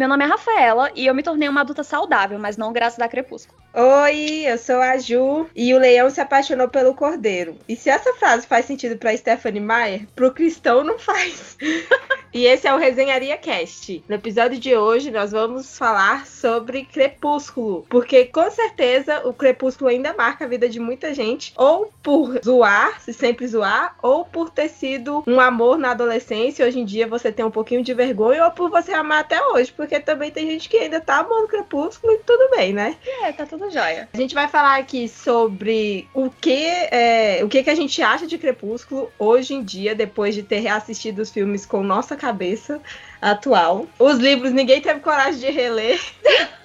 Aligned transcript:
Meu 0.00 0.08
nome 0.08 0.24
é 0.24 0.28
Rafaela 0.28 0.90
e 0.94 1.04
eu 1.04 1.14
me 1.14 1.22
tornei 1.22 1.46
uma 1.46 1.60
adulta 1.60 1.84
saudável, 1.84 2.38
mas 2.38 2.56
não 2.56 2.72
graças 2.72 2.98
a 3.00 3.06
Crepúsculo. 3.06 3.60
Oi, 3.74 4.44
eu 4.46 4.56
sou 4.56 4.80
a 4.80 4.96
Ju 4.96 5.46
e 5.54 5.74
o 5.74 5.78
leão 5.78 6.08
se 6.08 6.22
apaixonou 6.22 6.70
pelo 6.70 6.94
cordeiro. 6.94 7.58
E 7.68 7.76
se 7.76 7.90
essa 7.90 8.14
frase 8.14 8.46
faz 8.46 8.64
sentido 8.64 8.96
para 8.96 9.14
Stephanie 9.14 9.60
Meyer, 9.60 10.06
pro 10.16 10.32
cristão 10.32 10.82
não 10.82 10.98
faz. 10.98 11.58
e 12.32 12.46
esse 12.46 12.66
é 12.66 12.74
o 12.74 12.78
Resenharia 12.78 13.36
Cast. 13.36 14.04
No 14.08 14.14
episódio 14.14 14.58
de 14.58 14.74
hoje 14.76 15.10
nós 15.10 15.32
vamos 15.32 15.76
falar 15.76 16.26
sobre 16.26 16.84
Crepúsculo, 16.84 17.84
porque 17.88 18.24
com 18.26 18.48
certeza 18.50 19.26
o 19.26 19.32
Crepúsculo 19.32 19.90
ainda 19.90 20.14
marca 20.14 20.44
a 20.44 20.48
vida 20.48 20.68
de 20.68 20.78
muita 20.78 21.12
gente, 21.12 21.52
ou 21.56 21.92
por 22.02 22.40
zoar, 22.44 23.00
se 23.00 23.12
sempre 23.12 23.46
zoar, 23.48 23.96
ou 24.00 24.24
por 24.24 24.50
ter 24.50 24.68
sido 24.68 25.24
um 25.26 25.40
amor 25.40 25.76
na 25.76 25.90
adolescência. 25.90 26.64
Hoje 26.64 26.78
em 26.78 26.84
dia 26.84 27.06
você 27.06 27.32
tem 27.32 27.44
um 27.44 27.50
pouquinho 27.50 27.82
de 27.82 27.92
vergonha, 27.92 28.44
ou 28.44 28.50
por 28.52 28.70
você 28.70 28.92
amar 28.92 29.20
até 29.20 29.42
hoje, 29.48 29.72
porque 29.72 29.98
também 29.98 30.30
tem 30.30 30.46
gente 30.46 30.68
que 30.68 30.76
ainda 30.76 31.00
tá 31.00 31.18
amando 31.18 31.48
Crepúsculo 31.48 32.12
e 32.12 32.18
tudo 32.18 32.50
bem, 32.56 32.72
né? 32.72 32.96
É, 33.22 33.32
tá 33.32 33.44
tudo 33.44 33.70
jóia. 33.70 34.08
A 34.12 34.16
gente 34.16 34.34
vai 34.34 34.46
falar 34.46 34.78
aqui 34.78 35.08
sobre 35.08 36.08
o 36.14 36.30
que, 36.30 36.64
é, 36.64 37.40
o 37.42 37.48
que, 37.48 37.62
que 37.62 37.70
a 37.70 37.74
gente 37.74 38.00
acha 38.02 38.26
de 38.26 38.38
Crepúsculo 38.38 39.10
hoje 39.18 39.54
em 39.54 39.64
dia, 39.64 39.94
depois 39.94 40.34
de 40.34 40.44
ter 40.44 40.60
reassistido 40.60 41.22
os 41.22 41.30
filmes 41.30 41.66
com 41.66 41.82
nossa 41.82 42.19
cabeça 42.20 42.80
atual. 43.20 43.86
Os 43.98 44.18
livros 44.18 44.52
ninguém 44.52 44.80
teve 44.80 45.00
coragem 45.00 45.40
de 45.40 45.50
reler. 45.50 45.98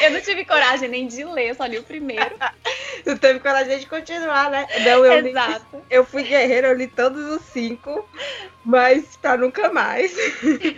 Eu 0.00 0.10
não 0.12 0.20
tive 0.20 0.44
coragem 0.44 0.88
nem 0.88 1.06
de 1.06 1.24
ler, 1.24 1.54
só 1.54 1.66
li 1.66 1.78
o 1.78 1.82
primeiro. 1.82 2.36
Não 3.06 3.16
teve 3.16 3.40
coragem 3.40 3.78
de 3.78 3.86
continuar, 3.86 4.50
né? 4.50 4.66
Não, 4.84 5.04
eu 5.04 5.26
Exato. 5.26 5.76
Li, 5.76 5.82
eu 5.88 6.04
fui 6.04 6.24
guerreira, 6.24 6.68
eu 6.68 6.74
li 6.74 6.86
todos 6.88 7.24
os 7.30 7.42
cinco, 7.46 8.06
mas 8.64 9.16
pra 9.16 9.36
nunca 9.36 9.72
mais. 9.72 10.14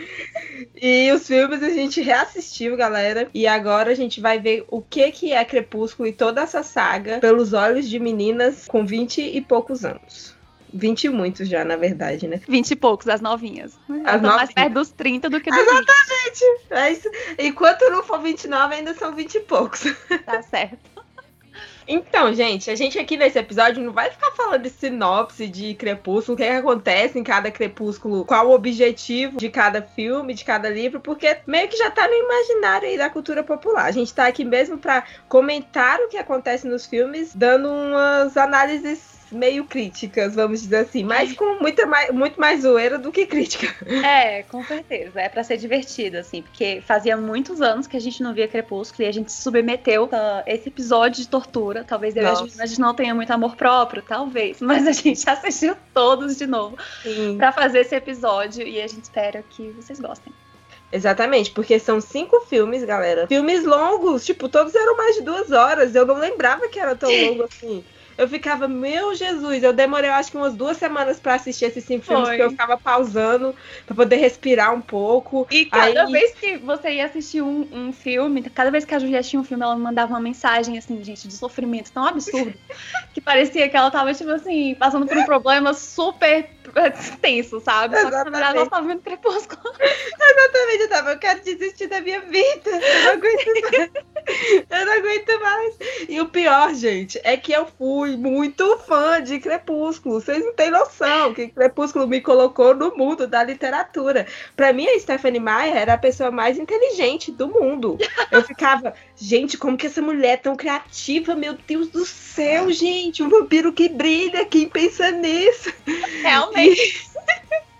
e 0.80 1.10
os 1.12 1.26
filmes 1.26 1.62
a 1.62 1.70
gente 1.70 2.00
reassistiu, 2.00 2.76
galera. 2.76 3.28
E 3.34 3.46
agora 3.46 3.90
a 3.90 3.94
gente 3.94 4.20
vai 4.20 4.38
ver 4.38 4.64
o 4.68 4.80
que, 4.80 5.10
que 5.10 5.32
é 5.32 5.44
Crepúsculo 5.44 6.08
e 6.08 6.12
toda 6.12 6.42
essa 6.42 6.62
saga 6.62 7.18
pelos 7.18 7.52
olhos 7.52 7.88
de 7.88 7.98
meninas 7.98 8.66
com 8.68 8.86
20 8.86 9.22
e 9.22 9.40
poucos 9.40 9.84
anos. 9.84 10.39
20 10.72 11.04
e 11.04 11.08
muitos 11.08 11.48
já, 11.48 11.64
na 11.64 11.76
verdade, 11.76 12.26
né? 12.26 12.40
20 12.48 12.70
e 12.70 12.76
poucos, 12.76 13.08
as 13.08 13.20
novinhas. 13.20 13.78
As 14.04 14.20
novinhas. 14.20 14.36
mais 14.36 14.52
perto 14.52 14.74
dos 14.74 14.90
30 14.90 15.28
do 15.30 15.40
que 15.40 15.50
dos 15.50 15.58
Exatamente. 15.58 16.44
É 16.70 16.92
isso. 16.92 17.10
Enquanto 17.38 17.90
não 17.90 18.02
for 18.02 18.20
29, 18.20 18.74
ainda 18.74 18.94
são 18.94 19.14
20 19.14 19.34
e 19.34 19.40
poucos. 19.40 19.84
Tá 20.24 20.42
certo. 20.42 21.00
Então, 21.92 22.32
gente, 22.32 22.70
a 22.70 22.76
gente 22.76 22.98
aqui 23.00 23.16
nesse 23.16 23.36
episódio 23.36 23.82
não 23.82 23.92
vai 23.92 24.10
ficar 24.10 24.30
falando 24.32 24.62
de 24.62 24.70
sinopse 24.70 25.48
de 25.48 25.74
Crepúsculo, 25.74 26.34
o 26.34 26.36
que, 26.36 26.44
é 26.44 26.50
que 26.52 26.56
acontece 26.58 27.18
em 27.18 27.24
cada 27.24 27.50
Crepúsculo, 27.50 28.24
qual 28.24 28.48
o 28.48 28.54
objetivo 28.54 29.36
de 29.36 29.48
cada 29.48 29.82
filme, 29.82 30.32
de 30.32 30.44
cada 30.44 30.70
livro, 30.70 31.00
porque 31.00 31.38
meio 31.48 31.68
que 31.68 31.76
já 31.76 31.90
tá 31.90 32.06
no 32.06 32.14
imaginário 32.14 32.88
aí 32.88 32.96
da 32.96 33.10
cultura 33.10 33.42
popular. 33.42 33.86
A 33.86 33.90
gente 33.90 34.14
tá 34.14 34.26
aqui 34.26 34.44
mesmo 34.44 34.78
para 34.78 35.02
comentar 35.28 35.98
o 35.98 36.08
que 36.08 36.16
acontece 36.16 36.64
nos 36.64 36.86
filmes, 36.86 37.34
dando 37.34 37.68
umas 37.68 38.36
análises 38.36 39.19
meio 39.32 39.64
críticas, 39.64 40.34
vamos 40.34 40.62
dizer 40.62 40.78
assim, 40.78 41.04
mas 41.04 41.32
com 41.32 41.58
muita 41.60 41.86
mais, 41.86 42.10
muito 42.10 42.40
mais 42.40 42.62
zoeira 42.62 42.98
do 42.98 43.12
que 43.12 43.26
crítica. 43.26 43.68
É, 44.04 44.42
com 44.44 44.64
certeza. 44.64 45.20
É 45.20 45.28
para 45.28 45.44
ser 45.44 45.56
divertido, 45.56 46.18
assim, 46.18 46.42
porque 46.42 46.82
fazia 46.86 47.16
muitos 47.16 47.60
anos 47.60 47.86
que 47.86 47.96
a 47.96 48.00
gente 48.00 48.22
não 48.22 48.34
via 48.34 48.48
Crepúsculo 48.48 49.04
e 49.04 49.06
a 49.08 49.12
gente 49.12 49.32
se 49.32 49.42
submeteu 49.42 50.08
a 50.12 50.42
esse 50.46 50.68
episódio 50.68 51.22
de 51.22 51.28
tortura. 51.28 51.84
Talvez 51.84 52.16
eu 52.16 52.22
Nossa. 52.22 52.58
e 52.58 52.62
a 52.62 52.66
gente 52.66 52.80
não 52.80 52.94
tenha 52.94 53.14
muito 53.14 53.30
amor 53.30 53.56
próprio, 53.56 54.02
talvez, 54.02 54.60
mas 54.62 54.86
a 54.86 54.92
gente 54.92 55.28
assistiu 55.28 55.76
todos 55.94 56.36
de 56.36 56.46
novo 56.46 56.76
para 57.36 57.52
fazer 57.52 57.80
esse 57.80 57.94
episódio 57.94 58.66
e 58.66 58.80
a 58.80 58.86
gente 58.86 59.04
espera 59.04 59.44
que 59.48 59.70
vocês 59.70 60.00
gostem. 60.00 60.32
Exatamente, 60.92 61.52
porque 61.52 61.78
são 61.78 62.00
cinco 62.00 62.40
filmes, 62.40 62.82
galera. 62.84 63.28
Filmes 63.28 63.64
longos, 63.64 64.26
tipo, 64.26 64.48
todos 64.48 64.74
eram 64.74 64.96
mais 64.96 65.14
de 65.14 65.22
duas 65.22 65.52
horas. 65.52 65.94
Eu 65.94 66.04
não 66.04 66.16
lembrava 66.16 66.68
que 66.68 66.80
era 66.80 66.96
tão 66.96 67.08
longo 67.08 67.44
assim 67.44 67.84
eu 68.16 68.28
ficava, 68.28 68.68
meu 68.68 69.14
Jesus, 69.14 69.62
eu 69.62 69.72
demorei, 69.72 70.10
eu 70.10 70.14
acho 70.14 70.30
que 70.30 70.36
umas 70.36 70.54
duas 70.54 70.76
semanas 70.76 71.18
para 71.18 71.34
assistir 71.34 71.66
esses 71.66 71.84
cinco 71.84 72.04
Foi. 72.04 72.14
filmes, 72.14 72.28
porque 72.28 72.42
eu 72.42 72.50
ficava 72.50 72.76
pausando 72.76 73.54
para 73.86 73.96
poder 73.96 74.16
respirar 74.16 74.74
um 74.74 74.80
pouco. 74.80 75.46
E 75.50 75.66
cada 75.66 76.04
Aí... 76.04 76.12
vez 76.12 76.32
que 76.34 76.56
você 76.58 76.92
ia 76.92 77.06
assistir 77.06 77.42
um, 77.42 77.66
um 77.72 77.92
filme, 77.92 78.42
cada 78.42 78.70
vez 78.70 78.84
que 78.84 78.94
a 78.94 78.98
Julia 78.98 79.22
tinha 79.22 79.40
um 79.40 79.44
filme, 79.44 79.62
ela 79.62 79.76
me 79.76 79.82
mandava 79.82 80.12
uma 80.12 80.20
mensagem, 80.20 80.76
assim, 80.76 81.02
gente, 81.02 81.26
de 81.26 81.34
sofrimento 81.34 81.92
tão 81.92 82.04
absurdo, 82.04 82.54
que 83.14 83.20
parecia 83.20 83.68
que 83.68 83.76
ela 83.76 83.90
tava, 83.90 84.12
tipo 84.14 84.30
assim, 84.30 84.74
passando 84.74 85.06
por 85.06 85.16
um 85.16 85.24
problema 85.24 85.72
super 85.74 86.48
tenso, 87.20 87.60
sabe? 87.60 87.96
Exatamente. 87.96 88.58
Só 88.58 88.64
que 88.64 88.70
tava 88.70 88.86
vendo 88.86 89.02
Crepúsculo. 89.02 89.62
Exatamente, 89.80 90.82
eu 90.82 90.88
tava, 90.88 91.10
eu 91.12 91.18
quero 91.18 91.42
desistir 91.42 91.86
da 91.86 92.00
minha 92.00 92.20
vida. 92.20 92.70
Eu 92.70 93.04
não 93.04 93.12
aguento 93.12 93.46
mais. 93.62 93.90
Eu 94.70 94.86
não 94.86 94.92
aguento 94.92 95.40
mais. 95.40 95.74
E 96.08 96.20
o 96.20 96.28
pior, 96.28 96.74
gente, 96.74 97.20
é 97.24 97.36
que 97.36 97.52
eu 97.52 97.66
fui 97.78 98.16
muito 98.16 98.78
fã 98.78 99.22
de 99.22 99.38
Crepúsculo. 99.38 100.20
Vocês 100.20 100.44
não 100.44 100.54
têm 100.54 100.70
noção 100.70 101.34
que 101.34 101.48
Crepúsculo 101.48 102.06
me 102.06 102.20
colocou 102.20 102.74
no 102.74 102.96
mundo 102.96 103.26
da 103.26 103.42
literatura. 103.42 104.26
Para 104.56 104.72
mim, 104.72 104.86
a 104.86 104.98
Stephanie 104.98 105.40
Meyer 105.40 105.76
era 105.76 105.94
a 105.94 105.98
pessoa 105.98 106.30
mais 106.30 106.58
inteligente 106.58 107.30
do 107.30 107.48
mundo. 107.48 107.98
Eu 108.30 108.42
ficava, 108.42 108.94
gente, 109.16 109.58
como 109.58 109.76
que 109.76 109.86
essa 109.86 110.02
mulher 110.02 110.34
é 110.34 110.36
tão 110.36 110.56
criativa? 110.56 111.34
Meu 111.34 111.56
Deus 111.66 111.88
do 111.88 112.04
céu, 112.04 112.70
gente, 112.70 113.22
um 113.22 113.28
vampiro 113.28 113.72
que 113.72 113.88
brilha. 113.88 114.44
Quem 114.44 114.68
pensa 114.68 115.10
nisso? 115.10 115.72
Realmente. 116.22 117.10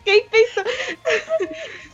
Quem 0.05 0.29
pensou? 0.29 0.65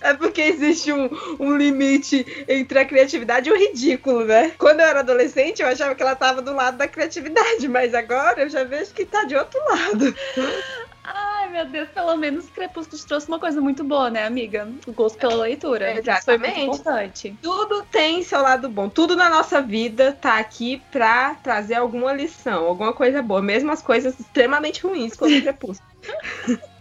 É 0.01 0.15
porque 0.15 0.41
existe 0.43 0.93
um, 0.93 1.09
um 1.41 1.57
limite 1.57 2.45
entre 2.49 2.79
a 2.79 2.85
criatividade 2.85 3.49
e 3.49 3.53
o 3.53 3.57
ridículo, 3.57 4.25
né? 4.25 4.53
Quando 4.59 4.81
eu 4.81 4.87
era 4.87 5.01
adolescente, 5.01 5.63
eu 5.63 5.69
achava 5.69 5.95
que 5.95 6.03
ela 6.03 6.15
tava 6.15 6.41
do 6.41 6.55
lado 6.55 6.77
da 6.77 6.87
criatividade, 6.87 7.69
mas 7.69 7.95
agora 7.95 8.43
eu 8.43 8.49
já 8.49 8.65
vejo 8.65 8.93
que 8.95 9.05
tá 9.05 9.25
de 9.25 9.35
outro 9.35 9.59
lado. 9.69 10.15
Ai, 11.03 11.49
meu 11.51 11.67
Deus, 11.67 11.89
pelo 11.91 12.17
menos 12.17 12.49
Crepúsculo 12.51 12.99
te 12.99 13.07
trouxe 13.07 13.29
uma 13.29 13.39
coisa 13.39 13.61
muito 13.61 13.85
boa, 13.85 14.11
né, 14.11 14.27
amiga? 14.27 14.69
O 14.87 14.93
gosto 14.93 15.19
pela 15.19 15.37
leitura. 15.37 15.87
É, 15.91 15.99
exatamente. 15.99 16.55
Foi 16.55 16.65
muito 16.65 16.75
importante. 16.75 17.39
Tudo 17.41 17.85
tem 17.85 18.23
seu 18.23 18.43
lado 18.43 18.69
bom. 18.69 18.89
Tudo 18.89 19.15
na 19.15 19.31
nossa 19.31 19.63
vida 19.63 20.13
tá 20.13 20.39
aqui 20.39 20.83
pra 20.91 21.37
trazer 21.37 21.75
alguma 21.75 22.13
lição, 22.13 22.67
alguma 22.67 22.93
coisa 22.93 23.23
boa. 23.23 23.41
Mesmo 23.41 23.71
as 23.71 23.81
coisas 23.81 24.19
extremamente 24.19 24.83
ruins, 24.83 25.15
como 25.15 25.41
Crepúsculo. 25.41 25.89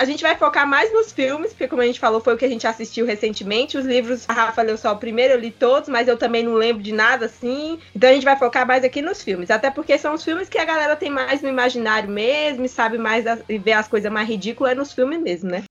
A 0.00 0.06
gente 0.06 0.22
vai 0.22 0.34
focar 0.34 0.66
mais 0.66 0.90
nos 0.94 1.12
filmes, 1.12 1.52
porque 1.52 1.68
como 1.68 1.82
a 1.82 1.84
gente 1.84 2.00
falou, 2.00 2.22
foi 2.22 2.32
o 2.32 2.38
que 2.38 2.46
a 2.46 2.48
gente 2.48 2.66
assistiu 2.66 3.04
recentemente. 3.04 3.76
Os 3.76 3.84
livros, 3.84 4.24
a 4.30 4.32
Rafa 4.32 4.62
leu 4.62 4.78
só 4.78 4.94
o 4.94 4.96
primeiro, 4.96 5.34
eu 5.34 5.38
li 5.38 5.50
todos, 5.50 5.90
mas 5.90 6.08
eu 6.08 6.16
também 6.16 6.42
não 6.42 6.54
lembro 6.54 6.82
de 6.82 6.90
nada 6.90 7.26
assim. 7.26 7.78
Então 7.94 8.08
a 8.08 8.12
gente 8.14 8.24
vai 8.24 8.34
focar 8.34 8.66
mais 8.66 8.82
aqui 8.82 9.02
nos 9.02 9.22
filmes. 9.22 9.50
Até 9.50 9.70
porque 9.70 9.98
são 9.98 10.14
os 10.14 10.24
filmes 10.24 10.48
que 10.48 10.56
a 10.56 10.64
galera 10.64 10.96
tem 10.96 11.10
mais 11.10 11.42
no 11.42 11.50
imaginário 11.50 12.08
mesmo, 12.08 12.64
e 12.64 12.68
sabe 12.68 12.96
mais 12.96 13.26
e 13.46 13.58
vê 13.58 13.72
as 13.72 13.88
coisas 13.88 14.10
mais 14.10 14.26
ridículas 14.26 14.72
é 14.72 14.74
nos 14.74 14.90
filmes 14.90 15.20
mesmo, 15.20 15.50
né? 15.50 15.64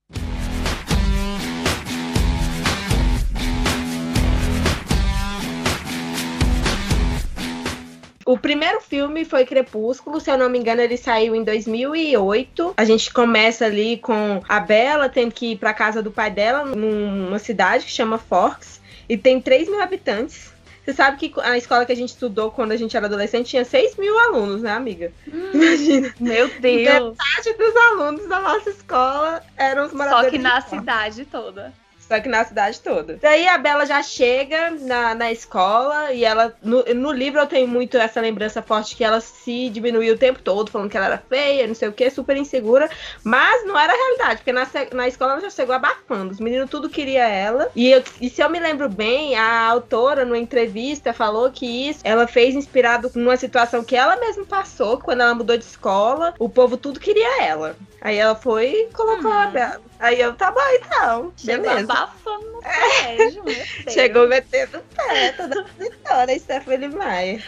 O 8.29 8.37
primeiro 8.37 8.79
filme 8.79 9.25
foi 9.25 9.43
Crepúsculo, 9.43 10.19
se 10.19 10.29
eu 10.29 10.37
não 10.37 10.51
me 10.51 10.59
engano, 10.59 10.81
ele 10.81 10.97
saiu 10.97 11.33
em 11.33 11.43
2008. 11.43 12.75
A 12.77 12.85
gente 12.85 13.11
começa 13.11 13.65
ali 13.65 13.97
com 13.97 14.39
a 14.47 14.59
Bella 14.59 15.09
tendo 15.09 15.31
que 15.31 15.53
ir 15.53 15.57
pra 15.57 15.73
casa 15.73 15.99
do 15.99 16.11
pai 16.11 16.29
dela, 16.29 16.63
numa 16.63 17.39
cidade 17.39 17.85
que 17.85 17.91
chama 17.91 18.19
Forks, 18.19 18.79
e 19.09 19.17
tem 19.17 19.41
3 19.41 19.67
mil 19.67 19.81
habitantes. 19.81 20.53
Você 20.85 20.93
sabe 20.93 21.17
que 21.17 21.41
a 21.41 21.57
escola 21.57 21.87
que 21.87 21.91
a 21.91 21.95
gente 21.95 22.09
estudou 22.09 22.51
quando 22.51 22.71
a 22.71 22.77
gente 22.77 22.95
era 22.95 23.07
adolescente 23.07 23.49
tinha 23.49 23.65
6 23.65 23.97
mil 23.97 24.19
alunos, 24.19 24.61
né, 24.61 24.73
amiga? 24.73 25.11
Hum, 25.27 25.49
Imagina. 25.51 26.13
Meu 26.19 26.47
Deus! 26.59 27.17
Metade 27.17 27.57
dos 27.57 27.75
alunos 27.75 28.27
da 28.27 28.41
nossa 28.41 28.69
escola 28.69 29.41
eram 29.57 29.87
os 29.87 29.91
moradores. 29.91 30.25
Só 30.25 30.29
que 30.29 30.37
na 30.37 30.61
cidade 30.61 31.25
toda. 31.25 31.73
Só 32.09 32.19
que 32.19 32.27
na 32.27 32.43
cidade 32.43 32.79
toda. 32.79 33.19
Daí 33.21 33.47
a 33.47 33.55
Bela 33.59 33.85
já 33.85 34.01
chega 34.01 34.71
na, 34.71 35.13
na 35.13 35.31
escola 35.31 36.11
e 36.11 36.25
ela. 36.25 36.55
No, 36.63 36.83
no 36.83 37.11
livro 37.11 37.39
eu 37.39 37.45
tenho 37.45 37.67
muito 37.67 37.97
essa 37.97 38.19
lembrança 38.19 38.63
forte 38.63 38.95
que 38.95 39.03
ela 39.03 39.21
se 39.21 39.69
diminuiu 39.69 40.15
o 40.15 40.17
tempo 40.17 40.39
todo, 40.41 40.71
falando 40.71 40.89
que 40.89 40.97
ela 40.97 41.05
era 41.05 41.17
feia, 41.19 41.67
não 41.67 41.75
sei 41.75 41.87
o 41.87 41.93
que, 41.93 42.09
super 42.09 42.35
insegura. 42.35 42.89
Mas 43.23 43.63
não 43.67 43.77
era 43.77 43.93
a 43.93 43.95
realidade, 43.95 44.37
porque 44.37 44.51
na, 44.51 44.67
na 44.91 45.07
escola 45.07 45.33
ela 45.33 45.41
já 45.41 45.51
chegou 45.51 45.75
abafando. 45.75 46.31
Os 46.31 46.39
meninos 46.39 46.67
tudo 46.67 46.89
queria 46.89 47.27
ela. 47.27 47.69
E, 47.75 47.91
eu, 47.91 48.03
e 48.19 48.27
se 48.27 48.41
eu 48.41 48.49
me 48.49 48.59
lembro 48.59 48.89
bem, 48.89 49.35
a 49.35 49.67
autora, 49.67 50.25
numa 50.25 50.39
entrevista, 50.39 51.13
falou 51.13 51.51
que 51.51 51.89
isso 51.89 51.99
ela 52.03 52.25
fez 52.25 52.55
inspirado 52.55 53.11
numa 53.13 53.37
situação 53.37 53.83
que 53.83 53.95
ela 53.95 54.15
mesma 54.15 54.45
passou 54.45 54.97
quando 54.97 55.21
ela 55.21 55.35
mudou 55.35 55.55
de 55.55 55.63
escola. 55.63 56.33
O 56.39 56.49
povo 56.49 56.75
tudo 56.75 56.99
queria 56.99 57.43
ela. 57.43 57.75
Aí 58.01 58.17
ela 58.17 58.35
foi 58.35 58.67
e 58.67 58.89
colocou 58.91 59.29
uhum. 59.29 59.37
a 59.37 59.45
Bela. 59.47 59.81
Aí 59.99 60.21
eu, 60.21 60.33
tá 60.33 60.51
bom 60.51 60.61
então. 60.75 61.33
Chegou 61.35 61.63
beleza. 61.63 61.91
abafando 61.91 62.45
no 62.45 62.61
colégio, 62.61 63.43
é. 63.49 63.89
Chegou 63.91 64.27
metendo 64.27 64.77
o 64.77 64.81
pé, 64.95 65.31
toda 65.33 65.65
vitória, 65.77 66.39
Stephanie 66.39 66.87
Maia. 66.87 67.43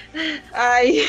Aí. 0.51 1.07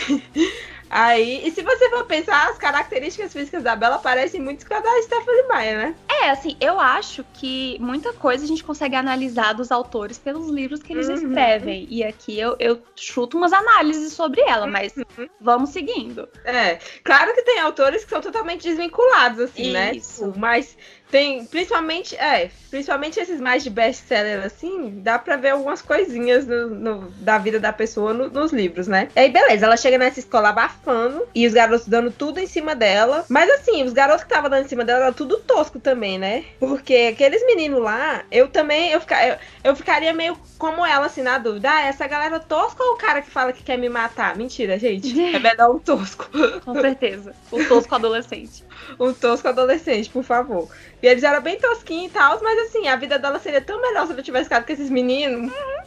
Aí, 0.92 1.40
e 1.42 1.50
se 1.50 1.62
você 1.62 1.88
for 1.88 2.04
pensar, 2.04 2.50
as 2.50 2.58
características 2.58 3.32
físicas 3.32 3.62
da 3.62 3.74
Bela 3.74 3.98
parecem 3.98 4.42
muito 4.42 4.66
com 4.66 4.74
a 4.74 4.80
da 4.80 5.02
Stephanie 5.02 5.48
Maia, 5.48 5.78
né? 5.78 5.94
É, 6.20 6.28
assim, 6.28 6.54
eu 6.60 6.78
acho 6.78 7.24
que 7.32 7.78
muita 7.80 8.12
coisa 8.12 8.44
a 8.44 8.46
gente 8.46 8.62
consegue 8.62 8.94
analisar 8.94 9.54
dos 9.54 9.72
autores 9.72 10.18
pelos 10.18 10.50
livros 10.50 10.82
que 10.82 10.92
eles 10.92 11.08
uhum. 11.08 11.14
escrevem. 11.14 11.86
E 11.88 12.04
aqui 12.04 12.38
eu, 12.38 12.56
eu 12.58 12.82
chuto 12.94 13.38
umas 13.38 13.54
análises 13.54 14.12
sobre 14.12 14.42
ela, 14.42 14.66
mas 14.66 14.94
uhum. 14.94 15.26
vamos 15.40 15.70
seguindo. 15.70 16.28
É, 16.44 16.78
claro 17.02 17.34
que 17.34 17.42
tem 17.42 17.58
autores 17.58 18.04
que 18.04 18.10
são 18.10 18.20
totalmente 18.20 18.62
desvinculados, 18.62 19.40
assim, 19.40 19.72
né? 19.72 19.94
Isso. 19.94 20.26
né? 20.26 20.34
Mas 20.36 20.76
tem, 21.12 21.44
principalmente, 21.44 22.16
é, 22.16 22.50
principalmente 22.70 23.20
esses 23.20 23.38
mais 23.38 23.62
de 23.62 23.68
best-seller, 23.68 24.46
assim, 24.46 25.02
dá 25.02 25.18
pra 25.18 25.36
ver 25.36 25.50
algumas 25.50 25.82
coisinhas 25.82 26.46
no, 26.46 26.70
no, 26.70 27.10
da 27.18 27.36
vida 27.36 27.60
da 27.60 27.70
pessoa 27.70 28.14
no, 28.14 28.30
nos 28.30 28.50
livros, 28.50 28.88
né? 28.88 29.10
E 29.14 29.20
aí, 29.20 29.30
beleza, 29.30 29.66
ela 29.66 29.76
chega 29.76 29.98
nessa 29.98 30.20
escola 30.20 30.48
abafando 30.48 31.28
e 31.34 31.46
os 31.46 31.52
garotos 31.52 31.86
dando 31.86 32.10
tudo 32.10 32.40
em 32.40 32.46
cima 32.46 32.74
dela. 32.74 33.26
Mas 33.28 33.50
assim, 33.50 33.84
os 33.84 33.92
garotos 33.92 34.24
que 34.24 34.30
estavam 34.30 34.48
dando 34.48 34.64
em 34.64 34.68
cima 34.68 34.86
dela 34.86 35.04
eram 35.04 35.12
tudo 35.12 35.38
tosco 35.40 35.78
também, 35.78 36.18
né? 36.18 36.46
Porque 36.58 37.10
aqueles 37.12 37.44
meninos 37.44 37.82
lá, 37.82 38.24
eu 38.30 38.48
também, 38.48 38.90
eu, 38.90 39.00
fica, 39.00 39.22
eu, 39.26 39.36
eu 39.62 39.76
ficaria 39.76 40.14
meio 40.14 40.34
como 40.56 40.86
ela, 40.86 41.06
assim, 41.06 41.22
na 41.22 41.36
dúvida. 41.36 41.70
Ah, 41.70 41.82
essa 41.82 42.06
galera 42.06 42.40
tosca 42.40 42.82
ou 42.82 42.94
o 42.94 42.96
cara 42.96 43.20
que 43.20 43.28
fala 43.28 43.52
que 43.52 43.62
quer 43.62 43.76
me 43.76 43.90
matar? 43.90 44.34
Mentira, 44.34 44.78
gente. 44.78 45.12
É 45.32 45.38
melhor 45.38 45.74
um 45.74 45.78
tosco. 45.78 46.26
Com 46.64 46.74
certeza. 46.74 47.34
O 47.50 47.62
tosco 47.64 47.94
adolescente. 47.94 48.64
um 48.98 49.12
tosco 49.12 49.48
adolescente, 49.48 50.10
por 50.10 50.22
favor. 50.22 50.68
E 51.02 51.06
eles 51.06 51.24
eram 51.24 51.42
bem 51.42 51.58
tosquinhos 51.58 52.10
e 52.10 52.14
tal, 52.14 52.40
mas 52.42 52.58
assim, 52.68 52.88
a 52.88 52.96
vida 52.96 53.18
dela 53.18 53.38
seria 53.40 53.60
tão 53.60 53.80
melhor 53.80 54.06
se 54.06 54.12
ela 54.12 54.22
tivesse 54.22 54.44
ficado 54.44 54.64
com 54.64 54.72
esses 54.72 54.88
meninos. 54.88 55.52
Uhum. 55.52 55.82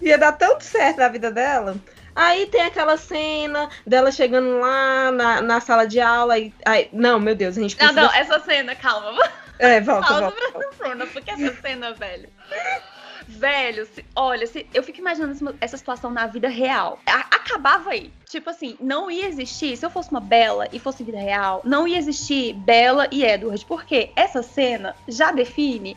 Ia 0.00 0.18
dar 0.18 0.32
tanto 0.32 0.64
certo 0.64 0.98
na 0.98 1.08
vida 1.08 1.30
dela. 1.30 1.76
Aí 2.16 2.46
tem 2.46 2.62
aquela 2.62 2.96
cena 2.96 3.68
dela 3.86 4.10
chegando 4.12 4.60
lá 4.60 5.10
na, 5.10 5.40
na 5.40 5.60
sala 5.60 5.86
de 5.86 6.00
aula 6.00 6.38
e. 6.38 6.54
Aí, 6.64 6.88
não, 6.92 7.18
meu 7.18 7.34
Deus, 7.34 7.58
a 7.58 7.60
gente 7.60 7.76
precisa... 7.76 8.00
Não, 8.00 8.08
não, 8.08 8.14
essa 8.14 8.38
cena, 8.40 8.74
calma. 8.74 9.22
É, 9.58 9.80
volta, 9.80 10.06
Pausa 10.06 10.20
volta. 10.22 10.52
pra 10.52 10.72
cena, 10.88 11.06
porque 11.06 11.30
essa 11.30 11.60
cena, 11.60 11.92
velho. 11.94 12.28
Velho, 13.36 13.86
se, 13.86 14.04
olha, 14.14 14.46
se, 14.46 14.66
eu 14.72 14.82
fico 14.82 15.00
imaginando 15.00 15.54
essa 15.60 15.76
situação 15.76 16.10
na 16.10 16.26
vida 16.26 16.48
real. 16.48 16.98
A, 17.06 17.20
acabava 17.36 17.90
aí. 17.90 18.10
Tipo 18.28 18.50
assim, 18.50 18.76
não 18.80 19.10
ia 19.10 19.26
existir, 19.26 19.76
se 19.76 19.84
eu 19.84 19.90
fosse 19.90 20.10
uma 20.10 20.20
Bela 20.20 20.68
e 20.72 20.78
fosse 20.78 21.04
vida 21.04 21.18
real, 21.18 21.60
não 21.64 21.86
ia 21.86 21.98
existir 21.98 22.54
Bela 22.54 23.06
e 23.10 23.24
Edward, 23.24 23.64
porque 23.66 24.10
essa 24.16 24.42
cena 24.42 24.94
já 25.06 25.30
define 25.30 25.96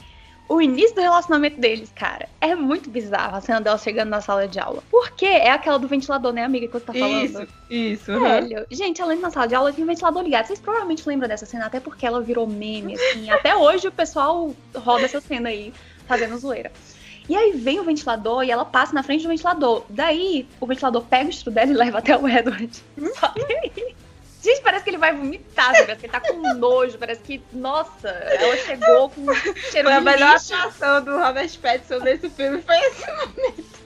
o 0.49 0.61
início 0.61 0.95
do 0.95 1.01
relacionamento 1.01 1.59
deles, 1.59 1.91
cara. 1.93 2.29
É 2.39 2.55
muito 2.55 2.89
bizarro 2.89 3.35
a 3.35 3.41
cena 3.41 3.59
dela 3.59 3.77
chegando 3.77 4.09
na 4.09 4.21
sala 4.21 4.47
de 4.47 4.59
aula. 4.59 4.81
Porque 4.89 5.25
é 5.25 5.51
aquela 5.51 5.77
do 5.77 5.87
ventilador, 5.87 6.31
né, 6.31 6.43
amiga, 6.43 6.67
que 6.67 6.73
você 6.73 6.85
tá 6.85 6.93
falando? 6.93 7.25
Isso, 7.25 7.47
isso. 7.69 8.19
Velho. 8.19 8.59
Uhum. 8.59 8.65
Gente, 8.71 9.01
ela 9.01 9.15
na 9.15 9.29
sala 9.29 9.47
de 9.47 9.55
aula 9.55 9.73
tinha 9.73 9.83
um 9.83 9.87
ventilador 9.87 10.23
ligado. 10.23 10.45
Vocês 10.45 10.59
provavelmente 10.59 11.07
lembram 11.07 11.27
dessa 11.27 11.45
cena, 11.45 11.65
até 11.65 11.79
porque 11.79 12.05
ela 12.05 12.21
virou 12.21 12.47
meme, 12.47 12.95
assim. 12.95 13.29
até 13.29 13.55
hoje 13.55 13.87
o 13.87 13.91
pessoal 13.91 14.55
roda 14.75 15.05
essa 15.05 15.19
cena 15.19 15.49
aí, 15.49 15.73
fazendo 16.07 16.37
zoeira. 16.37 16.71
E 17.29 17.35
aí 17.35 17.51
vem 17.51 17.79
o 17.79 17.83
ventilador 17.83 18.43
e 18.43 18.51
ela 18.51 18.63
passa 18.63 18.93
na 18.93 19.03
frente 19.03 19.23
do 19.23 19.29
ventilador. 19.29 19.83
Daí, 19.89 20.47
o 20.59 20.65
ventilador 20.65 21.03
pega 21.03 21.27
o 21.27 21.29
estudo 21.29 21.53
dela 21.53 21.71
e 21.71 21.73
leva 21.73 21.97
até 21.97 22.15
o 22.15 22.27
Edward. 22.27 22.83
Só 23.19 23.27
que 23.29 23.53
aí. 23.53 23.95
Gente, 24.41 24.61
parece 24.61 24.83
que 24.83 24.91
ele 24.91 24.97
vai 24.97 25.13
vomitar, 25.13 25.73
sabe? 25.73 25.87
Parece 25.87 25.99
que 25.99 26.05
ele 26.05 26.13
tá 26.13 26.19
com 26.21 26.53
nojo, 26.53 26.97
parece 26.97 27.21
que, 27.21 27.41
nossa, 27.51 28.07
ela 28.07 28.55
chegou 28.57 29.09
com 29.09 29.33
cheiro 29.71 29.89
foi 29.89 29.97
a 29.97 29.99
melhor 29.99 30.35
atuação 30.35 31.03
do 31.03 31.17
Robert 31.17 31.59
Pattinson 31.59 31.99
nesse 31.99 32.29
filme, 32.29 32.61
foi 32.61 32.77
esse 32.77 33.11
momento. 33.11 33.77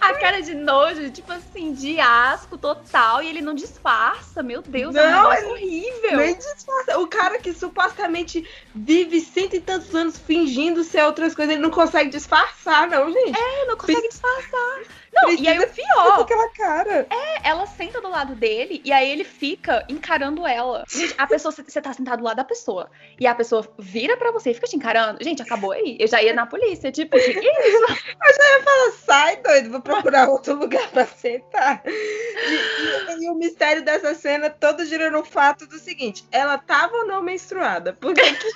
A 0.00 0.14
cara 0.14 0.40
de 0.42 0.54
nojo, 0.54 1.10
tipo 1.10 1.32
assim, 1.32 1.72
de 1.72 2.00
asco 2.00 2.58
total, 2.58 3.22
e 3.22 3.28
ele 3.28 3.40
não 3.40 3.54
disfarça. 3.54 4.42
Meu 4.42 4.62
Deus, 4.62 4.94
é 4.94 5.10
não, 5.10 5.32
é 5.32 5.46
um 5.46 5.50
horrível. 5.50 6.16
Nem 6.16 6.34
disfarça. 6.34 6.98
O 6.98 7.06
cara 7.06 7.38
que 7.38 7.52
supostamente 7.52 8.48
vive 8.74 9.20
cento 9.20 9.56
e 9.56 9.60
tantos 9.60 9.94
anos 9.94 10.18
fingindo 10.18 10.82
ser 10.84 11.04
outras 11.04 11.34
coisas, 11.34 11.54
ele 11.54 11.62
não 11.62 11.70
consegue 11.70 12.10
disfarçar, 12.10 12.88
não, 12.88 13.12
gente. 13.12 13.38
É, 13.38 13.66
não 13.66 13.76
consegue 13.76 14.08
disfarçar. 14.08 14.82
Não, 15.14 15.24
Precisa 15.24 15.44
e 15.44 15.48
aí 15.48 15.58
o 15.58 15.68
pior. 15.68 16.20
aquela 16.22 16.48
cara. 16.50 17.06
É, 17.10 17.48
ela 17.48 17.66
senta 17.66 18.00
do 18.00 18.08
lado 18.08 18.34
dele 18.34 18.80
e 18.82 18.90
aí 18.90 19.10
ele 19.10 19.24
fica 19.24 19.84
encarando 19.88 20.46
ela. 20.46 20.84
Gente, 20.88 21.14
a 21.18 21.26
pessoa, 21.26 21.52
você 21.52 21.82
tá 21.82 21.92
sentado 21.92 22.20
do 22.20 22.24
lado 22.24 22.36
da 22.36 22.44
pessoa. 22.44 22.90
E 23.20 23.26
a 23.26 23.34
pessoa 23.34 23.66
vira 23.78 24.16
pra 24.16 24.30
você 24.32 24.50
e 24.50 24.54
fica 24.54 24.66
te 24.66 24.74
encarando. 24.74 25.22
Gente, 25.22 25.42
acabou 25.42 25.72
aí. 25.72 25.98
Eu 26.00 26.08
já 26.08 26.22
ia 26.22 26.32
na 26.32 26.46
polícia. 26.46 26.90
Tipo, 26.90 27.18
que, 27.18 27.34
que 27.34 27.46
é 27.46 27.68
isso? 27.68 27.82
Eu 27.92 28.34
já 28.34 28.58
ia 28.58 28.62
falar, 28.62 28.92
sai, 29.04 29.36
doido, 29.36 29.61
vou 29.70 29.80
procurar 29.80 30.28
outro 30.28 30.54
lugar 30.58 30.88
pra 30.90 31.06
sentar. 31.06 31.82
E, 31.86 31.90
e, 31.90 33.24
e, 33.24 33.30
o 33.30 33.34
mistério 33.34 33.84
dessa 33.84 34.14
cena 34.14 34.50
todo 34.50 34.84
gira 34.84 35.10
no 35.10 35.24
fato 35.24 35.66
do 35.66 35.78
seguinte: 35.78 36.24
ela 36.30 36.58
tava 36.58 36.96
ou 36.96 37.06
não 37.06 37.22
menstruada? 37.22 37.92
Porque 37.92 38.22
que 38.34 38.52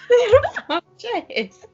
forte 0.67 1.07
é 1.15 1.27
esse? 1.29 1.69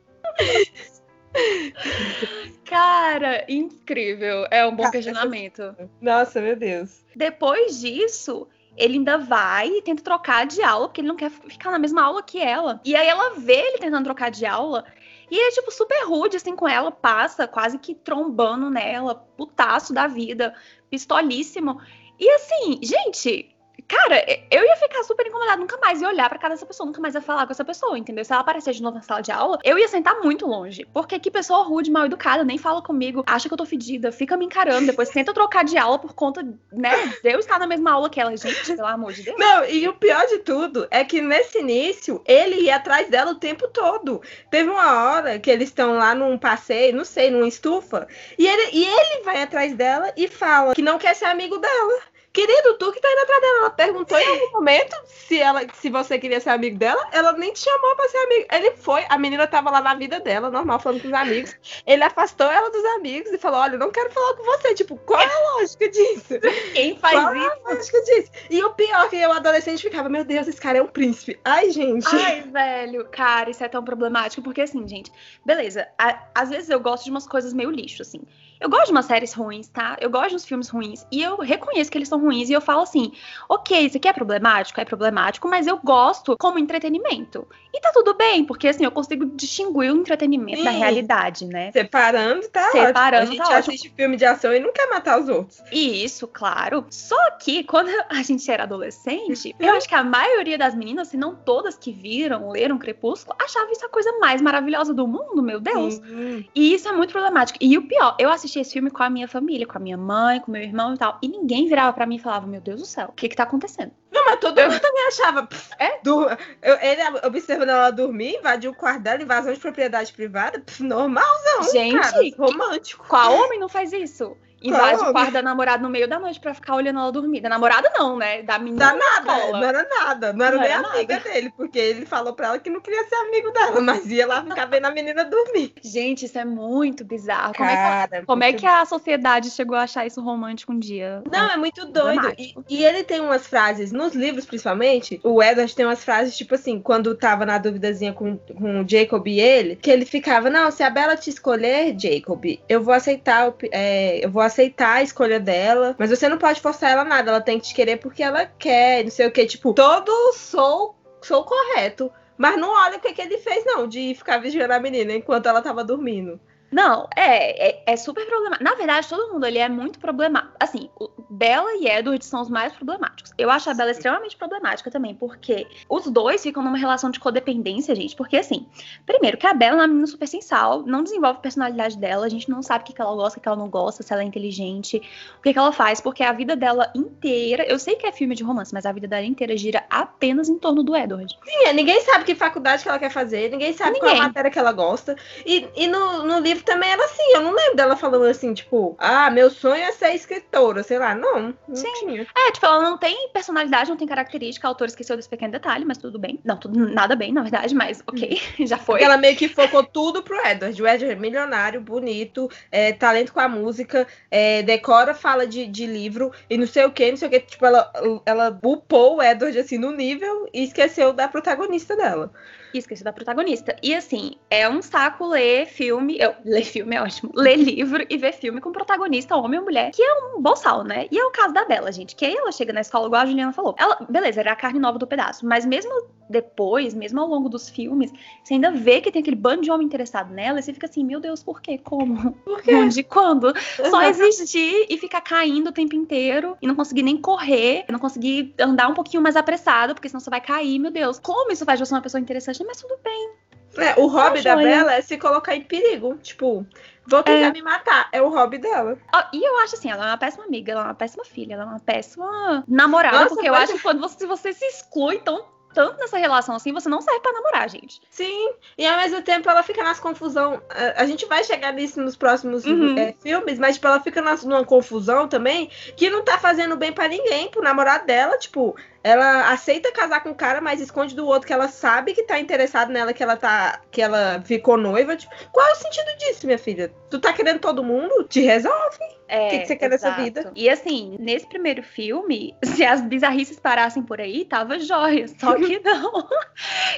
Cara, 2.65 3.45
incrível. 3.49 4.47
É 4.51 4.67
um 4.67 4.75
bom 4.75 4.91
questionamento. 4.91 5.75
Nossa, 6.01 6.41
meu 6.41 6.57
Deus. 6.57 7.05
Depois 7.15 7.81
disso, 7.81 8.49
ele 8.77 8.95
ainda 8.95 9.19
vai 9.19 9.69
e 9.69 9.83
tenta 9.83 10.03
trocar 10.03 10.47
de 10.47 10.63
aula, 10.63 10.89
porque 10.89 11.01
ele 11.01 11.09
não 11.09 11.17
quer 11.17 11.31
ficar 11.31 11.71
na 11.71 11.79
mesma 11.79 12.03
aula 12.03 12.23
que 12.23 12.41
ela. 12.41 12.81
E 12.85 12.97
aí 12.97 13.07
ela 13.07 13.35
vê 13.39 13.55
ele 13.55 13.79
tentando 13.79 14.05
trocar 14.05 14.31
de 14.31 14.47
aula. 14.47 14.85
E 15.33 15.35
ele 15.35 15.49
é, 15.49 15.51
tipo, 15.53 15.71
super 15.71 16.05
rude, 16.05 16.37
assim, 16.37 16.55
com 16.55 16.69
ela, 16.69 16.93
passa 16.93 17.49
quase 17.49 17.79
que 17.79 17.95
trombando 17.95 18.69
nela, 18.69 19.15
putaço 19.15 19.91
da 19.91 20.07
vida, 20.07 20.55
pistolíssimo. 20.91 21.81
E 22.21 22.31
assim, 22.33 22.79
gente, 22.83 23.52
Cara, 23.89 24.25
eu 24.51 24.65
ia 24.65 24.77
ficar 24.77 25.03
super 25.05 25.27
incomodada, 25.27 25.59
nunca 25.59 25.79
mais 25.79 26.01
ia 26.01 26.09
olhar 26.09 26.29
pra 26.29 26.39
cara 26.39 26.55
dessa 26.55 26.67
pessoa, 26.67 26.87
nunca 26.87 27.01
mais 27.01 27.15
ia 27.15 27.21
falar 27.21 27.47
com 27.47 27.53
essa 27.53 27.65
pessoa, 27.65 27.99
entendeu? 27.99 28.25
Se 28.25 28.33
ela 28.33 28.41
aparecer 28.41 28.73
de 28.73 28.83
novo 28.83 28.97
na 28.97 29.03
sala 29.03 29.21
de 29.21 29.31
aula, 29.31 29.59
eu 29.65 29.79
ia 29.79 29.89
sentar 29.89 30.21
muito 30.21 30.47
longe. 30.47 30.87
Porque 30.93 31.19
que 31.19 31.31
pessoa 31.31 31.63
rude, 31.65 31.91
mal 31.91 32.07
educada, 32.07 32.45
nem 32.45 32.59
fala 32.59 32.83
comigo, 32.83 33.23
acha 33.27 33.49
que 33.49 33.55
eu 33.55 33.59
tô 33.59 33.67
fedida, 33.67 34.11
fica 34.11 34.37
me 34.37 34.47
encarando, 34.47 34.87
depois 34.87 35.11
tenta 35.11 35.35
trocar 35.35 35.65
de 35.65 35.77
aula 35.77 35.99
por 35.99 36.15
conta, 36.15 36.43
né, 36.73 37.07
de 37.23 37.31
eu 37.31 37.39
estar 37.39 37.59
na 37.59 37.67
mesma 37.67 37.93
aula 37.93 38.09
que 38.09 38.21
ela. 38.21 38.37
Gente, 38.37 38.75
pelo 38.75 38.87
amor 38.87 39.13
de 39.13 39.23
Deus. 39.23 39.37
Não, 39.39 39.65
e 39.65 39.87
o 39.87 39.95
pior 39.95 40.27
de 40.27 40.39
tudo 40.39 40.87
é 40.91 41.05
que 41.05 41.21
nesse 41.21 41.59
início, 41.59 42.23
ele 42.27 42.63
ia 42.63 42.77
atrás 42.77 43.09
dela 43.09 43.33
o 43.33 43.37
tempo 43.37 43.69
todo. 43.69 44.23
Teve 44.51 44.71
uma 44.71 45.05
hora 45.05 45.39
que 45.39 45.51
eles 45.51 45.69
estão 45.69 45.99
lá 45.99 46.15
num 46.15 46.39
passeio, 46.39 46.97
não 46.97 47.05
sei, 47.05 47.31
numa 47.31 47.47
estufa, 47.47 48.09
e 48.39 48.47
ele, 48.47 48.71
e 48.73 48.85
ele 48.85 49.23
vai 49.25 49.43
atrás 49.43 49.75
dela 49.75 50.13
e 50.17 50.29
fala 50.29 50.75
que 50.75 50.83
não 50.83 50.99
quer 50.99 51.15
ser 51.15 51.27
amigo 51.27 51.59
dela. 51.59 52.12
Querido, 52.33 52.75
tu 52.79 52.91
que 52.93 53.01
tá 53.01 53.13
indo 53.13 53.21
atrás 53.21 53.41
dela. 53.43 53.59
Ela 53.59 53.71
perguntou 53.71 54.19
em 54.19 54.27
algum 54.27 54.53
momento 54.53 54.97
se, 55.07 55.39
ela, 55.39 55.61
se 55.75 55.91
você 55.91 56.19
queria 56.19 56.41
ser 56.41 56.49
amigo 56.51 56.79
dela. 56.79 57.07
Ela 57.13 57.33
nem 57.33 57.53
te 57.53 57.61
chamou 57.61 57.95
pra 57.95 58.09
ser 58.09 58.17
amigo. 58.19 58.47
Ele 58.51 58.71
foi, 58.73 59.05
a 59.11 59.19
menina 59.19 59.47
tava 59.47 59.71
lá 59.71 59.83
na 59.83 59.95
vida 59.95 60.19
dela, 60.19 60.51
normal, 60.51 60.81
falando 60.81 61.03
com 61.03 61.09
os 61.09 61.15
amigos. 61.15 61.55
Ele 61.87 62.03
afastou 62.03 62.51
ela 62.51 62.71
dos 62.71 62.85
amigos 62.97 63.31
e 63.31 63.39
falou: 63.39 63.61
Olha, 63.61 63.77
não 63.77 63.91
quero 63.91 64.11
falar 64.11 64.35
com 64.35 64.45
você. 64.45 64.75
Tipo, 64.75 64.97
qual 64.97 65.21
é 65.21 65.27
a 65.27 65.57
lógica 65.57 65.91
disso? 65.91 66.41
Quem 66.73 66.97
faz 66.97 67.21
qual 67.21 67.37
isso? 67.37 67.45
É 67.45 67.49
a 67.49 67.75
lógica 67.75 68.01
disso? 68.03 68.31
E 68.49 68.65
o 68.65 68.71
pior 68.71 69.11
que 69.11 69.17
eu, 69.17 69.31
adolescente, 69.31 69.83
ficava: 69.83 70.09
Meu 70.09 70.25
Deus, 70.25 70.49
esse 70.49 70.61
cara 70.61 70.79
é 70.79 70.83
um 70.83 70.87
príncipe. 70.87 71.39
Ai, 71.45 71.71
gente. 71.71 72.07
Ai, 72.17 72.43
velho, 72.43 73.07
cara, 73.11 73.51
isso 73.51 73.63
é 73.63 73.69
tão 73.69 73.85
problemático. 73.85 74.43
Porque 74.43 74.63
assim, 74.63 74.89
gente, 74.89 75.13
beleza. 75.45 75.87
A, 75.99 76.19
às 76.35 76.49
vezes 76.49 76.71
eu 76.71 76.81
gosto 76.81 77.05
de 77.05 77.11
umas 77.11 77.27
coisas 77.27 77.53
meio 77.53 77.71
lixo, 77.71 78.01
assim. 78.01 78.23
Eu 78.63 78.71
gosto 78.71 78.87
de 78.87 78.93
umas 78.93 79.07
séries 79.07 79.33
ruins, 79.35 79.67
tá? 79.67 79.97
Eu 80.01 80.09
gosto 80.09 80.31
de 80.31 80.37
uns 80.37 80.45
filmes 80.45 80.69
ruins. 80.69 81.05
E 81.11 81.21
eu 81.21 81.39
reconheço 81.39 81.91
que 81.91 81.99
eles 81.99 82.09
são 82.09 82.21
ruins. 82.21 82.49
E 82.49 82.53
eu 82.53 82.61
falo 82.61 82.83
assim: 82.83 83.13
ok, 83.49 83.87
isso 83.87 83.97
aqui 83.97 84.07
é 84.07 84.13
problemático, 84.13 84.81
é 84.81 84.85
problemático, 84.85 85.49
mas 85.49 85.67
eu 85.67 85.79
gosto 85.79 86.37
como 86.39 86.61
entretenimento. 86.61 87.47
E 87.75 87.81
tá 87.81 87.91
tudo 87.93 88.15
bem, 88.15 88.45
porque 88.45 88.69
assim, 88.69 88.85
eu 88.85 88.91
consigo 88.93 89.25
distinguir 89.35 89.93
o 89.93 89.97
entretenimento 89.97 90.59
Sim. 90.59 90.65
da 90.65 90.71
realidade, 90.71 91.47
né? 91.47 91.73
Separando, 91.73 92.49
tá 92.49 92.71
Separando, 92.71 93.33
ótimo. 93.33 93.43
A 93.43 93.45
gente 93.45 93.49
tá 93.49 93.59
assiste 93.59 93.81
ótimo. 93.81 93.97
filme 93.97 94.17
de 94.17 94.25
ação 94.25 94.55
e 94.55 94.61
não 94.61 94.73
quer 94.73 94.89
matar 94.89 95.21
os 95.21 95.29
outros. 95.29 95.61
Isso, 95.73 96.29
claro. 96.29 96.87
Só 96.91 97.31
que 97.33 97.65
quando 97.65 97.89
a 98.09 98.23
gente 98.23 98.49
era 98.49 98.63
adolescente, 98.63 99.55
eu 99.59 99.73
acho 99.73 99.89
que 99.89 99.95
a 99.95 100.05
maioria 100.05 100.57
das 100.57 100.75
meninas, 100.75 101.09
se 101.09 101.17
não 101.17 101.35
todas 101.35 101.77
que 101.77 101.91
viram, 101.91 102.51
leram 102.51 102.79
Crepúsculo, 102.79 103.37
achava 103.43 103.73
isso 103.73 103.85
a 103.85 103.89
coisa 103.89 104.13
mais 104.21 104.41
maravilhosa 104.41 104.95
do 104.95 105.07
mundo, 105.09 105.43
meu 105.43 105.59
Deus. 105.59 105.95
Sim. 105.95 106.45
E 106.55 106.75
isso 106.75 106.89
é 106.89 106.93
muito 106.93 107.11
problemático. 107.11 107.59
E 107.61 107.77
o 107.77 107.89
pior, 107.89 108.15
eu 108.19 108.31
assisti 108.31 108.52
assisti 108.53 108.61
esse 108.61 108.73
filme 108.73 108.91
com 108.91 109.03
a 109.03 109.11
minha 109.11 109.27
família, 109.27 109.67
com 109.67 109.79
a 109.79 109.81
minha 109.81 109.97
mãe, 109.97 110.41
com 110.41 110.51
meu 110.53 110.63
irmão 110.63 110.95
e 110.95 110.99
tal. 110.99 111.19
E 111.23 111.29
ninguém 111.29 111.67
virava 111.67 111.93
para 111.93 112.07
mim 112.07 112.17
e 112.17 112.19
falava: 112.19 112.47
Meu 112.47 112.61
Deus 112.61 112.81
do 112.81 112.87
céu, 112.87 113.09
o 113.09 113.13
que 113.13 113.29
que 113.29 113.37
tá 113.37 113.45
acontecendo? 113.45 113.93
Não, 114.11 114.25
mas 114.27 114.41
todo 114.41 114.61
mundo 114.61 114.81
também 114.81 115.07
achava. 115.07 115.49
é? 115.79 116.01
Eu, 116.05 116.79
ele 116.81 117.27
observando 117.27 117.71
ela 117.71 117.91
dormir, 117.91 118.37
invadiu 118.37 118.71
o 118.71 118.75
quarto 118.75 119.03
dela, 119.03 119.23
invasão 119.23 119.53
de 119.53 119.59
propriedade 119.59 120.13
privada. 120.13 120.61
Pff, 120.61 120.83
normalzão. 120.83 121.63
Gente, 121.73 121.99
cara, 121.99 122.21
romântico. 122.37 123.07
Qual 123.09 123.35
homem 123.35 123.59
não 123.59 123.69
faz 123.69 123.93
isso? 123.93 124.37
Invade 124.63 124.99
Qual 124.99 125.11
o 125.11 125.13
quarto 125.13 125.33
da 125.33 125.43
namorada 125.43 125.83
no 125.83 125.89
meio 125.89 126.09
da 126.09 126.19
noite 126.19 126.41
pra 126.41 126.55
ficar 126.55 126.75
olhando 126.75 126.99
ela 126.99 127.13
dormir. 127.13 127.41
Da 127.41 127.49
namorada 127.49 127.91
não, 127.97 128.17
né? 128.17 128.43
Da 128.43 128.59
menina. 128.59 128.87
Da 128.87 128.95
nada, 128.95 129.53
não 129.53 129.65
era 129.65 129.89
nada. 129.89 130.33
Não 130.33 130.45
era 130.45 130.57
não 130.57 130.63
nem 130.63 130.73
era 130.73 130.89
amiga 130.89 131.15
nada. 131.17 131.31
dele, 131.31 131.53
porque 131.57 131.79
ele 131.79 132.07
falou 132.07 132.33
pra 132.33 132.49
ela 132.49 132.59
que 132.59 132.71
não 132.71 132.81
queria 132.81 133.05
ser 133.09 133.15
amigo 133.17 133.51
dela, 133.51 133.81
mas 133.81 134.07
ia 134.07 134.27
lá 134.27 134.43
ficar 134.43 134.67
vendo 134.67 134.87
a 134.87 134.91
menina 134.91 135.25
dormir. 135.25 135.75
Gente, 135.83 136.27
isso 136.27 136.39
é 136.39 136.45
muito 136.45 137.05
bizarro. 137.05 137.55
Como, 137.55 137.69
Cara, 137.69 138.17
é, 138.17 138.21
que, 138.21 138.27
como 138.27 138.45
é 138.45 138.53
que 138.53 138.67
a 138.67 138.85
sociedade 138.85 139.51
chegou 139.51 139.77
a 139.77 139.83
achar 139.83 140.07
isso 140.07 140.23
romântico 140.23 140.73
um 140.73 140.79
dia? 140.79 141.23
Não, 141.31 141.51
é 141.51 141.57
muito 141.57 141.85
doido. 141.87 142.33
E, 142.39 142.55
e, 142.69 142.85
ele 142.85 143.05
tem 143.05 143.21
umas 143.21 143.47
frases, 143.47 143.93
nos 143.93 144.15
livros 144.15 144.45
principalmente, 144.45 145.21
o 145.23 145.43
Edward 145.43 145.75
tem 145.75 145.87
umas 145.87 146.05
frases, 146.05 146.37
tipo 146.37 146.55
assim, 146.55 146.81
quando 146.81 147.15
tava 147.15 147.45
na 147.47 147.59
duvidazinha 147.59 148.13
com, 148.13 148.37
com 148.37 148.83
o 148.83 148.89
Jacob 148.89 149.27
e 149.27 149.41
ele, 149.41 149.77
que 149.77 149.91
ele 149.91 150.05
ficava, 150.05 150.51
não, 150.51 150.71
se 150.71 150.83
a 150.83 150.91
Bela 150.91 151.17
te 151.17 151.31
escolher, 151.31 151.97
Jacob, 151.99 152.45
eu 152.69 152.83
vou 152.83 152.95
aceitar, 152.95 153.53
é, 153.71 154.25
eu 154.25 154.31
vou 154.31 154.43
aceitar 154.43 154.52
a 154.79 155.03
escolha 155.03 155.41
dela, 155.41 155.95
mas 155.99 156.11
você 156.11 156.29
não 156.29 156.39
pode 156.39 156.61
forçar 156.61 156.91
ela 156.91 157.05
nada, 157.05 157.31
ela 157.31 157.41
tem 157.41 157.59
que 157.59 157.69
te 157.69 157.75
querer 157.75 157.97
porque 157.99 158.23
ela 158.23 158.47
quer, 158.47 159.05
não 159.05 159.11
sei 159.11 159.27
o 159.27 159.31
que, 159.31 159.47
tipo, 159.47 159.73
todo 159.73 160.33
sou, 160.35 160.95
sou 161.21 161.45
correto. 161.45 162.11
Mas 162.37 162.59
não 162.59 162.71
olha 162.71 162.97
o 162.97 163.01
que, 163.01 163.13
que 163.13 163.23
ele 163.23 163.39
fez, 163.39 163.65
não, 163.65 163.87
de 163.87 164.15
ficar 164.15 164.39
vigiando 164.39 164.73
a 164.73 164.81
menina 164.81 165.13
enquanto 165.13 165.49
ela 165.49 165.63
tava 165.63 165.85
dormindo. 165.85 166.41
Não, 166.73 167.07
é, 167.15 167.69
é, 167.69 167.83
é, 167.87 167.97
super 167.99 168.25
problemático. 168.27 168.65
Na 168.65 168.75
verdade, 168.75 169.07
todo 169.07 169.31
mundo 169.31 169.45
ali 169.45 169.59
é 169.59 169.69
muito 169.69 169.99
problemático. 169.99 170.55
Assim, 170.59 170.89
Bella 171.29 171.75
e 171.75 171.87
Edward 171.87 172.25
são 172.25 172.41
os 172.41 172.49
mais 172.49 172.73
problemáticos. 172.73 173.31
Eu 173.37 173.51
acho 173.51 173.69
a 173.69 173.75
Bella 173.75 173.91
extremamente 173.91 174.37
problemática 174.39 174.91
também, 174.91 175.15
porque 175.15 175.67
os 175.87 176.07
dois 176.07 176.43
ficam 176.43 176.63
numa 176.63 176.79
relação 176.79 177.11
de 177.11 177.21
codependência, 177.21 177.95
gente. 177.95 178.17
Porque, 178.17 178.39
assim, 178.39 178.67
primeiro, 179.05 179.37
que 179.37 179.47
a 179.47 179.53
Bella 179.53 179.77
é 179.77 179.81
uma 179.81 179.87
menina 179.87 180.07
super 180.07 180.27
sensal, 180.27 180.83
não 180.87 181.03
desenvolve 181.03 181.39
a 181.39 181.43
personalidade 181.43 181.99
dela, 181.99 182.25
a 182.25 182.31
gente 182.31 182.49
não 182.49 182.63
sabe 182.63 182.85
o 182.85 182.87
que, 182.87 182.95
que 182.95 183.03
ela 183.03 183.15
gosta, 183.15 183.39
o 183.39 183.43
que 183.43 183.49
ela 183.49 183.57
não 183.57 183.69
gosta, 183.69 184.03
se 184.03 184.11
ela 184.11 184.23
é 184.23 184.25
inteligente, 184.25 184.97
o 185.39 185.43
que, 185.43 185.53
que 185.53 185.59
ela 185.59 185.73
faz, 185.73 186.01
porque 186.01 186.23
a 186.23 186.33
vida 186.33 186.57
dela 186.57 186.91
inteira. 186.95 187.67
Eu 187.69 187.79
sei 187.79 187.97
que 187.97 188.07
é 188.07 188.13
filme 188.13 188.35
de 188.35 188.43
romance, 188.43 188.73
mas 188.73 188.87
a 188.87 188.93
vida 188.93 189.07
dela 189.07 189.27
inteira 189.27 189.55
gira 189.59 189.85
apenas 189.91 190.49
em 190.49 190.59
torno 190.59 190.83
do 190.83 190.97
Edward. 190.97 191.39
Sim, 191.45 191.67
é, 191.67 191.73
ninguém 191.75 192.01
sabe 192.01 192.25
que 192.25 192.35
faculdade 192.35 192.83
que 192.83 192.89
ela 192.89 192.99
quer 192.99 193.11
fazer, 193.11 193.51
ninguém 193.51 193.75
sabe 193.75 193.93
ninguém. 193.93 194.09
qual 194.09 194.17
é 194.17 194.21
a 194.21 194.23
matéria 194.29 194.51
que 194.51 194.59
ela 194.59 194.73
gosta. 194.73 195.15
E, 195.45 195.69
e 195.77 195.87
no, 195.87 196.23
no 196.23 196.39
livro 196.39 196.62
também 196.63 196.91
era 196.91 197.05
assim, 197.05 197.23
eu 197.35 197.43
não 197.43 197.53
lembro 197.53 197.77
dela 197.77 197.97
falando 197.97 198.25
assim, 198.25 198.55
tipo, 198.55 198.97
ah, 198.99 199.31
meu 199.31 199.51
sonho 199.51 199.83
é 199.83 199.93
ser 199.93 200.15
escritora, 200.15 200.83
sei 200.83 200.99
lá, 200.99 201.15
não, 201.15 201.55
não 201.67 201.77
Sim. 201.77 201.93
tinha. 202.01 202.27
É, 202.37 202.53
tipo, 202.53 202.67
ela 202.67 202.83
não 202.83 202.99
tem 202.99 203.29
personalidade, 203.33 203.91
não 203.91 203.97
tem 203.97 204.07
característica, 204.07 204.67
a 204.67 204.71
autora 204.71 204.91
esqueceu 204.91 205.17
desse 205.17 205.29
pequeno 205.29 205.53
detalhe, 205.53 205.85
mas 205.85 205.99
tudo 205.99 206.19
bem. 206.19 206.41
Não, 206.45 206.57
tudo, 206.57 206.79
nada 206.89 207.17
bem, 207.17 207.33
na 207.33 207.43
verdade, 207.43 207.75
mas 207.75 208.03
ok, 208.07 208.41
já 208.67 208.79
foi. 208.79 208.95
Porque 208.95 209.05
ela 209.05 209.17
meio 209.17 209.37
que 209.37 209.49
focou 209.49 209.85
tudo 209.85 210.23
pro 210.23 210.37
Edward, 210.47 210.83
o 210.83 210.87
Edward 210.87 211.05
é 211.05 211.15
milionário, 211.15 211.81
bonito, 211.81 212.51
é, 212.71 212.93
talento 212.93 213.33
com 213.33 213.41
a 213.41 213.49
música, 213.49 214.07
é, 214.31 214.63
decora, 214.63 215.15
fala 215.15 215.47
de, 215.47 215.67
de 215.67 215.87
livro, 215.87 216.33
e 216.49 216.57
não 216.57 216.67
sei 216.67 216.85
o 216.85 216.91
que, 216.91 217.11
não 217.11 217.17
sei 217.17 217.29
o 217.29 217.31
que, 217.31 217.41
tipo, 217.41 217.65
ela, 217.67 217.93
ela 218.25 218.59
upou 218.63 219.17
o 219.17 219.23
Edward, 219.23 219.59
assim, 219.59 219.79
no 219.79 219.93
nível, 219.93 220.49
e 220.53 220.65
esqueceu 220.65 221.13
da 221.13 221.29
protagonista 221.29 221.97
dela. 221.97 222.33
E 222.73 222.79
esqueci 222.79 223.05
da 223.05 223.13
protagonista. 223.13 223.77
E 223.83 223.95
assim, 223.95 224.37
é 224.51 224.69
um 224.69 224.81
saco 224.81 225.27
ler 225.27 225.67
filme. 225.67 226.17
Eu, 226.19 226.35
ler 226.45 226.65
filme 226.65 226.97
é 226.97 227.03
ótimo. 227.03 227.31
Ler 227.37 227.57
livro 227.57 228.05
e 228.09 228.17
ver 228.17 228.33
filme 228.33 228.61
com 228.61 228.73
protagonista, 228.73 229.37
homem 229.37 229.59
ou 229.59 229.65
mulher, 229.65 229.91
que 229.91 230.03
é 230.03 230.15
um 230.15 230.41
boçal, 230.41 230.85
né? 230.85 231.07
E 231.11 231.19
é 231.19 231.25
o 231.25 231.31
caso 231.31 231.53
da 231.53 231.65
Bela, 231.65 231.91
gente. 231.91 232.15
Que 232.15 232.25
aí 232.25 232.35
ela 232.35 232.53
chega 232.53 232.73
na 232.73 232.81
escola, 232.81 233.07
igual 233.07 233.23
a 233.23 233.27
Juliana 233.27 233.53
falou. 233.53 233.75
Ela, 233.79 233.99
beleza, 234.09 234.41
era 234.41 234.53
a 234.53 234.57
carne 234.57 234.79
nova 234.79 234.99
do 234.99 235.07
pedaço. 235.07 235.47
Mas 235.47 235.67
mesmo 235.67 235.93
depois, 236.33 236.95
mesmo 236.95 237.21
ao 237.21 237.29
longo 237.29 237.49
dos 237.49 237.69
filmes, 237.69 238.11
você 238.43 238.55
ainda 238.55 238.71
vê 238.71 239.01
que 239.01 239.13
tem 239.13 239.21
aquele 239.21 239.37
bando 239.37 239.63
de 239.63 239.71
homem 239.71 239.87
interessado 239.87 240.33
nela. 240.33 240.59
E 240.59 240.63
você 240.63 240.73
fica 240.73 240.87
assim, 240.87 241.05
meu 241.05 241.21
Deus, 241.21 241.43
por 241.43 241.61
quê? 241.61 241.79
Como? 241.79 242.33
Por 242.45 242.63
quê? 242.63 242.75
Onde? 242.75 243.03
Quando? 243.03 243.53
Só 243.91 244.03
existir 244.03 244.87
e 244.89 244.97
ficar 244.97 245.21
caindo 245.21 245.69
o 245.69 245.73
tempo 245.73 245.95
inteiro 245.95 246.57
e 246.61 246.67
não 246.67 246.75
conseguir 246.75 247.03
nem 247.03 247.17
correr, 247.17 247.85
não 247.89 247.99
conseguir 247.99 248.55
andar 248.59 248.89
um 248.89 248.95
pouquinho 248.95 249.23
mais 249.23 249.37
apressado, 249.37 249.95
porque 249.95 250.09
senão 250.09 250.21
você 250.21 250.31
vai 250.31 250.41
cair, 250.41 250.79
meu 250.79 250.91
Deus. 250.91 251.19
Como 251.19 251.53
isso 251.53 251.65
faz 251.65 251.79
de 251.79 251.87
você 251.87 251.95
uma 251.95 252.01
pessoa 252.01 252.21
interessante? 252.21 252.62
Mas 252.67 252.81
tudo 252.81 252.99
bem. 253.03 253.33
É, 253.79 253.99
o 253.99 254.07
hobby 254.07 254.43
da 254.43 254.55
Bela 254.55 254.93
é 254.93 255.01
se 255.01 255.17
colocar 255.17 255.57
em 255.57 255.63
perigo. 255.63 256.17
Tipo, 256.19 256.67
vou 257.07 257.23
tentar 257.23 257.47
é. 257.47 257.53
me 257.53 257.63
matar. 257.63 258.09
É 258.13 258.21
o 258.21 258.29
hobby 258.29 258.59
dela. 258.59 258.99
e 259.33 259.43
eu 259.43 259.59
acho 259.61 259.77
assim, 259.77 259.91
ela 259.91 260.05
é 260.05 260.09
uma 260.09 260.19
péssima 260.19 260.45
amiga, 260.45 260.73
ela 260.73 260.83
é 260.83 260.85
uma 260.85 260.95
péssima 260.95 261.25
filha, 261.25 261.55
ela 261.55 261.63
é 261.63 261.67
uma 261.67 261.81
péssima 261.81 262.65
namorada, 262.69 263.19
Nossa, 263.19 263.29
porque 263.31 263.49
eu 263.49 263.55
acho 263.55 263.73
que 263.75 263.83
quando 263.83 264.01
você, 264.01 264.27
você 264.27 264.53
se 264.53 264.65
exclui 264.67 265.19
tão 265.21 265.51
tanto 265.73 265.99
nessa 265.99 266.19
relação 266.19 266.55
assim, 266.55 266.73
você 266.73 266.89
não 266.89 267.01
serve 267.01 267.21
para 267.21 267.33
namorar, 267.33 267.69
gente. 267.69 268.01
Sim, 268.11 268.53
e 268.77 268.87
ao 268.87 268.99
mesmo 268.99 269.23
tempo 269.23 269.49
ela 269.49 269.63
fica 269.63 269.83
nas 269.83 269.99
confusão. 269.99 270.63
A 270.97 271.07
gente 271.07 271.27
vai 271.27 271.43
chegar 271.45 271.73
nisso 271.73 272.01
nos 272.01 272.17
próximos 272.17 272.65
uhum. 272.65 272.99
é, 272.99 273.15
filmes, 273.21 273.59
mas 273.59 273.77
tipo, 273.77 273.87
ela 273.87 274.01
fica 274.01 274.21
nas, 274.21 274.45
numa 274.45 274.65
confusão 274.65 275.27
também 275.27 275.71
que 275.97 276.11
não 276.11 276.23
tá 276.23 276.39
fazendo 276.39 276.77
bem 276.77 276.93
para 276.93 277.09
ninguém, 277.09 277.49
pro 277.49 277.63
namorado 277.63 278.07
dela, 278.07 278.37
tipo, 278.39 278.77
ela 279.03 279.51
aceita 279.51 279.93
casar 279.93 280.23
com 280.23 280.31
o 280.31 280.35
cara, 280.35 280.61
mas 280.61 280.81
esconde 280.81 281.15
do 281.15 281.27
outro 281.27 281.47
que 281.47 281.53
ela 281.53 281.69
sabe 281.69 282.15
que 282.15 282.23
tá 282.23 282.39
interessado 282.39 282.91
nela, 282.91 283.13
que 283.13 283.23
ela 283.23 283.37
tá. 283.37 283.81
que 283.91 284.01
ela 284.01 284.41
ficou 284.45 284.77
noiva. 284.77 285.17
Tipo, 285.17 285.33
qual 285.51 285.67
é 285.67 285.73
o 285.73 285.77
sentido 285.77 286.17
disso, 286.19 286.47
minha 286.47 286.59
filha? 286.59 286.93
Tu 287.11 287.19
tá 287.19 287.33
querendo 287.33 287.59
todo 287.59 287.83
mundo? 287.83 288.25
Te 288.25 288.41
resolve. 288.41 288.99
É, 289.33 289.47
o 289.47 289.51
que, 289.51 289.59
que 289.61 289.67
você 289.67 289.77
quer 289.77 289.91
exato. 289.91 290.15
dessa 290.15 290.23
vida? 290.23 290.53
E 290.55 290.69
assim, 290.69 291.17
nesse 291.19 291.47
primeiro 291.49 291.83
filme, 291.83 292.55
se 292.63 292.85
as 292.85 293.01
bizarrices 293.01 293.59
parassem 293.59 294.03
por 294.03 294.21
aí, 294.21 294.45
tava 294.45 294.79
jóia. 294.79 295.27
Só 295.39 295.55
que 295.55 295.81
não. 295.83 296.29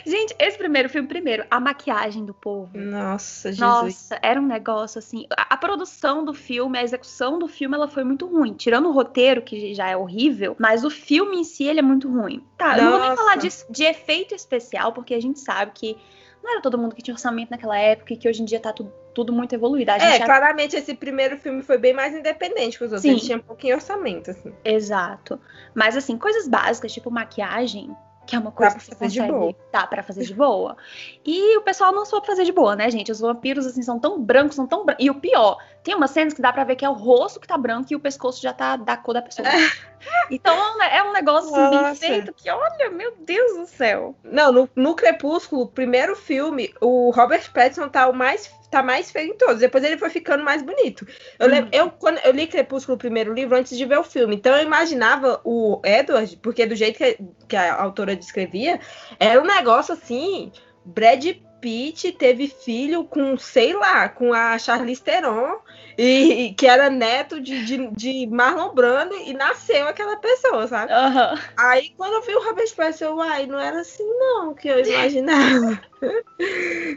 Gente, 0.05 0.35
esse 0.39 0.59
primeiro 0.59 0.89
filme, 0.89 1.07
primeiro, 1.07 1.47
a 1.49 1.61
maquiagem 1.61 2.25
do 2.25 2.35
povo. 2.35 2.77
Nossa, 2.77 3.53
Jesus. 3.53 3.61
Nossa, 3.61 4.19
era 4.21 4.41
um 4.41 4.47
negócio 4.47 4.99
assim. 4.99 5.27
A, 5.39 5.55
a 5.55 5.57
produção 5.57 6.25
do 6.25 6.35
filme, 6.35 6.77
a 6.77 6.83
execução 6.83 7.39
do 7.39 7.47
filme, 7.47 7.77
ela 7.77 7.87
foi 7.87 8.03
muito 8.03 8.27
ruim. 8.27 8.53
Tirando 8.53 8.89
o 8.89 8.93
roteiro, 8.93 9.41
que 9.41 9.73
já 9.73 9.89
é 9.89 9.97
horrível, 9.97 10.57
mas 10.59 10.85
o 10.85 10.91
filme 10.91 11.39
em 11.39 11.45
si, 11.45 11.63
ele 11.63 11.79
é 11.79 11.83
muito 11.83 11.94
muito 11.95 12.09
ruim. 12.11 12.45
Tá, 12.59 12.77
não 12.77 12.93
vou 12.93 13.01
nem 13.01 13.17
falar 13.17 13.37
de, 13.37 13.49
de 13.71 13.85
efeito 13.85 14.35
especial, 14.35 14.93
porque 14.93 15.15
a 15.15 15.21
gente 15.21 15.41
sabe 15.41 15.73
que 15.75 15.97
não 16.43 16.53
era 16.53 16.61
todo 16.61 16.77
mundo 16.77 16.95
que 16.95 17.01
tinha 17.01 17.15
orçamento 17.15 17.51
naquela 17.51 17.79
época 17.79 18.13
e 18.13 18.17
que 18.17 18.29
hoje 18.29 18.43
em 18.43 18.45
dia 18.45 18.61
tá 18.61 18.73
tudo, 18.73 18.93
tudo 19.15 19.33
muito 19.33 19.55
evoluído. 19.55 19.91
é, 19.93 20.19
já... 20.19 20.25
claramente 20.27 20.77
esse 20.77 20.95
primeiro 20.95 21.39
filme 21.39 21.63
foi 21.63 21.79
bem 21.79 21.95
mais 21.95 22.15
independente 22.15 22.77
que 22.77 22.85
os 22.85 22.93
outros. 22.93 23.03
Sim. 23.03 23.11
Eles 23.11 23.23
tinham 23.23 23.39
um 23.39 23.43
pouquinho 23.43 23.77
orçamento, 23.77 24.31
assim. 24.31 24.53
Exato. 24.63 25.41
Mas, 25.75 25.97
assim, 25.97 26.19
coisas 26.19 26.47
básicas, 26.47 26.93
tipo 26.93 27.11
maquiagem, 27.11 27.97
que 28.27 28.35
é 28.35 28.39
uma 28.39 28.51
coisa 28.51 28.77
que 28.77 28.85
você 28.85 28.95
fazer 28.95 29.21
consegue, 29.21 29.33
de 29.33 29.39
boa. 29.39 29.57
Dá 29.73 29.87
pra 29.87 30.03
fazer 30.03 30.25
de 30.25 30.35
boa. 30.35 30.77
E 31.25 31.57
o 31.59 31.63
pessoal 31.63 31.93
não 31.93 32.05
soube 32.05 32.27
fazer 32.27 32.45
de 32.45 32.53
boa, 32.53 32.75
né, 32.75 32.91
gente? 32.91 33.13
Os 33.13 33.21
vampiros, 33.21 33.67
assim, 33.67 33.83
são 33.83 33.99
tão 33.99 34.21
brancos, 34.21 34.57
são 34.57 34.67
tão 34.67 34.85
brancos. 34.85 35.05
E 35.05 35.11
o 35.11 35.15
pior, 35.15 35.59
tem 35.83 35.95
umas 35.95 36.11
cenas 36.11 36.33
que 36.33 36.41
dá 36.41 36.53
pra 36.53 36.65
ver 36.65 36.77
que 36.77 36.85
é 36.85 36.89
o 36.89 36.95
rosto 36.95 37.39
que 37.39 37.47
tá 37.47 37.59
branco 37.59 37.89
e 37.91 37.97
o 37.97 38.01
pescoço 38.01 38.41
já 38.41 38.53
tá 38.53 38.77
da 38.77 38.97
cor 38.97 39.15
da 39.15 39.23
pessoa. 39.23 39.47
então 40.31 40.55
é 40.83 41.03
um 41.03 41.13
negócio 41.13 41.55
assim, 41.55 41.85
bem 41.85 41.95
feito 41.95 42.33
que, 42.33 42.51
olha, 42.51 42.91
meu 42.91 43.15
Deus 43.21 43.59
do 43.59 43.67
céu. 43.67 44.15
Não, 44.25 44.51
no, 44.51 44.71
no 44.75 44.95
Crepúsculo, 44.95 45.69
primeiro 45.69 46.17
filme, 46.17 46.73
o 46.81 47.11
Robert 47.11 47.53
Pattinson 47.53 47.89
tá 47.89 48.09
o 48.09 48.15
mais 48.15 48.51
tá 48.75 48.83
mais 48.83 49.11
feio 49.11 49.33
em 49.33 49.37
todos. 49.37 49.59
Depois 49.59 49.85
ele 49.85 49.99
foi 49.99 50.11
ficando 50.11 50.43
mais 50.43 50.63
bonito. 50.63 51.07
Eu, 51.39 51.49
lembro, 51.49 51.71
eu, 51.73 51.91
quando, 51.91 52.19
eu 52.19 52.33
li 52.33 52.47
Crepúsculo, 52.47 52.97
o 52.97 52.99
primeiro 52.99 53.33
livro, 53.33 53.57
antes 53.57 53.77
de 53.77 53.85
ver 53.85 53.99
o 53.99 54.05
filme. 54.05 54.35
Então 54.35 54.55
eu 54.57 54.65
imaginava 54.65 55.41
o 55.45 55.81
Edward, 55.85 56.37
porque 56.43 56.67
do 56.67 56.75
jeito 56.75 56.99
que, 56.99 57.19
que 57.49 57.57
a 57.57 57.81
autora 57.81 58.17
descrevia, 58.17 58.81
era 59.19 59.41
um 59.41 59.47
negócio 59.47 59.95
assim. 59.95 60.51
Brad 60.85 61.25
Pitt 61.65 62.13
teve 62.13 62.47
filho 62.47 63.05
com, 63.05 63.39
sei 63.39 63.73
lá, 63.73 64.07
com 64.07 64.35
a 64.35 64.59
Charlize 64.59 65.03
Theron, 65.03 65.57
e, 65.97 66.53
que 66.59 66.67
era 66.67 66.91
neto 66.91 67.41
de, 67.41 67.65
de, 67.65 67.87
de, 67.93 68.27
Marlon 68.27 68.75
Brando, 68.75 69.15
e 69.15 69.33
nasceu 69.33 69.89
aquela 69.89 70.17
pessoa, 70.17 70.67
sabe? 70.67 70.93
Uhum. 70.93 71.41
Aí, 71.57 71.95
quando 71.97 72.15
eu 72.15 72.23
vi 72.23 72.35
o 72.35 72.45
Robert 72.45 72.75
Pattinson, 72.77 73.05
eu, 73.07 73.17
uai, 73.17 73.47
não 73.47 73.59
era 73.59 73.81
assim 73.81 74.05
não 74.05 74.53
que 74.53 74.69
eu 74.69 74.79
imaginava. 74.81 75.81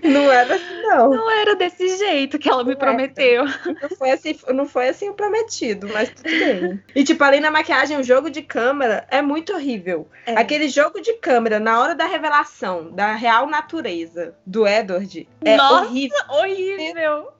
não 0.03 0.31
era 0.31 0.55
assim, 0.55 0.81
não. 0.83 1.09
Não 1.09 1.31
era 1.31 1.55
desse 1.55 1.97
jeito 1.97 2.39
que 2.39 2.49
ela 2.49 2.63
me 2.63 2.71
não 2.71 2.79
prometeu. 2.79 3.45
Não 3.81 3.89
foi, 3.97 4.11
assim, 4.11 4.39
não 4.53 4.65
foi 4.65 4.89
assim 4.89 5.09
o 5.09 5.13
prometido, 5.13 5.87
mas 5.89 6.09
tudo 6.09 6.29
bem. 6.29 6.83
E, 6.95 7.03
tipo, 7.03 7.23
ali 7.23 7.39
na 7.39 7.51
maquiagem, 7.51 7.97
o 7.97 8.03
jogo 8.03 8.29
de 8.29 8.41
câmera 8.41 9.05
é 9.09 9.21
muito 9.21 9.53
horrível. 9.53 10.07
É. 10.25 10.33
Aquele 10.35 10.67
jogo 10.69 11.01
de 11.01 11.13
câmera, 11.13 11.59
na 11.59 11.79
hora 11.79 11.95
da 11.95 12.05
revelação 12.05 12.91
da 12.91 13.13
real 13.13 13.47
natureza 13.47 14.35
do 14.45 14.67
Edward, 14.67 15.27
é 15.43 15.57
Nossa, 15.57 15.85
horrível. 15.85 16.17
horrível. 16.29 16.93
Meu 16.93 17.33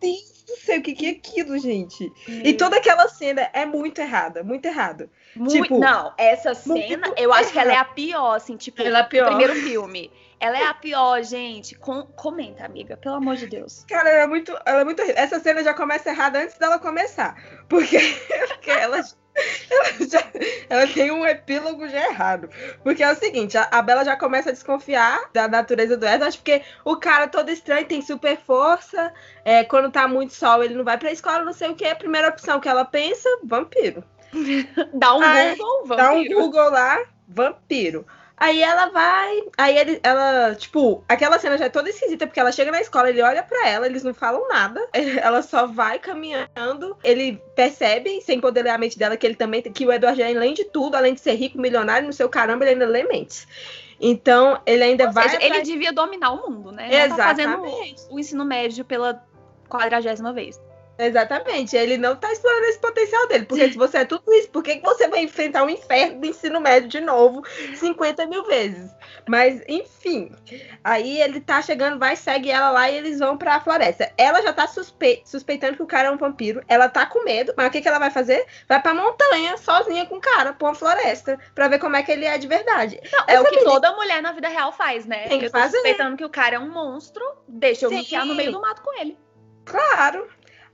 do 0.48 0.56
céu, 0.56 0.80
o 0.80 0.82
que, 0.82 0.94
que 0.94 1.06
é 1.06 1.10
aquilo, 1.10 1.58
gente? 1.60 2.12
E 2.28 2.54
toda 2.54 2.78
aquela 2.78 3.08
cena 3.10 3.50
é 3.54 3.66
muito 3.66 4.00
errada, 4.00 4.44
muito 4.44 4.66
errada. 4.66 5.10
Muito, 5.36 5.52
tipo, 5.52 5.78
não, 5.78 6.14
essa 6.18 6.56
cena, 6.56 7.14
eu 7.18 7.34
acho 7.34 7.52
que 7.52 7.60
ela 7.60 7.74
é 7.74 7.78
a 7.78 7.86
pior, 7.86 8.36
assim, 8.36 8.56
tipo, 8.56 8.82
ela 8.82 9.00
é 9.00 9.04
pior. 9.04 9.28
primeiro 9.28 9.56
filme. 9.56 10.10
Ela 10.39 10.60
é 10.60 10.65
a 10.65 10.74
pior, 10.74 11.22
gente. 11.24 11.75
Com... 11.75 12.03
Comenta, 12.03 12.65
amiga, 12.65 12.96
pelo 12.98 13.15
amor 13.15 13.36
de 13.36 13.48
Deus. 13.48 13.86
Cara, 13.88 14.10
ela 14.10 14.24
é 14.24 14.27
muito, 14.27 14.51
ela 14.65 14.82
é 14.82 14.84
muito 14.84 15.01
Essa 15.01 15.39
cena 15.39 15.63
já 15.63 15.74
começa 15.74 16.10
errada 16.10 16.39
antes 16.39 16.58
dela 16.58 16.79
começar. 16.79 17.36
Porque, 17.67 17.98
porque 18.48 18.70
ela 18.70 19.01
ela, 19.70 20.10
já, 20.10 20.24
ela 20.70 20.88
tem 20.88 21.12
um 21.12 21.25
epílogo 21.25 21.88
já 21.88 22.10
errado. 22.10 22.50
Porque 22.84 23.03
é 23.03 23.12
o 23.12 23.15
seguinte, 23.15 23.58
a, 23.58 23.67
a 23.72 23.82
Bela 23.82 24.03
já 24.03 24.17
começa 24.17 24.50
a 24.50 24.53
desconfiar 24.53 25.29
da 25.32 25.48
natureza 25.48 25.96
do 25.96 26.06
Edward, 26.06 26.38
porque 26.38 26.63
o 26.84 26.96
cara 26.96 27.27
todo 27.27 27.50
estranho 27.50 27.86
tem 27.86 28.01
super 28.01 28.38
força, 28.38 29.13
é, 29.46 29.63
quando 29.63 29.91
tá 29.91 30.08
muito 30.08 30.34
sol 30.34 30.63
ele 30.63 30.74
não 30.74 30.84
vai 30.84 30.98
pra 30.98 31.12
escola, 31.12 31.44
não 31.44 31.53
sei 31.53 31.70
o 31.70 31.75
que, 31.75 31.86
a 31.86 31.96
primeira 31.96 32.29
opção 32.29 32.60
que 32.60 32.67
ela 32.67 32.84
pensa, 32.84 33.29
vampiro. 33.44 34.03
dá 34.94 35.15
um 35.15 35.22
Aí, 35.22 35.56
Google, 35.56 35.86
vampiro. 35.86 35.98
Dá 35.98 36.13
um 36.13 36.41
Google 36.41 36.70
lá, 36.72 37.00
vampiro. 37.27 38.08
Aí 38.39 38.62
ela 38.62 38.89
vai. 38.89 39.41
Aí 39.58 39.77
ele, 39.77 40.00
ela, 40.03 40.53
tipo, 40.53 41.03
aquela 41.10 41.39
cena 41.39 41.58
já 41.58 41.65
é 41.65 41.70
toda 41.70 41.89
esquisita, 41.89 42.27
porque 42.27 42.39
ela 42.39 42.51
chega 42.51 42.72
na 42.72 42.79
escola, 42.79 43.10
ele 43.10 43.22
olha 43.22 43.41
para 43.41 43.67
ela, 43.67 43.88
eles 43.88 44.03
não 44.03 44.13
falam 44.13 44.48
nada. 44.48 44.88
Ela 45.22 45.41
só 45.41 45.65
vai 45.65 45.98
caminhando. 45.98 46.96
Ele 47.03 47.41
percebe, 47.56 48.22
sem 48.22 48.39
poder 48.39 48.62
ler 48.63 48.70
a 48.70 48.77
mente 48.77 48.98
dela, 48.98 49.17
que 49.17 49.25
ele 49.25 49.36
também. 49.36 49.62
Que 49.62 49.86
o 49.86 49.91
Edward, 49.91 50.22
além 50.22 50.53
de 50.53 50.65
tudo, 50.65 50.96
além 50.96 51.15
de 51.15 51.20
ser 51.20 51.34
rico, 51.34 51.60
milionário, 51.60 52.06
no 52.06 52.13
seu 52.13 52.29
caramba, 52.29 52.63
ele 52.63 52.74
ainda 52.74 52.86
lê 52.86 53.03
mentes. 53.03 53.48
Então, 54.00 54.62
ele 54.65 54.84
ainda 54.84 55.08
Ou 55.08 55.12
vai. 55.12 55.29
Seja, 55.29 55.44
ele 55.44 55.62
devia 55.62 55.91
dominar 55.91 56.32
o 56.32 56.50
mundo, 56.50 56.72
né? 56.72 56.88
Exatamente. 56.88 57.17
tá 57.17 57.24
fazendo 57.24 58.13
o 58.13 58.20
ensino 58.20 58.46
médio 58.46 58.86
pela 58.86 59.24
quadragésima 59.67 60.32
vez. 60.32 60.62
Exatamente, 60.98 61.75
ele 61.75 61.98
não 61.98 62.16
tá 62.16 62.32
explorando 62.32 62.66
esse 62.66 62.80
potencial 62.80 63.27
dele. 63.27 63.46
Porque 63.46 63.72
se 63.72 63.77
você 63.77 64.00
é 64.00 64.06
tudo 64.06 64.34
isso, 64.34 64.50
por 64.50 64.63
que, 64.63 64.77
que 64.77 64.84
você 64.84 65.08
vai 65.08 65.22
enfrentar 65.22 65.63
um 65.63 65.70
inferno 65.70 66.20
do 66.20 66.25
ensino 66.25 66.60
médio 66.60 66.89
de 66.89 67.00
novo 67.00 67.44
50 67.75 68.25
mil 68.25 68.44
vezes? 68.46 68.92
Mas, 69.27 69.62
enfim. 69.68 70.32
Aí 70.84 71.22
ele 71.22 71.39
tá 71.39 71.62
chegando, 71.62 72.00
vai, 72.00 72.16
segue 72.16 72.50
ela 72.50 72.72
lá 72.72 72.89
e 72.89 72.96
eles 72.96 73.20
vão 73.20 73.38
pra 73.38 73.60
floresta. 73.60 74.12
Ela 74.18 74.42
já 74.42 74.54
tá 74.54 74.68
suspe 74.68 75.22
suspeitando 75.25 75.75
que 75.75 75.84
o 75.84 75.88
cara 75.88 76.08
é 76.08 76.12
um 76.12 76.18
vampiro. 76.18 76.63
Ela 76.68 76.89
tá 76.89 77.06
com 77.06 77.24
medo, 77.24 77.54
mas 77.56 77.68
o 77.68 77.72
que, 77.72 77.82
que 77.82 77.88
ela 77.88 78.00
vai 78.00 78.10
fazer? 78.10 78.46
Vai 78.68 78.82
pra 78.82 78.94
montanha 78.94 79.58
sozinha 79.58 80.06
com 80.06 80.16
o 80.16 80.22
cara, 80.22 80.54
pra 80.54 80.68
uma 80.68 80.75
floresta, 80.75 81.38
pra 81.54 81.68
ver 81.68 81.80
como 81.80 81.96
é 81.96 82.04
que 82.04 82.12
ele 82.12 82.25
é 82.25 82.38
de 82.38 82.48
verdade. 82.48 83.00
Não, 83.12 83.25
é 83.27 83.39
o 83.39 83.44
que 83.44 83.51
menina... 83.51 83.72
toda 83.72 83.96
mulher 83.96 84.22
na 84.22 84.32
vida 84.32 84.48
real 84.48 84.72
faz, 84.72 85.06
né? 85.06 85.27
Tem 85.27 85.39
que 85.39 85.46
eu 85.46 85.51
tô 85.51 85.60
fazer. 85.60 85.77
suspeitando 85.77 86.18
que 86.18 86.25
o 86.25 86.30
cara 86.30 86.56
é 86.56 86.60
um 86.60 86.72
monstro, 86.72 87.24
deixa 87.48 87.86
eu 87.86 87.89
Sim. 87.89 87.96
me 87.96 88.01
enfiar 88.01 88.25
no 88.25 88.34
meio 88.34 88.51
do 88.51 88.62
mato 88.62 88.82
com 88.82 89.00
ele. 89.00 89.18
Claro. 89.66 90.27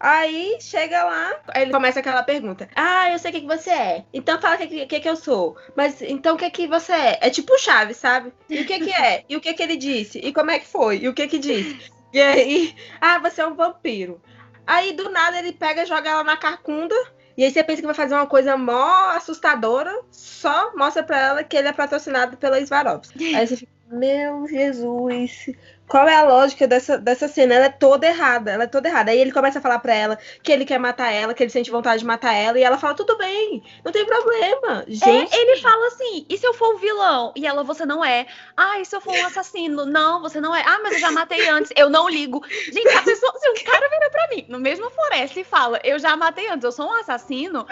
Aí 0.03 0.57
chega 0.59 1.01
lá, 1.01 1.39
ele 1.55 1.71
começa 1.71 2.01
aquela 2.01 2.23
pergunta: 2.23 2.67
Ah, 2.75 3.09
eu 3.09 3.17
sei 3.17 3.31
o 3.31 3.33
que, 3.33 3.39
que 3.39 3.47
você 3.47 3.69
é. 3.69 4.05
Então 4.13 4.37
fala 4.41 4.55
o 4.55 4.57
que, 4.57 4.85
que, 4.85 4.99
que 4.99 5.09
eu 5.09 5.15
sou. 5.15 5.55
Mas 5.77 6.01
então 6.01 6.35
o 6.35 6.37
que, 6.37 6.49
que 6.49 6.67
você 6.67 6.91
é? 6.91 7.19
É 7.21 7.29
tipo 7.29 7.57
chave, 7.57 7.93
sabe? 7.93 8.33
E 8.49 8.59
o 8.59 8.65
que, 8.65 8.81
que 8.81 8.91
é? 8.91 9.23
E 9.29 9.37
o 9.37 9.39
que, 9.39 9.53
que 9.53 9.63
ele 9.63 9.77
disse? 9.77 10.19
E 10.19 10.33
como 10.33 10.51
é 10.51 10.59
que 10.59 10.67
foi? 10.67 10.97
E 10.97 11.07
o 11.07 11.13
que 11.13 11.25
que 11.25 11.39
disse? 11.39 11.89
E 12.11 12.19
aí, 12.19 12.75
ah, 12.99 13.17
você 13.17 13.41
é 13.41 13.47
um 13.47 13.55
vampiro. 13.55 14.21
Aí 14.67 14.91
do 14.91 15.09
nada 15.09 15.39
ele 15.39 15.53
pega 15.53 15.83
e 15.83 15.85
joga 15.85 16.09
ela 16.09 16.23
na 16.23 16.35
carcunda. 16.35 16.93
E 17.37 17.45
aí 17.45 17.49
você 17.49 17.63
pensa 17.63 17.81
que 17.81 17.87
vai 17.87 17.95
fazer 17.95 18.13
uma 18.13 18.27
coisa 18.27 18.57
mó 18.57 19.09
assustadora, 19.11 20.01
só 20.11 20.75
mostra 20.75 21.01
pra 21.01 21.17
ela 21.17 21.43
que 21.45 21.55
ele 21.55 21.69
é 21.69 21.73
patrocinado 21.73 22.35
pela 22.35 22.63
Swarovski. 22.63 23.35
Aí 23.35 23.47
você 23.47 23.55
fica, 23.55 23.71
meu 23.87 24.45
Jesus, 24.47 25.49
qual 25.87 26.07
é 26.07 26.15
a 26.15 26.23
lógica 26.23 26.67
dessa, 26.67 26.97
dessa 26.97 27.27
cena? 27.27 27.55
Ela 27.55 27.65
é 27.65 27.69
toda 27.69 28.07
errada, 28.07 28.51
ela 28.51 28.63
é 28.63 28.67
toda 28.67 28.87
errada. 28.87 29.11
Aí 29.11 29.19
ele 29.19 29.31
começa 29.31 29.59
a 29.59 29.61
falar 29.61 29.79
pra 29.79 29.93
ela 29.93 30.17
que 30.41 30.51
ele 30.51 30.65
quer 30.65 30.79
matar 30.79 31.11
ela, 31.11 31.33
que 31.33 31.43
ele 31.43 31.49
sente 31.49 31.69
vontade 31.69 31.99
de 31.99 32.05
matar 32.05 32.33
ela, 32.33 32.57
e 32.57 32.63
ela 32.63 32.77
fala, 32.77 32.93
tudo 32.93 33.17
bem, 33.17 33.61
não 33.83 33.91
tem 33.91 34.05
problema. 34.05 34.85
Gente. 34.87 35.35
É, 35.35 35.41
ele 35.41 35.61
fala 35.61 35.87
assim, 35.87 36.25
e 36.29 36.37
se 36.37 36.45
eu 36.45 36.53
for 36.53 36.75
o 36.75 36.77
vilão? 36.77 37.33
E 37.35 37.45
ela, 37.45 37.63
você 37.63 37.85
não 37.85 38.03
é. 38.03 38.25
Ah, 38.55 38.79
e 38.79 38.85
se 38.85 38.95
eu 38.95 39.01
for 39.01 39.13
um 39.13 39.25
assassino? 39.25 39.85
Não, 39.93 40.21
você 40.21 40.41
não 40.41 40.55
é. 40.55 40.63
Ah, 40.65 40.79
mas 40.81 40.93
eu 40.93 40.99
já 40.99 41.11
matei 41.11 41.47
antes, 41.49 41.71
eu 41.75 41.89
não 41.89 42.09
ligo. 42.09 42.41
Gente, 42.47 42.89
a 42.89 43.03
pessoa, 43.03 43.31
se 43.37 43.49
um 43.49 43.53
cara 43.63 43.87
vira 43.89 44.09
pra 44.09 44.27
mim, 44.29 44.45
no 44.49 44.59
mesmo 44.59 44.89
floresta, 44.89 45.39
e 45.39 45.43
fala, 45.43 45.79
eu 45.83 45.99
já 45.99 46.15
matei 46.15 46.47
antes, 46.47 46.63
eu 46.63 46.71
sou 46.71 46.87
um 46.87 46.93
assassino, 46.93 47.65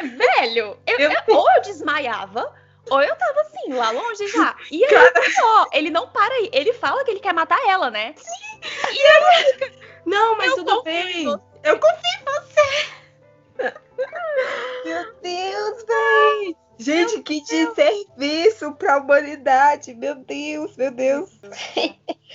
velho, 0.00 0.76
eu, 0.86 0.98
eu, 0.98 1.10
eu, 1.10 1.36
ou 1.36 1.46
eu 1.52 1.62
desmaiava 1.62 2.52
ou 2.90 3.02
eu 3.02 3.16
tava 3.16 3.40
assim, 3.40 3.72
lá 3.72 3.90
longe 3.90 4.28
já. 4.28 4.56
E 4.70 4.84
aí, 4.84 4.90
Cara... 4.90 5.12
ó, 5.42 5.66
ele 5.72 5.90
não 5.90 6.08
para 6.08 6.34
aí. 6.34 6.50
Ele 6.52 6.72
fala 6.72 7.04
que 7.04 7.10
ele 7.10 7.20
quer 7.20 7.34
matar 7.34 7.58
ela, 7.68 7.90
né? 7.90 8.14
Sim. 8.16 8.60
E 8.92 9.06
ela 9.06 9.32
fica. 9.52 9.72
Não, 10.04 10.36
mas 10.36 10.50
eu 10.50 10.56
tudo 10.56 10.82
bem. 10.82 11.26
Eu 11.62 11.78
confio 11.78 12.10
em 12.20 12.24
você. 12.24 12.86
Meu 14.84 15.14
Deus, 15.20 15.84
véi. 15.84 16.56
Gente, 16.78 17.22
que 17.22 17.42
desserviço 17.42 18.72
pra 18.74 18.98
humanidade. 18.98 19.94
Meu 19.94 20.14
Deus, 20.14 20.76
meu 20.76 20.90
Deus. 20.90 21.30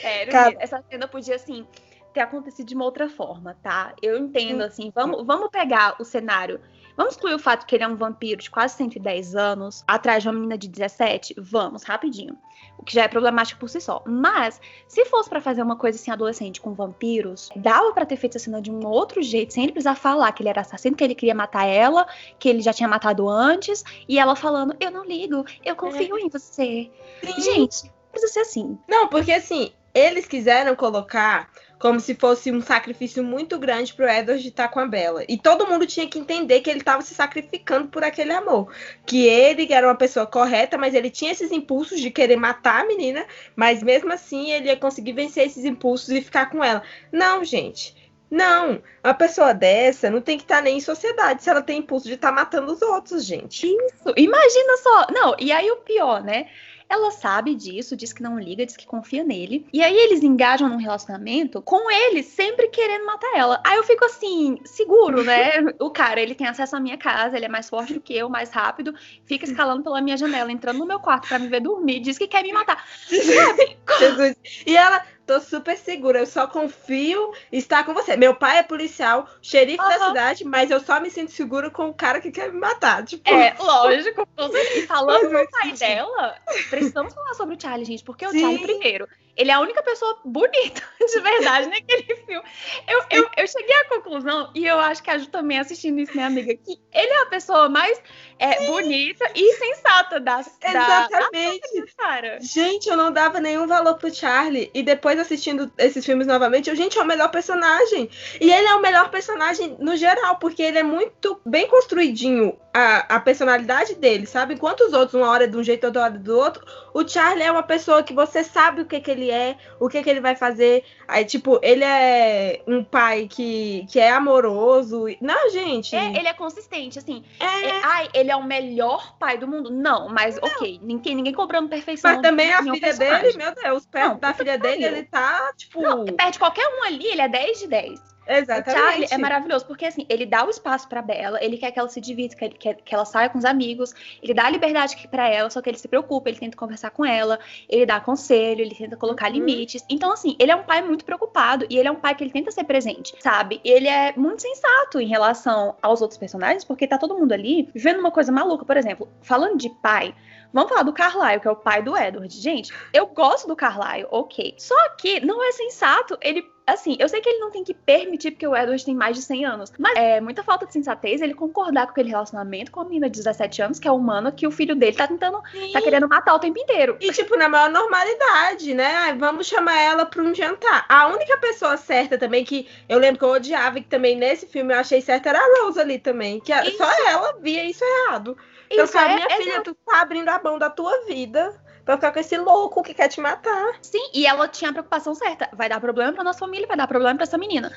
Sério, 0.01 0.31
Cara... 0.31 0.55
essa 0.59 0.83
cena 0.89 1.07
podia, 1.07 1.35
assim, 1.35 1.65
ter 2.13 2.21
acontecido 2.21 2.67
de 2.67 2.75
uma 2.75 2.85
outra 2.85 3.07
forma, 3.07 3.57
tá? 3.61 3.93
Eu 4.01 4.17
entendo, 4.17 4.63
assim, 4.63 4.91
vamos, 4.93 5.25
vamos 5.25 5.49
pegar 5.49 5.95
o 5.99 6.03
cenário 6.03 6.59
Vamos 7.01 7.15
excluir 7.15 7.33
o 7.33 7.39
fato 7.39 7.65
que 7.65 7.73
ele 7.73 7.83
é 7.83 7.87
um 7.87 7.95
vampiro 7.95 8.39
de 8.39 8.51
quase 8.51 8.75
110 8.75 9.35
anos, 9.35 9.83
atrás 9.87 10.21
de 10.21 10.29
uma 10.29 10.35
menina 10.35 10.55
de 10.55 10.67
17? 10.67 11.33
Vamos, 11.39 11.81
rapidinho. 11.81 12.37
O 12.77 12.83
que 12.83 12.93
já 12.93 13.05
é 13.05 13.07
problemático 13.07 13.59
por 13.59 13.67
si 13.71 13.81
só. 13.81 14.03
Mas, 14.05 14.61
se 14.87 15.03
fosse 15.05 15.27
para 15.27 15.41
fazer 15.41 15.63
uma 15.63 15.75
coisa 15.75 15.97
assim, 15.97 16.11
adolescente 16.11 16.61
com 16.61 16.75
vampiros, 16.75 17.49
dava 17.55 17.91
para 17.91 18.05
ter 18.05 18.17
feito 18.17 18.37
a 18.37 18.39
cena 18.39 18.61
de 18.61 18.69
um 18.69 18.85
outro 18.85 19.19
jeito, 19.23 19.51
sem 19.51 19.63
ele 19.63 19.71
precisar 19.71 19.95
falar 19.95 20.31
que 20.31 20.43
ele 20.43 20.49
era 20.49 20.61
assassino, 20.61 20.95
que 20.95 21.03
ele 21.03 21.15
queria 21.15 21.33
matar 21.33 21.65
ela, 21.65 22.05
que 22.37 22.47
ele 22.47 22.61
já 22.61 22.71
tinha 22.71 22.87
matado 22.87 23.27
antes, 23.27 23.83
e 24.07 24.19
ela 24.19 24.35
falando: 24.35 24.75
Eu 24.79 24.91
não 24.91 25.03
ligo, 25.03 25.43
eu 25.65 25.75
confio 25.75 26.17
é. 26.17 26.21
em 26.21 26.29
você. 26.29 26.91
Sim. 27.23 27.41
Gente, 27.41 27.91
precisa 28.11 28.31
ser 28.31 28.39
assim. 28.41 28.77
Não, 28.87 29.07
porque 29.07 29.31
assim, 29.31 29.71
eles 29.91 30.27
quiseram 30.27 30.75
colocar 30.75 31.49
como 31.81 31.99
se 31.99 32.13
fosse 32.13 32.51
um 32.51 32.61
sacrifício 32.61 33.23
muito 33.23 33.57
grande 33.57 33.91
pro 33.91 34.07
Edward 34.07 34.47
estar 34.47 34.67
com 34.67 34.79
a 34.79 34.85
Bella. 34.85 35.25
E 35.27 35.35
todo 35.35 35.65
mundo 35.65 35.87
tinha 35.87 36.07
que 36.07 36.19
entender 36.19 36.61
que 36.61 36.69
ele 36.69 36.79
estava 36.79 37.01
se 37.01 37.15
sacrificando 37.15 37.87
por 37.87 38.03
aquele 38.03 38.31
amor. 38.31 38.71
Que 39.03 39.25
ele 39.25 39.67
era 39.73 39.87
uma 39.87 39.95
pessoa 39.95 40.27
correta, 40.27 40.77
mas 40.77 40.93
ele 40.93 41.09
tinha 41.09 41.31
esses 41.31 41.51
impulsos 41.51 41.99
de 41.99 42.11
querer 42.11 42.35
matar 42.35 42.83
a 42.83 42.87
menina, 42.87 43.25
mas 43.55 43.81
mesmo 43.81 44.13
assim 44.13 44.51
ele 44.51 44.67
ia 44.67 44.77
conseguir 44.77 45.13
vencer 45.13 45.47
esses 45.47 45.65
impulsos 45.65 46.09
e 46.09 46.21
ficar 46.21 46.51
com 46.51 46.63
ela. 46.63 46.83
Não, 47.11 47.43
gente. 47.43 47.99
Não, 48.29 48.81
uma 49.03 49.13
pessoa 49.15 49.51
dessa 49.51 50.09
não 50.09 50.21
tem 50.21 50.37
que 50.37 50.43
estar 50.43 50.61
nem 50.61 50.77
em 50.77 50.81
sociedade 50.81 51.43
se 51.43 51.49
ela 51.49 51.63
tem 51.63 51.79
impulso 51.79 52.07
de 52.07 52.13
estar 52.13 52.31
matando 52.31 52.71
os 52.71 52.81
outros, 52.81 53.25
gente. 53.25 53.65
Isso, 53.65 54.13
imagina 54.15 54.77
só. 54.77 55.07
Não, 55.11 55.35
e 55.39 55.51
aí 55.51 55.69
o 55.71 55.77
pior, 55.77 56.23
né? 56.23 56.47
Ela 56.91 57.09
sabe 57.09 57.55
disso, 57.55 57.95
diz 57.95 58.11
que 58.11 58.21
não 58.21 58.37
liga, 58.37 58.65
diz 58.65 58.75
que 58.75 58.85
confia 58.85 59.23
nele. 59.23 59.65
E 59.71 59.81
aí 59.81 59.95
eles 59.95 60.23
engajam 60.23 60.67
num 60.67 60.75
relacionamento 60.75 61.61
com 61.61 61.89
ele 61.89 62.21
sempre 62.21 62.67
querendo 62.67 63.05
matar 63.05 63.31
ela. 63.33 63.61
Aí 63.65 63.77
eu 63.77 63.83
fico 63.85 64.03
assim, 64.03 64.59
seguro, 64.65 65.23
né? 65.23 65.51
o 65.79 65.89
cara, 65.89 66.19
ele 66.19 66.35
tem 66.35 66.47
acesso 66.47 66.75
à 66.75 66.81
minha 66.81 66.97
casa, 66.97 67.37
ele 67.37 67.45
é 67.45 67.47
mais 67.47 67.69
forte 67.69 67.93
do 67.93 68.01
que 68.01 68.13
eu, 68.13 68.27
mais 68.27 68.49
rápido, 68.49 68.93
fica 69.23 69.45
escalando 69.45 69.83
pela 69.83 70.01
minha 70.01 70.17
janela, 70.17 70.51
entrando 70.51 70.79
no 70.79 70.85
meu 70.85 70.99
quarto 70.99 71.29
para 71.29 71.39
me 71.39 71.47
ver 71.47 71.61
dormir, 71.61 72.01
diz 72.01 72.17
que 72.17 72.27
quer 72.27 72.43
me 72.43 72.51
matar. 72.51 72.85
Sabe? 73.07 73.77
Jesus. 73.97 74.35
E 74.67 74.75
ela, 74.75 75.01
tô 75.25 75.39
super 75.39 75.77
segura, 75.77 76.19
eu 76.19 76.25
só 76.25 76.47
confio 76.47 77.33
estar 77.51 77.85
com 77.85 77.93
você. 77.93 78.15
Meu 78.15 78.35
pai 78.35 78.57
é 78.57 78.63
policial, 78.63 79.27
xerife 79.41 79.81
uhum. 79.81 79.89
da 79.89 80.07
cidade, 80.07 80.45
mas 80.45 80.71
eu 80.71 80.79
só 80.79 80.99
me 80.99 81.09
sinto 81.09 81.31
segura 81.31 81.69
com 81.69 81.89
o 81.89 81.93
cara 81.93 82.19
que 82.19 82.31
quer 82.31 82.51
me 82.51 82.59
matar. 82.59 83.03
Tipo... 83.05 83.29
É, 83.29 83.55
lógico. 83.59 84.27
E 84.75 84.81
falando 84.87 85.29
do 85.29 85.49
pai 85.49 85.71
dela, 85.73 86.35
precisamos 86.69 87.13
falar 87.13 87.33
sobre 87.33 87.55
o 87.55 87.61
Charlie, 87.61 87.85
gente, 87.85 88.03
porque 88.03 88.27
Sim. 88.29 88.37
o 88.37 88.39
Charlie, 88.39 88.63
primeiro, 88.63 89.07
ele 89.41 89.49
é 89.49 89.53
a 89.55 89.59
única 89.59 89.81
pessoa 89.81 90.19
bonita 90.23 90.81
de 90.99 91.19
verdade 91.19 91.67
naquele 91.67 92.15
filme. 92.15 92.47
Eu, 92.87 93.03
eu, 93.09 93.29
eu 93.37 93.47
cheguei 93.47 93.75
à 93.75 93.85
conclusão, 93.89 94.51
e 94.53 94.65
eu 94.65 94.79
acho 94.79 95.01
que 95.01 95.09
a 95.09 95.17
Ju 95.17 95.27
também 95.27 95.59
assistindo 95.59 95.99
isso, 95.99 96.13
minha 96.13 96.27
amiga, 96.27 96.55
que 96.55 96.79
ele 96.93 97.11
é 97.11 97.21
a 97.23 97.25
pessoa 97.25 97.67
mais 97.67 97.99
é, 98.37 98.67
bonita 98.67 99.25
e 99.35 99.53
sensata 99.53 100.19
das 100.19 100.57
Exatamente. 100.63 101.81
Da, 101.81 101.85
cara. 101.97 102.39
Gente, 102.39 102.87
eu 102.87 102.95
não 102.95 103.11
dava 103.11 103.39
nenhum 103.39 103.65
valor 103.65 103.95
pro 103.95 104.13
Charlie. 104.13 104.69
E 104.73 104.83
depois 104.83 105.19
assistindo 105.19 105.71
esses 105.77 106.05
filmes 106.05 106.27
novamente, 106.27 106.69
eu, 106.69 106.75
gente, 106.75 106.97
é 106.97 107.01
o 107.01 107.05
melhor 107.05 107.29
personagem. 107.29 108.09
E 108.39 108.51
ele 108.51 108.67
é 108.67 108.75
o 108.75 108.81
melhor 108.81 109.09
personagem 109.09 109.75
no 109.79 109.95
geral, 109.95 110.37
porque 110.37 110.61
ele 110.61 110.77
é 110.77 110.83
muito 110.83 111.41
bem 111.45 111.67
construidinho 111.67 112.57
a, 112.73 113.15
a 113.15 113.19
personalidade 113.19 113.95
dele, 113.95 114.25
sabe? 114.25 114.53
Enquanto 114.53 114.81
os 114.81 114.93
outros, 114.93 115.13
uma 115.13 115.29
hora 115.29 115.45
é 115.45 115.47
de 115.47 115.57
um 115.57 115.63
jeito, 115.63 115.85
outra 115.85 116.03
hora 116.03 116.17
do 116.17 116.37
outro, 116.37 116.65
o 116.93 117.07
Charlie 117.07 117.43
é 117.43 117.51
uma 117.51 117.63
pessoa 117.63 118.03
que 118.03 118.13
você 118.13 118.43
sabe 118.43 118.81
o 118.81 118.85
que, 118.85 118.99
que 118.99 119.11
ele 119.11 119.30
é, 119.31 119.57
o 119.79 119.87
que, 119.89 120.01
que 120.03 120.09
ele 120.09 120.19
vai 120.19 120.35
fazer. 120.35 120.83
Aí, 121.07 121.25
tipo, 121.25 121.59
ele 121.61 121.83
é 121.83 122.61
um 122.67 122.83
pai 122.83 123.27
que, 123.29 123.85
que 123.89 123.99
é 123.99 124.11
amoroso. 124.11 125.05
Não, 125.19 125.49
gente. 125.49 125.95
É, 125.95 126.17
ele 126.17 126.27
é 126.27 126.33
consistente, 126.33 126.99
assim. 126.99 127.23
É... 127.39 127.45
é 127.45 127.81
ai, 127.83 128.09
ele 128.13 128.31
é 128.31 128.35
o 128.35 128.43
melhor 128.43 129.17
pai 129.17 129.37
do 129.37 129.47
mundo. 129.47 129.69
Não, 129.71 130.09
mas 130.09 130.39
não. 130.39 130.47
ok, 130.47 130.79
ninguém, 130.81 131.15
ninguém 131.15 131.33
cobrando 131.33 131.69
perfeição. 131.69 132.11
Mas 132.11 132.21
também 132.21 132.51
a 132.51 132.63
filha 132.63 132.79
personagem. 132.79 133.21
dele, 133.23 133.37
meu 133.37 133.53
Deus, 133.55 133.85
perto 133.85 134.09
não, 134.09 134.19
da 134.19 134.33
filha 134.33 134.57
dele, 134.57 134.85
ele 134.85 135.03
tá, 135.03 135.51
tipo. 135.55 135.81
Não, 135.81 136.05
perde 136.05 136.39
qualquer 136.39 136.67
um 136.67 136.83
ali, 136.83 137.07
ele 137.07 137.21
é 137.21 137.29
10 137.29 137.59
de 137.59 137.67
10. 137.67 138.10
Exatamente. 138.37 138.69
O 138.69 138.71
Charlie 138.71 139.07
é 139.11 139.17
maravilhoso, 139.17 139.65
porque 139.65 139.85
assim, 139.85 140.05
ele 140.09 140.25
dá 140.25 140.45
o 140.45 140.49
espaço 140.49 140.87
pra 140.87 141.01
Bella, 141.01 141.37
ele 141.41 141.57
quer 141.57 141.71
que 141.71 141.79
ela 141.79 141.89
se 141.89 141.99
divirta, 141.99 142.35
que, 142.35 142.49
quer 142.49 142.75
que 142.75 142.93
ela 142.93 143.05
saia 143.05 143.29
com 143.29 143.37
os 143.37 143.45
amigos, 143.45 143.93
ele 144.21 144.33
dá 144.33 144.45
a 144.45 144.49
liberdade 144.49 145.07
para 145.09 145.27
ela, 145.27 145.49
só 145.49 145.61
que 145.61 145.69
ele 145.69 145.77
se 145.77 145.87
preocupa, 145.87 146.29
ele 146.29 146.39
tenta 146.39 146.57
conversar 146.57 146.91
com 146.91 147.05
ela, 147.05 147.39
ele 147.67 147.85
dá 147.85 147.99
conselho, 147.99 148.61
ele 148.61 148.75
tenta 148.75 148.95
colocar 148.95 149.27
uhum. 149.27 149.37
limites. 149.37 149.83
Então, 149.89 150.13
assim, 150.13 150.35
ele 150.39 150.51
é 150.51 150.55
um 150.55 150.63
pai 150.63 150.81
muito 150.81 151.03
preocupado 151.03 151.65
e 151.69 151.77
ele 151.77 151.87
é 151.87 151.91
um 151.91 151.95
pai 151.95 152.15
que 152.15 152.23
ele 152.23 152.31
tenta 152.31 152.51
ser 152.51 152.63
presente, 152.63 153.13
sabe? 153.19 153.59
Ele 153.63 153.87
é 153.87 154.13
muito 154.15 154.41
sensato 154.41 154.99
em 154.99 155.07
relação 155.07 155.75
aos 155.81 156.01
outros 156.01 156.17
personagens, 156.17 156.63
porque 156.63 156.87
tá 156.87 156.97
todo 156.97 157.17
mundo 157.17 157.31
ali 157.31 157.69
vivendo 157.73 157.99
uma 157.99 158.11
coisa 158.11 158.31
maluca. 158.31 158.65
Por 158.65 158.77
exemplo, 158.77 159.07
falando 159.21 159.57
de 159.57 159.69
pai, 159.69 160.13
Vamos 160.53 160.69
falar 160.69 160.83
do 160.83 160.93
Carlyle, 160.93 161.39
que 161.39 161.47
é 161.47 161.51
o 161.51 161.55
pai 161.55 161.81
do 161.81 161.97
Edward. 161.97 162.33
Gente, 162.35 162.73
eu 162.93 163.07
gosto 163.07 163.47
do 163.47 163.55
Carlyle, 163.55 164.07
ok. 164.11 164.55
Só 164.57 164.75
que 164.97 165.25
não 165.25 165.43
é 165.43 165.51
sensato 165.51 166.17
ele 166.21 166.45
assim, 166.65 166.95
eu 166.99 167.09
sei 167.09 167.21
que 167.21 167.29
ele 167.29 167.39
não 167.39 167.51
tem 167.51 167.63
que 167.63 167.73
permitir, 167.73 168.31
porque 168.31 168.47
o 168.47 168.55
Edward 168.55 168.83
tem 168.83 168.95
mais 168.95 169.15
de 169.15 169.23
100 169.23 169.45
anos, 169.45 169.73
mas 169.77 169.95
é 169.97 170.21
muita 170.21 170.43
falta 170.43 170.65
de 170.65 170.73
sensatez 170.73 171.21
ele 171.21 171.33
concordar 171.33 171.85
com 171.85 171.91
aquele 171.91 172.09
relacionamento 172.09 172.71
com 172.71 172.81
a 172.81 172.83
menina 172.85 173.09
de 173.09 173.17
17 173.19 173.61
anos, 173.61 173.79
que 173.79 173.87
é 173.87 173.91
humana, 173.91 174.31
que 174.31 174.47
o 174.47 174.51
filho 174.51 174.75
dele 174.75 174.95
tá 174.95 175.07
tentando, 175.07 175.41
Sim. 175.51 175.71
tá 175.71 175.81
querendo 175.81 176.07
matar 176.07 176.33
o 176.35 176.39
tempo 176.39 176.59
inteiro. 176.59 176.97
E, 176.99 177.11
tipo, 177.11 177.35
na 177.35 177.49
maior 177.49 177.69
normalidade, 177.69 178.73
né? 178.73 179.13
Vamos 179.17 179.47
chamar 179.47 179.77
ela 179.77 180.05
pra 180.05 180.21
um 180.21 180.33
jantar. 180.33 180.85
A 180.87 181.07
única 181.07 181.37
pessoa 181.37 181.77
certa 181.77 182.17
também, 182.17 182.43
que 182.43 182.67
eu 182.87 182.99
lembro 182.99 183.19
que 183.19 183.25
eu 183.25 183.29
odiava, 183.29 183.79
e 183.79 183.81
que 183.81 183.89
também 183.89 184.15
nesse 184.15 184.47
filme 184.47 184.73
eu 184.73 184.79
achei 184.79 185.01
certa, 185.01 185.29
era 185.29 185.39
a 185.39 185.63
Rose 185.63 185.79
ali 185.79 185.99
também, 185.99 186.39
que 186.39 186.53
isso. 186.53 186.77
só 186.77 186.89
ela 187.09 187.37
via 187.41 187.65
isso 187.65 187.83
errado. 187.83 188.37
Então, 188.71 188.85
isso 188.85 188.97
é, 188.97 189.15
minha 189.15 189.27
é 189.29 189.37
filha, 189.37 189.61
tu 189.61 189.75
tá 189.85 190.01
abrindo 190.01 190.29
a 190.29 190.41
mão 190.41 190.57
da 190.57 190.69
tua 190.69 191.05
vida 191.05 191.59
pra 191.83 191.95
ficar 191.95 192.11
com 192.11 192.19
esse 192.19 192.37
louco 192.37 192.83
que 192.83 192.93
quer 192.93 193.07
te 193.07 193.19
matar. 193.19 193.75
Sim, 193.81 194.09
e 194.13 194.25
ela 194.25 194.47
tinha 194.47 194.69
a 194.69 194.73
preocupação 194.73 195.13
certa. 195.13 195.49
Vai 195.53 195.67
dar 195.67 195.79
problema 195.79 196.13
pra 196.13 196.23
nossa 196.23 196.39
família, 196.39 196.67
vai 196.67 196.77
dar 196.77 196.87
problema 196.87 197.15
pra 197.15 197.23
essa 197.23 197.37
menina. 197.37 197.71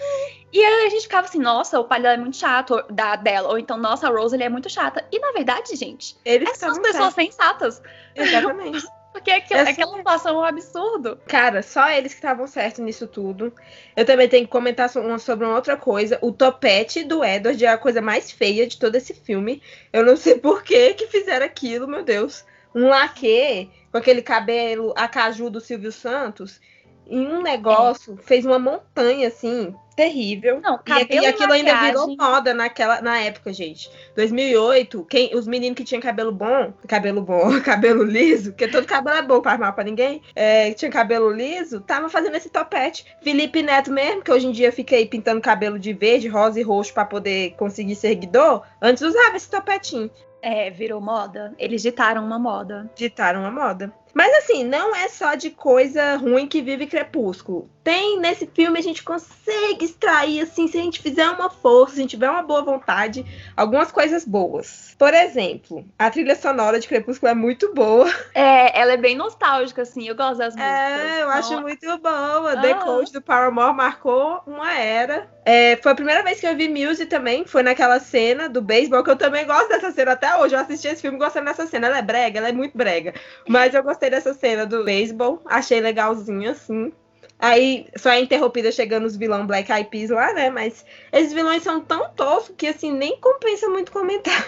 E 0.53 0.63
aí 0.63 0.87
a 0.87 0.91
gente 0.91 1.03
ficava 1.03 1.27
assim, 1.27 1.39
nossa, 1.39 1.81
o 1.81 1.85
pai 1.85 2.01
dela 2.01 2.15
é 2.15 2.19
muito 2.19 2.37
chato, 2.37 2.83
da 2.91 3.17
dela. 3.17 3.49
Ou 3.49 3.59
então, 3.59 3.77
nossa, 3.77 4.07
a 4.07 4.11
Rose 4.11 4.37
ele 4.37 4.45
é 4.45 4.49
muito 4.49 4.71
chata. 4.71 5.05
E 5.11 5.19
na 5.19 5.33
verdade, 5.33 5.75
gente, 5.75 6.17
Eles 6.25 6.57
são 6.57 6.71
as 6.71 6.79
pessoas 6.79 7.15
certo. 7.15 7.27
sensatas. 7.27 7.83
Exatamente. 8.15 8.87
Porque 9.15 9.31
aquilo, 9.31 9.61
Essa... 9.61 9.71
aquela 9.71 9.97
situação 9.97 10.35
é 10.35 10.39
um 10.39 10.45
absurdo. 10.45 11.17
Cara, 11.29 11.63
só 11.63 11.89
eles 11.89 12.13
que 12.13 12.19
estavam 12.19 12.49
certos 12.49 12.85
nisso 12.85 13.07
tudo. 13.07 13.55
Eu 13.95 14.05
também 14.05 14.29
tenho 14.29 14.45
que 14.45 14.51
comentar 14.51 14.91
sobre 14.91 15.47
uma 15.47 15.55
outra 15.55 15.77
coisa. 15.77 16.19
O 16.21 16.33
topete 16.33 17.05
do 17.05 17.25
Edward 17.25 17.65
é 17.65 17.69
a 17.69 17.79
coisa 17.79 18.03
mais 18.03 18.33
feia 18.33 18.67
de 18.67 18.77
todo 18.77 18.97
esse 18.97 19.15
filme. 19.15 19.63
Eu 19.93 20.05
não 20.05 20.17
sei 20.17 20.35
por 20.35 20.65
que 20.65 20.95
que 20.95 21.07
fizeram 21.07 21.47
aquilo, 21.47 21.87
meu 21.87 22.03
Deus. 22.03 22.45
Um 22.75 22.89
laque 22.89 23.71
com 23.93 23.99
aquele 23.99 24.21
cabelo 24.21 24.93
a 24.97 25.07
caju 25.07 25.49
do 25.49 25.61
Silvio 25.61 25.93
Santos 25.93 26.61
em 27.07 27.25
um 27.25 27.41
negócio, 27.41 28.19
é. 28.19 28.23
fez 28.23 28.45
uma 28.45 28.59
montanha 28.59 29.29
assim, 29.29 29.73
terrível. 29.95 30.61
Não, 30.61 30.79
e, 30.87 31.15
e 31.15 31.27
aquilo 31.27 31.53
ainda 31.53 31.75
virou 31.81 32.17
moda 32.17 32.53
naquela 32.53 33.01
na 33.01 33.19
época, 33.21 33.53
gente. 33.53 33.91
2008, 34.17 35.05
quem 35.05 35.35
os 35.35 35.47
meninos 35.47 35.77
que 35.77 35.85
tinham 35.85 36.01
cabelo 36.01 36.33
bom, 36.33 36.73
cabelo 36.87 37.23
bom, 37.23 37.61
cabelo 37.63 38.03
liso, 38.03 38.53
porque 38.53 38.69
todo 38.69 38.87
cabelo 38.87 39.17
é 39.19 39.23
bom 39.23 39.41
para 39.41 39.53
armar 39.53 39.75
para 39.75 39.85
ninguém, 39.85 40.23
é, 40.35 40.73
tinha 40.73 40.91
cabelo 40.91 41.31
liso, 41.31 41.81
tava 41.81 42.09
fazendo 42.09 42.37
esse 42.37 42.51
topete. 42.51 43.07
Felipe 43.23 43.63
Neto 43.63 43.91
mesmo, 43.91 44.23
que 44.23 44.33
hoje 44.33 44.47
em 44.47 44.53
dia 44.53 44.73
fica 44.73 44.97
aí 44.97 45.07
pintando 45.07 45.41
cabelo 45.41 45.79
de 45.79 45.93
verde, 45.93 46.29
rosa 46.29 46.61
e 46.61 46.63
roxo 46.63 46.93
para 46.93 47.05
poder 47.05 47.55
conseguir 47.57 47.95
seguidor, 47.95 48.63
antes 48.81 49.03
usava 49.03 49.37
esse 49.37 49.49
topetinho. 49.49 50.11
É, 50.43 50.71
virou 50.71 51.01
moda. 51.01 51.55
Eles 51.59 51.81
ditaram 51.81 52.23
uma 52.23 52.39
moda. 52.39 52.91
Ditaram 52.95 53.41
uma 53.41 53.51
moda. 53.51 53.91
Mas 54.15 54.33
assim, 54.39 54.65
não 54.65 54.95
é 54.95 55.09
só 55.09 55.35
de 55.35 55.51
coisa 55.51 56.17
ruim 56.17 56.47
que 56.47 56.63
vive 56.63 56.87
Crepúsculo. 56.87 57.69
Tem 57.83 58.19
nesse 58.19 58.47
filme 58.47 58.79
a 58.79 58.83
gente 58.83 59.03
consegue 59.03 59.85
extrair 59.85 60.41
assim, 60.41 60.67
se 60.69 60.79
a 60.79 60.83
gente 60.83 61.03
fizer 61.03 61.29
uma 61.29 61.51
força, 61.51 61.95
se 61.95 62.01
a 62.01 62.03
gente 62.03 62.13
tiver 62.13 62.31
uma 62.31 62.43
boa 62.43 62.63
vontade, 62.63 63.27
algumas 63.55 63.93
coisas 63.93 64.25
boas. 64.25 64.95
Por 64.99 65.13
exemplo, 65.13 65.85
a 65.99 66.11
trilha 66.11 66.35
sonora 66.35 66.81
de 66.81 66.89
Crepúsculo 66.89 67.31
é 67.31 67.35
muito 67.35 67.75
boa. 67.75 68.11
É, 68.35 68.81
ela 68.81 68.93
é 68.93 68.97
bem 68.97 69.17
nostálgica 69.17 69.83
assim, 69.83 70.09
eu 70.09 70.15
gosto 70.15 70.39
das 70.39 70.57
é, 70.57 70.59
músicas. 70.59 71.11
É, 71.11 71.23
eu 71.23 71.31
acho 71.31 71.61
muito 71.61 71.99
boa. 71.99 72.53
Ah. 72.53 72.61
The 72.61 72.75
Code 72.75 73.13
do 73.13 73.21
Paramore 73.21 73.75
marcou 73.75 74.41
uma 74.47 74.73
era. 74.73 75.29
É, 75.45 75.77
foi 75.83 75.93
a 75.93 75.95
primeira 75.95 76.23
vez 76.23 76.41
que 76.41 76.47
eu 76.47 76.57
vi 76.57 76.69
Muse 76.69 77.05
também, 77.05 77.45
foi 77.45 77.63
naquela 77.63 78.01
cena 78.01 78.49
do 78.49 78.63
beisebol, 78.63 79.05
que 79.05 79.11
eu 79.11 79.17
também 79.17 79.47
gosto 79.47 79.69
dessa 79.69 79.91
cena 79.93 80.13
até 80.13 80.35
hoje. 80.37 80.55
Eu 80.55 80.61
assisti 80.61 80.89
esse 80.89 81.03
filme 81.03 81.19
gostando 81.19 81.47
dessa 81.47 81.67
cena. 81.67 81.89
Ela 81.89 81.99
é 81.99 82.03
brega, 82.03 82.39
ela 82.39 82.49
é 82.49 82.53
muito 82.53 82.77
brega. 82.77 83.13
Mas 83.47 83.75
eu 83.75 83.83
gostei 83.83 84.04
dessa 84.11 84.35
cena 84.35 84.67
do 84.67 84.85
beisebol, 84.85 85.41
achei 85.47 85.81
legalzinho, 85.81 86.51
assim. 86.51 86.93
Aí 87.39 87.87
só 87.97 88.11
é 88.11 88.21
interrompida 88.21 88.73
chegando 88.73 89.05
os 89.05 89.17
vilões 89.17 89.47
Black 89.47 89.71
Eyed 89.71 89.91
Peas 89.91 90.11
lá, 90.11 90.33
né? 90.33 90.51
Mas 90.51 90.85
esses 91.13 91.33
vilões 91.33 91.63
são 91.63 91.81
tão 91.81 92.09
toscos 92.11 92.55
que, 92.57 92.67
assim, 92.67 92.93
nem 92.93 93.19
compensa 93.21 93.69
muito 93.69 93.93
comentar. 93.93 94.47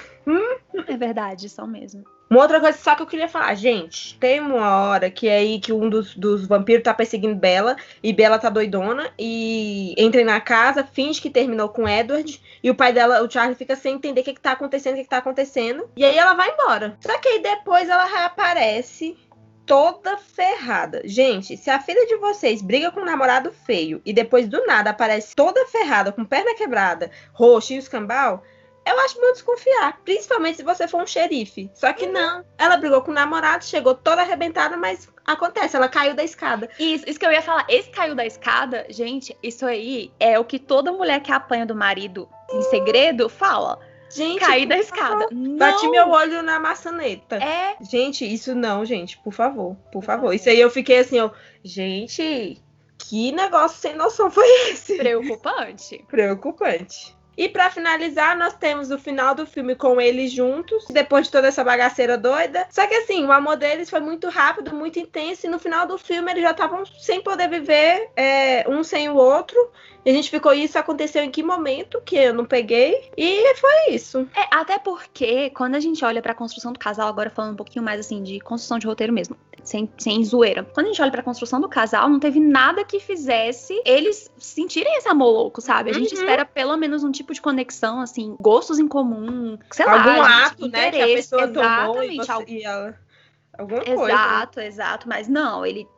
é 0.88 0.96
verdade, 0.96 1.48
são 1.48 1.66
mesmo. 1.66 2.04
Uma 2.28 2.42
outra 2.42 2.60
coisa 2.60 2.76
só 2.76 2.96
que 2.96 3.02
eu 3.02 3.06
queria 3.06 3.28
falar, 3.28 3.54
gente, 3.54 4.18
tem 4.18 4.40
uma 4.40 4.88
hora 4.88 5.08
que 5.08 5.28
é 5.28 5.36
aí 5.36 5.60
que 5.60 5.72
um 5.72 5.88
dos, 5.88 6.16
dos 6.16 6.44
vampiros 6.44 6.82
tá 6.82 6.92
perseguindo 6.92 7.36
Bela 7.36 7.76
e 8.02 8.12
Bela 8.12 8.36
tá 8.36 8.50
doidona 8.50 9.10
e 9.16 9.94
entra 9.96 10.24
na 10.24 10.40
casa, 10.40 10.82
finge 10.82 11.20
que 11.20 11.30
terminou 11.30 11.68
com 11.68 11.88
Edward 11.88 12.42
e 12.64 12.68
o 12.68 12.74
pai 12.74 12.92
dela, 12.92 13.22
o 13.22 13.30
Charlie, 13.30 13.54
fica 13.54 13.76
sem 13.76 13.94
entender 13.94 14.22
o 14.22 14.24
que, 14.24 14.34
que 14.34 14.40
tá 14.40 14.52
acontecendo, 14.52 14.94
o 14.94 14.96
que, 14.96 15.04
que 15.04 15.10
tá 15.10 15.18
acontecendo. 15.18 15.88
E 15.96 16.04
aí 16.04 16.18
ela 16.18 16.34
vai 16.34 16.50
embora. 16.50 16.96
Só 17.00 17.16
que 17.18 17.28
aí 17.28 17.40
depois 17.40 17.88
ela 17.88 18.04
reaparece 18.04 19.16
toda 19.66 20.16
ferrada. 20.16 21.02
Gente, 21.04 21.56
se 21.56 21.68
a 21.68 21.80
filha 21.80 22.06
de 22.06 22.16
vocês 22.16 22.62
briga 22.62 22.92
com 22.92 23.00
um 23.00 23.04
namorado 23.04 23.52
feio 23.52 24.00
e 24.06 24.12
depois 24.12 24.48
do 24.48 24.64
nada 24.64 24.90
aparece 24.90 25.34
toda 25.34 25.66
ferrada, 25.66 26.12
com 26.12 26.24
perna 26.24 26.54
quebrada, 26.54 27.10
roxa 27.32 27.74
e 27.74 27.76
escambau, 27.76 28.42
eu 28.86 29.00
acho 29.00 29.20
muito 29.20 29.34
desconfiar, 29.34 30.00
principalmente 30.04 30.58
se 30.58 30.62
você 30.62 30.86
for 30.86 31.02
um 31.02 31.06
xerife. 31.06 31.68
Só 31.74 31.92
que 31.92 32.06
não, 32.06 32.44
ela 32.56 32.76
brigou 32.76 33.02
com 33.02 33.10
o 33.10 33.14
namorado, 33.14 33.64
chegou 33.64 33.96
toda 33.96 34.22
arrebentada, 34.22 34.76
mas 34.76 35.08
acontece, 35.26 35.74
ela 35.74 35.88
caiu 35.88 36.14
da 36.14 36.22
escada. 36.22 36.70
Isso, 36.78 37.04
isso 37.08 37.18
que 37.18 37.26
eu 37.26 37.32
ia 37.32 37.42
falar, 37.42 37.66
esse 37.68 37.90
caiu 37.90 38.14
da 38.14 38.24
escada, 38.24 38.86
gente, 38.88 39.36
isso 39.42 39.66
aí 39.66 40.12
é 40.20 40.38
o 40.38 40.44
que 40.44 40.60
toda 40.60 40.92
mulher 40.92 41.20
que 41.20 41.32
apanha 41.32 41.66
do 41.66 41.74
marido 41.74 42.28
em 42.48 42.62
segredo 42.62 43.28
fala. 43.28 43.80
Gente, 44.10 44.40
cair 44.40 44.66
da 44.66 44.78
escada. 44.78 45.28
Bati 45.32 45.88
meu 45.88 46.08
olho 46.08 46.42
na 46.42 46.58
maçaneta. 46.58 47.36
É. 47.36 47.76
Gente, 47.80 48.24
isso 48.24 48.54
não, 48.54 48.84
gente, 48.84 49.18
por 49.18 49.32
favor, 49.32 49.76
por 49.92 50.02
favor. 50.02 50.32
Isso 50.32 50.48
aí 50.48 50.60
eu 50.60 50.70
fiquei 50.70 50.98
assim, 50.98 51.20
ó, 51.20 51.30
gente, 51.64 52.62
que 52.98 53.32
negócio 53.32 53.78
sem 53.78 53.94
noção 53.94 54.30
foi 54.30 54.46
esse? 54.70 54.96
Preocupante. 54.96 56.04
Preocupante. 56.08 57.16
E 57.36 57.50
para 57.50 57.68
finalizar, 57.68 58.36
nós 58.36 58.54
temos 58.54 58.90
o 58.90 58.98
final 58.98 59.34
do 59.34 59.46
filme 59.46 59.76
com 59.76 60.00
eles 60.00 60.32
juntos, 60.32 60.86
depois 60.88 61.26
de 61.26 61.32
toda 61.32 61.48
essa 61.48 61.62
bagaceira 61.62 62.16
doida. 62.16 62.66
Só 62.70 62.86
que 62.86 62.94
assim, 62.94 63.26
o 63.26 63.32
amor 63.32 63.56
deles 63.56 63.90
foi 63.90 64.00
muito 64.00 64.30
rápido, 64.30 64.74
muito 64.74 64.98
intenso, 64.98 65.46
e 65.46 65.50
no 65.50 65.58
final 65.58 65.86
do 65.86 65.98
filme 65.98 66.30
eles 66.32 66.42
já 66.42 66.52
estavam 66.52 66.86
sem 66.86 67.20
poder 67.20 67.50
viver 67.50 68.10
é, 68.16 68.64
um 68.66 68.82
sem 68.82 69.10
o 69.10 69.16
outro. 69.16 69.70
E 70.06 70.10
a 70.10 70.12
gente 70.12 70.30
ficou, 70.30 70.54
isso 70.54 70.78
aconteceu 70.78 71.24
em 71.24 71.30
que 71.32 71.42
momento? 71.42 72.00
Que 72.00 72.14
eu 72.14 72.32
não 72.32 72.44
peguei. 72.44 73.10
E 73.16 73.54
foi 73.56 73.90
isso. 73.90 74.24
É, 74.36 74.46
até 74.52 74.78
porque, 74.78 75.50
quando 75.50 75.74
a 75.74 75.80
gente 75.80 76.04
olha 76.04 76.22
pra 76.22 76.32
construção 76.32 76.72
do 76.72 76.78
casal, 76.78 77.08
agora 77.08 77.28
falando 77.28 77.54
um 77.54 77.56
pouquinho 77.56 77.84
mais 77.84 77.98
assim, 77.98 78.22
de 78.22 78.38
construção 78.38 78.78
de 78.78 78.86
roteiro 78.86 79.12
mesmo, 79.12 79.36
sem, 79.64 79.90
sem 79.98 80.24
zoeira. 80.24 80.62
Quando 80.62 80.86
a 80.86 80.88
gente 80.90 81.02
olha 81.02 81.10
pra 81.10 81.24
construção 81.24 81.60
do 81.60 81.68
casal, 81.68 82.08
não 82.08 82.20
teve 82.20 82.38
nada 82.38 82.84
que 82.84 83.00
fizesse 83.00 83.82
eles 83.84 84.30
sentirem 84.38 84.96
esse 84.96 85.08
amor 85.08 85.32
louco, 85.32 85.60
sabe? 85.60 85.90
A 85.90 85.94
gente 85.94 86.14
uhum. 86.14 86.20
espera 86.20 86.44
pelo 86.44 86.76
menos 86.76 87.02
um 87.02 87.10
tipo 87.10 87.34
de 87.34 87.40
conexão, 87.40 88.00
assim, 88.00 88.36
gostos 88.40 88.78
em 88.78 88.86
comum, 88.86 89.58
sei 89.72 89.86
Algum 89.86 89.96
lá. 89.96 90.12
Algum 90.12 90.22
ato, 90.22 90.68
né? 90.68 90.92
Que 90.92 91.02
a 91.02 91.06
pessoa 91.06 91.42
Exatamente, 91.42 91.84
tomou 91.84 92.02
e, 92.04 92.16
você, 92.16 92.44
e 92.46 92.62
ela... 92.62 93.06
Alguma 93.58 93.82
exato, 93.82 93.96
coisa. 93.96 94.12
Exato, 94.12 94.60
exato. 94.60 95.08
Mas 95.08 95.26
não, 95.26 95.66
ele 95.66 95.88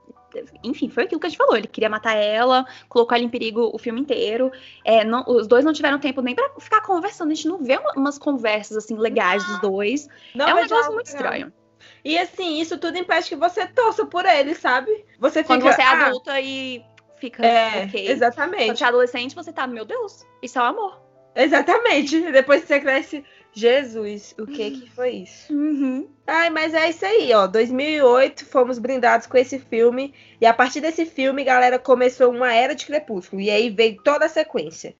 enfim, 0.63 0.89
foi 0.89 1.05
aquilo 1.05 1.21
que 1.21 1.27
a 1.27 1.31
gente 1.31 1.39
falou. 1.39 1.57
Ele 1.57 1.67
queria 1.67 1.89
matar 1.89 2.15
ela, 2.15 2.67
colocou 2.89 3.17
ela 3.17 3.25
em 3.25 3.29
perigo 3.29 3.71
o 3.73 3.79
filme 3.79 4.01
inteiro. 4.01 4.51
É, 4.85 5.05
não, 5.05 5.25
os 5.27 5.47
dois 5.47 5.65
não 5.65 5.73
tiveram 5.73 5.99
tempo 5.99 6.21
nem 6.21 6.35
para 6.35 6.51
ficar 6.59 6.81
conversando. 6.83 7.31
A 7.31 7.35
gente 7.35 7.49
não 7.49 7.63
vê 7.63 7.77
uma, 7.77 7.93
umas 7.93 8.19
conversas 8.19 8.77
assim 8.77 8.97
legais 8.97 9.43
não. 9.43 9.51
dos 9.51 9.61
dois. 9.61 10.09
Não, 10.35 10.49
é 10.49 10.55
um 10.55 10.57
negócio 10.57 10.93
muito 10.93 11.07
estranho. 11.07 11.53
E 12.05 12.19
assim, 12.19 12.61
isso 12.61 12.79
tudo 12.79 12.97
impede 12.97 13.29
que 13.29 13.37
você 13.37 13.67
torça 13.67 14.07
por 14.07 14.25
ele, 14.25 14.55
sabe? 14.55 15.05
Você 15.19 15.43
fica, 15.43 15.55
Quando 15.55 15.63
você 15.63 15.83
é 15.83 15.85
ah, 15.85 16.07
adulta 16.07 16.41
e 16.41 16.83
fica 17.17 17.45
é, 17.45 17.85
ok. 17.85 18.09
Exatamente. 18.09 18.67
Quando 18.67 18.79
você 18.79 18.85
é 18.85 18.89
adolescente, 18.89 19.35
você 19.35 19.53
tá, 19.53 19.67
meu 19.67 19.85
Deus, 19.85 20.25
isso 20.43 20.59
é 20.59 20.63
o 20.63 20.65
amor. 20.65 21.09
Exatamente. 21.35 22.21
Depois 22.33 22.65
você 22.65 22.81
cresce, 22.81 23.25
Jesus, 23.59 24.37
o 24.39 24.47
que 24.47 24.71
que 24.71 24.91
foi 24.91 25.11
isso? 25.11 25.53
Uhum. 25.53 26.07
Ai, 26.25 26.49
mas 26.49 26.75
é 26.75 26.89
isso 26.89 27.05
aí, 27.05 27.33
ó. 27.35 27.49
2008 27.49 28.47
fomos 28.47 28.79
brindados 28.79 29.27
com 29.27 29.37
esse 29.37 29.59
filme 29.59 30.15
e 30.41 30.47
a 30.47 30.55
partir 30.55 30.81
desse 30.81 31.05
filme, 31.05 31.43
galera, 31.43 31.77
começou 31.77 32.31
uma 32.31 32.55
era 32.55 32.75
de 32.75 32.87
Crepúsculo 32.87 33.43
e 33.43 33.51
aí 33.51 33.69
veio 33.69 34.01
toda 34.03 34.27
a 34.27 34.29
sequência. 34.29 34.95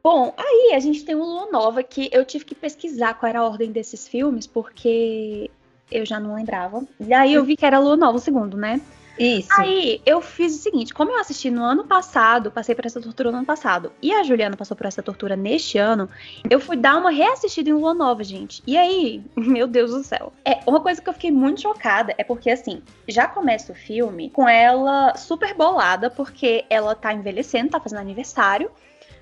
Bom, 0.00 0.32
aí 0.36 0.74
a 0.74 0.78
gente 0.78 1.04
tem 1.04 1.16
o 1.16 1.24
Lua 1.24 1.50
Nova 1.50 1.82
que 1.82 2.08
eu 2.12 2.24
tive 2.24 2.44
que 2.44 2.54
pesquisar 2.54 3.14
qual 3.14 3.28
era 3.28 3.40
a 3.40 3.44
ordem 3.44 3.72
desses 3.72 4.06
filmes 4.06 4.46
porque 4.46 5.50
Eu 5.90 6.06
já 6.06 6.20
não 6.20 6.36
lembrava. 6.36 6.86
E 7.00 7.12
aí 7.12 7.34
eu 7.34 7.44
vi 7.44 7.56
que 7.56 7.66
era 7.66 7.80
Lua 7.80 7.96
Nova 7.96 8.18
o 8.18 8.20
segundo, 8.20 8.56
né? 8.56 8.80
Isso. 9.18 9.48
Aí 9.58 10.00
eu 10.06 10.20
fiz 10.20 10.54
o 10.54 10.62
seguinte: 10.62 10.94
como 10.94 11.10
eu 11.10 11.18
assisti 11.18 11.50
no 11.50 11.62
ano 11.62 11.84
passado, 11.84 12.50
passei 12.50 12.74
por 12.74 12.86
essa 12.86 13.00
tortura 13.00 13.30
no 13.30 13.38
ano 13.38 13.46
passado, 13.46 13.92
e 14.00 14.12
a 14.12 14.22
Juliana 14.22 14.56
passou 14.56 14.76
por 14.76 14.86
essa 14.86 15.02
tortura 15.02 15.36
neste 15.36 15.78
ano, 15.78 16.08
eu 16.48 16.60
fui 16.60 16.76
dar 16.76 16.96
uma 16.96 17.10
reassistida 17.10 17.70
em 17.70 17.72
Lua 17.72 17.94
Nova, 17.94 18.22
gente. 18.22 18.62
E 18.66 18.76
aí, 18.76 19.22
meu 19.36 19.66
Deus 19.66 19.90
do 19.90 20.02
céu. 20.02 20.32
É 20.44 20.60
uma 20.66 20.80
coisa 20.80 21.00
que 21.00 21.08
eu 21.08 21.14
fiquei 21.14 21.30
muito 21.30 21.60
chocada 21.60 22.14
é 22.16 22.24
porque 22.24 22.50
assim, 22.50 22.82
já 23.06 23.26
começa 23.26 23.72
o 23.72 23.74
filme 23.74 24.30
com 24.30 24.48
ela 24.48 25.14
super 25.16 25.54
bolada, 25.54 26.10
porque 26.10 26.64
ela 26.70 26.94
tá 26.94 27.12
envelhecendo, 27.12 27.70
tá 27.70 27.80
fazendo 27.80 28.00
aniversário 28.00 28.70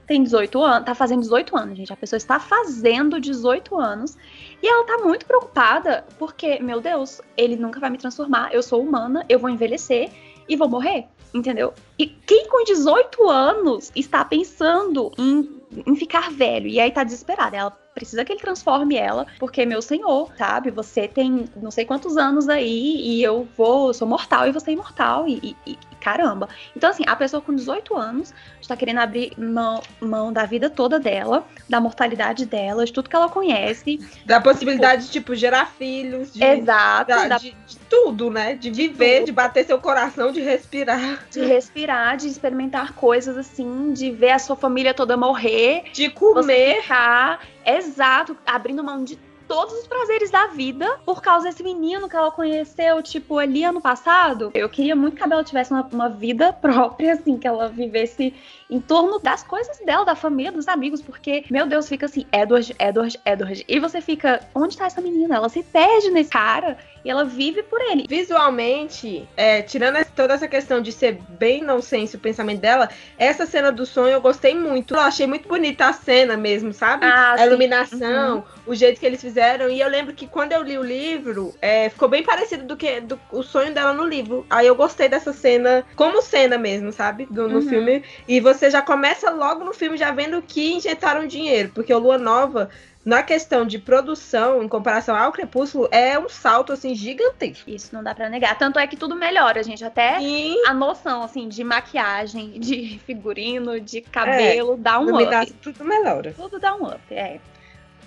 tem 0.06 0.22
18 0.22 0.62
anos, 0.62 0.86
tá 0.86 0.94
fazendo 0.94 1.20
18 1.22 1.56
anos, 1.56 1.76
gente. 1.76 1.92
A 1.92 1.96
pessoa 1.96 2.16
está 2.16 2.38
fazendo 2.38 3.20
18 3.20 3.78
anos 3.78 4.16
e 4.62 4.68
ela 4.68 4.84
tá 4.86 4.98
muito 4.98 5.26
preocupada 5.26 6.04
porque, 6.18 6.60
meu 6.60 6.80
Deus, 6.80 7.20
ele 7.36 7.56
nunca 7.56 7.80
vai 7.80 7.90
me 7.90 7.98
transformar. 7.98 8.54
Eu 8.54 8.62
sou 8.62 8.82
humana, 8.82 9.24
eu 9.28 9.38
vou 9.38 9.50
envelhecer 9.50 10.10
e 10.48 10.56
vou 10.56 10.68
morrer, 10.68 11.06
entendeu? 11.34 11.74
E 11.98 12.06
quem 12.06 12.48
com 12.48 12.64
18 12.64 13.28
anos 13.28 13.90
está 13.96 14.24
pensando 14.24 15.10
em, 15.18 15.60
em 15.84 15.96
ficar 15.96 16.30
velho 16.30 16.68
e 16.68 16.78
aí 16.78 16.90
tá 16.90 17.02
desesperada? 17.02 17.56
Ela 17.56 17.70
precisa 17.70 18.24
que 18.24 18.32
ele 18.32 18.40
transforme 18.40 18.94
ela, 18.94 19.26
porque 19.38 19.64
meu 19.66 19.82
senhor, 19.82 20.30
sabe? 20.36 20.70
Você 20.70 21.08
tem 21.08 21.46
não 21.56 21.70
sei 21.70 21.84
quantos 21.84 22.16
anos 22.16 22.48
aí 22.48 22.96
e 22.96 23.22
eu 23.22 23.48
vou, 23.56 23.88
eu 23.88 23.94
sou 23.94 24.06
mortal 24.06 24.46
e 24.46 24.52
você 24.52 24.70
é 24.70 24.74
imortal 24.74 25.26
e, 25.26 25.56
e, 25.66 25.76
caramba. 26.06 26.48
Então, 26.76 26.88
assim, 26.88 27.02
a 27.04 27.16
pessoa 27.16 27.42
com 27.42 27.52
18 27.52 27.96
anos 27.96 28.32
está 28.60 28.76
querendo 28.76 28.98
abrir 28.98 29.32
mão, 29.36 29.82
mão, 30.00 30.32
da 30.32 30.46
vida 30.46 30.70
toda 30.70 31.00
dela, 31.00 31.44
da 31.68 31.80
mortalidade 31.80 32.46
dela, 32.46 32.84
de 32.84 32.92
tudo 32.92 33.10
que 33.10 33.16
ela 33.16 33.28
conhece. 33.28 33.98
Da 34.24 34.40
possibilidade 34.40 35.02
tipo, 35.02 35.06
de, 35.06 35.12
tipo, 35.12 35.34
gerar 35.34 35.66
filhos. 35.66 36.32
De, 36.32 36.44
Exato. 36.44 37.08
Da, 37.08 37.26
da... 37.26 37.38
De, 37.38 37.50
de, 37.66 37.76
tudo, 37.90 38.30
né? 38.30 38.54
De 38.54 38.70
viver, 38.70 39.20
de, 39.20 39.26
de 39.26 39.32
bater 39.32 39.66
seu 39.66 39.80
coração, 39.80 40.30
de 40.30 40.40
respirar. 40.40 41.26
De 41.28 41.40
respirar, 41.40 42.16
de 42.16 42.28
experimentar 42.28 42.92
coisas 42.92 43.36
assim, 43.36 43.92
de 43.92 44.12
ver 44.12 44.30
a 44.30 44.38
sua 44.38 44.54
família 44.54 44.94
toda 44.94 45.16
morrer. 45.16 45.86
De 45.92 46.08
comer. 46.08 46.82
Ficar, 46.82 47.40
exato, 47.64 48.36
abrindo 48.46 48.84
mão 48.84 49.02
de 49.02 49.18
todos 49.46 49.74
os 49.74 49.86
prazeres 49.86 50.30
da 50.30 50.48
vida 50.48 50.98
por 51.04 51.22
causa 51.22 51.48
desse 51.48 51.62
menino 51.62 52.08
que 52.08 52.16
ela 52.16 52.30
conheceu, 52.30 53.02
tipo, 53.02 53.38
ali 53.38 53.64
ano 53.64 53.80
passado. 53.80 54.50
Eu 54.54 54.68
queria 54.68 54.96
muito 54.96 55.16
que 55.16 55.22
a 55.22 55.26
Bela 55.26 55.44
tivesse 55.44 55.70
uma, 55.70 55.82
uma 55.92 56.08
vida 56.08 56.52
própria, 56.60 57.14
assim, 57.14 57.38
que 57.38 57.46
ela 57.46 57.68
vivesse 57.68 58.34
em 58.68 58.80
torno 58.80 59.18
das 59.18 59.42
coisas 59.42 59.78
dela, 59.78 60.04
da 60.04 60.14
família, 60.14 60.50
dos 60.50 60.66
amigos, 60.68 61.00
porque, 61.00 61.44
meu 61.50 61.66
Deus, 61.66 61.88
fica 61.88 62.06
assim, 62.06 62.26
Edward, 62.32 62.74
Edward, 62.78 63.20
Edward. 63.24 63.64
E 63.68 63.78
você 63.78 64.00
fica, 64.00 64.40
onde 64.54 64.76
tá 64.76 64.86
essa 64.86 65.00
menina? 65.00 65.36
Ela 65.36 65.48
se 65.48 65.62
perde 65.62 66.10
nesse 66.10 66.30
cara 66.30 66.76
e 67.06 67.10
ela 67.10 67.24
vive 67.24 67.62
por 67.62 67.80
ele. 67.80 68.04
Visualmente, 68.08 69.28
é, 69.36 69.62
tirando 69.62 70.04
toda 70.06 70.34
essa 70.34 70.48
questão 70.48 70.82
de 70.82 70.90
ser 70.90 71.20
bem 71.38 71.62
nonsense 71.62 72.16
o 72.16 72.18
pensamento 72.18 72.60
dela, 72.60 72.90
essa 73.16 73.46
cena 73.46 73.70
do 73.70 73.86
sonho 73.86 74.14
eu 74.14 74.20
gostei 74.20 74.56
muito. 74.56 74.94
Eu 74.94 75.00
achei 75.00 75.24
muito 75.24 75.48
bonita 75.48 75.86
a 75.86 75.92
cena 75.92 76.36
mesmo, 76.36 76.72
sabe? 76.72 77.06
Ah, 77.06 77.34
a 77.34 77.38
sim. 77.38 77.44
iluminação, 77.44 78.38
uhum. 78.38 78.42
o 78.66 78.74
jeito 78.74 78.98
que 78.98 79.06
eles 79.06 79.20
fizeram. 79.20 79.68
E 79.68 79.80
eu 79.80 79.88
lembro 79.88 80.14
que 80.14 80.26
quando 80.26 80.50
eu 80.50 80.64
li 80.64 80.76
o 80.76 80.82
livro, 80.82 81.54
é, 81.62 81.88
ficou 81.88 82.08
bem 82.08 82.24
parecido 82.24 82.64
do 82.64 82.76
que 82.76 83.00
do, 83.00 83.20
o 83.30 83.44
sonho 83.44 83.72
dela 83.72 83.92
no 83.92 84.04
livro. 84.04 84.44
Aí 84.50 84.66
eu 84.66 84.74
gostei 84.74 85.08
dessa 85.08 85.32
cena, 85.32 85.86
como 85.94 86.20
cena 86.20 86.58
mesmo, 86.58 86.92
sabe? 86.92 87.28
Do, 87.30 87.48
no 87.48 87.60
uhum. 87.60 87.68
filme. 87.68 88.02
E 88.26 88.40
você 88.40 88.68
já 88.68 88.82
começa 88.82 89.30
logo 89.30 89.64
no 89.64 89.72
filme 89.72 89.96
já 89.96 90.10
vendo 90.10 90.42
que 90.42 90.72
injetaram 90.72 91.24
dinheiro, 91.24 91.70
porque 91.72 91.94
o 91.94 92.00
Lua 92.00 92.18
Nova 92.18 92.68
na 93.06 93.22
questão 93.22 93.64
de 93.64 93.78
produção, 93.78 94.64
em 94.64 94.68
comparação 94.68 95.14
ao 95.14 95.30
Crepúsculo, 95.30 95.88
é 95.92 96.18
um 96.18 96.28
salto, 96.28 96.72
assim, 96.72 96.92
gigantesco. 96.92 97.70
Isso 97.70 97.94
não 97.94 98.02
dá 98.02 98.12
para 98.12 98.28
negar. 98.28 98.58
Tanto 98.58 98.80
é 98.80 98.86
que 98.88 98.96
tudo 98.96 99.14
melhora, 99.14 99.62
gente. 99.62 99.84
Até 99.84 100.18
Sim. 100.18 100.60
a 100.66 100.74
noção, 100.74 101.22
assim, 101.22 101.48
de 101.48 101.62
maquiagem, 101.62 102.58
de 102.58 102.98
figurino, 103.06 103.80
de 103.80 104.00
cabelo, 104.00 104.74
é, 104.74 104.76
dá 104.78 104.98
um 104.98 105.14
up. 105.14 105.52
Tudo 105.62 105.84
melhora. 105.84 106.34
Tudo 106.36 106.58
dá 106.58 106.74
um 106.74 106.84
up, 106.88 107.00
é. 107.14 107.38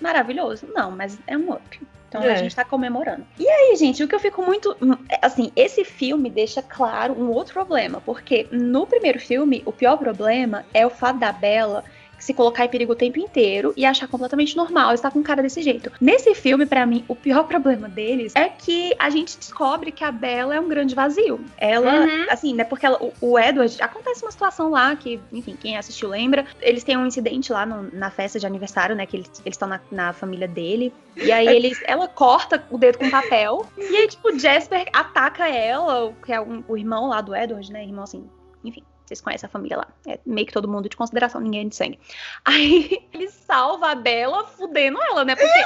Maravilhoso? 0.02 0.66
Não, 0.74 0.90
mas 0.90 1.18
é 1.26 1.34
um 1.34 1.50
up. 1.50 1.80
Então 2.10 2.22
é. 2.22 2.32
a 2.32 2.34
gente 2.34 2.54
tá 2.54 2.64
comemorando. 2.64 3.24
E 3.38 3.48
aí, 3.48 3.76
gente, 3.76 4.04
o 4.04 4.08
que 4.08 4.14
eu 4.14 4.20
fico 4.20 4.42
muito. 4.42 4.76
Assim, 5.22 5.50
esse 5.56 5.82
filme 5.82 6.28
deixa 6.28 6.60
claro 6.60 7.14
um 7.14 7.30
outro 7.30 7.54
problema. 7.54 8.02
Porque 8.02 8.46
no 8.52 8.86
primeiro 8.86 9.18
filme, 9.18 9.62
o 9.64 9.72
pior 9.72 9.96
problema 9.96 10.66
é 10.74 10.84
o 10.84 10.90
fato 10.90 11.18
da 11.18 11.32
Bela 11.32 11.84
se 12.20 12.34
colocar 12.34 12.64
em 12.64 12.68
perigo 12.68 12.92
o 12.92 12.96
tempo 12.96 13.18
inteiro 13.18 13.72
e 13.76 13.84
achar 13.84 14.06
completamente 14.06 14.56
normal 14.56 14.94
estar 14.94 15.10
com 15.10 15.18
um 15.18 15.22
cara 15.22 15.42
desse 15.42 15.62
jeito. 15.62 15.90
Nesse 16.00 16.34
filme, 16.34 16.66
para 16.66 16.86
mim, 16.86 17.04
o 17.08 17.16
pior 17.16 17.44
problema 17.44 17.88
deles 17.88 18.32
é 18.36 18.48
que 18.48 18.94
a 18.98 19.10
gente 19.10 19.36
descobre 19.38 19.90
que 19.90 20.04
a 20.04 20.12
Bella 20.12 20.54
é 20.54 20.60
um 20.60 20.68
grande 20.68 20.94
vazio. 20.94 21.40
Ela, 21.56 22.00
uhum. 22.00 22.26
assim, 22.30 22.54
né, 22.54 22.64
porque 22.64 22.86
ela, 22.86 23.02
o, 23.02 23.12
o, 23.20 23.38
Edward, 23.38 23.80
acontece 23.82 24.22
uma 24.22 24.30
situação 24.30 24.70
lá 24.70 24.94
que, 24.94 25.20
enfim, 25.32 25.56
quem 25.60 25.76
assistiu 25.76 26.08
lembra, 26.08 26.46
eles 26.60 26.84
têm 26.84 26.96
um 26.96 27.06
incidente 27.06 27.52
lá 27.52 27.64
no, 27.64 27.90
na 27.92 28.10
festa 28.10 28.38
de 28.38 28.46
aniversário, 28.46 28.94
né, 28.94 29.06
que 29.06 29.16
eles 29.16 29.30
estão 29.44 29.68
na, 29.68 29.80
na 29.90 30.12
família 30.12 30.46
dele, 30.46 30.92
e 31.16 31.32
aí 31.32 31.48
eles, 31.56 31.80
ela 31.86 32.06
corta 32.06 32.64
o 32.70 32.76
dedo 32.76 32.98
com 32.98 33.10
papel, 33.10 33.66
e 33.78 33.96
aí, 33.96 34.08
tipo, 34.08 34.38
Jasper 34.38 34.86
ataca 34.92 35.48
ela, 35.48 36.12
que 36.24 36.32
é 36.32 36.40
um, 36.40 36.62
o 36.68 36.76
irmão 36.76 37.08
lá 37.08 37.20
do 37.20 37.34
Edward, 37.34 37.72
né, 37.72 37.82
irmão 37.82 38.04
assim, 38.04 38.28
enfim, 38.64 38.82
vocês 39.10 39.20
conhecem 39.20 39.46
a 39.46 39.50
família 39.50 39.76
lá. 39.76 39.88
É 40.06 40.20
meio 40.24 40.46
que 40.46 40.52
todo 40.52 40.68
mundo 40.68 40.88
de 40.88 40.96
consideração, 40.96 41.40
ninguém 41.40 41.66
é 41.66 41.68
de 41.68 41.74
sangue. 41.74 41.98
Aí 42.46 43.08
ele 43.12 43.28
salva 43.28 43.90
a 43.90 43.94
Bela 43.94 44.46
fudendo 44.46 45.02
ela, 45.02 45.24
né? 45.24 45.34
Porque. 45.34 45.60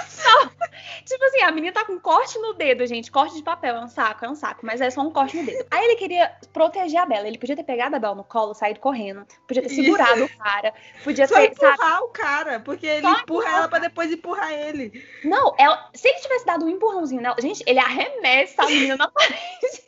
tipo 1.04 1.24
assim, 1.24 1.42
a 1.42 1.52
menina 1.52 1.72
tá 1.72 1.84
com 1.84 1.98
corte 2.00 2.38
no 2.38 2.54
dedo, 2.54 2.86
gente. 2.86 3.10
Corte 3.10 3.36
de 3.36 3.42
papel, 3.42 3.76
é 3.76 3.80
um 3.80 3.88
saco, 3.88 4.24
é 4.24 4.30
um 4.30 4.34
saco. 4.34 4.64
Mas 4.64 4.80
é 4.80 4.88
só 4.88 5.02
um 5.02 5.10
corte 5.10 5.36
no 5.36 5.44
dedo. 5.44 5.66
Aí 5.70 5.84
ele 5.84 5.96
queria 5.96 6.32
proteger 6.52 7.00
a 7.00 7.06
Bela. 7.06 7.28
Ele 7.28 7.38
podia 7.38 7.54
ter 7.54 7.64
pegado 7.64 7.94
a 7.96 7.98
Bela 7.98 8.14
no 8.14 8.24
colo, 8.24 8.54
saído 8.54 8.80
correndo. 8.80 9.26
Podia 9.46 9.62
ter 9.62 9.68
segurado 9.68 10.24
Isso. 10.24 10.34
o 10.34 10.38
cara. 10.38 10.72
Podia 11.02 11.28
só 11.28 11.34
ter. 11.34 11.50
empurrar 11.50 11.76
sabe? 11.76 12.02
o 12.02 12.08
cara. 12.08 12.60
Porque 12.60 12.86
ele 12.86 13.02
só 13.02 13.12
empurra 13.12 13.48
ela 13.50 13.68
pra 13.68 13.78
depois 13.78 14.10
empurrar 14.10 14.52
ele. 14.52 15.04
Não, 15.22 15.54
ela, 15.58 15.90
se 15.92 16.08
ele 16.08 16.20
tivesse 16.20 16.46
dado 16.46 16.64
um 16.64 16.70
empurrãozinho 16.70 17.20
nela. 17.20 17.36
Gente, 17.38 17.62
ele 17.66 17.78
arremessa 17.78 18.62
a 18.62 18.66
menina 18.66 18.96
na 18.96 19.08
parede. 19.12 19.84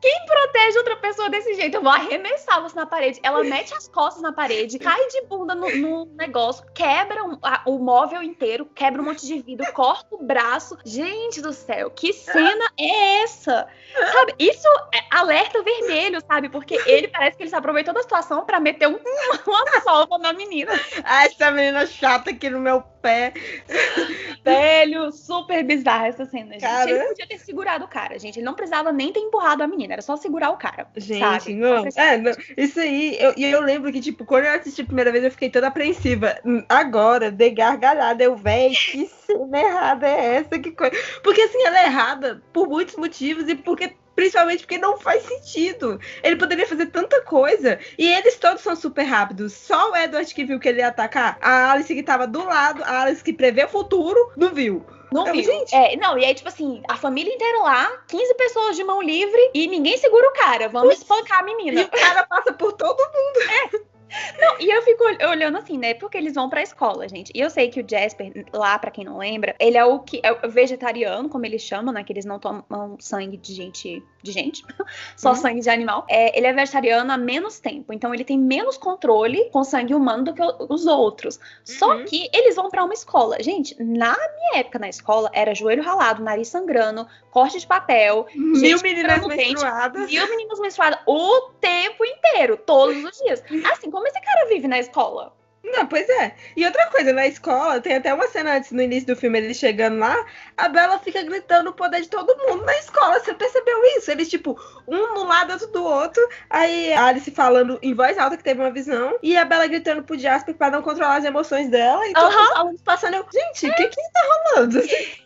Quem 0.00 0.26
protege 0.26 0.78
outra 0.78 0.96
pessoa 0.96 1.30
desse 1.30 1.54
jeito? 1.54 1.76
Eu 1.76 1.82
vou 1.82 1.92
arremessar 1.92 2.33
você 2.38 2.76
na 2.76 2.86
parede. 2.86 3.20
Ela 3.22 3.42
mete 3.44 3.74
as 3.74 3.88
costas 3.88 4.22
na 4.22 4.32
parede, 4.32 4.78
cai 4.78 5.06
de 5.08 5.22
bunda 5.22 5.54
no, 5.54 5.68
no 5.76 6.04
negócio, 6.16 6.64
quebra 6.74 7.24
um, 7.24 7.38
a, 7.42 7.62
o 7.66 7.78
móvel 7.78 8.22
inteiro, 8.22 8.66
quebra 8.66 9.00
um 9.00 9.04
monte 9.04 9.26
de 9.26 9.40
vidro, 9.40 9.70
corta 9.72 10.14
o 10.14 10.22
braço. 10.22 10.76
Gente 10.84 11.40
do 11.40 11.52
céu, 11.52 11.90
que 11.90 12.12
cena 12.12 12.64
é 12.78 13.22
essa? 13.22 13.66
Sabe? 14.12 14.34
Isso 14.38 14.68
é 14.92 15.00
alerta 15.10 15.62
vermelho, 15.62 16.20
sabe? 16.26 16.48
Porque 16.48 16.80
ele 16.86 17.08
parece 17.08 17.36
que 17.36 17.42
ele 17.42 17.50
se 17.50 17.56
aproveitou 17.56 17.94
da 17.94 18.02
situação 18.02 18.44
para 18.44 18.60
meter 18.60 18.88
um, 18.88 18.98
uma 19.46 19.80
salva 19.80 20.18
na 20.18 20.32
menina. 20.32 20.72
Ah, 21.04 21.24
essa 21.24 21.50
menina 21.50 21.86
chata 21.86 22.30
aqui 22.30 22.50
no 22.50 22.58
meu 22.58 22.82
pé. 23.04 23.34
Velho, 24.42 25.12
super 25.12 25.62
bizarra 25.62 26.08
essa 26.08 26.24
cena, 26.24 26.56
cara... 26.58 26.88
gente. 26.88 26.98
Ele 26.98 27.08
podia 27.08 27.26
ter 27.26 27.38
segurado 27.38 27.84
o 27.84 27.88
cara, 27.88 28.18
gente. 28.18 28.38
Ele 28.38 28.46
não 28.46 28.54
precisava 28.54 28.92
nem 28.92 29.12
ter 29.12 29.20
empurrado 29.20 29.62
a 29.62 29.66
menina, 29.66 29.92
era 29.92 30.02
só 30.02 30.16
segurar 30.16 30.50
o 30.50 30.56
cara. 30.56 30.86
Gente, 30.96 31.20
sabe? 31.20 31.54
não. 31.54 31.86
É, 31.96 32.16
não. 32.16 32.32
Isso 32.56 32.80
aí, 32.80 33.16
eu, 33.20 33.34
e 33.36 33.44
eu, 33.44 33.60
lembro 33.60 33.92
que, 33.92 34.00
tipo, 34.00 34.24
quando 34.24 34.44
eu 34.44 34.52
assisti 34.52 34.82
a 34.82 34.86
primeira 34.86 35.12
vez, 35.12 35.24
eu 35.24 35.30
fiquei 35.30 35.50
toda 35.50 35.68
apreensiva. 35.68 36.36
Agora, 36.68 37.30
de 37.30 37.50
gargalhada, 37.50 38.24
eu, 38.24 38.36
véi, 38.36 38.70
que 38.70 39.06
cena 39.06 39.60
errada 39.60 40.08
é 40.08 40.36
essa? 40.36 40.58
Que 40.58 40.70
coisa. 40.70 40.96
Porque 41.22 41.42
assim, 41.42 41.62
ela 41.64 41.80
é 41.80 41.86
errada 41.86 42.42
por 42.52 42.68
muitos 42.68 42.96
motivos 42.96 43.48
e 43.48 43.54
porque 43.54 43.94
Principalmente 44.14 44.60
porque 44.60 44.78
não 44.78 44.98
faz 44.98 45.22
sentido. 45.24 46.00
Ele 46.22 46.36
poderia 46.36 46.66
fazer 46.66 46.86
tanta 46.86 47.20
coisa. 47.22 47.78
E 47.98 48.06
eles 48.06 48.36
todos 48.36 48.62
são 48.62 48.76
super 48.76 49.02
rápidos. 49.02 49.52
Só 49.52 49.90
o 49.90 49.96
Edward 49.96 50.32
que 50.34 50.44
viu 50.44 50.60
que 50.60 50.68
ele 50.68 50.80
ia 50.80 50.88
atacar. 50.88 51.38
A 51.40 51.72
Alice 51.72 51.94
que 51.94 52.02
tava 52.02 52.26
do 52.26 52.44
lado, 52.44 52.82
a 52.84 53.02
Alice 53.02 53.22
que 53.22 53.32
prevê 53.32 53.64
o 53.64 53.68
futuro, 53.68 54.32
não 54.36 54.52
viu. 54.52 54.84
Não 55.12 55.24
viu. 55.26 55.44
Gente. 55.44 55.74
É, 55.74 55.96
não, 55.96 56.18
e 56.18 56.24
aí, 56.24 56.34
tipo 56.34 56.48
assim, 56.48 56.82
a 56.88 56.96
família 56.96 57.32
inteira 57.32 57.58
lá, 57.60 58.02
15 58.08 58.34
pessoas 58.34 58.76
de 58.76 58.82
mão 58.82 59.00
livre 59.00 59.50
e 59.54 59.68
ninguém 59.68 59.96
segura 59.96 60.28
o 60.28 60.32
cara. 60.32 60.68
Vamos 60.68 60.94
espancar 60.94 61.38
a 61.40 61.44
menina. 61.44 61.82
E 61.82 61.84
o 61.84 61.88
cara 61.88 62.26
passa 62.26 62.52
por 62.52 62.72
todo 62.72 62.98
mundo. 62.98 63.80
É. 63.80 63.93
Não, 64.38 64.60
e 64.60 64.70
eu 64.70 64.82
fico 64.82 65.04
olhando 65.28 65.58
assim, 65.58 65.78
né? 65.78 65.94
Porque 65.94 66.16
eles 66.16 66.34
vão 66.34 66.48
pra 66.48 66.62
escola, 66.62 67.08
gente. 67.08 67.32
E 67.34 67.40
eu 67.40 67.50
sei 67.50 67.68
que 67.68 67.80
o 67.80 67.84
Jasper, 67.88 68.46
lá, 68.52 68.78
pra 68.78 68.90
quem 68.90 69.04
não 69.04 69.18
lembra, 69.18 69.54
ele 69.58 69.76
é 69.76 69.84
o 69.84 69.98
que 70.00 70.20
é 70.22 70.32
o 70.32 70.48
vegetariano, 70.48 71.28
como 71.28 71.44
eles 71.46 71.62
chamam, 71.62 71.92
né? 71.92 72.04
Que 72.04 72.12
eles 72.12 72.24
não 72.24 72.38
tomam 72.38 72.96
sangue 73.00 73.36
de 73.36 73.54
gente. 73.54 74.02
De 74.22 74.32
gente, 74.32 74.64
só 75.18 75.30
uhum. 75.30 75.34
sangue 75.34 75.60
de 75.60 75.68
animal. 75.68 76.06
É, 76.08 76.36
ele 76.36 76.46
é 76.46 76.52
vegetariano 76.52 77.12
há 77.12 77.16
menos 77.18 77.60
tempo. 77.60 77.92
Então 77.92 78.14
ele 78.14 78.24
tem 78.24 78.38
menos 78.38 78.78
controle 78.78 79.50
com 79.50 79.62
sangue 79.62 79.94
humano 79.94 80.24
do 80.24 80.32
que 80.32 80.42
os 80.42 80.86
outros. 80.86 81.36
Uhum. 81.36 81.40
Só 81.64 82.04
que 82.04 82.30
eles 82.32 82.56
vão 82.56 82.70
para 82.70 82.82
uma 82.84 82.94
escola. 82.94 83.36
Gente, 83.40 83.76
na 83.82 84.16
minha 84.16 84.60
época 84.60 84.78
na 84.78 84.88
escola, 84.88 85.30
era 85.34 85.54
joelho 85.54 85.82
ralado, 85.82 86.22
nariz 86.22 86.48
sangrando, 86.48 87.06
corte 87.30 87.58
de 87.58 87.66
papel, 87.66 88.26
mil 88.34 88.80
meninas 88.80 89.26
menstruadas. 89.26 90.10
Mil 90.10 90.28
meninas 90.30 90.58
menstruadas 90.58 91.00
o 91.06 91.50
tempo 91.60 92.04
inteiro, 92.04 92.56
todos 92.56 92.96
os 93.04 93.18
dias. 93.18 93.42
Assim, 93.72 93.90
como 93.90 94.03
esse 94.06 94.20
cara 94.20 94.48
vive 94.48 94.68
na 94.68 94.78
escola? 94.78 95.32
Não, 95.64 95.86
pois 95.86 96.06
é. 96.08 96.34
E 96.54 96.64
outra 96.66 96.86
coisa, 96.90 97.12
na 97.12 97.26
escola, 97.26 97.80
tem 97.80 97.94
até 97.94 98.12
uma 98.12 98.28
cena 98.28 98.56
antes, 98.56 98.70
no 98.70 98.82
início 98.82 99.06
do 99.06 99.16
filme, 99.16 99.38
ele 99.38 99.54
chegando 99.54 99.98
lá, 99.98 100.14
a 100.56 100.68
Bela 100.68 100.98
fica 100.98 101.22
gritando 101.22 101.70
o 101.70 101.72
poder 101.72 102.02
de 102.02 102.08
todo 102.08 102.36
mundo 102.46 102.64
na 102.64 102.76
escola. 102.78 103.18
Você 103.18 103.32
percebeu 103.32 103.82
isso? 103.96 104.10
Eles, 104.10 104.28
tipo, 104.28 104.60
um 104.86 105.14
no 105.14 105.24
lado, 105.24 105.52
outro 105.54 105.68
do 105.68 105.82
outro. 105.82 106.28
Aí 106.50 106.92
a 106.92 107.06
Alice 107.06 107.30
falando 107.30 107.78
em 107.82 107.94
voz 107.94 108.18
alta 108.18 108.36
que 108.36 108.44
teve 108.44 108.60
uma 108.60 108.70
visão. 108.70 109.18
E 109.22 109.36
a 109.36 109.44
Bela 109.44 109.66
gritando 109.66 110.02
pro 110.02 110.18
Jasper 110.18 110.54
pra 110.54 110.70
não 110.70 110.82
controlar 110.82 111.16
as 111.16 111.24
emoções 111.24 111.70
dela. 111.70 112.06
E 112.06 112.12
todos 112.12 112.34
os 112.34 112.56
alunos 112.56 112.82
passando. 112.82 113.14
Eu, 113.14 113.26
Gente, 113.32 113.70
o 113.70 113.74
que 113.74 113.88
que 113.88 114.12
tá 114.12 114.20
rolando? 114.52 114.82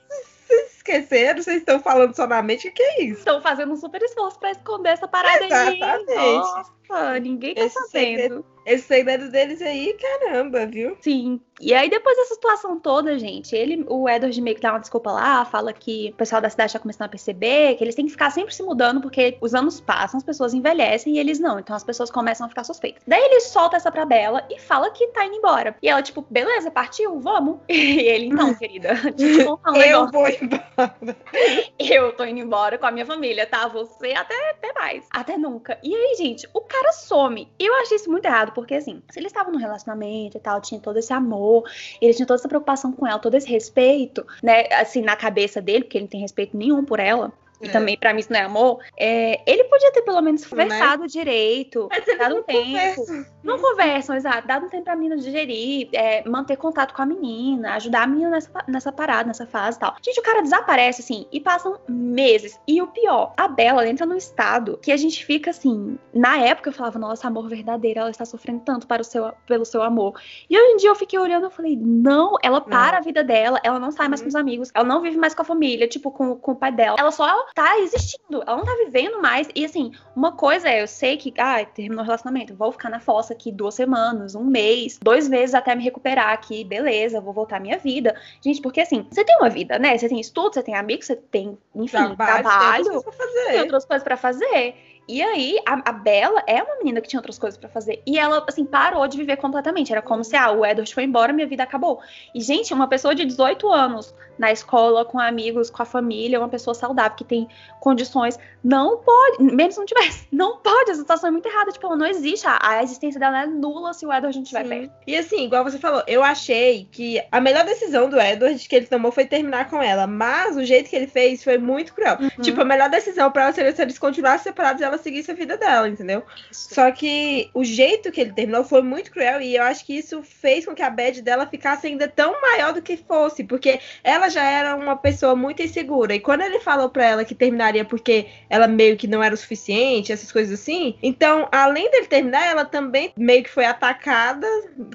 Vocês 0.49 0.78
esqueceram? 0.79 1.43
Vocês 1.43 1.59
estão 1.59 1.79
falando 1.81 2.15
só 2.15 2.27
na 2.27 2.43
mente? 2.43 2.69
O 2.69 2.73
que 2.73 2.83
é 2.83 3.03
isso? 3.05 3.19
Estão 3.21 3.41
fazendo 3.41 3.73
um 3.73 3.77
super 3.77 4.03
esforço 4.03 4.39
pra 4.39 4.51
esconder 4.51 4.91
essa 4.91 5.07
parada 5.07 5.45
Exatamente. 5.45 6.11
aí. 6.13 6.35
Nossa, 6.37 7.21
ninguém 7.21 7.55
tá 7.55 7.63
Esse 7.63 7.75
sabendo. 7.75 7.91
segredo- 7.91 8.45
Esse 8.65 8.85
segredo 8.87 9.31
deles 9.31 9.63
aí, 9.63 9.95
caramba, 9.95 10.67
viu? 10.67 10.97
Sim. 11.01 11.41
E 11.61 11.73
aí, 11.75 11.89
depois 11.91 12.17
dessa 12.17 12.35
situação 12.35 12.79
toda, 12.79 13.19
gente, 13.19 13.55
ele, 13.57 13.85
o 13.89 14.07
Edward 14.09 14.41
meio 14.43 14.55
que 14.57 14.63
dá 14.63 14.73
uma 14.73 14.79
desculpa 14.79 15.11
lá, 15.11 15.45
fala 15.45 15.73
que 15.73 16.11
o 16.13 16.17
pessoal 16.17 16.41
da 16.41 16.49
cidade 16.51 16.73
tá 16.73 16.79
começando 16.79 17.07
a 17.07 17.09
perceber 17.09 17.75
que 17.77 17.83
eles 17.85 17.95
têm 17.95 18.05
que 18.05 18.13
ficar 18.13 18.31
sempre 18.31 18.55
se 18.55 18.63
mudando, 18.63 19.01
porque 19.01 19.37
os 19.41 19.55
anos 19.55 19.81
passam, 19.81 20.19
as 20.19 20.25
pessoas 20.25 20.53
envelhecem 20.55 21.15
e 21.15 21.19
eles 21.19 21.39
não. 21.41 21.59
Então 21.59 21.75
as 21.75 21.83
pessoas 21.83 22.11
começam 22.11 22.47
a 22.47 22.49
ficar 22.49 22.63
suspeitas. 22.63 23.03
Daí 23.07 23.21
ele 23.23 23.41
solta 23.41 23.77
essa 23.77 23.91
pra 23.91 24.05
Bela 24.05 24.47
e 24.51 24.59
fala 24.61 24.91
que 24.91 25.07
tá 25.09 25.25
indo 25.27 25.37
embora. 25.37 25.75
E 25.83 25.89
ela, 25.89 26.03
tipo, 26.03 26.25
beleza, 26.31 26.71
partiu, 26.71 27.19
vamos. 27.21 27.59
E 27.69 28.01
ele, 28.01 28.27
então, 28.27 28.55
querida, 28.55 28.95
deixa 29.17 29.33
eu 29.35 29.39
te 29.39 29.45
contar 29.45 29.73
um 29.73 29.77
Eu 29.77 29.81
negócio. 30.07 30.13
vou 30.13 30.29
embora. 30.29 30.69
Eu 31.79 32.13
tô 32.13 32.25
indo 32.25 32.41
embora 32.41 32.79
com 32.79 32.87
a 32.87 32.91
minha 32.91 33.07
família, 33.07 33.47
tá? 33.47 33.69
Você 33.69 34.13
até, 34.13 34.51
até 34.51 34.73
mais. 34.73 35.07
Até 35.11 35.37
nunca. 35.37 35.79
E 35.83 35.95
aí, 35.95 36.15
gente, 36.17 36.49
o 36.55 36.61
cara 36.61 36.93
some. 36.93 37.49
Eu 37.59 37.75
achei 37.77 37.97
isso 37.97 38.11
muito 38.11 38.25
errado, 38.25 38.53
porque 38.53 38.75
assim, 38.75 39.03
se 39.11 39.19
eles 39.19 39.31
estavam 39.31 39.53
num 39.53 39.59
relacionamento 39.59 40.37
e 40.37 40.41
tal, 40.41 40.61
tinha 40.61 40.81
todo 40.81 40.99
esse 40.99 41.13
amor, 41.13 41.65
ele 42.01 42.15
tinha 42.15 42.27
toda 42.27 42.41
essa 42.41 42.49
preocupação 42.49 42.93
com 42.93 43.07
ela, 43.07 43.19
todo 43.19 43.35
esse 43.35 43.49
respeito, 43.49 44.27
né? 44.43 44.65
Assim, 44.73 45.03
na 45.03 45.17
cabeça 45.17 45.61
dele, 45.61 45.85
porque 45.85 45.99
ele 45.99 46.05
não 46.05 46.11
tem 46.11 46.21
respeito 46.21 46.57
nenhum 46.57 46.85
por 46.85 47.01
ela. 47.01 47.33
E 47.61 47.67
É. 47.69 47.71
também, 47.71 47.97
pra 47.99 48.13
mim, 48.15 48.21
isso 48.21 48.33
não 48.33 48.39
é 48.41 48.45
amor. 48.45 48.79
é, 48.97 49.41
ele 49.51 49.65
podia 49.65 49.93
ter 49.93 50.03
pelo 50.03 50.21
menos 50.21 50.43
Né? 50.43 50.49
conversado 50.49 51.07
direito, 51.07 51.89
Mas 51.91 52.19
dado 52.19 52.35
não 52.35 52.41
um 52.41 52.43
tempo. 52.45 52.63
conversam. 52.67 53.25
Não 53.43 53.59
conversam, 53.59 54.17
exato. 54.17 54.47
Dado 54.47 54.67
um 54.67 54.69
tempo 54.69 54.85
pra 54.85 54.97
menina 54.97 55.17
digerir, 55.17 55.89
é, 55.93 56.29
manter 56.29 56.57
contato 56.57 56.93
com 56.95 57.03
a 57.03 57.07
menina, 57.07 57.75
ajudar 57.75 58.03
a 58.03 58.07
menina 58.07 58.31
nessa, 58.31 58.51
nessa 58.69 58.93
parada, 58.93 59.27
nessa 59.29 59.47
fase 59.47 59.77
e 59.77 59.81
tal. 59.81 59.95
Gente, 60.03 60.21
o 60.21 60.23
cara 60.23 60.43
desaparece, 60.43 61.01
assim, 61.03 61.27
e 61.33 61.41
passam 61.41 61.79
meses. 61.89 62.59
E 62.67 62.81
o 62.83 62.87
pior, 62.89 63.33
a 63.37 63.49
Bela 63.49 63.69
ela 63.83 63.89
entra 63.89 64.07
num 64.07 64.17
estado 64.17 64.79
que 64.83 64.91
a 64.91 64.97
gente 64.97 65.25
fica 65.25 65.51
assim. 65.51 65.99
Na 66.13 66.39
época 66.39 66.71
eu 66.71 66.73
falava, 66.73 66.99
nossa, 66.99 67.27
amor 67.29 67.49
verdadeiro, 67.49 68.01
ela 68.01 68.11
está 68.11 68.25
sofrendo 68.25 68.61
tanto 68.65 68.87
para 68.87 69.03
o 69.03 69.05
seu, 69.05 69.33
pelo 69.47 69.65
seu 69.65 69.83
amor. 69.83 70.21
E 70.49 70.59
hoje 70.59 70.73
em 70.73 70.77
dia 70.79 70.91
eu 70.91 70.95
fiquei 70.97 71.19
olhando 71.19 71.47
e 71.47 71.51
falei, 71.51 71.77
não, 71.77 72.35
ela 72.43 72.61
para 72.61 72.99
a 72.99 73.01
vida 73.01 73.23
dela, 73.23 73.61
ela 73.63 73.79
não 73.79 73.91
sai 73.91 74.09
mais 74.09 74.21
Uhum. 74.21 74.25
com 74.25 74.29
os 74.31 74.35
amigos, 74.35 74.71
ela 74.75 74.85
não 74.85 75.01
vive 75.01 75.17
mais 75.17 75.35
com 75.35 75.43
a 75.43 75.45
família, 75.45 75.87
tipo, 75.87 76.11
com, 76.11 76.35
com 76.37 76.53
o 76.53 76.57
pai 76.57 76.73
dela. 76.73 76.97
Ela 76.99 77.11
só 77.13 77.47
tá 77.55 77.79
existindo, 77.79 78.43
ela 78.47 78.57
não 78.57 78.65
tá 78.65 78.75
vivendo 78.85 79.21
mais. 79.21 79.49
E 79.55 79.65
assim, 79.65 79.93
uma 80.15 80.33
coisa 80.33 80.69
é, 80.69 80.83
eu 80.83 80.87
sei 80.87 81.17
que, 81.17 81.33
ah, 81.39 81.65
terminou 81.65 82.03
o 82.03 82.07
relacionamento, 82.07 82.55
vou 82.55 82.73
ficar 82.73 82.91
na 82.91 83.01
fossa 83.01 83.33
aqui 83.33 83.51
duas 83.53 83.75
semanas, 83.75 84.35
um 84.35 84.45
mês, 84.45 84.99
dois 85.03 85.29
meses 85.29 85.55
até 85.55 85.75
me 85.75 85.83
recuperar 85.83 86.31
aqui, 86.31 86.65
beleza, 86.65 87.21
vou 87.21 87.33
voltar 87.33 87.57
à 87.57 87.61
minha 87.61 87.79
vida. 87.79 88.15
Gente, 88.43 88.61
porque 88.61 88.81
assim, 88.81 89.07
você 89.11 89.25
tem 89.25 89.37
uma 89.37 89.51
vida, 89.51 89.79
né? 89.79 89.97
Você 89.97 90.09
tem 90.09 90.21
estudo, 90.21 90.55
você 90.55 90.63
tem 90.63 90.75
amigos, 90.75 91.07
você 91.07 91.17
tem, 91.17 91.59
enfim, 91.75 91.97
Trabalho, 91.97 92.43
trabalho, 92.43 93.05
tem 93.47 93.61
outras 93.61 93.85
coisas 93.85 94.05
pra 94.05 94.17
tem 94.17 94.17
fazer. 94.17 94.75
E 95.09 95.23
aí, 95.23 95.59
a, 95.67 95.89
a 95.89 95.93
Bela 95.93 96.43
é 96.47 96.63
uma 96.63 96.77
menina 96.77 97.01
que 97.01 97.09
tinha 97.09 97.19
outras 97.19 97.39
coisas 97.39 97.59
pra 97.59 97.69
fazer. 97.69 98.03
E 98.07 98.19
ela, 98.19 98.45
assim, 98.47 98.65
parou 98.65 99.09
de 99.09 99.17
viver 99.17 99.37
completamente. 99.37 99.91
Era 99.91 100.03
como 100.03 100.23
se, 100.23 100.37
ah, 100.37 100.51
o 100.51 100.67
Edward 100.67 100.93
foi 100.93 101.05
embora, 101.05 101.33
minha 101.33 101.47
vida 101.47 101.63
acabou. 101.63 102.01
E, 102.35 102.41
gente, 102.41 102.75
uma 102.75 102.87
pessoa 102.87 103.15
de 103.15 103.25
18 103.25 103.69
anos 103.71 104.15
na 104.39 104.53
escola, 104.53 105.05
com 105.05 105.19
amigos, 105.19 105.69
com 105.71 105.83
a 105.83 105.87
família, 105.87 106.39
uma 106.39 106.49
pessoa 106.49 106.75
saudável, 106.75 107.17
que 107.17 107.25
tem 107.25 107.49
condições, 107.81 108.39
não 108.63 108.99
pode, 108.99 109.43
mesmo 109.43 109.73
se 109.73 109.79
não 109.79 109.87
tivesse, 109.87 110.29
não 110.33 110.59
pode. 110.59 110.91
Essa 110.91 111.01
situação 111.01 111.29
é 111.29 111.33
muito 111.33 111.49
errada. 111.49 111.73
Tipo, 111.73 111.87
ela 111.87 111.97
não 111.97 112.07
existe. 112.07 112.47
A, 112.47 112.59
a 112.61 112.83
existência 112.83 113.19
dela 113.19 113.43
é 113.43 113.47
nula 113.47 113.93
se 113.93 114.07
o 114.07 114.13
Edward 114.13 114.37
não 114.37 114.43
estiver 114.43 114.69
perto. 114.69 114.93
E 115.07 115.17
assim, 115.17 115.45
igual 115.45 115.65
você 115.65 115.79
falou, 115.79 116.03
eu 116.07 116.23
achei 116.23 116.89
que 116.93 117.21
a 117.33 117.41
melhor 117.41 117.65
decisão 117.65 118.09
do 118.09 118.21
Edward 118.21 118.69
que 118.69 118.77
ele 118.77 118.87
tomou 118.87 119.11
foi 119.11 119.27
terminar 119.27 119.69
com 119.71 119.83
ela. 119.83 120.07
Mas 120.07 120.57
o 120.57 120.65
jeito 120.65 120.91
que 120.91 120.97
ele 120.97 121.07
fez 121.07 121.43
foi 121.43 121.59
muito 121.59 121.95
cruel. 121.95 122.19
Uhum. 122.21 122.43
Tipo, 122.43 122.61
a 122.61 122.65
melhor 122.65 122.89
decisão 122.91 123.31
pra 123.31 123.45
ela 123.45 123.53
seria 123.53 123.75
se 123.75 123.83
eles 123.83 123.99
continuassem 123.99 124.45
separados 124.45 124.81
e 124.81 124.85
ela 124.99 125.03
seguisse 125.03 125.31
a 125.31 125.35
vida 125.35 125.57
dela, 125.57 125.89
entendeu? 125.89 126.23
Só 126.51 126.91
que 126.91 127.51
o 127.55 127.63
jeito 127.65 128.11
que 128.11 128.21
ele 128.21 128.33
terminou 128.33 128.65
foi 128.65 128.83
muito 128.83 129.11
cruel 129.11 129.41
e 129.41 129.57
eu 129.57 129.63
acho 129.63 129.85
que 129.85 129.97
isso 129.97 130.23
fez 130.23 130.67
com 130.67 130.75
que 130.75 130.83
a 130.83 130.91
bad 130.91 131.23
dela 131.23 131.47
ficasse 131.47 131.87
ainda 131.87 132.09
tão 132.09 132.41
maior 132.41 132.73
do 132.73 132.83
que 132.83 132.97
fosse, 132.97 133.45
porque 133.45 133.81
ela 134.03 134.29
já 134.29 134.43
era 134.43 134.75
uma 134.75 134.97
pessoa 134.97 135.35
muito 135.37 135.63
insegura. 135.63 136.15
E 136.15 136.21
quando 136.21 136.43
ele 136.43 136.59
falou 136.61 136.89
pra 136.91 137.05
ela 137.05 137.25
que 137.25 137.35
terminaria 137.35 137.85
porque 137.85 138.27
ela 138.51 138.67
meio 138.67 138.97
que 138.97 139.07
não 139.07 139.23
era 139.23 139.35
o 139.35 139.39
suficiente, 139.39 140.13
essas 140.13 140.33
coisas 140.33 140.59
assim, 140.61 140.99
então, 141.03 141.49
além 141.53 141.91
dele 141.91 142.07
terminar, 142.07 142.45
ela 142.47 142.65
também 142.65 143.13
meio 143.17 143.43
que 143.45 143.51
foi 143.51 143.65
atacada 143.65 144.47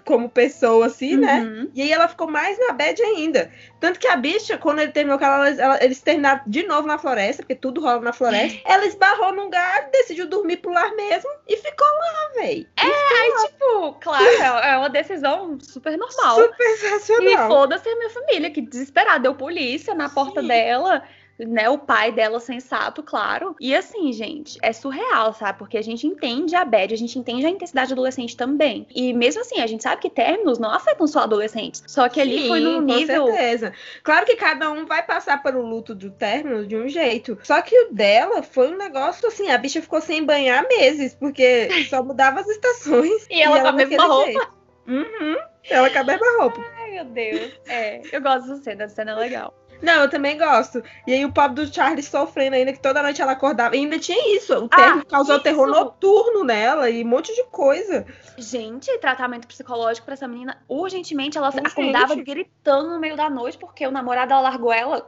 como 0.04 0.30
pessoa, 0.30 0.88
assim, 0.88 1.16
né? 1.18 1.42
Uhum. 1.42 1.70
E 1.74 1.82
aí 1.82 1.92
ela 1.92 2.08
ficou 2.08 2.30
mais 2.30 2.60
na 2.60 2.74
bad 2.74 3.02
ainda. 3.02 3.52
Tanto 3.80 4.00
que 4.00 4.08
a 4.08 4.16
bicha, 4.16 4.58
quando 4.58 4.80
ele 4.80 4.92
terminou 4.92 5.18
com 5.20 5.26
ela, 5.26 5.50
ela- 5.50 5.84
eles 5.84 6.02
terminaram 6.02 6.42
de 6.48 6.64
novo 6.66 6.88
na 6.88 6.98
floresta, 6.98 7.44
porque 7.44 7.56
tudo 7.56 7.82
rola 7.82 8.02
na 8.02 8.14
floresta. 8.14 8.60
ela 8.66 8.86
esbarrou 8.86 9.34
num 9.34 9.44
lugar, 9.44 9.90
decidiu 9.94 10.28
dormir 10.28 10.58
pro 10.58 10.74
lar 10.74 10.94
mesmo 10.96 11.30
e 11.48 11.56
ficou 11.56 11.88
lá, 11.88 12.32
véi. 12.36 12.68
Aí, 12.78 13.34
tipo, 13.48 13.94
claro, 14.02 14.26
é 14.26 14.74
é 14.74 14.78
uma 14.78 14.90
decisão 14.90 15.58
super 15.62 15.98
normal. 15.98 16.36
Super 16.36 16.66
E 16.66 16.78
sensacional. 16.78 17.48
foda-se 17.48 17.88
a 17.88 17.96
minha 17.96 18.10
família, 18.10 18.52
que 18.52 18.62
desesperada. 18.62 19.20
Deu 19.22 19.36
polícia 19.36 19.94
na 19.94 20.10
porta 20.10 20.42
Sim. 20.42 20.48
dela, 20.48 21.04
né? 21.40 21.70
O 21.70 21.78
pai 21.78 22.12
dela 22.12 22.40
sensato, 22.40 23.02
claro. 23.02 23.56
E 23.60 23.76
assim, 23.76 24.12
gente, 24.14 24.58
é 24.62 24.72
surreal, 24.72 25.34
sabe? 25.34 25.58
Porque 25.58 25.78
a 25.78 25.82
gente 25.82 26.06
entende 26.06 26.56
a 26.56 26.64
bad, 26.64 26.94
a 26.94 26.98
gente 26.98 27.18
entende 27.18 27.46
a 27.46 27.50
intensidade 27.50 27.94
adolescente 27.94 28.38
também. 28.38 28.88
E 28.94 29.14
mesmo 29.14 29.42
assim, 29.42 29.60
a 29.60 29.68
gente 29.68 29.84
sabe 29.84 30.02
que 30.02 30.10
términos 30.10 30.60
não 30.60 30.70
afetam 30.70 31.08
só 31.08 31.22
adolescentes. 31.22 31.84
Só 31.88 32.08
que 32.08 32.22
ali 32.22 32.48
foi 32.48 32.60
num 32.60 32.80
Sim, 32.80 32.86
nível. 32.86 33.26
Com 33.26 33.32
certeza. 33.32 33.74
Claro 34.04 34.26
que 34.26 34.36
cada 34.36 34.72
um 34.72 34.86
vai 34.86 35.04
passar 35.04 35.42
pelo 35.42 35.62
luto 35.62 35.96
do 35.96 36.12
término 36.12 36.66
de 36.66 36.76
um 36.76 36.88
jeito. 36.88 37.38
Só 37.44 37.62
que 37.62 37.78
o 37.78 37.94
dela 37.94 38.44
foi 38.44 38.72
um 38.72 38.78
negócio 38.78 39.28
assim, 39.28 39.50
a 39.50 39.58
bicha 39.58 39.82
ficou 39.82 40.02
sem 40.02 40.24
banhar 40.24 40.68
meses, 40.68 41.16
porque 41.16 41.68
só 41.90 42.04
mudava 42.04 42.42
as 42.42 42.48
estações. 42.48 43.28
E 43.30 43.42
ela 43.42 43.62
com 43.62 43.68
a 43.68 43.72
mesma 43.72 44.06
roupa. 44.06 44.26
jeito. 44.26 44.54
Uhum. 44.88 45.38
Ela 45.70 45.90
com 45.90 46.00
a 46.00 46.04
mesma 46.04 46.38
roupa. 46.40 46.66
Ai, 46.78 46.92
meu 46.92 47.06
Deus. 47.06 47.54
É, 47.68 48.02
eu 48.12 48.22
gosto 48.22 48.50
dessa 48.50 48.64
cena, 48.64 48.84
essa 48.84 48.96
cena 48.96 49.12
é 49.12 49.16
legal. 49.16 49.54
Não, 49.84 50.02
eu 50.02 50.10
também 50.10 50.38
gosto. 50.38 50.82
E 51.06 51.14
aí 51.14 51.26
o 51.26 51.32
pobre 51.32 51.64
do 51.66 51.74
Charlie 51.74 52.02
sofrendo 52.02 52.56
ainda, 52.56 52.72
que 52.74 52.80
toda 52.80 53.04
noite 53.04 53.22
ela 53.22 53.34
acordava. 53.34 53.76
E 53.76 53.80
ainda 53.80 54.00
tinha 54.00 54.36
isso. 54.36 54.54
O 54.58 54.70
Ah, 54.72 54.76
término 54.76 55.06
causou 55.06 55.36
isso! 55.36 55.44
terror 55.44 55.68
noturno 55.68 56.44
nela 56.44 56.90
e 56.90 57.04
um 57.04 57.08
monte 57.08 57.36
de 57.36 57.44
coisa. 57.46 58.06
Gente, 58.38 58.98
tratamento 59.00 59.46
psicológico 59.48 60.06
pra 60.06 60.14
essa 60.14 60.28
menina, 60.28 60.58
urgentemente, 60.68 61.38
ela 61.38 61.48
Urgente. 61.50 61.68
acordava 61.68 62.16
gritando 62.16 62.90
no 62.90 63.00
meio 63.00 63.16
da 63.18 63.30
noite 63.30 63.58
porque 63.58 63.86
o 63.86 63.92
namorado 63.92 64.34
largou 64.34 64.72
ela. 64.72 65.08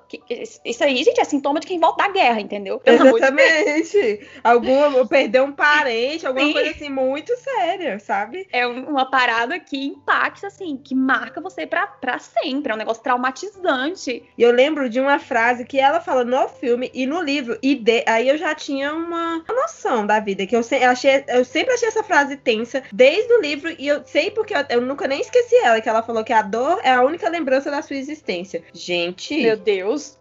Isso 0.65 0.83
aí, 0.83 1.03
gente, 1.03 1.19
é 1.21 1.23
sintoma 1.23 1.59
de 1.59 1.67
quem 1.67 1.79
volta 1.79 2.03
da 2.03 2.11
guerra, 2.11 2.41
entendeu? 2.41 2.79
Pelo 2.79 2.97
de. 2.97 3.17
Exatamente. 3.17 4.27
Alguma 4.43 5.05
perdeu 5.07 5.45
um 5.45 5.51
parente, 5.53 6.27
alguma 6.27 6.45
Sim. 6.47 6.53
coisa 6.53 6.71
assim 6.71 6.89
muito 6.89 7.35
séria, 7.38 7.97
sabe? 7.99 8.47
É 8.51 8.67
um- 8.67 8.89
uma 8.89 9.09
parada 9.09 9.57
que 9.59 9.85
impacta, 9.88 10.47
assim, 10.47 10.75
que 10.77 10.93
marca 10.93 11.39
você 11.39 11.65
pra, 11.65 11.88
pra 11.88 12.19
sempre. 12.19 12.71
É 12.71 12.75
um 12.75 12.77
negócio 12.77 13.01
traumatizante. 13.01 14.23
E 14.38 14.41
eu 14.43 14.51
lembro 14.51 14.64
de 14.89 14.99
uma 14.99 15.19
frase 15.19 15.65
que 15.65 15.80
ela 15.80 15.99
fala 15.99 16.23
no 16.23 16.47
filme 16.49 16.89
e 16.93 17.06
no 17.06 17.21
livro. 17.21 17.58
E 17.62 17.75
de- 17.75 18.04
aí 18.08 18.28
eu 18.30 18.38
já 18.38 18.54
tinha 18.56 18.93
uma 18.93 19.43
uma 19.47 19.62
noção 19.62 20.06
da 20.06 20.19
vida. 20.19 20.45
Que 20.45 20.56
eu, 20.56 20.63
se- 20.63 20.75
achei, 20.84 21.23
eu 21.28 21.43
sempre 21.45 21.73
achei 21.73 21.88
essa 21.88 22.04
frase 22.04 22.36
tensa 22.38 22.84
desde 22.91 23.32
o 23.34 23.41
livro. 23.41 23.73
E 23.78 23.88
eu 23.88 24.04
sei 24.06 24.32
porque 24.32 24.54
eu, 24.56 24.63
eu 24.69 24.82
nunca 24.82 25.08
nem 25.08 25.21
esqueci 25.21 25.56
ela. 25.58 25.80
Que 25.82 25.89
ela 25.89 26.01
falou 26.04 26.23
que 26.23 26.34
a 26.34 26.41
dor 26.41 26.80
é 26.84 26.91
a 26.91 27.01
única 27.04 27.30
lembrança 27.30 27.69
da 27.71 27.82
sua 27.82 27.95
existência. 27.95 28.63
Gente, 28.73 29.41
Meu 29.41 29.58
Deus. 29.58 30.17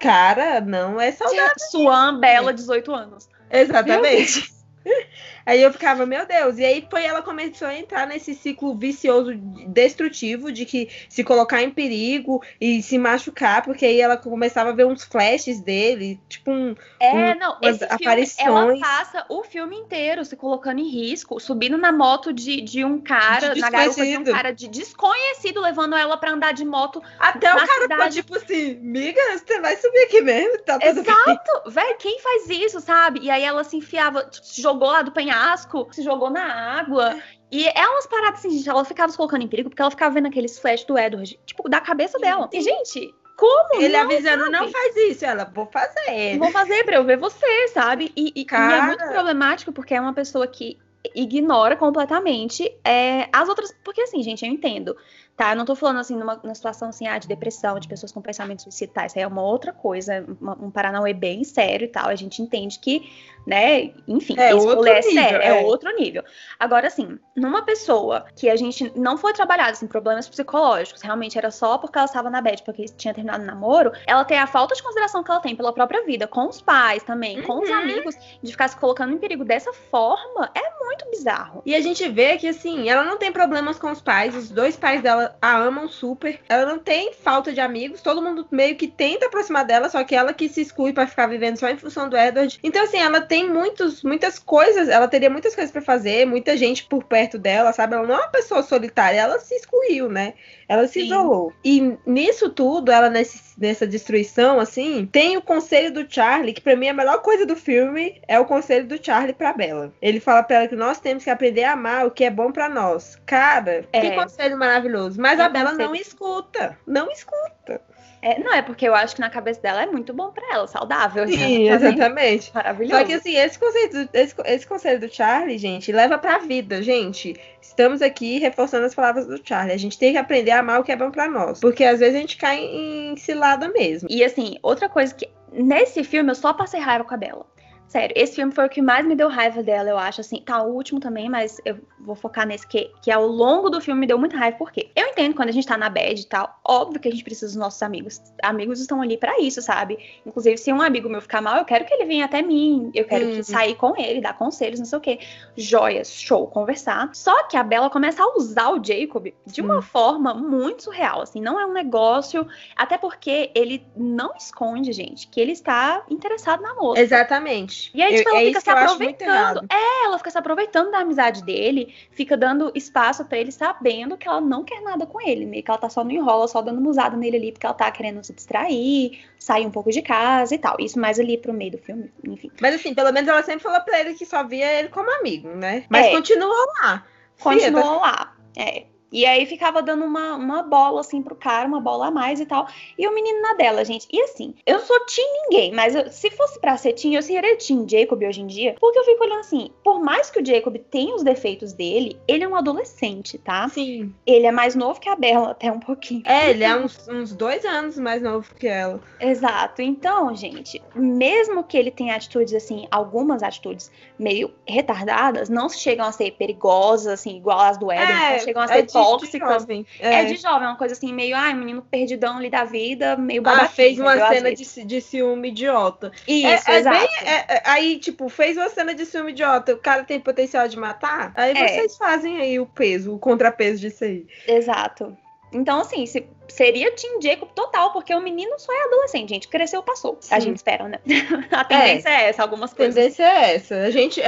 cara, 0.00 0.60
não 0.60 1.00
é 1.00 1.10
saudável. 1.12 1.52
Swan 1.70 2.20
Bela, 2.20 2.52
18 2.52 2.92
anos. 2.94 3.28
Exatamente. 3.50 4.50
Aí 5.46 5.62
eu 5.62 5.72
ficava, 5.72 6.04
meu 6.04 6.26
Deus. 6.26 6.58
E 6.58 6.64
aí 6.64 6.84
foi 6.90 7.04
ela 7.04 7.22
começou 7.22 7.68
a 7.68 7.78
entrar 7.78 8.04
nesse 8.06 8.34
ciclo 8.34 8.74
vicioso 8.76 9.32
destrutivo 9.68 10.50
de 10.50 10.66
que 10.66 10.88
se 11.08 11.22
colocar 11.22 11.62
em 11.62 11.70
perigo 11.70 12.42
e 12.60 12.82
se 12.82 12.98
machucar, 12.98 13.62
porque 13.62 13.86
aí 13.86 14.00
ela 14.00 14.16
começava 14.16 14.70
a 14.70 14.72
ver 14.72 14.84
uns 14.86 15.04
flashes 15.04 15.60
dele, 15.60 16.20
tipo 16.28 16.50
um. 16.50 16.74
É, 16.98 17.12
Um- 17.14 17.38
não, 17.38 17.56
esse 17.62 17.78
filme, 17.78 17.94
aparições. 17.94 18.46
ela 18.48 18.78
passa 18.80 19.24
o 19.28 19.44
filme 19.44 19.76
inteiro 19.76 20.24
se 20.24 20.34
colocando 20.36 20.80
em 20.80 20.88
risco, 20.88 21.38
subindo 21.38 21.78
na 21.78 21.92
moto 21.92 22.32
de, 22.32 22.60
de 22.62 22.84
um 22.84 23.00
cara, 23.00 23.54
De 23.54 23.60
na 23.60 23.70
garupa 23.70 24.04
de 24.04 24.18
um 24.18 24.24
cara 24.24 24.50
de 24.52 24.66
desconhecido, 24.66 25.60
levando 25.60 25.94
ela 25.94 26.16
pra 26.16 26.32
andar 26.32 26.52
de 26.52 26.64
moto. 26.64 27.00
Até 27.20 27.52
o 27.54 27.56
cara 27.56 27.82
cidade. 27.82 28.16
tipo 28.16 28.36
assim, 28.36 28.74
miga, 28.80 29.20
você 29.38 29.60
vai 29.60 29.76
subir 29.76 30.00
aqui 30.06 30.20
mesmo? 30.22 30.58
Tá 30.62 30.78
tudo 30.80 31.02
bem. 31.02 31.14
Exato! 31.14 31.70
Véi, 31.70 31.94
quem 31.94 32.18
faz 32.20 32.50
isso, 32.50 32.80
sabe? 32.80 33.20
E 33.20 33.30
aí 33.30 33.44
ela 33.44 33.62
se 33.62 33.76
enfiava, 33.76 34.28
se 34.42 34.60
jogou 34.60 34.88
lá 34.88 35.02
do 35.02 35.12
penhasco 35.12 35.35
penhasco, 35.36 35.88
se 35.92 36.02
jogou 36.02 36.30
na 36.30 36.44
água. 36.78 37.20
E 37.50 37.66
é 37.66 37.86
umas 37.86 38.06
paradas 38.06 38.40
assim, 38.40 38.50
gente, 38.50 38.68
ela 38.68 38.84
ficava 38.84 39.10
se 39.10 39.16
colocando 39.16 39.42
em 39.42 39.48
perigo 39.48 39.68
porque 39.68 39.82
ela 39.82 39.90
ficava 39.90 40.14
vendo 40.14 40.26
aqueles 40.26 40.58
flash 40.58 40.84
do 40.84 40.98
Edward, 40.98 41.38
tipo, 41.44 41.68
da 41.68 41.80
cabeça 41.80 42.18
dela. 42.18 42.48
E, 42.52 42.60
gente, 42.60 43.14
como? 43.36 43.80
Ele 43.80 43.96
não, 43.96 44.00
avisando, 44.00 44.44
sabe? 44.44 44.50
não 44.50 44.68
faz 44.68 44.96
isso. 44.96 45.24
Ela, 45.24 45.44
vou 45.44 45.66
fazer. 45.66 46.38
Vou 46.38 46.50
fazer 46.50 46.84
pra 46.84 46.96
eu 46.96 47.04
ver 47.04 47.18
você, 47.18 47.68
sabe? 47.68 48.12
E, 48.16 48.32
e, 48.34 48.44
Cara... 48.44 48.76
e 48.76 48.78
é 48.78 48.82
muito 48.82 49.06
problemático 49.06 49.72
porque 49.72 49.94
é 49.94 50.00
uma 50.00 50.14
pessoa 50.14 50.46
que 50.46 50.78
ignora 51.14 51.76
completamente 51.76 52.74
é, 52.84 53.28
as 53.32 53.48
outras. 53.48 53.72
Porque 53.84 54.00
assim, 54.00 54.22
gente, 54.22 54.44
eu 54.44 54.50
entendo. 54.50 54.96
Tá, 55.36 55.52
eu 55.52 55.56
não 55.56 55.66
tô 55.66 55.76
falando 55.76 55.98
assim 55.98 56.16
numa, 56.16 56.40
numa 56.42 56.54
situação 56.54 56.88
assim, 56.88 57.06
ah, 57.06 57.18
de 57.18 57.28
depressão, 57.28 57.78
de 57.78 57.86
pessoas 57.86 58.10
com 58.10 58.22
pensamentos 58.22 58.62
suicidas, 58.62 59.12
isso 59.12 59.18
aí 59.18 59.22
é 59.22 59.26
uma 59.26 59.42
outra 59.42 59.70
coisa, 59.70 60.24
uma, 60.40 60.54
um 60.54 60.70
Paranauê 60.70 61.12
bem 61.12 61.44
sério 61.44 61.84
e 61.84 61.88
tal, 61.88 62.08
a 62.08 62.14
gente 62.14 62.40
entende 62.40 62.78
que, 62.78 63.06
né, 63.46 63.92
enfim, 64.08 64.34
é 64.38 64.54
outro 64.54 64.86
é 64.86 65.00
nível, 65.00 65.12
sério, 65.12 65.42
é. 65.42 65.48
é. 65.48 65.62
outro 65.62 65.94
nível. 65.94 66.24
Agora, 66.58 66.86
assim, 66.86 67.18
numa 67.36 67.60
pessoa 67.60 68.24
que 68.34 68.48
a 68.48 68.56
gente 68.56 68.90
não 68.96 69.18
foi 69.18 69.34
trabalhada, 69.34 69.72
assim, 69.72 69.86
problemas 69.86 70.26
psicológicos, 70.26 71.02
realmente 71.02 71.36
era 71.36 71.50
só 71.50 71.76
porque 71.76 71.98
ela 71.98 72.06
estava 72.06 72.30
na 72.30 72.40
bed, 72.40 72.62
porque 72.64 72.86
tinha 72.86 73.12
terminado 73.12 73.42
o 73.42 73.46
namoro, 73.46 73.92
ela 74.06 74.24
tem 74.24 74.38
a 74.38 74.46
falta 74.46 74.74
de 74.74 74.82
consideração 74.82 75.22
que 75.22 75.30
ela 75.30 75.40
tem 75.40 75.54
pela 75.54 75.72
própria 75.72 76.02
vida, 76.06 76.26
com 76.26 76.48
os 76.48 76.62
pais 76.62 77.02
também, 77.02 77.40
uhum. 77.40 77.46
com 77.46 77.60
os 77.60 77.68
uhum. 77.68 77.76
amigos, 77.76 78.14
de 78.42 78.50
ficar 78.52 78.68
se 78.68 78.76
colocando 78.78 79.12
em 79.12 79.18
perigo 79.18 79.44
dessa 79.44 79.70
forma, 79.74 80.50
é 80.54 80.82
muito 80.82 81.10
bizarro. 81.10 81.60
E 81.66 81.74
a 81.74 81.80
gente 81.82 82.08
vê 82.08 82.38
que, 82.38 82.48
assim, 82.48 82.88
ela 82.88 83.04
não 83.04 83.18
tem 83.18 83.30
problemas 83.30 83.78
com 83.78 83.90
os 83.90 84.00
pais, 84.00 84.34
os 84.34 84.50
dois 84.50 84.76
pais 84.76 85.02
dela 85.02 85.25
a 85.40 85.56
amam 85.56 85.88
super. 85.88 86.40
Ela 86.48 86.66
não 86.66 86.78
tem 86.78 87.12
falta 87.12 87.52
de 87.52 87.60
amigos. 87.60 88.02
Todo 88.02 88.22
mundo 88.22 88.46
meio 88.50 88.76
que 88.76 88.88
tenta 88.88 89.26
aproximar 89.26 89.64
dela, 89.64 89.88
só 89.88 90.02
que 90.04 90.14
ela 90.14 90.32
que 90.32 90.48
se 90.48 90.60
exclui 90.60 90.92
para 90.92 91.06
ficar 91.06 91.26
vivendo 91.26 91.56
só 91.56 91.68
em 91.68 91.76
função 91.76 92.08
do 92.08 92.16
Edward. 92.16 92.58
Então, 92.62 92.82
assim, 92.82 92.98
ela 92.98 93.20
tem 93.20 93.48
muitos, 93.48 94.02
muitas 94.02 94.38
coisas. 94.38 94.88
Ela 94.88 95.08
teria 95.08 95.30
muitas 95.30 95.54
coisas 95.54 95.72
para 95.72 95.82
fazer, 95.82 96.26
muita 96.26 96.56
gente 96.56 96.84
por 96.84 97.04
perto 97.04 97.38
dela, 97.38 97.72
sabe? 97.72 97.94
Ela 97.94 98.06
não 98.06 98.14
é 98.14 98.18
uma 98.18 98.28
pessoa 98.28 98.62
solitária. 98.62 99.20
Ela 99.20 99.38
se 99.38 99.54
excluiu, 99.54 100.08
né? 100.08 100.34
Ela 100.68 100.86
se 100.86 101.00
Sim. 101.00 101.06
isolou. 101.06 101.52
E 101.64 101.96
nisso 102.04 102.50
tudo, 102.50 102.90
ela 102.90 103.08
nesse, 103.08 103.58
nessa 103.58 103.86
destruição, 103.86 104.58
assim, 104.58 105.06
tem 105.06 105.36
o 105.36 105.42
conselho 105.42 105.92
do 105.92 106.06
Charlie, 106.08 106.52
que 106.52 106.60
para 106.60 106.76
mim 106.76 106.86
é 106.86 106.90
a 106.90 106.94
melhor 106.94 107.22
coisa 107.22 107.46
do 107.46 107.56
filme 107.56 108.20
é 108.26 108.38
o 108.38 108.44
conselho 108.44 108.86
do 108.86 109.02
Charlie 109.02 109.32
pra 109.32 109.52
Bella. 109.52 109.92
Ele 110.02 110.20
fala 110.20 110.42
pra 110.42 110.56
ela 110.56 110.68
que 110.68 110.76
nós 110.76 110.98
temos 110.98 111.24
que 111.24 111.30
aprender 111.30 111.64
a 111.64 111.72
amar 111.72 112.06
o 112.06 112.10
que 112.10 112.24
é 112.24 112.30
bom 112.30 112.50
para 112.50 112.68
nós. 112.68 113.16
Cara, 113.26 113.84
é. 113.92 114.00
que 114.00 114.16
conselho 114.16 114.58
maravilhoso. 114.58 115.20
Mas 115.20 115.38
é 115.38 115.42
a 115.42 115.48
Bella 115.48 115.72
não 115.72 115.94
escuta. 115.94 116.76
Não 116.86 117.10
escuta. 117.10 117.80
É, 118.26 118.40
não, 118.40 118.52
é 118.52 118.60
porque 118.60 118.88
eu 118.88 118.92
acho 118.92 119.14
que 119.14 119.20
na 119.20 119.30
cabeça 119.30 119.60
dela 119.60 119.84
é 119.84 119.86
muito 119.86 120.12
bom 120.12 120.32
para 120.32 120.52
ela, 120.52 120.66
saudável. 120.66 121.28
Sim, 121.28 121.70
exatamente. 121.70 122.50
Maravilhoso. 122.52 122.98
Só 122.98 123.04
que 123.04 123.12
assim, 123.12 123.36
esse 123.36 123.56
conceito, 123.56 124.08
esse, 124.12 124.34
esse 124.46 124.66
conselho 124.66 124.98
do 124.98 125.14
Charlie, 125.14 125.56
gente, 125.56 125.92
leva 125.92 126.18
pra 126.18 126.38
vida, 126.38 126.82
gente. 126.82 127.36
Estamos 127.62 128.02
aqui 128.02 128.40
reforçando 128.40 128.84
as 128.84 128.96
palavras 128.96 129.28
do 129.28 129.40
Charlie. 129.44 129.72
A 129.72 129.78
gente 129.78 129.96
tem 129.96 130.10
que 130.10 130.18
aprender 130.18 130.50
a 130.50 130.58
amar 130.58 130.80
o 130.80 130.82
que 130.82 130.90
é 130.90 130.96
bom 130.96 131.08
para 131.08 131.28
nós. 131.28 131.60
Porque 131.60 131.84
às 131.84 132.00
vezes 132.00 132.16
a 132.16 132.18
gente 132.18 132.36
cai 132.36 132.58
em 132.58 133.16
cilada 133.16 133.68
mesmo. 133.68 134.08
E 134.10 134.24
assim, 134.24 134.58
outra 134.60 134.88
coisa 134.88 135.14
que. 135.14 135.28
Nesse 135.52 136.02
filme 136.02 136.32
eu 136.32 136.34
só 136.34 136.52
passei 136.52 136.80
raiva 136.80 137.04
com 137.04 137.14
a 137.14 137.16
Bela. 137.16 137.46
Sério, 137.88 138.14
esse 138.16 138.34
filme 138.34 138.52
foi 138.52 138.66
o 138.66 138.68
que 138.68 138.82
mais 138.82 139.06
me 139.06 139.14
deu 139.14 139.28
raiva 139.28 139.62
dela, 139.62 139.88
eu 139.88 139.96
acho, 139.96 140.20
assim. 140.20 140.42
Tá, 140.42 140.62
o 140.62 140.74
último 140.74 140.98
também, 140.98 141.28
mas 141.28 141.60
eu 141.64 141.78
vou 142.00 142.16
focar 142.16 142.46
nesse 142.46 142.66
que, 142.66 142.90
que 143.00 143.10
ao 143.10 143.26
longo 143.26 143.70
do 143.70 143.80
filme 143.80 144.00
me 144.00 144.06
deu 144.06 144.18
muita 144.18 144.36
raiva, 144.36 144.56
porque 144.56 144.90
eu 144.94 145.06
entendo 145.06 145.34
quando 145.34 145.50
a 145.50 145.52
gente 145.52 145.66
tá 145.66 145.76
na 145.76 145.88
bad 145.88 146.20
e 146.20 146.26
tal, 146.26 146.58
óbvio 146.64 147.00
que 147.00 147.08
a 147.08 147.10
gente 147.10 147.22
precisa 147.22 147.46
dos 147.46 147.56
nossos 147.56 147.80
amigos. 147.82 148.20
Amigos 148.42 148.80
estão 148.80 149.00
ali 149.00 149.16
para 149.16 149.40
isso, 149.40 149.62
sabe? 149.62 149.98
Inclusive, 150.26 150.58
se 150.58 150.72
um 150.72 150.82
amigo 150.82 151.08
meu 151.08 151.20
ficar 151.20 151.40
mal, 151.40 151.58
eu 151.58 151.64
quero 151.64 151.84
que 151.84 151.94
ele 151.94 152.06
venha 152.06 152.24
até 152.24 152.42
mim, 152.42 152.90
eu 152.92 153.04
quero 153.04 153.26
uhum. 153.26 153.42
sair 153.42 153.76
com 153.76 153.94
ele, 153.96 154.20
dar 154.20 154.36
conselhos, 154.36 154.80
não 154.80 154.86
sei 154.86 154.98
o 154.98 155.02
quê. 155.02 155.18
Joias, 155.56 156.12
show, 156.12 156.46
conversar. 156.48 157.10
Só 157.14 157.44
que 157.44 157.56
a 157.56 157.62
Bela 157.62 157.88
começa 157.88 158.22
a 158.22 158.36
usar 158.36 158.70
o 158.70 158.82
Jacob 158.82 159.32
de 159.46 159.60
uma 159.60 159.76
uhum. 159.76 159.82
forma 159.82 160.34
muito 160.34 160.84
surreal, 160.84 161.22
assim, 161.22 161.40
não 161.40 161.60
é 161.60 161.64
um 161.64 161.72
negócio, 161.72 162.46
até 162.74 162.98
porque 162.98 163.50
ele 163.54 163.86
não 163.96 164.34
esconde, 164.36 164.92
gente, 164.92 165.28
que 165.28 165.40
ele 165.40 165.52
está 165.52 166.04
interessado 166.10 166.62
na 166.62 166.74
moça. 166.74 167.00
Exatamente. 167.00 167.75
E 167.94 168.02
aí, 168.02 168.16
tipo, 168.16 168.28
ela 168.30 168.40
é 168.40 168.46
fica 168.46 168.60
se 168.60 168.70
aproveitando. 168.70 169.66
É, 169.70 170.04
ela 170.04 170.18
fica 170.18 170.30
se 170.30 170.38
aproveitando 170.38 170.90
da 170.90 170.98
amizade 170.98 171.44
dele, 171.44 171.94
fica 172.10 172.36
dando 172.36 172.70
espaço 172.74 173.24
para 173.24 173.38
ele, 173.38 173.52
sabendo 173.52 174.16
que 174.16 174.28
ela 174.28 174.40
não 174.40 174.64
quer 174.64 174.80
nada 174.82 175.06
com 175.06 175.20
ele, 175.20 175.46
meio 175.46 175.62
que 175.62 175.70
ela 175.70 175.78
tá 175.78 175.88
só 175.88 176.04
no 176.04 176.10
enrola, 176.10 176.48
só 176.48 176.60
dando 176.62 176.80
musada 176.80 177.16
nele 177.16 177.36
ali, 177.36 177.52
porque 177.52 177.66
ela 177.66 177.74
tá 177.74 177.90
querendo 177.90 178.22
se 178.24 178.32
distrair, 178.32 179.18
sair 179.38 179.66
um 179.66 179.70
pouco 179.70 179.90
de 179.90 180.02
casa 180.02 180.54
e 180.54 180.58
tal. 180.58 180.76
Isso 180.78 180.98
mais 180.98 181.18
ali 181.18 181.38
pro 181.38 181.52
meio 181.52 181.72
do 181.72 181.78
filme, 181.78 182.10
enfim. 182.26 182.50
Mas 182.60 182.74
assim, 182.74 182.94
pelo 182.94 183.12
menos 183.12 183.28
ela 183.28 183.42
sempre 183.42 183.62
falou 183.62 183.80
pra 183.80 184.00
ele 184.00 184.14
que 184.14 184.26
só 184.26 184.44
via 184.44 184.72
ele 184.78 184.88
como 184.88 185.10
amigo, 185.18 185.48
né? 185.48 185.84
Mas 185.88 186.06
é. 186.06 186.10
continuou 186.10 186.66
lá. 186.80 187.04
Continuou 187.40 188.00
lá. 188.00 188.34
É. 188.56 188.84
E 189.10 189.24
aí 189.24 189.46
ficava 189.46 189.82
dando 189.82 190.04
uma, 190.04 190.34
uma 190.34 190.62
bola 190.62 191.00
assim 191.00 191.22
pro 191.22 191.34
cara, 191.34 191.66
uma 191.66 191.80
bola 191.80 192.08
a 192.08 192.10
mais 192.10 192.40
e 192.40 192.46
tal. 192.46 192.66
E 192.98 193.06
o 193.06 193.14
menino 193.14 193.40
na 193.40 193.54
dela, 193.54 193.84
gente. 193.84 194.06
E 194.12 194.20
assim, 194.22 194.54
eu 194.66 194.80
sou 194.80 194.98
Tim 195.06 195.22
ninguém, 195.44 195.72
mas 195.72 195.94
eu, 195.94 196.10
se 196.10 196.30
fosse 196.30 196.60
pra 196.60 196.76
ser 196.76 196.92
Tim, 196.92 197.14
eu 197.14 197.22
seria 197.22 197.56
Tim 197.56 197.86
Jacob 197.88 198.22
hoje 198.22 198.40
em 198.40 198.46
dia. 198.46 198.74
Porque 198.80 198.98
eu 198.98 199.04
fico 199.04 199.24
olhando 199.24 199.40
assim, 199.40 199.70
por 199.84 200.00
mais 200.00 200.30
que 200.30 200.40
o 200.40 200.44
Jacob 200.44 200.76
tenha 200.90 201.14
os 201.14 201.22
defeitos 201.22 201.72
dele, 201.72 202.18
ele 202.26 202.44
é 202.44 202.48
um 202.48 202.56
adolescente, 202.56 203.38
tá? 203.38 203.68
Sim. 203.68 204.12
Ele 204.26 204.46
é 204.46 204.52
mais 204.52 204.74
novo 204.74 205.00
que 205.00 205.08
a 205.08 205.16
Bella, 205.16 205.52
até 205.52 205.70
um 205.70 205.80
pouquinho. 205.80 206.22
É, 206.24 206.50
ele 206.50 206.64
é 206.64 206.76
uns, 206.76 207.06
uns 207.08 207.34
dois 207.34 207.64
anos 207.64 207.98
mais 207.98 208.20
novo 208.20 208.54
que 208.54 208.66
ela. 208.66 209.00
Exato. 209.20 209.82
Então, 209.82 210.34
gente, 210.34 210.82
mesmo 210.94 211.62
que 211.62 211.76
ele 211.76 211.90
tenha 211.90 212.14
atitudes 212.16 212.54
assim, 212.54 212.86
algumas 212.90 213.42
atitudes 213.42 213.90
meio 214.18 214.52
retardadas, 214.66 215.48
não 215.48 215.68
chegam 215.68 216.06
a 216.06 216.12
ser 216.12 216.32
perigosas, 216.32 217.06
assim, 217.06 217.36
igual 217.36 217.60
as 217.60 217.78
do 217.78 217.92
Eden, 217.92 218.04
é, 218.04 218.32
não 218.32 218.38
chegam 218.40 218.62
a 218.62 218.68
ser 218.68 218.78
é 218.78 218.82
tóxicas. 219.04 219.66
De 219.66 219.86
é. 220.00 220.22
é. 220.22 220.24
de 220.24 220.36
jovem, 220.36 220.66
é 220.66 220.70
uma 220.70 220.76
coisa 220.76 220.94
assim, 220.94 221.12
meio, 221.12 221.36
ai, 221.36 221.54
menino 221.54 221.82
perdidão 221.82 222.38
ali 222.38 222.50
da 222.50 222.64
vida, 222.64 223.16
meio 223.16 223.42
babaquinho. 223.42 223.66
Ah, 223.66 223.68
fez 223.68 223.98
uma 223.98 224.28
cena 224.28 224.54
de, 224.54 224.84
de 224.84 225.00
ciúme 225.00 225.48
idiota. 225.48 226.12
Isso, 226.26 226.70
é, 226.70 226.78
exato. 226.78 226.98
Bem, 226.98 227.08
é, 227.22 227.56
é, 227.56 227.62
aí, 227.64 227.98
tipo, 227.98 228.28
fez 228.28 228.56
uma 228.56 228.68
cena 228.68 228.94
de 228.94 229.04
ciúme 229.06 229.32
idiota, 229.32 229.74
o 229.74 229.78
cara 229.78 230.04
tem 230.04 230.20
potencial 230.20 230.66
de 230.68 230.78
matar, 230.78 231.32
aí 231.36 231.54
vocês 231.54 231.96
fazem 231.96 232.40
aí 232.40 232.58
o 232.58 232.66
peso, 232.66 233.14
o 233.14 233.18
contrapeso 233.18 233.80
disso 233.80 234.04
aí. 234.04 234.26
Exato. 234.46 235.16
Então, 235.52 235.80
assim, 235.80 236.04
se, 236.06 236.26
seria 236.48 236.90
Tim 236.92 237.20
Jacob 237.20 237.48
total, 237.54 237.92
porque 237.92 238.14
o 238.14 238.20
menino 238.20 238.58
só 238.58 238.72
é 238.72 238.84
adolescente, 238.84 239.30
gente. 239.30 239.48
Cresceu, 239.48 239.82
passou. 239.82 240.16
Sim. 240.20 240.34
A 240.34 240.40
gente 240.40 240.56
espera, 240.56 240.88
né? 240.88 240.98
a 241.50 241.64
tendência 241.64 242.08
é. 242.08 242.12
é, 242.24 242.28
essa, 242.28 242.42
algumas 242.42 242.72
coisas. 242.72 242.96
A 242.96 243.00
tendência 243.00 243.22
é 243.22 243.54
essa. 243.54 243.76
A 243.76 243.90
gente, 243.90 244.20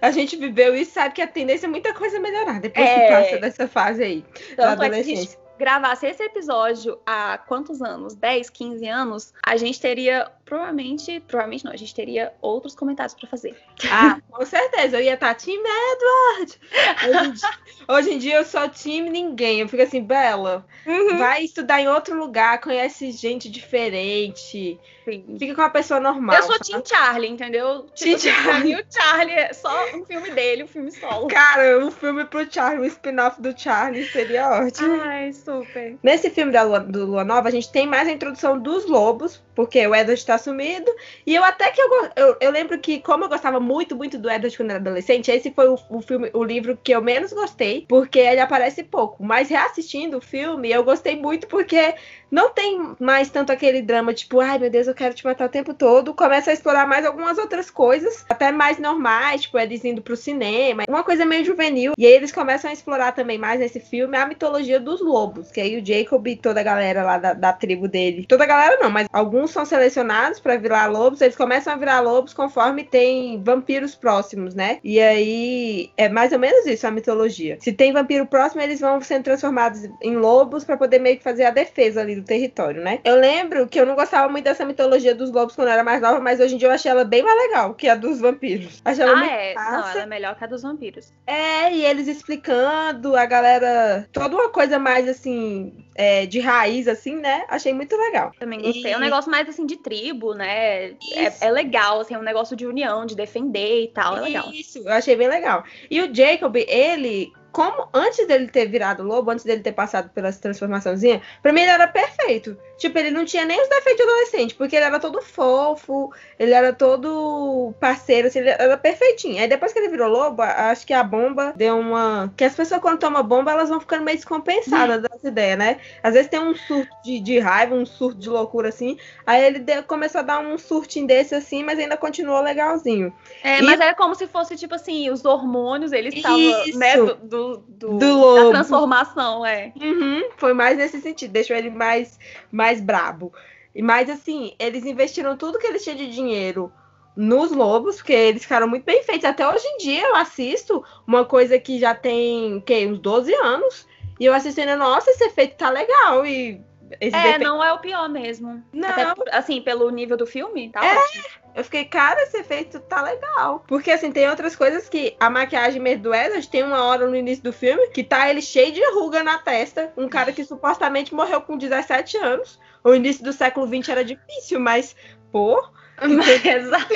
a, 0.00 0.10
gente 0.10 0.36
viveu 0.36 0.74
isso 0.74 0.92
sabe 0.92 1.14
que 1.14 1.22
a 1.22 1.26
tendência 1.26 1.66
é 1.66 1.70
muita 1.70 1.94
coisa 1.94 2.18
melhorar 2.20 2.60
depois 2.60 2.86
é... 2.86 3.06
que 3.06 3.12
passa 3.12 3.38
dessa 3.38 3.68
fase 3.68 4.02
aí. 4.02 4.24
Tanto 4.56 4.56
da 4.56 4.72
adolescência. 4.72 5.38
É 5.42 5.46
gravasse 5.58 6.06
esse 6.06 6.22
episódio 6.22 6.98
há 7.06 7.38
quantos 7.38 7.82
anos? 7.82 8.14
10, 8.14 8.50
15 8.50 8.88
anos, 8.88 9.34
a 9.44 9.56
gente 9.56 9.80
teria 9.80 10.30
provavelmente, 10.46 11.20
provavelmente 11.26 11.64
não, 11.64 11.72
a 11.72 11.76
gente 11.76 11.94
teria 11.94 12.32
outros 12.40 12.74
comentários 12.74 13.14
para 13.14 13.28
fazer. 13.28 13.56
Ah, 13.90 14.18
com 14.30 14.46
certeza, 14.46 14.96
eu 14.96 15.02
ia 15.02 15.14
estar 15.14 15.34
time 15.34 15.58
Edward. 15.58 16.60
Hoje 17.04 17.28
em, 17.28 17.32
dia, 17.32 17.50
hoje 17.88 18.10
em 18.12 18.18
dia 18.18 18.36
eu 18.36 18.44
sou 18.44 18.68
time 18.68 19.10
ninguém. 19.10 19.60
Eu 19.60 19.68
fico 19.68 19.82
assim, 19.82 20.02
Bela, 20.02 20.64
uhum. 20.86 21.18
vai 21.18 21.42
estudar 21.42 21.80
em 21.80 21.88
outro 21.88 22.16
lugar, 22.16 22.60
conhece 22.60 23.10
gente 23.10 23.50
diferente. 23.50 24.78
Sim. 25.04 25.36
Fica 25.38 25.54
com 25.54 25.60
uma 25.60 25.70
pessoa 25.70 26.00
normal. 26.00 26.36
Eu 26.36 26.42
sou 26.42 26.58
Tim 26.58 26.82
Charlie, 26.84 27.30
entendeu? 27.30 27.86
Tim 27.94 28.16
tipo, 28.16 28.34
Charlie. 28.34 28.74
o 28.74 28.84
Charlie 28.90 29.34
é 29.34 29.52
só 29.52 29.70
um 29.94 30.04
filme 30.04 30.30
dele, 30.30 30.64
um 30.64 30.68
filme 30.68 30.90
solo. 30.90 31.28
Cara, 31.28 31.78
um 31.78 31.92
filme 31.92 32.24
pro 32.24 32.52
Charlie, 32.52 32.80
um 32.80 32.84
spin-off 32.84 33.40
do 33.40 33.56
Charlie 33.56 34.04
seria 34.06 34.48
ótimo. 34.48 35.00
Ai, 35.02 35.32
super. 35.32 35.96
Nesse 36.02 36.28
filme 36.30 36.50
da 36.50 36.62
Lua, 36.62 36.80
do 36.80 37.06
Lua 37.06 37.24
Nova, 37.24 37.48
a 37.48 37.52
gente 37.52 37.70
tem 37.70 37.86
mais 37.86 38.08
a 38.08 38.12
introdução 38.12 38.58
dos 38.58 38.86
lobos, 38.86 39.42
porque 39.54 39.86
o 39.86 39.94
Edward 39.94 40.14
está 40.14 40.35
sumido. 40.38 40.90
E 41.26 41.34
eu 41.34 41.44
até 41.44 41.70
que 41.70 41.80
eu, 41.80 41.88
eu, 42.16 42.36
eu, 42.40 42.50
lembro 42.50 42.78
que, 42.78 43.00
como 43.00 43.24
eu 43.24 43.28
gostava 43.28 43.60
muito, 43.60 43.96
muito 43.96 44.18
do 44.18 44.30
Edward 44.30 44.56
quando 44.56 44.70
era 44.70 44.78
adolescente, 44.78 45.30
esse 45.30 45.50
foi 45.50 45.68
o, 45.68 45.78
o, 45.90 46.00
filme, 46.00 46.30
o 46.32 46.44
livro 46.44 46.78
que 46.82 46.92
eu 46.92 47.02
menos 47.02 47.32
gostei, 47.32 47.84
porque 47.88 48.18
ele 48.18 48.40
aparece 48.40 48.82
pouco. 48.82 49.22
Mas 49.22 49.48
reassistindo 49.48 50.18
o 50.18 50.20
filme, 50.20 50.70
eu 50.70 50.84
gostei 50.84 51.16
muito 51.16 51.46
porque 51.46 51.94
não 52.30 52.50
tem 52.50 52.94
mais 52.98 53.30
tanto 53.30 53.52
aquele 53.52 53.82
drama, 53.82 54.12
tipo, 54.12 54.40
ai 54.40 54.58
meu 54.58 54.70
Deus, 54.70 54.86
eu 54.86 54.94
quero 54.94 55.14
te 55.14 55.24
matar 55.24 55.46
o 55.46 55.50
tempo 55.50 55.72
todo. 55.72 56.14
Começa 56.14 56.50
a 56.50 56.54
explorar 56.54 56.86
mais 56.86 57.04
algumas 57.04 57.38
outras 57.38 57.70
coisas, 57.70 58.24
até 58.28 58.50
mais 58.50 58.78
normais, 58.78 59.42
tipo, 59.42 59.58
eles 59.58 59.84
indo 59.84 60.02
pro 60.02 60.16
cinema, 60.16 60.84
uma 60.88 61.04
coisa 61.04 61.24
meio 61.24 61.44
juvenil. 61.44 61.92
E 61.96 62.06
aí 62.06 62.12
eles 62.12 62.32
começam 62.32 62.70
a 62.70 62.72
explorar 62.72 63.12
também 63.12 63.38
mais 63.38 63.60
nesse 63.60 63.80
filme 63.80 64.16
a 64.16 64.26
mitologia 64.26 64.80
dos 64.80 65.00
lobos, 65.00 65.50
que 65.50 65.60
aí 65.60 65.78
o 65.78 65.86
Jacob 65.86 66.26
e 66.26 66.36
toda 66.36 66.60
a 66.60 66.64
galera 66.64 67.04
lá 67.04 67.18
da, 67.18 67.32
da 67.32 67.52
tribo 67.52 67.88
dele. 67.88 68.26
Toda 68.28 68.44
a 68.44 68.46
galera 68.46 68.78
não, 68.80 68.90
mas 68.90 69.08
alguns 69.12 69.50
são 69.50 69.64
selecionados 69.64 70.40
para 70.40 70.56
virar 70.56 70.86
lobos, 70.86 71.20
eles 71.20 71.36
começam 71.36 71.72
a 71.72 71.76
virar 71.76 72.00
lobos 72.00 72.34
conforme 72.34 72.84
tem 72.84 73.42
vampiros 73.42 73.94
próximos, 73.94 74.54
né? 74.54 74.78
E 74.82 75.00
aí 75.00 75.90
é 75.96 76.08
mais 76.08 76.32
ou 76.32 76.38
menos 76.38 76.66
isso 76.66 76.86
a 76.86 76.90
mitologia. 76.90 77.58
se 77.60 77.72
tem 77.72 77.92
vampiro 77.92 78.26
próximo, 78.26 78.62
eles 78.62 78.80
vão 78.80 79.00
sendo 79.00 79.24
transformados 79.24 79.88
em 80.02 80.16
lobos 80.16 80.64
para 80.64 80.76
poder 80.76 80.98
meio 80.98 81.16
que 81.16 81.22
fazer 81.22 81.44
a 81.44 81.50
defesa 81.50 82.00
ali 82.00 82.15
do 82.16 82.26
território, 82.26 82.82
né? 82.82 83.00
Eu 83.04 83.16
lembro 83.16 83.66
que 83.66 83.78
eu 83.78 83.86
não 83.86 83.94
gostava 83.94 84.28
muito 84.28 84.44
dessa 84.44 84.64
mitologia 84.64 85.14
dos 85.14 85.30
lobos 85.30 85.54
quando 85.54 85.68
eu 85.68 85.74
era 85.74 85.84
mais 85.84 86.00
nova, 86.00 86.20
mas 86.20 86.40
hoje 86.40 86.54
em 86.54 86.58
dia 86.58 86.68
eu 86.68 86.72
achei 86.72 86.90
ela 86.90 87.04
bem 87.04 87.22
mais 87.22 87.38
legal 87.38 87.74
que 87.74 87.88
a 87.88 87.94
dos 87.94 88.20
vampiros. 88.20 88.80
Achei 88.84 89.04
ela 89.04 89.18
ah, 89.18 89.26
é. 89.26 89.54
Fácil. 89.54 89.72
Não, 89.72 89.88
ela 89.88 90.02
é 90.02 90.06
melhor 90.06 90.36
que 90.36 90.44
a 90.44 90.46
dos 90.46 90.62
vampiros. 90.62 91.12
É, 91.26 91.72
e 91.72 91.84
eles 91.84 92.08
explicando, 92.08 93.16
a 93.16 93.26
galera. 93.26 94.08
Toda 94.12 94.34
uma 94.34 94.48
coisa 94.48 94.78
mais 94.78 95.08
assim. 95.08 95.72
É, 95.98 96.26
de 96.26 96.40
raiz, 96.40 96.86
assim, 96.88 97.16
né? 97.16 97.46
Achei 97.48 97.72
muito 97.72 97.96
legal. 97.96 98.30
Também 98.38 98.60
gostei. 98.60 98.90
E... 98.90 98.92
É 98.92 98.96
um 98.98 99.00
negócio 99.00 99.30
mais 99.30 99.48
assim 99.48 99.64
de 99.64 99.76
tribo, 99.76 100.34
né? 100.34 100.90
É, 101.14 101.32
é, 101.40 101.50
legal, 101.50 102.00
assim, 102.00 102.14
é 102.14 102.18
um 102.18 102.22
negócio 102.22 102.54
de 102.54 102.66
união, 102.66 103.06
de 103.06 103.16
defender 103.16 103.84
e 103.84 103.88
tal. 103.88 104.18
É 104.18 104.20
legal. 104.20 104.50
Isso, 104.52 104.78
eu 104.78 104.92
achei 104.92 105.16
bem 105.16 105.28
legal. 105.28 105.64
E 105.90 106.02
o 106.02 106.14
Jacob, 106.14 106.54
ele 106.54 107.32
como 107.56 107.88
antes 107.94 108.26
dele 108.28 108.48
ter 108.48 108.66
virado 108.66 109.02
lobo, 109.02 109.30
antes 109.30 109.46
dele 109.46 109.62
ter 109.62 109.72
passado 109.72 110.10
pela 110.10 110.30
transformaçãozinha, 110.30 111.22
pra 111.40 111.54
mim 111.54 111.62
ele 111.62 111.70
era 111.70 111.88
perfeito. 111.88 112.54
Tipo, 112.78 112.98
ele 112.98 113.10
não 113.10 113.24
tinha 113.24 113.44
nem 113.44 113.60
os 113.60 113.68
defeitos 113.68 114.04
de 114.04 114.10
adolescente, 114.10 114.54
porque 114.54 114.76
ele 114.76 114.84
era 114.84 115.00
todo 115.00 115.22
fofo, 115.22 116.12
ele 116.38 116.52
era 116.52 116.72
todo 116.72 117.72
parceiro, 117.80 118.28
assim, 118.28 118.40
ele 118.40 118.50
era 118.50 118.76
perfeitinho. 118.76 119.40
Aí 119.40 119.48
depois 119.48 119.72
que 119.72 119.78
ele 119.78 119.88
virou 119.88 120.10
lobo, 120.10 120.42
acho 120.42 120.86
que 120.86 120.92
a 120.92 121.02
bomba 121.02 121.54
deu 121.56 121.78
uma. 121.78 122.32
Que 122.36 122.44
as 122.44 122.54
pessoas, 122.54 122.80
quando 122.80 122.98
tomam 122.98 123.22
bomba, 123.22 123.52
elas 123.52 123.68
vão 123.68 123.80
ficando 123.80 124.04
meio 124.04 124.16
descompensadas 124.16 125.02
das 125.02 125.24
ideias, 125.24 125.58
né? 125.58 125.78
Às 126.02 126.14
vezes 126.14 126.28
tem 126.28 126.40
um 126.40 126.54
surto 126.54 126.94
de, 127.02 127.20
de 127.20 127.38
raiva, 127.38 127.74
um 127.74 127.86
surto 127.86 128.18
de 128.18 128.28
loucura, 128.28 128.68
assim. 128.68 128.98
Aí 129.26 129.44
ele 129.44 129.58
deu, 129.58 129.82
começou 129.82 130.20
a 130.20 130.22
dar 130.22 130.40
um 130.40 130.58
surtinho 130.58 131.06
desse, 131.06 131.34
assim, 131.34 131.62
mas 131.62 131.78
ainda 131.78 131.96
continuou 131.96 132.40
legalzinho. 132.42 133.12
É, 133.42 133.60
e... 133.60 133.62
mas 133.62 133.80
era 133.80 133.94
como 133.94 134.14
se 134.14 134.26
fosse, 134.26 134.56
tipo 134.56 134.74
assim, 134.74 135.10
os 135.10 135.24
hormônios, 135.24 135.92
eles 135.92 136.14
estavam, 136.14 136.38
né, 136.74 136.96
do, 136.96 137.14
do, 137.14 137.56
do, 137.68 137.98
do 137.98 138.18
lobo. 138.18 138.44
da 138.44 138.50
transformação, 138.58 139.46
é. 139.46 139.72
Uhum, 139.80 140.28
foi 140.36 140.52
mais 140.52 140.76
nesse 140.76 141.00
sentido, 141.00 141.32
deixou 141.32 141.56
ele 141.56 141.70
mais, 141.70 142.18
mais 142.50 142.65
mais 142.66 142.80
brabo. 142.80 143.32
Mais 143.80 144.10
assim, 144.10 144.54
eles 144.58 144.84
investiram 144.84 145.36
tudo 145.36 145.58
que 145.58 145.66
eles 145.66 145.84
tinham 145.84 145.96
de 145.96 146.10
dinheiro 146.10 146.72
nos 147.16 147.52
lobos, 147.52 147.96
porque 147.96 148.12
eles 148.12 148.42
ficaram 148.42 148.68
muito 148.68 148.84
bem 148.84 149.02
feitos. 149.02 149.24
Até 149.24 149.48
hoje 149.48 149.66
em 149.66 149.78
dia 149.78 150.08
eu 150.08 150.16
assisto 150.16 150.84
uma 151.06 151.24
coisa 151.24 151.58
que 151.58 151.78
já 151.78 151.94
tem 151.94 152.60
que, 152.66 152.86
uns 152.86 152.98
12 152.98 153.32
anos. 153.34 153.86
E 154.18 154.24
eu 154.24 154.34
assistindo, 154.34 154.76
nossa, 154.76 155.10
esse 155.10 155.24
efeito 155.24 155.56
tá 155.56 155.70
legal. 155.70 156.26
E 156.26 156.60
esse 157.00 157.16
é, 157.16 157.38
não 157.38 157.62
é 157.62 157.72
o 157.72 157.78
pior 157.78 158.08
mesmo. 158.08 158.62
Não. 158.72 158.88
Até, 158.88 159.06
assim, 159.32 159.60
pelo 159.60 159.90
nível 159.90 160.16
do 160.16 160.26
filme, 160.26 160.70
tá 160.70 160.84
é. 160.84 160.96
ótimo. 160.96 161.24
Eu 161.54 161.64
fiquei, 161.64 161.84
cara, 161.86 162.22
esse 162.22 162.36
efeito 162.36 162.78
tá 162.80 163.02
legal. 163.02 163.64
Porque, 163.66 163.90
assim, 163.90 164.12
tem 164.12 164.28
outras 164.28 164.54
coisas 164.54 164.88
que 164.88 165.16
a 165.18 165.30
maquiagem 165.30 165.80
mesmo 165.80 166.02
do 166.02 166.14
Edward 166.14 166.48
tem 166.48 166.62
uma 166.62 166.84
hora 166.84 167.06
no 167.06 167.16
início 167.16 167.42
do 167.42 167.52
filme 167.52 167.88
que 167.88 168.04
tá 168.04 168.28
ele 168.28 168.42
cheio 168.42 168.72
de 168.72 168.84
ruga 168.92 169.22
na 169.22 169.38
testa. 169.38 169.92
Um 169.96 170.08
cara 170.08 170.32
que 170.32 170.44
supostamente 170.44 171.14
morreu 171.14 171.40
com 171.40 171.56
17 171.56 172.16
anos. 172.18 172.60
O 172.84 172.94
início 172.94 173.24
do 173.24 173.32
século 173.32 173.66
XX 173.66 173.88
era 173.88 174.04
difícil, 174.04 174.60
mas, 174.60 174.94
pô, 175.32 175.66
Exato. 176.44 176.94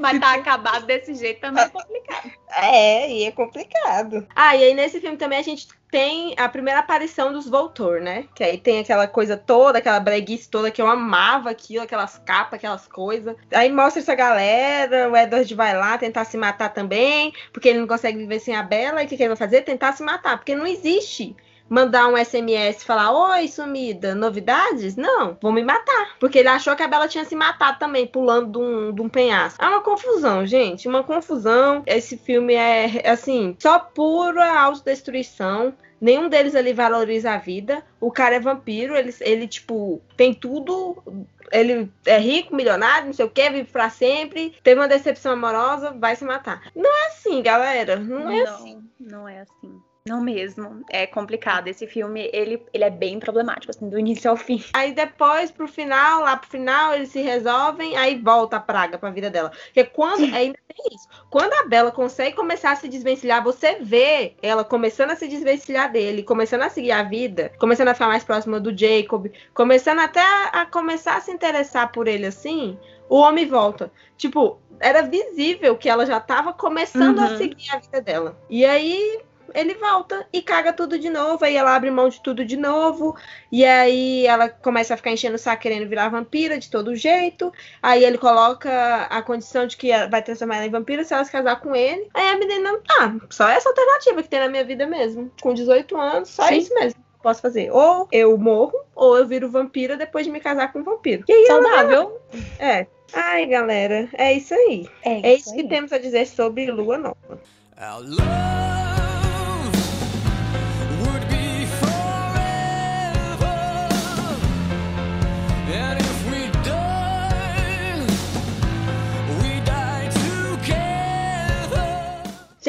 Mas 0.00 0.20
tá 0.20 0.34
acabado 0.34 0.86
desse 0.86 1.14
jeito 1.14 1.40
também 1.40 1.64
é 1.64 1.68
complicado. 1.68 2.32
É, 2.56 3.10
e 3.12 3.24
é 3.24 3.32
complicado. 3.32 4.26
Ah, 4.34 4.56
e 4.56 4.64
aí 4.64 4.74
nesse 4.74 5.00
filme 5.00 5.16
também 5.16 5.38
a 5.38 5.42
gente 5.42 5.68
tem 5.90 6.34
a 6.36 6.48
primeira 6.48 6.80
aparição 6.80 7.32
dos 7.32 7.48
Voltor, 7.48 8.00
né? 8.00 8.26
Que 8.34 8.44
aí 8.44 8.58
tem 8.58 8.80
aquela 8.80 9.06
coisa 9.06 9.36
toda, 9.36 9.78
aquela 9.78 10.00
breguice 10.00 10.48
toda 10.48 10.70
que 10.70 10.80
eu 10.80 10.86
amava 10.86 11.50
aquilo, 11.50 11.84
aquelas 11.84 12.18
capas, 12.18 12.58
aquelas 12.58 12.86
coisas. 12.86 13.36
Aí 13.52 13.72
mostra 13.72 14.02
essa 14.02 14.14
galera, 14.14 15.10
o 15.10 15.16
Edward 15.16 15.54
vai 15.54 15.76
lá 15.76 15.96
tentar 15.96 16.24
se 16.24 16.36
matar 16.36 16.70
também, 16.70 17.32
porque 17.52 17.68
ele 17.68 17.80
não 17.80 17.86
consegue 17.86 18.18
viver 18.18 18.38
sem 18.38 18.54
a 18.54 18.62
Bela, 18.62 19.02
e 19.02 19.06
o 19.06 19.08
que, 19.08 19.16
que 19.16 19.22
ele 19.22 19.28
vai 19.28 19.36
fazer? 19.36 19.62
Tentar 19.62 19.92
se 19.92 20.02
matar, 20.02 20.36
porque 20.36 20.54
não 20.54 20.66
existe 20.66 21.34
mandar 21.68 22.08
um 22.08 22.16
SMS 22.16 22.82
e 22.82 22.84
falar: 22.84 23.12
Oi, 23.12 23.48
sumida, 23.48 24.14
novidades? 24.14 24.96
Não, 24.96 25.36
vou 25.40 25.52
me 25.52 25.62
matar. 25.62 26.16
Porque 26.18 26.38
ele 26.38 26.48
achou 26.48 26.74
que 26.74 26.82
a 26.82 26.88
Bela 26.88 27.08
tinha 27.08 27.24
se 27.24 27.36
matado 27.36 27.78
também, 27.78 28.06
pulando 28.06 28.52
de 28.52 28.58
um, 28.58 28.92
de 28.92 29.02
um 29.02 29.08
penhasco. 29.08 29.62
É 29.62 29.68
uma 29.68 29.82
confusão, 29.82 30.46
gente, 30.46 30.88
uma 30.88 31.02
confusão. 31.02 31.82
Esse 31.86 32.16
filme 32.16 32.54
é, 32.54 33.08
assim, 33.08 33.56
só 33.58 33.78
pura 33.78 34.58
autodestruição. 34.60 35.74
Nenhum 36.00 36.28
deles 36.28 36.54
ali 36.54 36.72
valoriza 36.72 37.32
a 37.32 37.38
vida. 37.38 37.82
O 38.00 38.10
cara 38.10 38.36
é 38.36 38.40
vampiro, 38.40 38.94
ele, 38.96 39.12
ele 39.20 39.48
tipo, 39.48 40.00
tem 40.16 40.32
tudo 40.32 41.02
ele 41.50 41.90
é 42.04 42.18
rico, 42.18 42.54
milionário, 42.54 43.06
não 43.06 43.12
sei 43.12 43.24
o 43.24 43.30
que, 43.30 43.50
vive 43.50 43.70
pra 43.70 43.88
sempre, 43.90 44.54
teve 44.62 44.78
uma 44.78 44.86
decepção 44.86 45.32
amorosa, 45.32 45.92
vai 45.92 46.14
se 46.14 46.24
matar. 46.24 46.70
Não 46.74 46.90
é 46.90 47.06
assim, 47.08 47.42
galera. 47.42 47.96
Não, 47.96 48.20
não 48.20 48.30
é 48.30 48.42
assim. 48.42 48.82
Não 49.00 49.28
é 49.28 49.40
assim. 49.40 49.80
Não 50.08 50.20
mesmo. 50.20 50.84
É 50.90 51.06
complicado. 51.06 51.68
Esse 51.68 51.86
filme, 51.86 52.30
ele, 52.32 52.62
ele 52.72 52.84
é 52.84 52.90
bem 52.90 53.18
problemático, 53.18 53.70
assim, 53.70 53.88
do 53.88 53.98
início 53.98 54.30
ao 54.30 54.36
fim. 54.36 54.62
Aí 54.72 54.92
depois, 54.92 55.50
pro 55.50 55.68
final, 55.68 56.22
lá 56.22 56.36
pro 56.36 56.48
final, 56.48 56.94
eles 56.94 57.10
se 57.10 57.20
resolvem, 57.20 57.96
aí 57.96 58.18
volta 58.18 58.56
a 58.56 58.60
praga 58.60 58.98
pra 58.98 59.10
vida 59.10 59.30
dela. 59.30 59.50
Porque 59.66 59.84
quando. 59.84 60.24
Ainda 60.34 60.58
tem 60.68 60.94
isso. 60.94 61.08
Quando 61.30 61.52
a 61.52 61.66
Bela 61.66 61.90
consegue 61.90 62.36
começar 62.36 62.72
a 62.72 62.76
se 62.76 62.88
desvencilhar, 62.88 63.42
você 63.42 63.78
vê 63.80 64.34
ela 64.42 64.64
começando 64.64 65.10
a 65.10 65.16
se 65.16 65.26
desvencilhar 65.26 65.90
dele, 65.90 66.22
começando 66.22 66.62
a 66.62 66.68
seguir 66.68 66.92
a 66.92 67.02
vida, 67.02 67.52
começando 67.58 67.88
a 67.88 67.94
ficar 67.94 68.08
mais 68.08 68.24
próxima 68.24 68.60
do 68.60 68.76
Jacob, 68.76 69.26
começando 69.54 70.00
até 70.00 70.20
a, 70.20 70.62
a 70.62 70.66
começar 70.66 71.16
a 71.16 71.20
se 71.20 71.30
interessar 71.30 71.90
por 71.92 72.06
ele 72.06 72.26
assim, 72.26 72.78
o 73.08 73.16
homem 73.16 73.46
volta. 73.46 73.90
Tipo, 74.16 74.58
era 74.80 75.02
visível 75.02 75.76
que 75.76 75.88
ela 75.88 76.06
já 76.06 76.20
tava 76.20 76.52
começando 76.52 77.18
uhum. 77.18 77.24
a 77.24 77.36
seguir 77.36 77.70
a 77.70 77.78
vida 77.78 78.00
dela. 78.00 78.38
E 78.48 78.64
aí 78.64 79.20
ele 79.54 79.74
volta 79.74 80.26
e 80.32 80.42
caga 80.42 80.72
tudo 80.72 80.98
de 80.98 81.08
novo. 81.10 81.44
Aí 81.44 81.56
ela 81.56 81.74
abre 81.74 81.90
mão 81.90 82.08
de 82.08 82.22
tudo 82.22 82.44
de 82.44 82.56
novo. 82.56 83.16
E 83.50 83.64
aí 83.64 84.26
ela 84.26 84.48
começa 84.48 84.94
a 84.94 84.96
ficar 84.96 85.12
enchendo 85.12 85.36
o 85.36 85.38
saco 85.38 85.62
querendo 85.62 85.88
virar 85.88 86.08
vampira 86.08 86.58
de 86.58 86.70
todo 86.70 86.96
jeito. 86.96 87.52
Aí 87.82 88.04
ele 88.04 88.18
coloca 88.18 89.04
a 89.04 89.22
condição 89.22 89.66
de 89.66 89.76
que 89.76 89.90
vai 90.08 90.22
transformar 90.22 90.56
ela 90.56 90.66
em 90.66 90.70
vampira 90.70 91.04
se 91.04 91.14
ela 91.14 91.24
se 91.24 91.32
casar 91.32 91.60
com 91.60 91.74
ele. 91.74 92.08
Aí 92.14 92.28
a 92.28 92.38
menina, 92.38 92.78
ah, 92.98 93.14
só 93.30 93.48
essa 93.48 93.68
alternativa 93.68 94.22
que 94.22 94.28
tem 94.28 94.40
na 94.40 94.48
minha 94.48 94.64
vida 94.64 94.86
mesmo. 94.86 95.30
Com 95.40 95.54
18 95.54 95.96
anos, 95.96 96.28
só 96.28 96.46
Sim. 96.46 96.58
isso 96.58 96.74
mesmo. 96.74 97.08
Posso 97.22 97.42
fazer. 97.42 97.70
Ou 97.72 98.08
eu 98.12 98.36
morro, 98.38 98.74
ou 98.94 99.16
eu 99.16 99.26
viro 99.26 99.50
vampira 99.50 99.96
depois 99.96 100.24
de 100.24 100.32
me 100.32 100.40
casar 100.40 100.72
com 100.72 100.80
um 100.80 100.84
vampiro. 100.84 101.24
E 101.28 101.32
aí 101.32 101.46
Saudável. 101.46 102.20
É. 102.58 102.86
Ai, 103.12 103.46
galera, 103.46 104.08
é 104.12 104.34
isso 104.34 104.54
aí. 104.54 104.88
É, 105.02 105.30
é 105.30 105.34
isso, 105.34 105.48
isso 105.48 105.54
aí. 105.54 105.62
que 105.62 105.68
temos 105.68 105.92
a 105.92 105.98
dizer 105.98 106.26
sobre 106.26 106.70
Lua 106.70 106.98
Nova. 106.98 107.40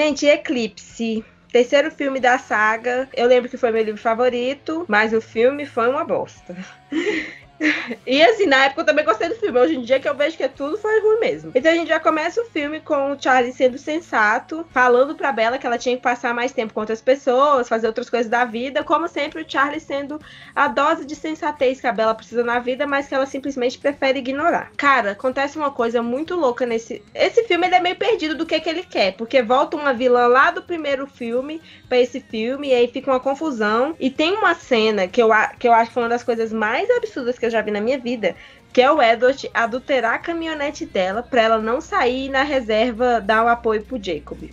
Gente, 0.10 0.26
Eclipse. 0.26 1.24
Terceiro 1.52 1.92
filme 1.92 2.20
da 2.20 2.40
saga. 2.40 3.08
Eu 3.16 3.28
lembro 3.28 3.48
que 3.48 3.58
foi 3.58 3.70
meu 3.70 3.84
livro 3.84 4.02
favorito, 4.02 4.84
mas 4.88 5.14
o 5.14 5.22
filme 5.22 5.68
foi 5.68 5.88
uma 5.88 6.04
bosta. 6.04 6.58
e 8.06 8.22
assim, 8.24 8.46
na 8.46 8.66
época 8.66 8.82
eu 8.82 8.86
também 8.86 9.04
gostei 9.04 9.28
do 9.28 9.36
filme. 9.36 9.60
Hoje 9.60 9.76
em 9.76 9.82
dia 9.82 10.00
que 10.00 10.08
eu 10.08 10.16
vejo 10.16 10.38
que 10.38 10.48
tudo 10.48 10.78
foi 10.78 11.00
ruim 11.02 11.20
mesmo. 11.20 11.52
Então 11.54 11.72
a 11.72 11.76
gente 11.76 11.90
já 11.90 12.00
começa 12.00 12.42
o 12.42 12.46
filme 12.46 12.80
com 12.80 13.12
o 13.12 13.22
Charlie 13.22 13.52
sendo 13.52 13.78
sensato, 13.78 14.66
falando 14.72 15.16
pra 15.16 15.32
Bella 15.32 15.58
que 15.58 15.68
ela 15.68 15.78
tinha 15.78 15.96
que 15.96 16.02
passar 16.02 16.34
mais 16.34 16.52
tempo 16.52 16.74
com 16.74 16.80
outras 16.80 17.02
pessoas, 17.02 17.68
fazer 17.68 17.88
outras 17.88 18.10
coisas 18.10 18.30
da 18.30 18.46
vida. 18.46 18.84
Como 18.84 19.08
sempre, 19.08 19.42
o 19.42 19.46
Charlie 19.48 19.80
sendo 19.80 20.20
a 20.56 20.68
dose 20.68 21.06
de 21.06 21.16
sensatez 21.16 21.82
que 21.82 21.88
a 21.88 21.92
Bella 21.92 22.16
precisa 22.16 22.44
na 22.44 22.60
vida, 22.60 22.88
mas 22.88 23.08
que 23.08 23.16
ela 23.16 23.26
simplesmente 23.26 23.78
prefere 23.78 24.20
ignorar. 24.20 24.72
Cara, 24.78 25.12
acontece 25.12 25.58
uma 25.58 25.72
coisa 25.72 26.02
muito 26.02 26.36
louca 26.36 26.66
nesse. 26.66 27.02
Esse 27.14 27.44
filme 27.44 27.68
ele 27.68 27.76
é 27.76 27.80
meio 27.82 27.96
perdido 27.96 28.36
do 28.36 28.46
que, 28.46 28.60
que 28.60 28.70
ele 28.70 28.84
quer, 28.84 29.14
porque 29.14 29.42
volta 29.42 29.76
uma 29.76 29.94
vilã 29.94 30.28
lá 30.28 30.52
do 30.52 30.62
primeiro 30.62 31.08
filme 31.08 31.62
para 31.88 32.00
esse 32.00 32.20
filme, 32.22 32.70
e 32.70 32.74
aí 32.74 32.88
fica 32.88 33.12
uma 33.12 33.20
confusão. 33.20 33.96
E 34.00 34.10
tem 34.10 34.34
uma 34.34 34.56
cena 34.56 35.08
que 35.08 35.22
eu, 35.22 35.30
que 35.60 35.68
eu 35.68 35.74
acho 35.74 35.90
que 35.90 35.94
foi 35.94 36.04
uma 36.04 36.10
das 36.10 36.24
coisas 36.24 36.54
mais 36.54 36.90
absurdas 36.90 37.38
que 37.38 37.49
eu 37.50 37.52
já 37.52 37.62
vi 37.62 37.72
na 37.72 37.82
minha 37.82 38.00
vida, 38.00 38.36
que 38.72 38.82
é 38.82 38.92
o 38.92 39.02
Edward 39.02 39.50
adulterar 39.54 40.14
a 40.14 40.20
caminhonete 40.20 40.86
dela 40.86 41.22
para 41.22 41.42
ela 41.42 41.58
não 41.58 41.82
sair 41.82 42.30
na 42.30 42.44
reserva 42.44 43.20
dar 43.20 43.44
o 43.44 43.48
apoio 43.48 43.84
pro 43.84 44.02
Jacob. 44.02 44.50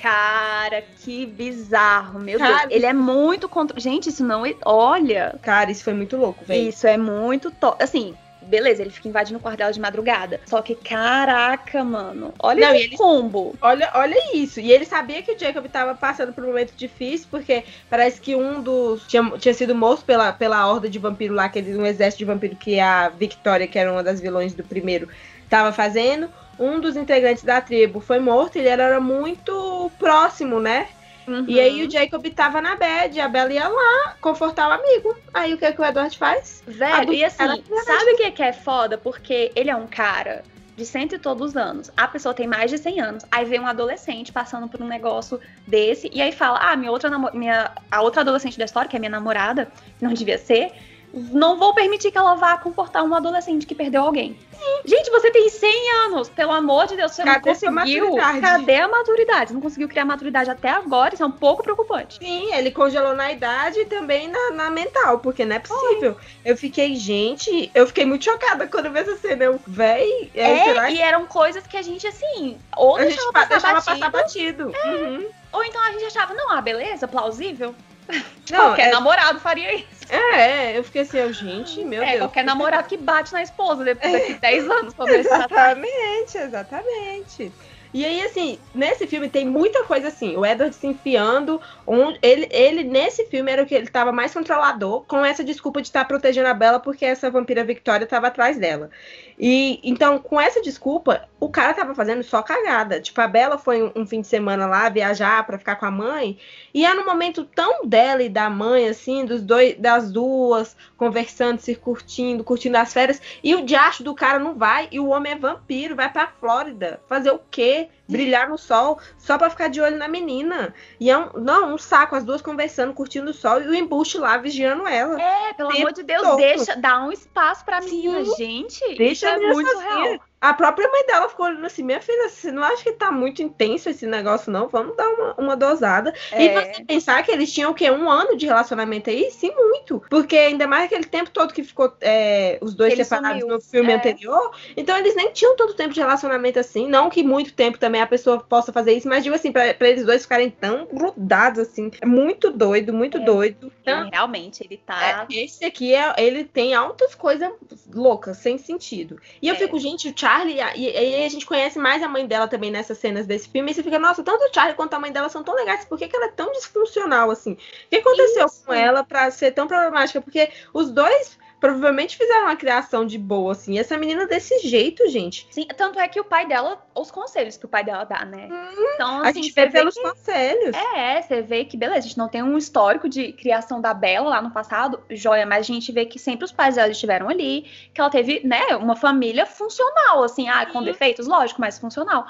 Cara, 0.00 0.82
que 1.00 1.26
bizarro, 1.26 2.20
meu 2.20 2.38
Cara, 2.38 2.66
Deus. 2.66 2.72
Ele 2.72 2.86
é 2.86 2.92
muito 2.92 3.48
contra. 3.48 3.80
Gente, 3.80 4.10
isso 4.10 4.24
não. 4.24 4.46
É, 4.46 4.54
olha. 4.64 5.36
Cara, 5.42 5.72
isso 5.72 5.82
foi 5.82 5.92
muito 5.92 6.16
louco, 6.16 6.44
velho. 6.44 6.68
Isso 6.68 6.86
é 6.86 6.96
muito 6.96 7.50
top. 7.50 7.82
Assim, 7.82 8.14
beleza, 8.48 8.82
ele 8.82 8.90
fica 8.90 9.08
invadindo 9.08 9.38
o 9.38 9.42
quarto 9.42 9.58
dela 9.58 9.72
de 9.72 9.80
madrugada. 9.80 10.40
Só 10.46 10.60
que, 10.62 10.74
caraca, 10.74 11.84
mano, 11.84 12.32
olha 12.38 12.74
esse 12.74 12.86
ele, 12.86 12.96
combo. 12.96 13.54
Olha, 13.60 13.90
olha 13.94 14.34
isso. 14.34 14.58
E 14.60 14.72
ele 14.72 14.84
sabia 14.84 15.22
que 15.22 15.32
o 15.32 15.38
Jacob 15.38 15.66
tava 15.66 15.94
passando 15.94 16.32
por 16.32 16.42
um 16.42 16.48
momento 16.48 16.72
difícil, 16.76 17.28
porque 17.30 17.64
parece 17.88 18.20
que 18.20 18.34
um 18.34 18.60
dos. 18.60 19.06
tinha, 19.06 19.22
tinha 19.38 19.54
sido 19.54 19.74
morto 19.74 20.04
pela, 20.04 20.32
pela 20.32 20.66
horda 20.66 20.88
de 20.88 20.98
vampiro 20.98 21.34
lá, 21.34 21.44
aquele, 21.44 21.76
um 21.76 21.86
exército 21.86 22.18
de 22.18 22.24
vampiro 22.24 22.56
que 22.56 22.80
a 22.80 23.08
Victoria, 23.10 23.66
que 23.66 23.78
era 23.78 23.92
uma 23.92 24.02
das 24.02 24.20
vilões 24.20 24.54
do 24.54 24.64
primeiro, 24.64 25.08
tava 25.48 25.72
fazendo. 25.72 26.28
Um 26.58 26.80
dos 26.80 26.96
integrantes 26.96 27.44
da 27.44 27.60
tribo 27.60 28.00
foi 28.00 28.18
morto, 28.18 28.56
ele 28.56 28.68
era 28.68 28.98
muito 28.98 29.92
próximo, 29.96 30.58
né? 30.58 30.88
Uhum. 31.28 31.44
E 31.46 31.60
aí 31.60 31.86
o 31.86 31.90
Jacob 31.90 32.24
tava 32.30 32.60
na 32.62 32.74
bed, 32.74 33.20
a 33.20 33.28
Bella 33.28 33.52
ia 33.52 33.68
lá 33.68 34.16
confortar 34.20 34.68
o 34.68 34.72
amigo. 34.72 35.14
Aí 35.34 35.52
o 35.52 35.58
que, 35.58 35.66
é 35.66 35.72
que 35.72 35.80
o 35.80 35.84
Edward 35.84 36.16
faz? 36.16 36.62
Velho, 36.66 37.12
e 37.12 37.22
assim, 37.22 37.62
sabe 37.84 38.12
o 38.12 38.16
que 38.16 38.22
é, 38.22 38.30
que 38.30 38.42
é 38.42 38.52
foda? 38.52 38.96
Porque 38.96 39.52
ele 39.54 39.68
é 39.68 39.76
um 39.76 39.86
cara 39.86 40.42
de 40.74 40.86
cento 40.86 41.16
e 41.16 41.18
todos 41.18 41.50
os 41.50 41.56
anos. 41.56 41.90
A 41.96 42.08
pessoa 42.08 42.32
tem 42.32 42.46
mais 42.46 42.70
de 42.70 42.78
100 42.78 43.00
anos. 43.00 43.24
Aí 43.30 43.44
vem 43.44 43.60
um 43.60 43.66
adolescente 43.66 44.32
passando 44.32 44.68
por 44.68 44.80
um 44.80 44.86
negócio 44.86 45.38
desse 45.66 46.08
e 46.14 46.22
aí 46.22 46.32
fala: 46.32 46.58
"Ah, 46.62 46.76
minha 46.76 46.90
outra 46.90 47.10
minha 47.34 47.72
a 47.90 48.00
outra 48.00 48.22
adolescente 48.22 48.58
da 48.58 48.64
história, 48.64 48.88
que 48.88 48.96
é 48.96 48.98
minha 48.98 49.10
namorada, 49.10 49.70
não 50.00 50.14
devia 50.14 50.38
ser, 50.38 50.72
não 51.12 51.58
vou 51.58 51.74
permitir 51.74 52.10
que 52.10 52.18
ela 52.18 52.34
vá 52.34 52.56
comportar 52.58 53.02
um 53.04 53.14
adolescente 53.14 53.66
que 53.66 53.74
perdeu 53.74 54.02
alguém. 54.02 54.38
Gente, 54.84 55.10
você 55.10 55.30
tem 55.30 55.48
100 55.48 55.90
anos, 56.06 56.28
pelo 56.28 56.52
amor 56.52 56.86
de 56.86 56.96
Deus, 56.96 57.12
você 57.12 57.22
Cadê 57.22 57.34
não 57.34 57.40
conseguiu. 57.40 58.16
Cadê 58.40 58.76
a 58.76 58.88
maturidade? 58.88 59.48
Você 59.48 59.54
não 59.54 59.60
conseguiu 59.60 59.88
criar 59.88 60.04
maturidade 60.04 60.50
até 60.50 60.70
agora, 60.70 61.14
isso 61.14 61.22
é 61.22 61.26
um 61.26 61.30
pouco 61.30 61.62
preocupante. 61.62 62.18
Sim, 62.18 62.52
ele 62.52 62.70
congelou 62.70 63.14
na 63.14 63.30
idade 63.32 63.80
e 63.80 63.86
também 63.86 64.28
na, 64.28 64.50
na 64.50 64.70
mental, 64.70 65.18
porque 65.20 65.44
não 65.44 65.56
é 65.56 65.58
possível. 65.58 66.12
Oi. 66.12 66.26
Eu 66.44 66.56
fiquei, 66.56 66.96
gente, 66.96 67.70
eu 67.74 67.86
fiquei 67.86 68.04
muito 68.04 68.24
chocada 68.24 68.66
quando 68.66 68.86
eu 68.86 68.92
vi 68.92 68.98
essa 69.00 69.16
cena. 69.16 69.44
Eu, 69.44 69.60
véi. 69.66 70.30
É, 70.34 70.50
é 70.50 70.92
e 70.92 71.00
eram 71.00 71.26
coisas 71.26 71.66
que 71.66 71.76
a 71.76 71.82
gente, 71.82 72.06
assim, 72.06 72.58
ou 72.76 72.96
a 72.96 73.00
deixava, 73.00 73.22
gente 73.22 73.32
passar, 73.32 73.48
deixava 73.48 73.74
batido, 73.74 73.98
passar 73.98 74.10
batido. 74.10 74.72
É. 74.74 74.94
Uhum. 74.94 75.28
Ou 75.52 75.64
então 75.64 75.82
a 75.82 75.92
gente 75.92 76.04
achava, 76.04 76.34
não, 76.34 76.50
ah, 76.50 76.60
beleza, 76.60 77.08
plausível. 77.08 77.74
Não, 78.50 78.58
Qualquer 78.68 78.88
é... 78.88 78.90
namorado 78.90 79.40
faria 79.40 79.74
isso. 79.74 79.98
É, 80.08 80.78
eu 80.78 80.82
fiquei 80.82 81.02
assim, 81.02 81.32
gente, 81.32 81.84
meu 81.84 82.02
é, 82.02 82.06
Deus. 82.06 82.16
É, 82.16 82.18
qualquer 82.20 82.44
namorado 82.44 82.88
que 82.88 82.96
bate 82.96 83.32
na 83.32 83.42
esposa 83.42 83.84
depois 83.84 84.12
daqui 84.12 84.34
10 84.40 84.70
anos 84.70 84.94
pra 84.94 85.04
ver 85.04 85.20
Exatamente, 85.20 86.38
exatamente. 86.38 87.52
E 87.92 88.04
aí, 88.04 88.22
assim, 88.22 88.58
nesse 88.74 89.06
filme 89.06 89.28
tem 89.28 89.46
muita 89.46 89.84
coisa 89.84 90.08
assim. 90.08 90.36
O 90.36 90.44
Edward 90.44 90.74
se 90.74 90.86
enfiando. 90.86 91.60
Um, 91.86 92.14
ele, 92.20 92.46
ele, 92.50 92.84
nesse 92.84 93.24
filme, 93.26 93.50
era 93.50 93.62
o 93.62 93.66
que 93.66 93.74
ele 93.74 93.86
tava 93.86 94.12
mais 94.12 94.32
controlador, 94.32 95.04
com 95.04 95.24
essa 95.24 95.42
desculpa 95.42 95.80
de 95.80 95.88
estar 95.88 96.00
tá 96.00 96.06
protegendo 96.06 96.48
a 96.48 96.54
Bela 96.54 96.78
porque 96.78 97.04
essa 97.04 97.30
vampira 97.30 97.64
Victoria 97.64 98.06
tava 98.06 98.26
atrás 98.26 98.58
dela. 98.58 98.90
E 99.38 99.78
então, 99.84 100.18
com 100.18 100.40
essa 100.40 100.60
desculpa, 100.60 101.28
o 101.38 101.48
cara 101.48 101.72
tava 101.72 101.94
fazendo 101.94 102.22
só 102.24 102.42
cagada. 102.42 103.00
Tipo, 103.00 103.20
a 103.20 103.28
Bela 103.28 103.56
foi 103.56 103.82
um, 103.82 103.92
um 103.94 104.06
fim 104.06 104.20
de 104.20 104.26
semana 104.26 104.66
lá 104.66 104.88
viajar 104.88 105.46
para 105.46 105.58
ficar 105.58 105.76
com 105.76 105.86
a 105.86 105.90
mãe. 105.90 106.38
E 106.74 106.84
é 106.84 106.92
no 106.92 107.06
momento 107.06 107.44
tão 107.44 107.86
dela 107.86 108.22
e 108.22 108.28
da 108.28 108.50
mãe, 108.50 108.88
assim, 108.88 109.24
dos 109.24 109.40
dois, 109.42 109.76
das 109.78 110.10
duas, 110.10 110.76
conversando, 110.96 111.60
se 111.60 111.74
curtindo, 111.76 112.42
curtindo 112.42 112.76
as 112.76 112.92
férias. 112.92 113.22
E 113.42 113.54
o 113.54 113.64
diacho 113.64 114.02
do 114.02 114.14
cara 114.14 114.38
não 114.40 114.54
vai. 114.54 114.88
E 114.90 114.98
o 114.98 115.08
homem 115.08 115.32
é 115.32 115.36
vampiro, 115.36 115.94
vai 115.94 116.10
pra 116.12 116.32
Flórida. 116.40 117.00
Fazer 117.06 117.30
o 117.30 117.40
quê? 117.50 117.88
Brilhar 118.08 118.48
no 118.48 118.56
sol 118.56 118.98
só 119.18 119.36
para 119.36 119.50
ficar 119.50 119.68
de 119.68 119.80
olho 119.80 119.96
na 119.96 120.08
menina. 120.08 120.74
E 120.98 121.10
é 121.10 121.18
um, 121.18 121.30
não, 121.34 121.74
um 121.74 121.78
saco, 121.78 122.16
as 122.16 122.24
duas 122.24 122.40
conversando, 122.40 122.94
curtindo 122.94 123.30
o 123.30 123.34
sol 123.34 123.60
e 123.60 123.68
o 123.68 123.74
embuste 123.74 124.16
lá 124.18 124.36
vigiando 124.38 124.86
ela. 124.86 125.20
É, 125.20 125.52
pelo 125.52 125.70
amor 125.70 125.92
de 125.92 126.02
Deus, 126.02 126.22
todo. 126.22 126.36
deixa, 126.36 126.74
dá 126.76 127.04
um 127.04 127.12
espaço 127.12 127.64
pra 127.64 127.80
menina, 127.80 128.24
Sim, 128.24 128.36
gente. 128.36 128.96
Deixa 128.96 129.36
isso 129.36 129.44
é 129.44 129.52
muito 129.52 129.70
sozinha. 129.70 129.94
real. 130.04 130.20
A 130.40 130.54
própria 130.54 130.88
mãe 130.88 131.04
dela 131.06 131.28
ficou 131.28 131.46
olhando 131.46 131.66
assim, 131.66 131.82
minha 131.82 132.00
filha, 132.00 132.28
você 132.28 132.52
não 132.52 132.62
acha 132.62 132.84
que 132.84 132.92
tá 132.92 133.10
muito 133.10 133.42
intenso 133.42 133.88
esse 133.90 134.06
negócio, 134.06 134.52
não? 134.52 134.68
Vamos 134.68 134.96
dar 134.96 135.08
uma, 135.08 135.34
uma 135.34 135.56
dosada. 135.56 136.14
É. 136.30 136.44
E 136.44 136.48
você 136.48 136.84
pensar 136.84 137.22
que 137.24 137.32
eles 137.32 137.52
tinham 137.52 137.72
o 137.72 137.74
quê? 137.74 137.90
Um 137.90 138.08
ano 138.08 138.36
de 138.36 138.46
relacionamento 138.46 139.10
aí? 139.10 139.30
Sim, 139.32 139.52
muito. 139.56 140.02
Porque 140.08 140.36
ainda 140.36 140.66
mais 140.66 140.84
aquele 140.84 141.04
tempo 141.04 141.30
todo 141.30 141.52
que 141.52 141.64
ficou 141.64 141.92
é, 142.00 142.58
os 142.60 142.74
dois 142.74 142.94
separados 142.94 143.40
sumiu. 143.40 143.56
no 143.56 143.60
filme 143.60 143.90
é. 143.90 143.96
anterior. 143.96 144.52
Então 144.76 144.96
eles 144.96 145.16
nem 145.16 145.32
tinham 145.32 145.56
todo 145.56 145.74
tempo 145.74 145.92
de 145.92 146.00
relacionamento 146.00 146.58
assim. 146.58 146.88
Não 146.88 147.10
que 147.10 147.22
muito 147.22 147.52
tempo 147.52 147.78
também 147.78 148.00
a 148.00 148.06
pessoa 148.06 148.38
possa 148.38 148.72
fazer 148.72 148.92
isso, 148.92 149.08
mas 149.08 149.24
digo 149.24 149.34
assim, 149.34 149.50
pra, 149.50 149.74
pra 149.74 149.88
eles 149.88 150.04
dois 150.04 150.22
ficarem 150.22 150.50
tão 150.50 150.86
grudados 150.86 151.60
assim. 151.60 151.90
É 152.00 152.06
muito 152.06 152.50
doido, 152.50 152.92
muito 152.92 153.18
é. 153.18 153.20
doido. 153.20 153.72
Então, 153.82 154.08
realmente, 154.10 154.62
ele 154.62 154.76
tá. 154.76 155.26
É, 155.28 155.34
esse 155.34 155.64
aqui, 155.64 155.94
é, 155.94 156.14
ele 156.16 156.44
tem 156.44 156.74
altas 156.74 157.14
coisas 157.14 157.50
loucas, 157.92 158.36
sem 158.38 158.56
sentido. 158.56 159.20
E 159.42 159.48
eu 159.48 159.54
é. 159.54 159.58
fico, 159.58 159.78
gente, 159.78 160.08
o 160.08 160.12
Charlie, 160.28 160.56
e, 160.56 160.60
aí 160.60 161.24
a 161.24 161.28
gente 161.28 161.46
conhece 161.46 161.78
mais 161.78 162.02
a 162.02 162.08
mãe 162.08 162.26
dela 162.26 162.46
também 162.46 162.70
nessas 162.70 162.98
cenas 162.98 163.26
desse 163.26 163.48
filme, 163.48 163.70
e 163.70 163.74
você 163.74 163.82
fica, 163.82 163.98
nossa, 163.98 164.22
tanto 164.22 164.44
o 164.44 164.54
Charlie 164.54 164.76
quanto 164.76 164.92
a 164.92 164.98
mãe 164.98 165.10
dela 165.10 165.30
são 165.30 165.42
tão 165.42 165.54
legais, 165.54 165.86
por 165.86 165.98
que, 165.98 166.06
que 166.06 166.14
ela 166.14 166.26
é 166.26 166.32
tão 166.32 166.52
disfuncional 166.52 167.30
assim? 167.30 167.52
O 167.52 167.56
que 167.88 167.96
aconteceu 167.96 168.46
Isso. 168.46 168.62
com 168.66 168.74
ela 168.74 169.02
para 169.02 169.30
ser 169.30 169.52
tão 169.52 169.66
problemática? 169.66 170.20
Porque 170.20 170.50
os 170.74 170.90
dois 170.90 171.38
provavelmente 171.60 172.16
fizeram 172.16 172.44
uma 172.44 172.56
criação 172.56 173.04
de 173.04 173.18
boa, 173.18 173.52
assim. 173.52 173.74
E 173.74 173.78
essa 173.78 173.96
menina 173.96 174.26
desse 174.26 174.58
jeito, 174.66 175.08
gente. 175.08 175.46
Sim, 175.50 175.66
tanto 175.76 175.98
é 175.98 176.06
que 176.06 176.20
o 176.20 176.24
pai 176.24 176.46
dela, 176.46 176.84
os 176.94 177.10
conselhos 177.10 177.56
que 177.56 177.64
o 177.64 177.68
pai 177.68 177.84
dela 177.84 178.04
dá, 178.04 178.24
né? 178.24 178.48
Hum, 178.50 178.86
então, 178.94 179.18
assim, 179.18 179.28
a 179.28 179.32
gente 179.32 179.52
vê 179.52 179.68
pelos 179.68 179.94
que... 179.94 180.02
conselhos. 180.02 180.76
É, 180.76 181.20
você 181.20 181.42
vê 181.42 181.64
que, 181.64 181.76
beleza, 181.76 181.98
a 181.98 182.02
gente 182.02 182.18
não 182.18 182.28
tem 182.28 182.42
um 182.42 182.56
histórico 182.56 183.08
de 183.08 183.32
criação 183.32 183.80
da 183.80 183.92
Bela 183.92 184.28
lá 184.28 184.42
no 184.42 184.50
passado, 184.50 185.00
joia, 185.10 185.46
mas 185.46 185.60
a 185.60 185.72
gente 185.72 185.90
vê 185.90 186.06
que 186.06 186.18
sempre 186.18 186.44
os 186.44 186.52
pais 186.52 186.76
dela 186.76 186.90
estiveram 186.90 187.28
ali, 187.28 187.62
que 187.92 188.00
ela 188.00 188.10
teve, 188.10 188.40
né, 188.44 188.76
uma 188.76 188.96
família 188.96 189.46
funcional, 189.46 190.22
assim, 190.22 190.48
ah, 190.48 190.66
com 190.66 190.82
defeitos, 190.82 191.26
lógico, 191.26 191.60
mas 191.60 191.78
funcional. 191.78 192.26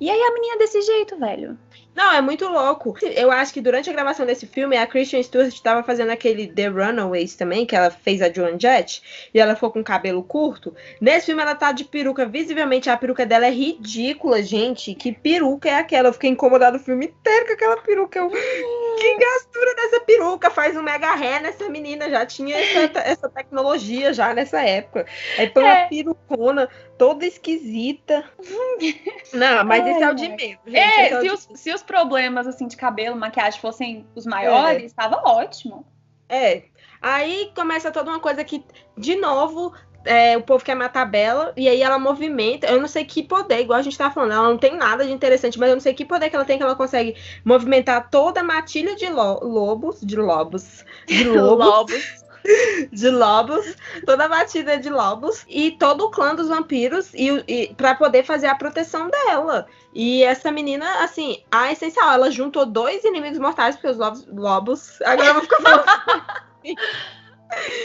E 0.00 0.10
aí 0.10 0.18
a 0.18 0.32
menina 0.32 0.56
desse 0.56 0.80
jeito, 0.80 1.18
velho. 1.18 1.58
Não, 1.94 2.12
é 2.12 2.20
muito 2.20 2.46
louco. 2.48 2.94
Eu 3.02 3.30
acho 3.30 3.52
que 3.52 3.60
durante 3.60 3.90
a 3.90 3.92
gravação 3.92 4.24
desse 4.24 4.46
filme, 4.46 4.76
a 4.76 4.86
Christian 4.86 5.22
Stewart 5.22 5.48
estava 5.48 5.82
fazendo 5.82 6.10
aquele 6.10 6.46
The 6.46 6.68
Runaways 6.68 7.34
também, 7.34 7.66
que 7.66 7.74
ela 7.74 7.90
fez 7.90 8.22
a 8.22 8.32
Joan 8.32 8.58
Jett, 8.58 9.02
e 9.34 9.40
ela 9.40 9.54
ficou 9.54 9.70
com 9.70 9.82
cabelo 9.82 10.22
curto. 10.22 10.74
Nesse 11.00 11.26
filme 11.26 11.42
ela 11.42 11.54
tá 11.54 11.72
de 11.72 11.84
peruca, 11.84 12.26
visivelmente 12.26 12.88
a 12.88 12.96
peruca 12.96 13.26
dela 13.26 13.46
é 13.46 13.50
ridícula, 13.50 14.42
gente. 14.42 14.94
Que 14.94 15.12
peruca 15.12 15.68
é 15.68 15.74
aquela? 15.74 16.08
Eu 16.08 16.12
fiquei 16.12 16.30
incomodada 16.30 16.76
o 16.76 16.80
filme 16.80 17.06
inteiro 17.06 17.46
com 17.46 17.52
aquela 17.52 17.76
peruca. 17.78 18.18
Eu... 18.18 18.30
Que 18.30 19.16
gastura 19.18 19.74
dessa 19.74 20.00
peruca? 20.00 20.50
Faz 20.50 20.76
um 20.76 20.82
mega 20.82 21.14
ré 21.14 21.40
nessa 21.40 21.68
menina, 21.68 22.08
já 22.08 22.24
tinha 22.24 22.56
essa, 22.56 23.00
essa 23.00 23.28
tecnologia 23.28 24.12
já 24.12 24.32
nessa 24.32 24.62
época. 24.62 25.06
Aí 25.38 25.48
põe 25.48 25.64
é. 25.64 25.72
uma 25.72 25.88
perucona 25.88 26.68
toda 27.00 27.24
esquisita. 27.24 28.24
Não, 29.32 29.64
mas 29.64 29.84
Ai, 29.84 29.92
esse 29.92 30.02
é 30.02 30.10
o 30.10 30.14
de 30.14 30.28
medo, 30.28 30.60
gente. 30.66 30.76
É, 30.76 31.12
é 31.12 31.20
se, 31.20 31.30
os, 31.30 31.48
se, 31.54 31.72
os, 31.72 31.79
problemas 31.82 32.46
assim 32.46 32.66
de 32.66 32.76
cabelo, 32.76 33.16
maquiagem 33.16 33.60
fossem 33.60 34.06
os 34.14 34.26
maiores, 34.26 34.84
estava 34.84 35.16
é. 35.16 35.28
ótimo. 35.28 35.86
É. 36.28 36.64
Aí 37.02 37.50
começa 37.54 37.90
toda 37.90 38.10
uma 38.10 38.20
coisa 38.20 38.44
que, 38.44 38.64
de 38.96 39.16
novo, 39.16 39.72
é, 40.04 40.36
o 40.36 40.42
povo 40.42 40.64
quer 40.64 40.74
matar 40.74 41.02
a 41.02 41.06
Bela, 41.06 41.52
e 41.56 41.68
aí 41.68 41.82
ela 41.82 41.98
movimenta. 41.98 42.66
Eu 42.66 42.80
não 42.80 42.88
sei 42.88 43.04
que 43.04 43.22
poder, 43.22 43.60
igual 43.60 43.78
a 43.78 43.82
gente 43.82 43.98
tá 43.98 44.10
falando, 44.10 44.32
ela 44.32 44.48
não 44.48 44.58
tem 44.58 44.76
nada 44.76 45.04
de 45.04 45.12
interessante, 45.12 45.58
mas 45.58 45.68
eu 45.68 45.76
não 45.76 45.80
sei 45.80 45.94
que 45.94 46.04
poder 46.04 46.30
que 46.30 46.36
ela 46.36 46.44
tem 46.44 46.56
que 46.56 46.62
ela 46.62 46.76
consegue 46.76 47.16
movimentar 47.44 48.10
toda 48.10 48.40
a 48.40 48.44
matilha 48.44 48.94
de 48.94 49.08
lo 49.08 49.40
lobos, 49.42 50.00
de 50.00 50.16
lobos, 50.16 50.84
de 51.06 51.24
lobos. 51.28 51.66
lobos 51.66 52.19
de 52.92 53.10
lobos, 53.10 53.76
toda 54.04 54.24
a 54.24 54.28
batida 54.28 54.78
de 54.78 54.88
lobos 54.88 55.44
e 55.48 55.72
todo 55.72 56.06
o 56.06 56.10
clã 56.10 56.34
dos 56.34 56.48
vampiros 56.48 57.12
e, 57.14 57.28
e 57.46 57.74
para 57.74 57.94
poder 57.94 58.24
fazer 58.24 58.46
a 58.46 58.54
proteção 58.54 59.08
dela. 59.08 59.66
E 59.94 60.22
essa 60.22 60.50
menina, 60.52 61.02
assim, 61.02 61.42
a 61.50 61.72
essencial, 61.72 62.12
ela 62.12 62.30
juntou 62.30 62.64
dois 62.64 63.04
inimigos 63.04 63.38
mortais, 63.38 63.76
porque 63.76 63.88
os 63.88 63.98
lobos. 63.98 64.26
lobos 64.26 65.02
agora 65.02 65.28
eu 65.28 65.34
vou 65.34 65.42
ficar 65.42 65.62
falando. 65.62 65.84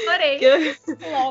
Adorei. 0.07 0.37
Que, 0.37 0.77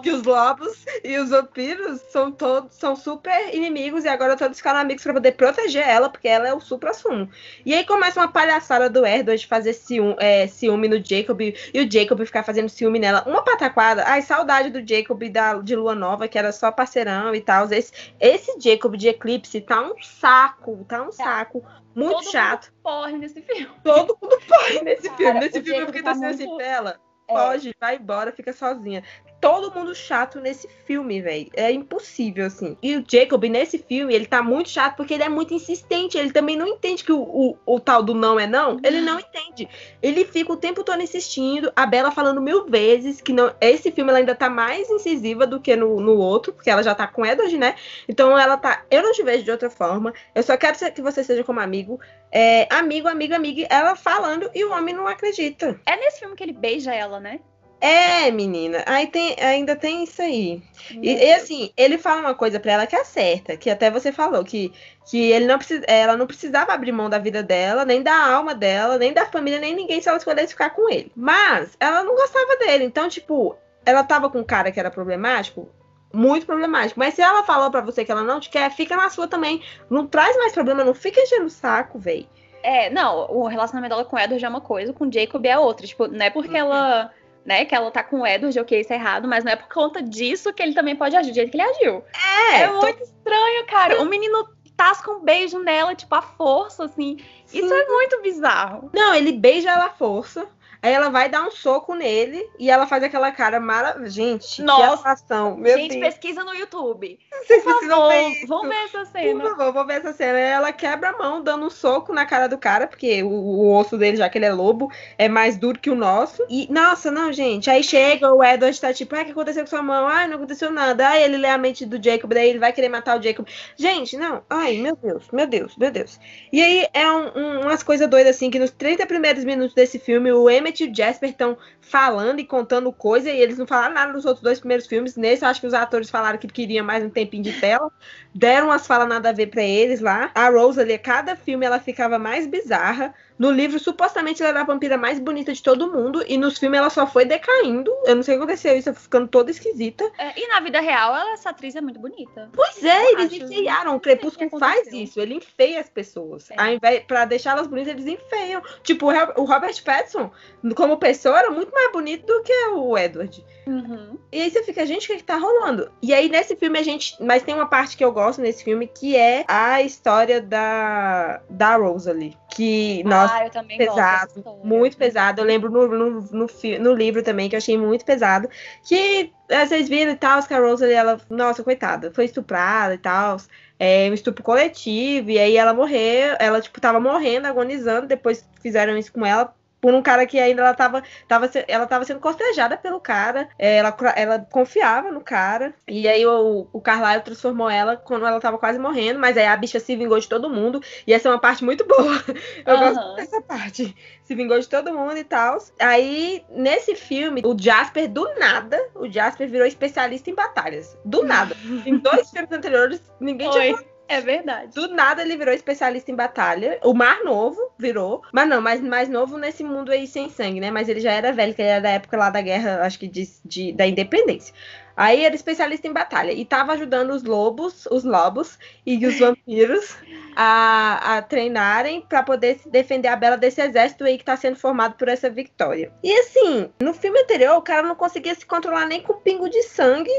que, 0.03 0.11
os 0.11 0.22
lobos 0.25 0.85
e 1.05 1.19
os 1.19 1.29
vampiros 1.29 2.01
são 2.09 2.33
todos 2.33 2.75
são 2.75 2.97
super 2.97 3.55
inimigos 3.55 4.05
e 4.05 4.09
agora 4.09 4.37
todos 4.37 4.57
ficaram 4.57 4.81
amigos 4.81 5.03
para 5.05 5.13
poder 5.13 5.33
proteger 5.33 5.87
ela, 5.87 6.09
porque 6.09 6.27
ela 6.27 6.49
é 6.49 6.55
o 6.55 6.61
supra-sumo. 6.61 7.29
E 7.65 7.75
aí 7.75 7.85
começa 7.85 8.19
uma 8.19 8.29
palhaçada 8.29 8.89
do 8.89 9.05
Erdo 9.05 9.37
de 9.37 9.47
fazer 9.47 9.75
ciúme, 9.75 10.17
é, 10.19 10.47
ciúme 10.47 10.89
no 10.89 11.05
Jacob 11.05 11.41
e 11.43 11.81
o 11.81 11.91
Jacob 11.91 12.25
ficar 12.25 12.43
fazendo 12.43 12.71
ciúme 12.71 12.99
nela. 12.99 13.23
Uma 13.27 13.43
pataquada. 13.45 14.05
Ai, 14.07 14.23
saudade 14.23 14.71
do 14.71 14.87
Jacob 14.87 15.23
da, 15.29 15.55
de 15.59 15.77
Lua 15.77 15.95
Nova, 15.95 16.27
que 16.27 16.39
era 16.39 16.51
só 16.53 16.73
parceirão 16.73 17.35
e 17.35 17.41
tal. 17.43 17.71
Esse, 17.71 17.93
esse 18.19 18.59
Jacob 18.59 18.97
de 18.97 19.09
Eclipse 19.09 19.61
tá 19.61 19.83
um 19.83 19.95
saco, 20.03 20.87
tá 20.89 21.03
um 21.03 21.11
tá. 21.11 21.13
saco. 21.13 21.63
Muito 21.95 22.15
Todo 22.15 22.33
chato. 22.33 22.73
Mundo 22.73 22.83
porre 22.83 23.19
nesse 23.19 23.43
filme. 23.43 23.71
Todo 23.85 24.19
mundo 24.21 24.39
porre 24.49 24.83
nesse 24.83 25.09
Cara, 25.11 25.17
filme. 25.17 25.41
Nesse 25.41 25.63
filme 25.63 25.81
eu 25.81 25.87
fiquei 25.87 26.03
tá 26.03 26.13
assim, 26.13 26.21
muito... 26.21 26.43
assim, 26.43 26.57
Bela 26.57 26.99
Foge, 27.29 27.71
é. 27.71 27.73
vai 27.81 27.97
embora, 27.97 28.33
fica 28.33 28.53
sozinha 28.53 29.03
todo 29.45 29.75
mundo 29.75 29.95
chato 29.95 30.41
nesse 30.41 30.67
filme, 30.87 31.21
velho. 31.21 31.51
É 31.53 31.71
impossível, 31.71 32.47
assim. 32.47 32.79
E 32.83 32.97
o 32.97 33.05
Jacob, 33.07 33.45
nesse 33.45 33.77
filme, 33.77 34.15
ele 34.15 34.25
tá 34.25 34.43
muito 34.43 34.71
chato 34.71 34.97
porque 34.97 35.13
ele 35.13 35.23
é 35.23 35.29
muito 35.29 35.53
insistente. 35.53 36.17
Ele 36.17 36.33
também 36.33 36.57
não 36.57 36.67
entende 36.67 37.05
que 37.05 37.13
o, 37.13 37.21
o, 37.21 37.57
o 37.67 37.79
tal 37.79 38.03
do 38.03 38.15
não 38.15 38.41
é 38.41 38.47
não. 38.47 38.81
Ele 38.83 39.03
não 39.03 39.21
entende. 39.21 39.69
Ele 40.01 40.25
fica 40.25 40.51
o 40.51 40.57
tempo 40.57 40.83
todo 40.83 41.03
insistindo. 41.03 41.71
A 41.77 41.85
Bela 41.85 42.11
falando 42.11 42.41
mil 42.41 42.65
vezes 42.65 43.21
que 43.21 43.35
não. 43.35 43.55
Esse 43.61 43.93
filme 43.93 44.09
ela 44.09 44.21
ainda 44.21 44.35
tá 44.35 44.49
mais 44.49 44.89
incisiva 44.89 45.47
do 45.47 45.61
que 45.61 45.77
no, 45.77 46.01
no 46.01 46.17
outro, 46.17 46.55
porque 46.55 46.71
ela 46.71 46.83
já 46.83 46.95
tá 46.95 47.07
com 47.07 47.27
Edward, 47.27 47.59
né? 47.59 47.75
Então 48.09 48.39
ela 48.39 48.57
tá. 48.57 48.83
Eu 48.91 49.03
não 49.03 49.13
te 49.13 49.23
vejo 49.23 49.45
de 49.45 49.51
outra 49.51 49.69
forma. 49.69 50.15
Eu 50.35 50.43
só 50.43 50.57
quero 50.57 50.79
que 50.95 51.03
você 51.03 51.23
seja 51.23 51.45
como 51.45 51.61
amigo. 51.61 52.01
É, 52.33 52.67
amigo, 52.71 53.09
amigo, 53.09 53.35
amigo. 53.35 53.67
Ela 53.69 53.95
falando 53.95 54.51
e 54.55 54.65
o 54.65 54.73
homem 54.73 54.95
não 54.95 55.07
acredita. 55.07 55.79
É 55.85 55.97
nesse 55.97 56.21
filme 56.21 56.35
que 56.35 56.43
ele 56.43 56.55
beija 56.55 56.95
ela, 56.95 57.21
né? 57.21 57.41
É, 57.85 58.30
menina. 58.30 58.82
Aí 58.87 59.09
tem, 59.09 59.37
ainda 59.39 59.76
tem 59.76 60.05
isso 60.05 60.22
aí. 60.22 60.62
E, 60.91 61.12
e, 61.12 61.32
assim, 61.35 61.70
ele 61.76 61.99
fala 61.99 62.22
uma 62.22 62.35
coisa 62.35 62.59
pra 62.59 62.72
ela 62.72 62.87
que 62.87 62.97
é 62.97 63.05
certa, 63.05 63.59
que 63.59 63.68
até 63.68 63.91
você 63.91 64.11
falou, 64.11 64.43
que, 64.43 64.72
que 65.05 65.30
ele 65.30 65.45
não 65.45 65.59
precisa, 65.59 65.85
ela 65.87 66.16
não 66.16 66.26
precisava 66.26 66.72
abrir 66.72 66.93
mão 66.93 67.11
da 67.11 67.18
vida 67.18 67.43
dela, 67.43 67.85
nem 67.85 68.03
da 68.03 68.16
alma 68.16 68.55
dela, 68.55 68.97
nem 68.97 69.12
da 69.12 69.26
família, 69.26 69.61
nem 69.61 69.76
ninguém 69.76 70.01
se 70.01 70.09
ela 70.09 70.16
escolhesse 70.16 70.55
ficar 70.55 70.70
com 70.70 70.89
ele. 70.89 71.12
Mas 71.14 71.76
ela 71.78 72.03
não 72.03 72.14
gostava 72.14 72.57
dele. 72.57 72.85
Então, 72.85 73.07
tipo, 73.07 73.55
ela 73.85 74.03
tava 74.03 74.30
com 74.30 74.39
um 74.39 74.45
cara 74.45 74.72
que 74.72 74.80
era 74.80 74.91
problemático, 74.91 75.68
muito 76.11 76.47
problemático. 76.47 76.99
Mas 76.99 77.12
se 77.12 77.20
ela 77.20 77.43
falou 77.43 77.70
para 77.70 77.82
você 77.82 78.03
que 78.03 78.11
ela 78.11 78.22
não 78.22 78.41
te 78.41 78.49
quer, 78.49 78.70
fica 78.70 78.97
na 78.97 79.11
sua 79.11 79.28
também. 79.28 79.62
Não 79.91 80.07
traz 80.07 80.35
mais 80.39 80.55
problema, 80.55 80.85
não 80.85 80.95
fica 80.95 81.20
enchendo 81.20 81.45
o 81.45 81.51
saco, 81.51 81.99
véi. 81.99 82.26
É, 82.62 82.89
não, 82.89 83.30
o 83.30 83.47
relacionamento 83.47 83.95
dela 83.95 84.07
com 84.07 84.16
o 84.16 84.18
Edward 84.18 84.43
é 84.43 84.49
uma 84.49 84.62
coisa, 84.62 84.91
com 84.95 85.07
o 85.07 85.12
Jacob 85.12 85.45
é 85.45 85.59
outra. 85.59 85.87
Tipo, 85.87 86.07
não 86.07 86.24
é 86.24 86.30
porque 86.30 86.49
uhum. 86.49 86.57
ela 86.57 87.11
né, 87.45 87.65
que 87.65 87.75
ela 87.75 87.91
tá 87.91 88.03
com 88.03 88.21
o 88.21 88.27
Edward, 88.27 88.59
ok, 88.59 88.81
isso 88.81 88.93
é 88.93 88.97
errado, 88.97 89.29
mas 89.29 89.45
não 89.45 89.53
é 89.53 89.57
por 89.57 89.69
conta 89.69 90.03
disso 90.03 90.53
que 90.53 90.63
ele 90.63 90.75
também 90.75 90.97
pode 90.97 91.15
agir 91.15 91.31
do 91.31 91.35
jeito 91.35 91.51
que 91.51 91.57
ele 91.57 91.69
agiu. 91.71 92.05
É, 92.51 92.63
é 92.63 92.73
muito 92.73 92.99
tô... 92.99 93.05
estranho, 93.05 93.67
cara. 93.67 94.03
O 94.03 94.07
menino 94.07 94.49
tasca 94.77 95.11
um 95.11 95.21
beijo 95.21 95.59
nela, 95.59 95.95
tipo, 95.95 96.15
a 96.15 96.23
força, 96.23 96.85
assim. 96.85 97.19
Sim. 97.47 97.59
Isso 97.59 97.73
é 97.73 97.87
muito 97.87 98.23
bizarro. 98.23 98.91
Não, 98.93 99.15
ele 99.15 99.33
beija 99.33 99.71
ela 99.71 99.87
à 99.87 99.91
força. 99.91 100.47
Aí 100.85 100.93
ela 100.93 101.09
vai 101.09 101.30
dar 101.30 101.47
um 101.47 101.51
soco 101.51 101.95
nele 101.95 102.47
e 102.59 102.70
ela 102.70 102.87
faz 102.87 103.03
aquela 103.03 103.32
cara 103.32 103.59
maravilhosa. 103.59 104.11
Gente, 104.11 104.62
Nossa. 104.62 104.82
que 104.82 104.93
atuação. 104.93 105.57
Meu 105.57 105.78
Gente, 105.78 105.99
Deus. 105.99 106.12
pesquisa 106.12 106.45
no 106.45 106.55
YouTube. 106.55 107.18
Vocês 107.43 107.64
precisam 107.64 108.07
ver 108.07 108.28
isso. 108.28 108.47
Vamos 108.47 108.68
ver 108.68 108.85
essa 108.85 109.05
cena. 109.07 109.41
Por 109.41 109.57
favor, 109.57 109.72
vou 109.72 109.87
ver 109.87 109.95
essa 109.95 110.12
cena. 110.12 110.39
Ela 110.39 110.72
quebra 110.74 111.09
a 111.09 111.16
mão 111.16 111.43
dando 111.43 111.64
um 111.64 111.70
soco 111.70 112.12
na 112.12 112.26
cara 112.26 112.49
do 112.49 112.59
cara, 112.59 112.87
porque 112.87 113.22
o, 113.22 113.30
o, 113.30 113.74
osso 113.74 113.97
dele, 113.97 114.18
já 114.18 114.28
que 114.28 114.37
ele 114.37 114.45
é 114.45 114.53
lobo, 114.53 114.93
é 115.16 115.26
mais 115.26 115.57
duro 115.57 115.78
que 115.78 115.89
o 115.89 115.95
nosso. 115.95 116.45
E, 116.51 116.70
nossa, 116.70 117.11
não, 117.11 117.32
gente. 117.32 117.70
Aí 117.70 117.82
chega, 117.82 118.30
o 118.30 118.45
Edward 118.45 118.78
tá 118.78 118.93
tipo, 118.93 119.14
ai, 119.14 119.22
o 119.22 119.24
que 119.24 119.32
aconteceu 119.32 119.62
com 119.62 119.70
sua 119.70 119.82
mão? 119.82 120.07
Ai, 120.07 120.28
não 120.28 120.37
aconteceu 120.37 120.70
nada. 120.70 121.09
Ai, 121.09 121.22
ele 121.22 121.39
lê 121.39 121.49
a 121.49 121.57
mente 121.57 121.87
do 121.87 122.03
Jacob, 122.03 122.30
daí 122.35 122.51
ele 122.51 122.59
vai 122.59 122.74
querer 122.74 122.91
matar 122.91 123.18
o 123.18 123.22
Jacob. 123.22 123.47
Gente, 123.74 124.18
não. 124.18 124.43
Ai, 124.51 124.76
meu 124.76 124.95
Deus, 124.97 125.30
meu 125.32 125.47
Deus, 125.47 125.74
meu 125.78 125.91
Deus. 125.91 126.20
E 126.53 126.62
aí 126.62 126.87
é 126.93 127.11
um, 127.11 127.39
um, 127.39 127.61
umas 127.62 127.82
coisas 127.82 128.07
doidas 128.07 128.37
assim, 128.37 128.51
que 128.51 128.59
nos 128.59 128.70
30 128.70 129.07
primeiros 129.07 129.45
minutos 129.45 129.74
desse 129.74 129.99
filme, 129.99 130.30
o 130.30 130.51
Emmett 130.51 130.74
o 130.83 130.95
Jasper 130.95 131.31
estão 131.31 131.57
falando 131.87 132.41
e 132.41 132.45
contando 132.45 132.93
coisa 132.93 133.30
e 133.30 133.41
eles 133.41 133.59
não 133.59 133.66
falaram 133.66 133.95
nada 133.95 134.12
nos 134.12 134.24
outros 134.24 134.43
dois 134.43 134.59
primeiros 134.59 134.87
filmes. 134.87 135.16
Nesse, 135.16 135.45
eu 135.45 135.49
acho 135.49 135.61
que 135.61 135.66
os 135.66 135.74
atores 135.74 136.11
falaram 136.11 136.39
que 136.39 136.47
queriam 136.47 136.85
mais 136.85 137.05
um 137.05 137.11
tempinho 137.11 137.43
de 137.43 137.53
tela. 137.53 137.91
Deram 138.35 138.68
umas 138.68 138.87
falas 138.87 139.09
nada 139.09 139.28
a 139.28 139.32
ver 139.32 139.47
para 139.47 139.62
eles 139.62 140.01
lá. 140.01 140.30
A 140.35 140.49
Rose 140.49 140.80
ali, 140.80 140.97
cada 140.99 141.37
filme 141.37 141.64
ela 141.64 141.78
ficava 141.78 142.18
mais 142.18 142.47
bizarra. 142.47 143.14
No 143.37 143.51
livro, 143.51 143.80
supostamente, 143.80 144.43
ela 144.43 144.51
era 144.51 144.61
a 144.61 144.64
vampira 144.64 144.97
mais 144.97 145.18
bonita 145.18 145.53
de 145.53 145.62
todo 145.62 145.93
mundo. 145.93 146.24
E 146.26 146.39
nos 146.39 146.59
filmes 146.59 146.78
ela 146.78 146.91
só 146.91 147.07
foi 147.07 147.24
decaindo. 147.24 147.93
Eu 148.05 148.14
não 148.14 148.22
sei 148.22 148.35
o 148.35 148.39
que 148.39 148.45
aconteceu, 148.45 148.76
isso 148.76 148.95
ficando 148.95 149.26
toda 149.26 149.51
esquisita. 149.51 150.09
É, 150.18 150.41
e 150.41 150.47
na 150.49 150.61
vida 150.61 150.80
real, 150.80 151.14
ela, 151.14 151.32
essa 151.32 151.51
atriz 151.51 151.74
é 151.74 151.80
muito 151.80 151.99
bonita. 151.99 152.49
Pois 152.53 152.82
é, 152.82 153.12
eles 153.12 153.32
enfeiaram. 153.32 153.97
O 153.97 154.01
Crepúsculo 154.01 154.51
faz 154.59 154.93
isso. 154.93 155.20
Ele 155.20 155.35
enfeia 155.35 155.80
as 155.80 155.89
pessoas. 155.89 156.51
É. 156.51 156.61
Ao 156.61 156.72
invés, 156.72 157.05
pra 157.05 157.24
deixá-las 157.24 157.66
bonitas, 157.66 157.93
eles 157.93 158.07
enfeiam. 158.07 158.62
Tipo, 158.85 159.09
o 159.37 159.45
Robert 159.45 159.82
Pattinson, 159.82 160.30
como 160.76 160.97
pessoa, 160.97 161.39
era 161.39 161.51
muito 161.51 161.74
mais 161.75 161.93
bonito 161.93 162.27
do 162.27 162.43
que 162.43 162.53
o 162.68 162.97
Edward. 162.97 163.45
Uhum. 163.66 164.18
E 164.31 164.41
aí 164.41 164.51
você 164.51 164.62
fica, 164.62 164.87
gente, 164.87 165.05
o 165.05 165.07
que, 165.09 165.12
é 165.14 165.16
que 165.16 165.25
tá 165.25 165.37
rolando? 165.37 165.91
E 166.03 166.14
aí 166.14 166.29
nesse 166.29 166.55
filme 166.57 166.79
a 166.79 166.83
gente. 166.83 167.16
Mas 167.22 167.43
tem 167.43 167.55
uma 167.55 167.66
parte 167.66 167.97
que 167.97 168.05
eu 168.05 168.12
gosto 168.12 168.41
nesse 168.41 168.62
filme 168.62 168.87
que 168.87 169.16
é 169.16 169.45
a 169.49 169.83
história 169.83 170.41
da, 170.41 171.41
da 171.49 171.77
Rose 171.77 172.09
ali. 172.09 172.37
Que, 172.55 173.03
ah, 173.07 173.09
nossa, 173.09 173.45
eu 173.45 173.51
também 173.51 173.79
pesado. 173.79 174.43
Gosto 174.43 174.66
muito 174.66 174.97
pesado. 174.97 175.41
Eu 175.41 175.45
lembro 175.45 175.70
no, 175.70 175.89
no, 175.89 176.11
no, 176.20 176.47
no, 176.81 176.95
livro 176.95 177.22
também, 177.22 177.49
que 177.49 177.57
eu 177.57 177.59
achei 177.59 177.77
muito 177.77 178.05
pesado. 178.05 178.49
Que 178.85 179.33
é, 179.49 179.66
vocês 179.66 179.89
viram 179.89 180.12
e 180.12 180.16
tal, 180.16 180.43
que 180.43 180.55
a 180.55 180.61
Rose 180.61 180.85
ali, 180.85 180.95
ela, 180.95 181.20
nossa, 181.29 181.62
coitada, 181.62 182.11
foi 182.12 182.27
estuprada 182.27 182.95
e 182.95 182.99
tal. 182.99 183.39
É 183.79 184.09
um 184.09 184.14
estupro 184.14 184.43
coletivo, 184.43 185.31
e 185.31 185.39
aí 185.39 185.57
ela 185.57 185.75
morreu, 185.75 186.37
ela, 186.39 186.61
tipo, 186.61 186.81
tava 186.81 187.01
morrendo, 187.01 187.47
agonizando, 187.47 188.07
depois 188.07 188.49
fizeram 188.62 188.97
isso 188.97 189.12
com 189.12 189.27
ela, 189.27 189.53
por 189.85 189.93
um 189.93 190.01
cara 190.01 190.24
que 190.24 190.41
ainda 190.41 190.62
ela 190.62 190.72
tava, 190.72 191.03
tava, 191.28 191.51
ela 191.68 191.87
tava 191.87 192.07
sendo 192.07 192.18
cortejada 192.18 192.74
pelo 192.74 192.99
cara, 192.99 193.51
é, 193.59 193.76
ela, 193.76 193.95
ela 194.16 194.39
confiava 194.39 195.12
no 195.12 195.20
cara, 195.20 195.74
e 195.87 196.09
aí 196.09 196.24
o, 196.24 196.66
o 196.72 196.80
Carlyle 196.80 197.22
transformou 197.22 197.68
ela 197.68 197.95
quando 197.95 198.24
ela 198.24 198.41
tava 198.41 198.57
quase 198.57 198.78
morrendo, 198.78 199.20
mas 199.20 199.37
aí 199.37 199.45
a 199.45 199.55
bicha 199.55 199.78
se 199.78 199.95
vingou 199.95 200.18
de 200.18 200.26
todo 200.26 200.49
mundo, 200.49 200.80
e 201.07 201.12
essa 201.12 201.28
é 201.28 201.30
uma 201.30 201.39
parte 201.39 201.62
muito 201.62 201.87
boa. 201.87 202.14
Eu 202.64 202.76
uhum. 202.76 202.95
gosto 202.95 203.16
dessa 203.16 203.43
parte. 203.43 203.95
Se 204.22 204.35
vingou 204.35 204.59
de 204.59 204.66
todo 204.66 204.91
mundo 204.91 205.18
e 205.18 205.24
tal. 205.24 205.59
Aí, 205.78 206.43
nesse 206.49 206.95
filme, 206.95 207.43
o 207.45 207.55
Jasper, 207.55 208.09
do 208.09 208.26
nada, 208.39 208.82
o 208.95 209.07
Jasper 209.07 209.47
virou 209.47 209.66
especialista 209.66 210.30
em 210.30 210.35
batalhas. 210.35 210.97
Do 211.05 211.22
nada. 211.22 211.55
em 211.85 211.99
dois 211.99 212.30
filmes 212.30 212.51
anteriores, 212.51 213.03
ninguém 213.20 213.49
Oi. 213.49 213.53
tinha 213.53 213.94
é 214.09 214.21
verdade. 214.21 214.75
Do 214.75 214.89
nada 214.89 215.23
ele 215.23 215.37
virou 215.37 215.55
especialista 215.55 216.11
em 216.11 216.15
batalha. 216.15 216.79
O 216.85 216.93
Mar 216.93 217.25
Novo 217.25 217.59
virou. 217.79 218.23
Mas 218.33 218.49
não, 218.49 218.61
mais, 218.61 218.81
mais 218.81 219.09
novo 219.09 219.39
nesse 219.39 219.65
mundo 219.65 219.91
aí 219.91 220.07
sem 220.07 220.29
sangue, 220.29 220.61
né? 220.61 220.71
Mas 220.71 220.89
ele 220.89 221.01
já 221.01 221.13
era 221.13 221.33
velho, 221.33 221.55
que 221.55 221.63
ele 221.63 221.71
era 221.71 221.81
da 221.81 221.91
época 221.91 222.17
lá 222.17 222.31
da 222.31 222.41
guerra, 222.41 222.83
acho 222.83 222.99
que 222.99 223.09
de, 223.09 223.29
de 223.45 223.73
da 223.73 223.87
independência. 223.87 224.55
Aí 224.97 225.25
era 225.25 225.35
especialista 225.35 225.89
em 225.89 225.93
batalha. 225.93 226.33
E 226.33 226.45
tava 226.45 226.73
ajudando 226.73 227.11
os 227.11 227.25
lobos, 227.25 227.87
os 227.87 228.05
lobos 228.05 228.59
e 228.87 229.05
os 229.07 229.19
vampiros 229.19 229.97
a, 230.37 231.17
a 231.17 231.23
treinarem 231.23 232.03
para 232.03 232.23
poder 232.23 232.59
se 232.59 232.69
defender 232.69 233.09
a 233.09 233.17
Bela 233.17 233.37
desse 233.37 233.61
exército 233.61 234.05
aí 234.05 234.19
que 234.19 234.25
tá 234.25 234.37
sendo 234.37 234.57
formado 234.57 234.95
por 234.95 235.09
essa 235.09 235.31
Victória. 235.31 235.93
E 236.03 236.13
assim, 236.21 236.71
no 236.81 236.93
filme 236.95 237.21
anterior, 237.21 237.57
o 237.57 237.63
cara 237.63 237.83
não 237.83 237.97
conseguia 237.97 238.35
se 238.35 238.47
controlar 238.47 238.87
nem 238.87 239.03
com 239.03 239.15
um 239.15 239.21
pingo 239.21 239.49
de 239.49 239.63
sangue 239.63 240.13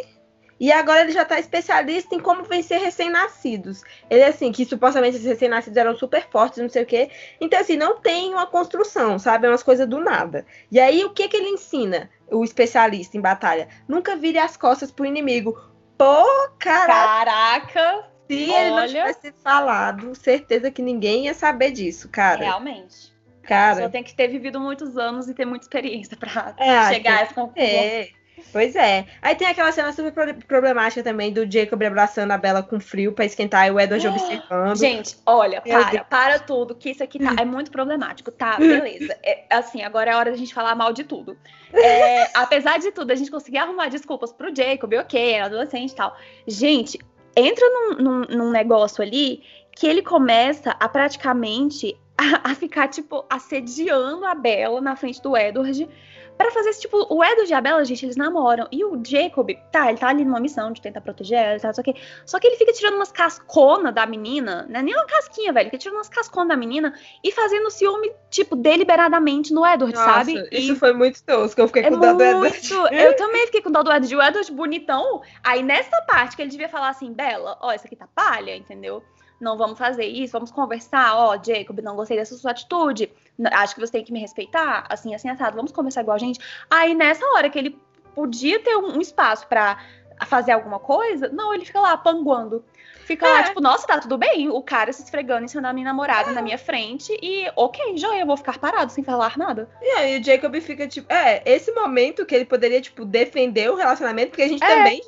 e 0.60 0.72
agora 0.72 1.02
ele 1.02 1.12
já 1.12 1.24
está 1.24 1.40
especialista 1.40 2.16
em 2.16 2.20
como 2.20 2.44
vencer 2.44 2.80
recém-nascidos. 2.80 3.84
Ele, 4.10 4.24
assim, 4.24 4.52
que 4.52 4.66
supostamente 4.66 5.18
esses 5.18 5.28
recém-nascidos 5.28 5.78
eram 5.78 5.96
super 5.96 6.28
fortes, 6.30 6.60
não 6.60 6.70
sei 6.70 6.84
o 6.84 6.86
quê. 6.86 7.10
Então, 7.42 7.60
assim, 7.60 7.76
não 7.76 8.00
tem 8.00 8.34
uma 8.34 8.48
construção, 8.48 9.20
sabe? 9.20 9.48
É 9.48 9.50
umas 9.50 9.64
coisas 9.64 9.88
do 9.88 10.00
nada. 10.00 10.46
E 10.72 10.80
aí, 10.80 11.04
o 11.04 11.10
que 11.10 11.28
que 11.28 11.36
ele 11.36 11.50
ensina, 11.50 12.10
o 12.32 12.44
especialista 12.44 13.18
em 13.18 13.22
batalha? 13.22 13.68
Nunca 13.88 14.16
vire 14.16 14.40
as 14.40 14.56
costas 14.56 14.92
pro 14.92 15.06
inimigo. 15.06 15.60
Pô, 15.98 16.24
caraca! 16.58 17.26
Caraca! 17.26 18.10
Se 18.28 18.50
Olha... 18.50 18.60
ele 18.60 18.76
não 18.76 18.88
tivesse 18.88 19.34
falado, 19.44 20.16
certeza 20.16 20.72
que 20.72 20.82
ninguém 20.82 21.26
ia 21.26 21.34
saber 21.34 21.72
disso, 21.72 22.10
cara. 22.10 22.44
Realmente. 22.44 23.14
Cara. 23.44 23.84
Só 23.84 23.90
tem 23.90 24.04
que 24.04 24.16
ter 24.16 24.28
vivido 24.28 24.60
muitos 24.60 24.98
anos 24.98 25.28
e 25.30 25.34
ter 25.34 25.46
muita 25.46 25.66
experiência 25.66 26.18
pra 26.18 26.56
é, 26.58 26.94
chegar 26.94 27.20
a 27.20 27.22
essa 27.22 27.34
conclusão. 27.34 27.64
É. 27.64 28.10
Pois 28.52 28.76
é. 28.76 29.06
Aí 29.22 29.36
tem 29.36 29.48
aquela 29.48 29.72
cena 29.72 29.92
super 29.92 30.12
problemática 30.48 31.04
também 31.04 31.32
do 31.32 31.50
Jacob 31.50 31.82
abraçando 31.84 32.32
a 32.32 32.38
Bela 32.38 32.64
com 32.64 32.80
frio 32.80 33.12
para 33.12 33.26
esquentar 33.26 33.68
e 33.68 33.72
o 33.72 33.80
Edward 33.80 34.08
observando. 34.08 34.78
Gente, 34.78 35.18
olha, 35.26 35.62
para, 35.62 36.04
para 36.04 36.40
tudo, 36.40 36.76
que 36.76 36.92
isso 36.92 37.04
aqui 37.04 37.20
tá, 37.20 37.36
é 37.40 37.46
muito 37.46 37.72
problemático, 37.72 38.32
tá? 38.32 38.56
Beleza. 38.60 39.18
É, 39.24 39.46
assim, 39.50 39.84
agora 39.84 40.12
é 40.12 40.16
hora 40.16 40.32
da 40.32 40.38
gente 40.38 40.54
falar 40.54 40.76
mal 40.76 40.94
de 40.94 41.04
tudo. 41.04 41.38
É, 41.74 42.30
apesar 42.38 42.80
de 42.80 42.92
tudo, 42.92 43.12
a 43.12 43.16
gente 43.16 43.32
conseguir 43.32 43.58
arrumar 43.58 43.90
desculpas 43.90 44.32
pro 44.32 44.56
Jacob, 44.56 44.94
ok, 44.94 45.34
era 45.34 45.46
adolescente 45.46 45.92
e 45.92 45.96
tal. 45.96 46.16
Gente, 46.48 47.00
entra 47.36 47.66
num, 47.70 47.96
num, 47.98 48.22
num 48.22 48.52
negócio 48.52 49.04
ali 49.04 49.44
que 49.76 49.86
ele 49.86 50.02
começa 50.02 50.72
a 50.80 50.88
praticamente 50.88 51.98
a, 52.18 52.52
a, 52.52 52.56
ficar, 52.56 52.88
tipo, 52.88 53.26
assediando 53.30 54.26
a 54.26 54.34
Bela 54.34 54.80
na 54.80 54.96
frente 54.96 55.22
do 55.22 55.36
Edward 55.36 55.90
para 56.38 56.52
fazer 56.52 56.70
esse 56.70 56.82
tipo. 56.82 56.98
O 57.10 57.24
Edward 57.24 57.52
e 57.52 57.54
a 57.54 57.62
Bella, 57.62 57.84
gente, 57.86 58.06
eles 58.06 58.16
namoram. 58.16 58.68
E 58.72 58.84
o 58.84 59.02
Jacob, 59.04 59.50
tá, 59.72 59.90
ele 59.90 59.98
tá 59.98 60.10
ali 60.10 60.26
numa 60.26 60.40
missão 60.40 60.72
de 60.72 60.82
tentar 60.82 61.02
proteger 61.02 61.38
ela, 61.38 61.60
tá, 61.60 61.74
só 61.74 61.82
que, 61.82 61.96
só 62.26 62.40
que 62.40 62.48
ele 62.48 62.58
fica 62.58 62.72
tirando 62.74 62.96
umas 62.96 63.12
casconas 63.12 63.94
da 63.94 64.06
menina, 64.06 64.66
né? 64.70 64.82
Nem 64.82 64.94
uma 64.94 65.06
casquinha, 65.06 65.54
velho. 65.54 65.66
Fica 65.66 65.78
tirando 65.78 65.98
umas 65.98 66.10
casconas 66.10 66.50
da 66.50 66.58
menina 66.58 66.94
e 67.24 67.32
fazendo 67.32 67.70
ciúme, 67.70 68.12
tipo, 68.30 68.56
deliberadamente 68.56 69.54
no 69.54 69.66
Edward, 69.66 69.96
Nossa, 69.96 70.12
sabe? 70.12 70.48
Isso 70.52 70.74
e 70.74 70.76
foi 70.76 70.94
muito 70.94 71.24
tosco. 71.24 71.60
Eu 71.60 71.68
fiquei 71.68 71.84
é 71.84 71.90
com 71.90 72.00
dó 72.00 72.14
do 72.14 72.24
Edward. 72.24 72.74
Eu 72.92 73.16
também 73.16 73.46
fiquei 73.46 73.62
com 73.62 73.72
dó 73.72 73.84
do 73.84 73.92
Edward. 73.92 74.16
O 74.16 74.22
Edward 74.22 74.52
bonitão. 74.52 75.22
Aí 75.44 75.64
nessa 75.64 76.02
parte 76.04 76.36
que 76.36 76.42
ele 76.42 76.52
devia 76.52 76.70
falar 76.70 76.90
assim, 76.90 77.12
Bella, 77.14 77.58
ó, 77.62 77.74
isso 77.74 77.86
aqui 77.86 77.96
tá 77.96 78.08
palha, 78.14 78.56
entendeu? 78.56 79.04
não 79.40 79.58
vamos 79.58 79.78
fazer 79.78 80.06
isso, 80.06 80.34
vamos 80.34 80.52
conversar, 80.52 81.16
ó, 81.18 81.38
Jacob, 81.42 81.80
não 81.82 81.96
gostei 81.96 82.18
dessa 82.18 82.36
sua 82.36 82.52
atitude, 82.52 83.12
acho 83.52 83.76
que 83.76 83.82
você 83.82 83.92
tem 83.92 84.04
que 84.04 84.14
me 84.14 84.20
respeitar, 84.20 84.86
assim, 84.90 85.14
assim, 85.14 85.30
assado, 85.30 85.56
vamos 85.56 85.72
conversar 85.72 86.02
igual 86.02 86.16
a 86.16 86.20
gente. 86.20 86.40
Aí, 86.70 86.94
nessa 86.94 87.26
hora 87.34 87.50
que 87.50 87.60
ele 87.60 87.80
podia 88.14 88.60
ter 88.60 88.76
um, 88.78 89.02
espaço 89.02 89.48
para 89.48 89.78
fazer 90.26 90.54
alguma 90.54 90.80
coisa? 90.80 91.30
Não, 91.30 91.54
ele 91.54 91.66
fica 91.66 91.80
lá 91.80 91.98
panguando. 91.98 92.64
Fica 93.06 93.28
é. 93.28 93.32
lá, 93.32 93.44
tipo, 93.44 93.62
nossa, 93.62 93.86
tá 93.86 94.00
tudo 94.00 94.18
bem. 94.18 94.50
O 94.50 94.62
cara 94.64 94.92
se 94.92 95.04
esfregando 95.04 95.46
em 95.46 95.48
cima 95.48 95.62
da 95.62 95.72
minha 95.72 95.86
namorada 95.86 96.32
é. 96.32 96.34
na 96.34 96.42
minha 96.42 96.58
frente. 96.58 97.16
E, 97.22 97.48
ok, 97.56 97.98
já 97.98 98.18
eu 98.18 98.26
vou 98.26 98.36
ficar 98.36 98.58
parado 98.58 98.92
sem 98.92 99.04
falar 99.04 99.38
nada. 99.38 99.70
E 99.80 99.90
aí 99.92 100.20
o 100.20 100.24
Jacob 100.24 100.60
fica, 100.60 100.88
tipo, 100.88 101.12
é, 101.14 101.42
esse 101.46 101.72
momento 101.72 102.26
que 102.26 102.34
ele 102.34 102.46
poderia, 102.46 102.82
tipo, 102.82 103.06
defender 103.06 103.70
o 103.70 103.76
relacionamento, 103.76 104.30
porque 104.30 104.42
a 104.42 104.48
gente 104.48 104.64
é. 104.64 104.68
também. 104.68 105.02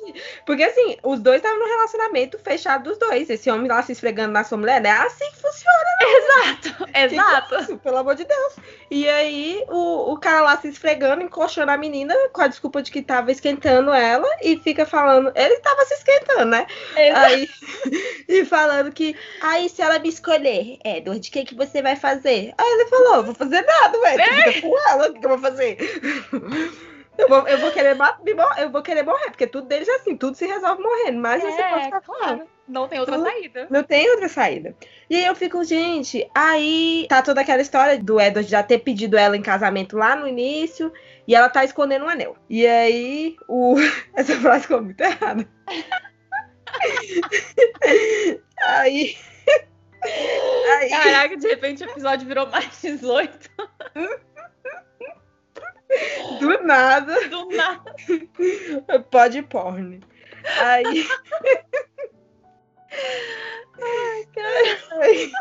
Porque 0.46 0.62
assim, 0.62 0.96
os 1.02 1.18
dois 1.18 1.38
estavam 1.38 1.58
no 1.58 1.66
relacionamento 1.66 2.38
fechado 2.38 2.84
dos 2.84 2.98
dois. 2.98 3.28
Esse 3.28 3.50
homem 3.50 3.68
lá 3.68 3.82
se 3.82 3.90
esfregando 3.90 4.32
na 4.32 4.44
sua 4.44 4.58
mulher, 4.58 4.84
é 4.84 4.90
assim 4.90 5.28
que 5.32 5.42
funciona, 5.42 5.88
né? 6.00 6.06
Exato, 6.16 6.88
exato. 6.94 7.56
Que 7.56 7.62
isso, 7.62 7.78
pelo 7.78 7.96
amor 7.96 8.14
de 8.14 8.24
Deus. 8.24 8.56
E 8.90 9.08
aí 9.08 9.64
o, 9.68 10.12
o 10.12 10.18
cara 10.18 10.42
lá 10.42 10.56
se 10.56 10.68
esfregando, 10.68 11.22
encoxando 11.22 11.72
a 11.72 11.76
menina 11.76 12.14
com 12.32 12.42
a 12.42 12.46
desculpa 12.46 12.80
de 12.80 12.92
que 12.92 13.02
tava 13.02 13.32
esquentando 13.32 13.92
ela 13.92 14.28
e 14.42 14.56
fica 14.58 14.86
falando. 14.86 15.32
Ele 15.34 15.58
tava 15.58 15.84
se 15.84 15.94
esquentando, 15.94 16.46
né? 16.46 16.66
Exato. 16.96 17.26
Aí. 17.26 17.48
e 18.28 18.44
falando 18.44 18.92
que, 18.92 19.16
aí 19.40 19.68
se 19.68 19.82
ela 19.82 19.98
me 19.98 20.08
escolher, 20.08 20.78
Edward, 20.84 21.28
o 21.28 21.32
que, 21.32 21.44
que 21.44 21.54
você 21.54 21.82
vai 21.82 21.96
fazer? 21.96 22.52
Aí 22.56 22.72
ele 22.72 22.86
falou, 22.86 23.24
vou 23.24 23.34
fazer 23.34 23.62
nada, 23.62 23.98
ué, 23.98 24.14
é. 24.14 24.52
fica 24.52 24.68
com 24.68 24.88
ela, 24.90 25.08
o 25.08 25.12
que, 25.12 25.20
que 25.20 25.26
eu 25.26 25.30
vou 25.30 25.38
fazer? 25.38 25.78
Eu 27.18 27.28
vou, 27.28 27.48
eu, 27.48 27.58
vou 27.58 27.72
querer, 27.72 27.96
eu 28.58 28.70
vou 28.70 28.80
querer 28.80 29.02
morrer, 29.02 29.30
porque 29.30 29.46
tudo 29.46 29.66
deles 29.66 29.88
é 29.88 29.96
assim, 29.96 30.16
tudo 30.16 30.36
se 30.36 30.46
resolve 30.46 30.80
morrendo, 30.80 31.18
mas 31.18 31.42
é, 31.42 31.50
você 31.50 31.62
pode 31.64 31.84
ficar 31.84 32.00
claro. 32.00 32.42
Não 32.68 32.86
tem 32.86 33.00
outra 33.00 33.18
saída. 33.18 33.66
Não 33.68 33.82
tem 33.82 34.10
outra 34.10 34.28
saída. 34.28 34.76
E 35.10 35.16
aí 35.16 35.24
eu 35.24 35.34
fico, 35.34 35.64
gente, 35.64 36.28
aí 36.32 37.06
tá 37.08 37.20
toda 37.20 37.40
aquela 37.40 37.60
história 37.60 37.98
do 37.98 38.20
Edward 38.20 38.48
já 38.48 38.62
ter 38.62 38.78
pedido 38.78 39.18
ela 39.18 39.36
em 39.36 39.42
casamento 39.42 39.96
lá 39.96 40.14
no 40.14 40.28
início, 40.28 40.92
e 41.26 41.34
ela 41.34 41.48
tá 41.48 41.64
escondendo 41.64 42.04
um 42.04 42.08
anel. 42.08 42.36
E 42.48 42.64
aí, 42.64 43.36
o... 43.48 43.74
essa 44.14 44.36
frase 44.36 44.62
ficou 44.62 44.80
muito 44.80 45.00
errada. 45.00 45.48
Aí, 48.62 49.16
aí. 50.66 50.90
Caraca, 50.90 51.36
de 51.36 51.48
repente 51.48 51.84
o 51.84 51.90
episódio 51.90 52.26
virou 52.26 52.46
mais 52.46 52.80
18. 52.80 53.50
Do 56.40 56.62
nada. 56.64 57.28
Do 57.28 57.48
nada. 57.48 57.94
Pode 59.10 59.42
porn. 59.42 60.00
Aí. 60.60 61.08
Ai, 63.80 64.26
cara. 64.34 65.02
Aí... 65.02 65.32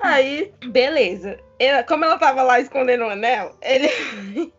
Aí, 0.00 0.52
beleza. 0.66 1.38
Ela, 1.58 1.84
como 1.84 2.04
ela 2.04 2.18
tava 2.18 2.42
lá 2.42 2.60
escondendo 2.60 3.04
o 3.04 3.10
anel, 3.10 3.56
ele, 3.62 3.88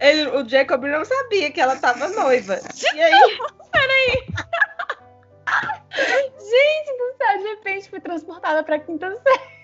ele. 0.00 0.28
O 0.28 0.48
Jacob 0.48 0.84
não 0.84 1.04
sabia 1.04 1.50
que 1.50 1.60
ela 1.60 1.76
tava 1.76 2.08
noiva. 2.08 2.60
E 2.94 3.00
aí. 3.00 3.38
Peraí. 3.72 4.26
Gente 5.90 6.98
do 6.98 7.16
céu, 7.16 7.38
de 7.38 7.44
repente 7.48 7.90
fui 7.90 8.00
transportada 8.00 8.62
pra 8.62 8.78
quinta 8.78 9.10
série. 9.10 9.60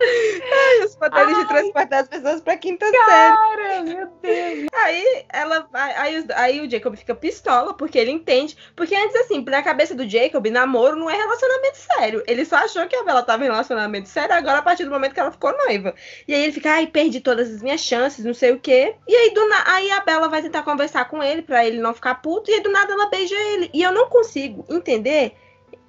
Ai, 0.00 0.84
os 0.84 0.94
poderes 0.94 1.34
Ai. 1.34 1.42
de 1.42 1.48
transportar 1.48 2.00
as 2.00 2.08
pessoas 2.08 2.40
pra 2.40 2.56
quinta 2.56 2.90
Cara, 2.90 3.36
série. 3.56 3.94
meu 3.94 4.06
Deus. 4.22 4.68
Aí 4.72 5.24
ela 5.32 5.68
aí, 5.72 6.26
aí 6.34 6.60
o 6.60 6.70
Jacob 6.70 6.94
fica 6.96 7.14
pistola, 7.14 7.74
porque 7.74 7.98
ele 7.98 8.10
entende. 8.10 8.56
Porque 8.74 8.94
antes, 8.94 9.16
assim, 9.16 9.42
na 9.44 9.62
cabeça 9.62 9.94
do 9.94 10.08
Jacob, 10.08 10.46
namoro 10.46 10.96
não 10.96 11.08
é 11.08 11.16
relacionamento 11.16 11.78
sério. 11.78 12.22
Ele 12.26 12.44
só 12.44 12.56
achou 12.56 12.86
que 12.86 12.96
a 12.96 13.02
Bela 13.02 13.22
tava 13.22 13.44
em 13.44 13.48
relacionamento 13.48 14.08
sério, 14.08 14.34
agora 14.34 14.58
a 14.58 14.62
partir 14.62 14.84
do 14.84 14.90
momento 14.90 15.14
que 15.14 15.20
ela 15.20 15.32
ficou 15.32 15.56
noiva. 15.56 15.94
E 16.28 16.34
aí 16.34 16.42
ele 16.42 16.52
fica, 16.52 16.72
ai, 16.72 16.86
perdi 16.86 17.20
todas 17.20 17.50
as 17.50 17.62
minhas 17.62 17.80
chances, 17.80 18.24
não 18.24 18.34
sei 18.34 18.52
o 18.52 18.60
quê. 18.60 18.94
E 19.08 19.14
aí, 19.14 19.30
do 19.32 19.48
na... 19.48 19.64
aí 19.66 19.90
a 19.90 20.00
Bela 20.00 20.28
vai 20.28 20.42
tentar 20.42 20.62
conversar 20.62 21.08
com 21.08 21.22
ele 21.22 21.42
pra 21.42 21.66
ele 21.66 21.80
não 21.80 21.94
ficar 21.94 22.16
puto, 22.16 22.50
e 22.50 22.54
aí 22.54 22.60
do 22.60 22.70
nada 22.70 22.92
ela 22.92 23.08
beija 23.08 23.34
ele. 23.34 23.70
E 23.72 23.82
eu 23.82 23.92
não 23.92 24.08
consigo 24.08 24.64
entender 24.68 25.34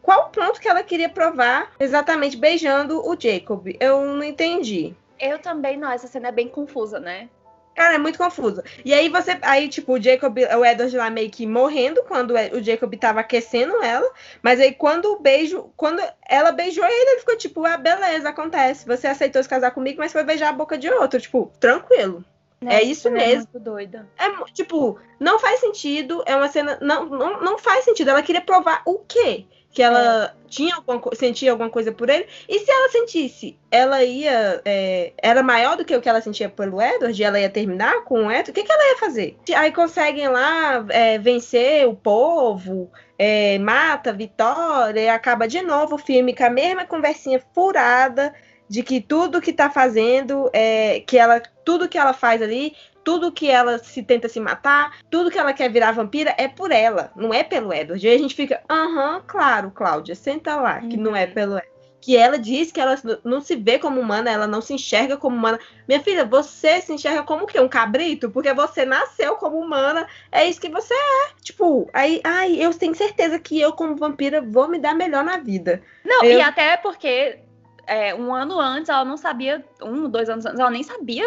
qual 0.07 0.27
o 0.27 0.29
ponto 0.29 0.61
que 0.61 0.69
ela 0.69 0.81
queria 0.83 1.09
provar 1.09 1.69
exatamente 1.77 2.37
beijando 2.37 3.05
o 3.05 3.13
Jacob? 3.19 3.75
Eu 3.77 4.05
não 4.05 4.23
entendi. 4.23 4.95
Eu 5.19 5.37
também 5.37 5.75
não, 5.75 5.91
essa 5.91 6.07
cena 6.07 6.29
é 6.29 6.31
bem 6.31 6.47
confusa, 6.47 6.97
né? 6.97 7.27
Cara, 7.75 7.95
é 7.95 7.97
muito 7.97 8.17
confusa. 8.17 8.63
E 8.85 8.93
aí 8.93 9.09
você. 9.09 9.37
Aí, 9.41 9.67
tipo, 9.67 9.95
o 9.95 10.01
Jacob, 10.01 10.37
o 10.37 10.65
Edward 10.65 10.95
lá 10.95 11.09
meio 11.09 11.29
que 11.29 11.45
morrendo 11.45 12.01
quando 12.03 12.33
o 12.53 12.63
Jacob 12.63 12.95
tava 12.95 13.19
aquecendo 13.19 13.83
ela. 13.83 14.09
Mas 14.41 14.61
aí 14.61 14.71
quando 14.71 15.11
o 15.11 15.19
beijo. 15.19 15.69
Quando 15.75 16.01
ela 16.29 16.53
beijou 16.53 16.85
ele, 16.85 17.11
ele 17.11 17.19
ficou 17.19 17.35
tipo, 17.35 17.65
ah, 17.65 17.75
beleza, 17.75 18.29
acontece. 18.29 18.87
Você 18.87 19.07
aceitou 19.07 19.43
se 19.43 19.49
casar 19.49 19.71
comigo, 19.71 19.99
mas 19.99 20.13
foi 20.13 20.23
beijar 20.23 20.49
a 20.49 20.53
boca 20.53 20.77
de 20.77 20.89
outro. 20.89 21.19
Tipo, 21.19 21.51
tranquilo. 21.59 22.23
é 22.65 22.81
isso 22.81 23.11
mesmo. 23.11 23.41
É 23.41 23.59
muito 23.59 23.59
doida. 23.59 24.07
É, 24.17 24.29
tipo, 24.53 24.97
não 25.19 25.37
faz 25.37 25.59
sentido. 25.59 26.23
É 26.25 26.33
uma 26.33 26.47
cena. 26.47 26.77
Não, 26.81 27.05
não, 27.05 27.41
não 27.41 27.57
faz 27.57 27.83
sentido. 27.83 28.09
Ela 28.09 28.23
queria 28.23 28.41
provar 28.41 28.81
o 28.85 28.99
quê? 28.99 29.45
Que 29.77 29.83
ela 29.83 30.25
é. 30.25 30.31
tinha 30.49 30.75
alguma, 30.75 30.99
sentia 31.13 31.51
alguma 31.51 31.69
coisa 31.69 31.91
por 31.91 32.09
ele. 32.09 32.25
E 32.49 32.57
se 32.57 32.71
ela 32.71 32.89
sentisse, 32.89 33.59
ela 33.69 34.03
ia. 34.03 34.59
É, 34.65 35.13
era 35.21 35.43
maior 35.43 35.77
do 35.77 35.85
que 35.85 35.95
o 35.95 36.01
que 36.01 36.09
ela 36.09 36.19
sentia 36.19 36.49
pelo 36.49 36.81
Edward, 36.81 37.21
e 37.21 37.23
ela 37.23 37.39
ia 37.39 37.47
terminar 37.47 38.03
com 38.03 38.25
o 38.25 38.31
Edward, 38.31 38.49
o 38.49 38.53
que, 38.55 38.63
que 38.63 38.71
ela 38.71 38.89
ia 38.89 38.97
fazer? 38.97 39.37
Aí 39.55 39.71
conseguem 39.71 40.29
lá 40.29 40.83
é, 40.89 41.19
vencer 41.19 41.87
o 41.87 41.93
povo, 41.93 42.91
é, 43.19 43.59
mata 43.59 44.11
Vitória, 44.11 44.99
e 44.99 45.09
acaba 45.09 45.47
de 45.47 45.61
novo 45.61 45.93
o 45.93 45.99
filme 45.99 46.35
com 46.35 46.45
a 46.45 46.49
mesma 46.49 46.83
conversinha 46.83 47.39
furada 47.53 48.33
de 48.67 48.81
que 48.81 48.99
tudo 48.99 49.39
que 49.39 49.53
tá 49.53 49.69
fazendo, 49.69 50.49
é, 50.53 51.01
que 51.01 51.19
ela, 51.19 51.39
tudo 51.63 51.87
que 51.87 51.99
ela 51.99 52.13
faz 52.13 52.41
ali 52.41 52.73
tudo 53.07 53.31
que 53.31 53.49
ela 53.49 53.79
se 53.79 54.03
tenta 54.03 54.27
se 54.27 54.37
matar, 54.37 54.97
tudo 55.09 55.31
que 55.31 55.39
ela 55.39 55.53
quer 55.53 55.71
virar 55.71 55.93
vampira 55.93 56.35
é 56.37 56.45
por 56.45 56.71
ela, 56.71 57.09
não 57.15 57.33
é 57.33 57.41
pelo 57.41 57.73
Edward. 57.73 58.05
E 58.05 58.09
aí 58.09 58.17
a 58.17 58.19
gente 58.19 58.35
fica, 58.35 58.61
aham, 58.69 59.23
claro, 59.25 59.71
Cláudia, 59.71 60.13
senta 60.13 60.57
lá, 60.57 60.81
que 60.81 60.97
uhum. 60.97 61.03
não 61.03 61.15
é 61.15 61.23
uhum. 61.23 61.31
pelo 61.31 61.51
Edward. 61.53 61.71
Que 62.01 62.17
ela 62.17 62.37
diz 62.37 62.69
que 62.69 62.81
ela 62.81 62.99
não 63.23 63.39
se 63.39 63.55
vê 63.55 63.79
como 63.79 64.01
humana, 64.01 64.29
ela 64.29 64.45
não 64.45 64.59
se 64.59 64.73
enxerga 64.73 65.15
como 65.15 65.37
humana. 65.37 65.57
Minha 65.87 66.01
filha, 66.01 66.25
você 66.25 66.81
se 66.81 66.91
enxerga 66.91 67.23
como 67.23 67.45
o 67.45 67.47
quê? 67.47 67.61
Um 67.61 67.69
cabrito? 67.69 68.29
Porque 68.29 68.53
você 68.53 68.83
nasceu 68.83 69.35
como 69.35 69.57
humana, 69.57 70.05
é 70.29 70.45
isso 70.45 70.59
que 70.59 70.69
você 70.69 70.93
é. 70.93 71.29
Tipo, 71.41 71.89
aí, 71.93 72.19
ai, 72.25 72.57
eu 72.61 72.73
tenho 72.73 72.93
certeza 72.93 73.39
que 73.39 73.57
eu, 73.57 73.71
como 73.71 73.95
vampira, 73.95 74.41
vou 74.41 74.67
me 74.67 74.79
dar 74.79 74.93
melhor 74.93 75.23
na 75.23 75.37
vida. 75.37 75.81
Não, 76.03 76.25
eu... 76.25 76.39
e 76.39 76.41
até 76.41 76.75
porque 76.75 77.39
é, 77.87 78.13
um 78.13 78.35
ano 78.35 78.59
antes, 78.59 78.89
ela 78.89 79.05
não 79.05 79.15
sabia, 79.15 79.63
um, 79.81 80.09
dois 80.09 80.29
anos 80.29 80.45
antes, 80.45 80.59
ela 80.59 80.69
nem 80.69 80.83
sabia 80.83 81.25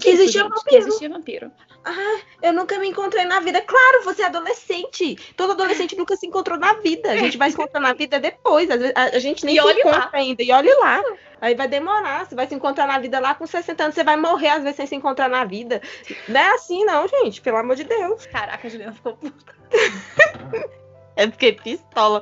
que 0.00 0.10
existia 0.10 0.42
vampiro. 0.44 0.64
Que 0.66 0.76
existia 0.76 1.08
vampiro. 1.08 1.52
Ah, 1.84 2.20
eu 2.42 2.52
nunca 2.52 2.78
me 2.78 2.88
encontrei 2.88 3.24
na 3.24 3.40
vida. 3.40 3.60
Claro, 3.60 4.04
você 4.04 4.22
é 4.22 4.26
adolescente. 4.26 5.16
Todo 5.36 5.52
adolescente 5.52 5.96
nunca 5.96 6.16
se 6.16 6.26
encontrou 6.26 6.58
na 6.58 6.74
vida. 6.74 7.10
A 7.10 7.16
gente 7.16 7.36
vai 7.36 7.50
se 7.50 7.56
encontrar 7.56 7.80
na 7.80 7.92
vida 7.92 8.20
depois. 8.20 8.68
A, 8.70 9.18
gente 9.18 9.44
nem 9.44 9.56
e 9.56 9.60
se 9.60 9.68
encontra 9.68 9.98
lá. 9.98 10.10
ainda. 10.12 10.42
E 10.42 10.52
olhe 10.52 10.72
lá. 10.74 11.02
Aí 11.40 11.54
vai 11.54 11.66
demorar. 11.66 12.26
Você 12.26 12.34
vai 12.34 12.46
se 12.46 12.54
encontrar 12.54 12.86
na 12.86 12.98
vida 12.98 13.18
lá 13.18 13.34
com 13.34 13.46
60 13.46 13.82
anos. 13.82 13.94
Você 13.94 14.04
vai 14.04 14.16
morrer, 14.16 14.48
às 14.48 14.62
vezes, 14.62 14.76
sem 14.76 14.86
se 14.86 14.94
encontrar 14.94 15.28
na 15.28 15.44
vida. 15.44 15.82
Não 16.28 16.40
é 16.40 16.50
assim, 16.54 16.84
não, 16.84 17.08
gente. 17.08 17.40
Pelo 17.40 17.56
amor 17.56 17.74
de 17.74 17.84
Deus. 17.84 18.26
Caraca, 18.26 18.66
a 18.66 18.70
Juliana 18.70 18.92
ficou 18.92 19.16
puta. 19.16 19.52
é 21.16 21.26
porque 21.26 21.52
pistola. 21.52 22.20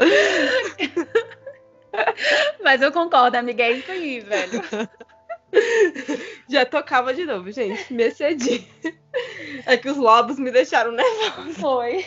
Mas 2.65 2.81
eu 2.81 2.93
concordo, 2.93 3.37
amiga. 3.37 3.65
É 3.65 3.73
isso 3.73 3.91
aí, 3.91 4.21
velho. 4.21 4.63
Já 6.49 6.65
tocava 6.65 7.15
de 7.15 7.25
novo, 7.25 7.51
gente. 7.51 7.93
Me 7.93 8.05
excedi. 8.05 8.67
É 9.67 9.77
que 9.77 9.89
os 9.89 9.97
lobos 9.97 10.39
me 10.39 10.51
deixaram 10.51 10.93
nervosa. 10.93 11.53
Foi. 11.55 12.05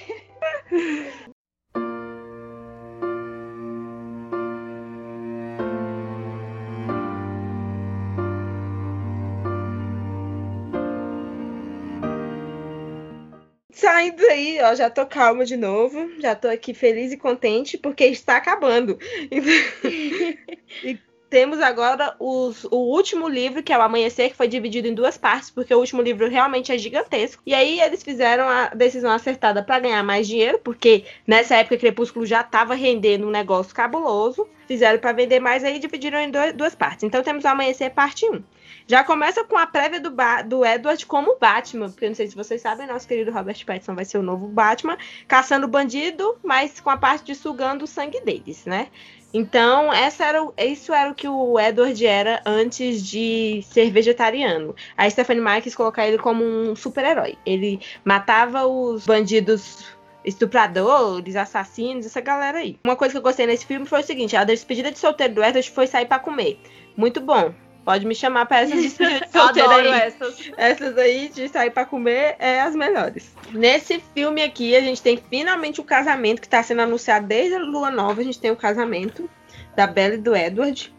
Saindo 13.71 14.23
aí, 14.27 14.59
ó, 14.61 14.73
já 14.75 14.89
tô 14.89 15.05
calma 15.05 15.43
de 15.43 15.57
novo, 15.57 16.19
já 16.21 16.35
tô 16.35 16.47
aqui 16.47 16.73
feliz 16.73 17.11
e 17.11 17.17
contente 17.17 17.77
porque 17.77 18.05
está 18.05 18.37
acabando. 18.37 18.97
e 19.29 20.97
temos 21.33 21.59
agora 21.61 22.15
os, 22.19 22.63
o 22.65 22.77
último 22.77 23.27
livro, 23.27 23.63
que 23.63 23.73
é 23.73 23.77
o 23.77 23.81
Amanhecer, 23.81 24.29
que 24.29 24.37
foi 24.37 24.47
dividido 24.47 24.87
em 24.87 24.93
duas 24.93 25.17
partes, 25.17 25.49
porque 25.49 25.73
o 25.73 25.79
último 25.79 25.99
livro 25.99 26.29
realmente 26.29 26.71
é 26.71 26.77
gigantesco. 26.77 27.41
E 27.43 27.55
aí 27.55 27.81
eles 27.81 28.03
fizeram 28.03 28.47
a 28.47 28.67
decisão 28.67 29.09
acertada 29.09 29.63
para 29.63 29.79
ganhar 29.79 30.03
mais 30.03 30.27
dinheiro, 30.27 30.59
porque 30.63 31.05
nessa 31.25 31.55
época 31.55 31.79
Crepúsculo 31.79 32.23
já 32.23 32.41
estava 32.41 32.75
rendendo 32.75 33.25
um 33.25 33.31
negócio 33.31 33.73
cabuloso. 33.73 34.47
Fizeram 34.67 34.99
para 34.99 35.11
vender 35.11 35.39
mais, 35.39 35.63
aí 35.63 35.79
dividiram 35.79 36.19
em 36.19 36.29
dois, 36.29 36.53
duas 36.53 36.75
partes. 36.75 37.03
Então 37.03 37.23
temos 37.23 37.43
o 37.43 37.47
Amanhecer, 37.47 37.89
parte 37.89 38.29
1. 38.29 38.43
Já 38.85 39.03
começa 39.03 39.43
com 39.43 39.57
a 39.57 39.65
prévia 39.65 39.99
do, 39.99 40.11
ba 40.11 40.43
do 40.43 40.63
Edward 40.63 41.03
como 41.07 41.39
Batman, 41.39 41.89
porque 41.89 42.07
não 42.07 42.15
sei 42.15 42.27
se 42.27 42.35
vocês 42.35 42.61
sabem, 42.61 42.85
nosso 42.85 43.07
querido 43.07 43.31
Robert 43.31 43.65
Pattinson 43.65 43.95
vai 43.95 44.05
ser 44.05 44.19
o 44.19 44.23
novo 44.23 44.47
Batman, 44.47 44.97
caçando 45.27 45.67
bandido, 45.67 46.37
mas 46.43 46.79
com 46.79 46.91
a 46.91 46.97
parte 46.97 47.25
de 47.25 47.33
sugando 47.33 47.85
o 47.85 47.87
sangue 47.87 48.21
deles, 48.21 48.65
né? 48.65 48.89
Então, 49.33 49.91
essa 49.91 50.25
era, 50.25 50.47
isso 50.59 50.93
era 50.93 51.09
o 51.09 51.15
que 51.15 51.27
o 51.27 51.59
Edward 51.59 52.05
era 52.05 52.41
antes 52.45 53.03
de 53.03 53.61
ser 53.63 53.89
vegetariano. 53.89 54.75
A 54.95 55.09
Stephanie 55.09 55.41
Meyer 55.41 55.63
quis 55.63 55.75
colocar 55.75 56.07
ele 56.07 56.19
como 56.19 56.43
um 56.43 56.75
super-herói. 56.75 57.35
Ele 57.43 57.79
matava 58.05 58.67
os 58.67 59.05
bandidos 59.05 59.85
estupradores, 60.23 61.35
assassinos, 61.35 62.05
essa 62.05 62.21
galera 62.21 62.59
aí. 62.59 62.77
Uma 62.85 62.95
coisa 62.95 63.13
que 63.13 63.17
eu 63.17 63.23
gostei 63.23 63.47
nesse 63.47 63.65
filme 63.65 63.85
foi 63.87 64.01
o 64.01 64.05
seguinte: 64.05 64.35
a 64.35 64.43
despedida 64.43 64.91
de 64.91 64.99
solteiro 64.99 65.33
do 65.33 65.43
Edward 65.43 65.69
foi 65.71 65.87
sair 65.87 66.05
para 66.05 66.19
comer. 66.19 66.59
Muito 66.95 67.19
bom. 67.19 67.53
Pode 67.83 68.05
me 68.05 68.15
chamar 68.15 68.45
para 68.45 68.61
essas 68.61 68.81
despedidas 68.81 69.21
de 69.21 69.31
solteiro 69.31 69.69
aí. 69.69 69.87
Essas. 69.87 70.51
essas 70.55 70.97
aí 70.97 71.27
de 71.27 71.49
sair 71.49 71.69
para 71.69 71.85
comer 71.85 72.35
é 72.39 72.61
as 72.61 72.73
melhores. 72.73 73.35
Nesse 73.51 74.01
filme 74.13 74.41
aqui, 74.41 74.75
a 74.75 74.79
gente 74.79 75.01
tem 75.01 75.17
finalmente 75.17 75.81
o 75.81 75.83
casamento 75.83 76.39
que 76.39 76.47
está 76.47 76.63
sendo 76.63 76.81
anunciado 76.81 77.27
desde 77.27 77.55
a 77.55 77.59
Lua 77.59 77.91
Nova. 77.91 78.21
A 78.21 78.23
gente 78.23 78.39
tem 78.39 78.51
o 78.51 78.55
casamento 78.55 79.29
da 79.75 79.85
Bella 79.85 80.15
e 80.15 80.17
do 80.17 80.35
Edward. 80.35 80.93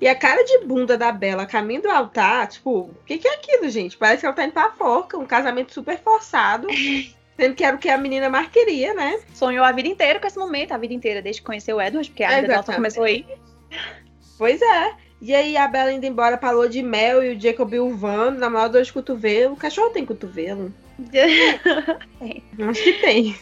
E 0.00 0.08
a 0.08 0.14
cara 0.14 0.42
de 0.42 0.64
bunda 0.64 0.96
da 0.96 1.12
Bela 1.12 1.46
caminho 1.46 1.82
do 1.82 1.90
altar, 1.90 2.48
tipo, 2.48 2.80
o 2.80 3.04
que, 3.06 3.18
que 3.18 3.28
é 3.28 3.34
aquilo, 3.34 3.68
gente? 3.68 3.96
Parece 3.96 4.20
que 4.20 4.26
ela 4.26 4.34
tá 4.34 4.44
indo 4.44 4.52
pra 4.52 4.72
forca, 4.72 5.18
um 5.18 5.26
casamento 5.26 5.72
super 5.72 5.98
forçado. 5.98 6.66
Sendo 7.36 7.54
que 7.54 7.64
era 7.64 7.76
o 7.76 7.78
que 7.78 7.88
a 7.88 7.96
menina 7.96 8.28
mais 8.28 8.48
queria, 8.48 8.94
né? 8.94 9.20
Sonhou 9.32 9.64
a 9.64 9.72
vida 9.72 9.88
inteira 9.88 10.18
com 10.18 10.26
esse 10.26 10.38
momento, 10.38 10.72
a 10.72 10.78
vida 10.78 10.92
inteira, 10.92 11.22
desde 11.22 11.40
que 11.40 11.46
conheceu 11.46 11.76
o 11.76 11.80
Edward, 11.80 12.10
porque 12.10 12.24
a 12.24 12.36
vida 12.36 12.48
dela 12.48 12.62
só 12.62 12.72
começou 12.72 13.04
aí. 13.04 13.24
Pois 14.36 14.60
é. 14.60 14.94
E 15.24 15.32
aí 15.32 15.56
a 15.56 15.68
Bela 15.68 15.92
indo 15.92 16.04
embora 16.04 16.36
pra 16.36 16.50
lua 16.50 16.68
de 16.68 16.82
mel 16.82 17.22
e 17.22 17.36
o 17.36 17.40
Jacob 17.40 17.72
uvando 17.74 18.40
na 18.40 18.50
maior 18.50 18.68
dor 18.68 18.82
de 18.82 18.92
cotovelo. 18.92 19.54
O 19.54 19.56
cachorro 19.56 19.90
tem 19.90 20.04
cotovelo? 20.04 20.74
tem. 22.18 22.42
Acho 22.68 22.82
que 22.82 22.92
tem. 22.94 23.36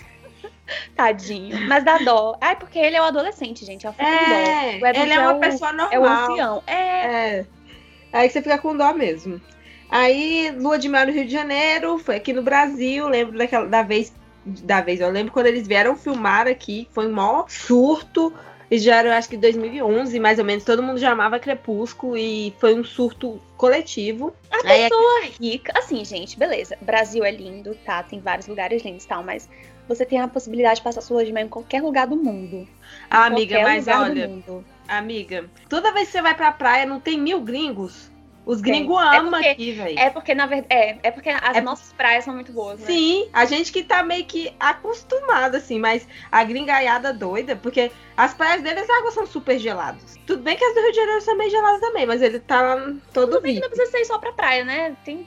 Tadinho. 0.94 1.66
Mas 1.66 1.82
dá 1.82 1.96
dó. 1.96 2.36
Ai, 2.38 2.54
porque 2.56 2.78
ele 2.78 2.96
é 2.96 3.00
um 3.02 3.06
adolescente, 3.06 3.64
gente. 3.64 3.86
É, 3.86 3.92
é 3.98 5.02
ele 5.02 5.12
é 5.14 5.20
uma 5.20 5.36
é 5.38 5.48
pessoa 5.50 5.72
normal. 5.72 5.90
É 5.90 5.98
o 5.98 6.04
ancião. 6.04 6.62
É. 6.66 6.74
é. 6.76 7.46
Aí 8.12 8.28
você 8.28 8.42
fica 8.42 8.58
com 8.58 8.76
dó 8.76 8.92
mesmo. 8.92 9.40
Aí, 9.88 10.54
lua 10.58 10.78
de 10.78 10.86
mel 10.86 11.06
no 11.06 11.12
Rio 11.12 11.24
de 11.24 11.32
Janeiro, 11.32 11.98
foi 11.98 12.16
aqui 12.16 12.34
no 12.34 12.42
Brasil, 12.42 13.08
lembro 13.08 13.38
daquela 13.38 13.66
da 13.66 13.82
vez, 13.82 14.12
da 14.44 14.82
vez, 14.82 15.00
eu 15.00 15.10
lembro 15.10 15.32
quando 15.32 15.46
eles 15.46 15.66
vieram 15.66 15.96
filmar 15.96 16.46
aqui, 16.46 16.86
foi 16.92 17.08
um 17.08 17.12
maior 17.12 17.46
surto, 17.48 18.32
e 18.70 18.78
já 18.78 18.96
era, 18.96 19.18
acho 19.18 19.28
que 19.28 19.36
2011, 19.36 20.20
mais 20.20 20.38
ou 20.38 20.44
menos, 20.44 20.64
todo 20.64 20.82
mundo 20.82 20.98
já 20.98 21.10
amava 21.10 21.40
Crepúsculo 21.40 22.16
e 22.16 22.54
foi 22.58 22.72
um 22.72 22.84
surto 22.84 23.40
coletivo. 23.56 24.32
A 24.50 24.56
Aí, 24.68 24.88
pessoa 24.88 25.24
é... 25.24 25.30
rica, 25.40 25.72
assim, 25.76 26.04
gente, 26.04 26.38
beleza, 26.38 26.78
Brasil 26.80 27.24
é 27.24 27.32
lindo, 27.32 27.74
tá, 27.84 28.02
tem 28.02 28.20
vários 28.20 28.46
lugares 28.46 28.82
lindos 28.82 29.04
e 29.04 29.08
tal, 29.08 29.24
mas 29.24 29.48
você 29.88 30.06
tem 30.06 30.20
a 30.20 30.28
possibilidade 30.28 30.76
de 30.76 30.82
passar 30.82 31.00
sua 31.00 31.16
lua 31.16 31.24
de 31.24 31.32
mel 31.32 31.46
em 31.46 31.48
qualquer 31.48 31.82
lugar 31.82 32.06
do 32.06 32.16
mundo. 32.16 32.68
Ah, 33.10 33.24
amiga, 33.24 33.60
mas 33.62 33.88
olha, 33.88 34.30
amiga, 34.86 35.50
toda 35.68 35.92
vez 35.92 36.06
que 36.06 36.12
você 36.12 36.22
vai 36.22 36.34
pra 36.34 36.52
praia, 36.52 36.86
não 36.86 37.00
tem 37.00 37.18
mil 37.18 37.40
gringos? 37.40 38.08
Os 38.44 38.60
gringos 38.60 39.00
é 39.00 39.16
amam 39.18 39.40
é 39.40 39.50
aqui, 39.50 39.72
velho. 39.72 39.98
É 39.98 40.10
porque, 40.10 40.34
na 40.34 40.46
verdade, 40.46 40.72
é, 40.72 40.98
é 41.02 41.10
porque 41.10 41.28
as 41.28 41.56
é... 41.56 41.60
nossas 41.60 41.92
praias 41.92 42.24
são 42.24 42.34
muito 42.34 42.52
boas, 42.52 42.80
né? 42.80 42.86
Sim, 42.86 43.28
a 43.32 43.44
gente 43.44 43.70
que 43.70 43.82
tá 43.82 44.02
meio 44.02 44.24
que 44.24 44.52
acostumado, 44.58 45.56
assim, 45.56 45.78
mas 45.78 46.08
a 46.32 46.42
gringaiada 46.42 47.12
doida, 47.12 47.54
porque 47.54 47.90
as 48.16 48.34
praias 48.34 48.62
deles, 48.62 48.82
as 48.82 48.90
águas 48.90 49.14
são 49.14 49.26
super 49.26 49.58
geladas. 49.58 50.18
Tudo 50.26 50.42
bem 50.42 50.56
que 50.56 50.64
as 50.64 50.74
do 50.74 50.80
Rio 50.80 50.90
de 50.90 50.96
Janeiro 50.96 51.20
são 51.20 51.36
meio 51.36 51.50
geladas 51.50 51.80
também, 51.80 52.06
mas 52.06 52.22
ele 52.22 52.40
tá 52.40 52.76
todo 53.12 53.32
Tudo 53.32 53.40
bem 53.40 53.54
que 53.54 53.60
não 53.60 53.68
precisa 53.68 53.90
ser 53.90 54.04
só 54.04 54.18
pra 54.18 54.32
praia, 54.32 54.64
né? 54.64 54.96
Tem 55.04 55.26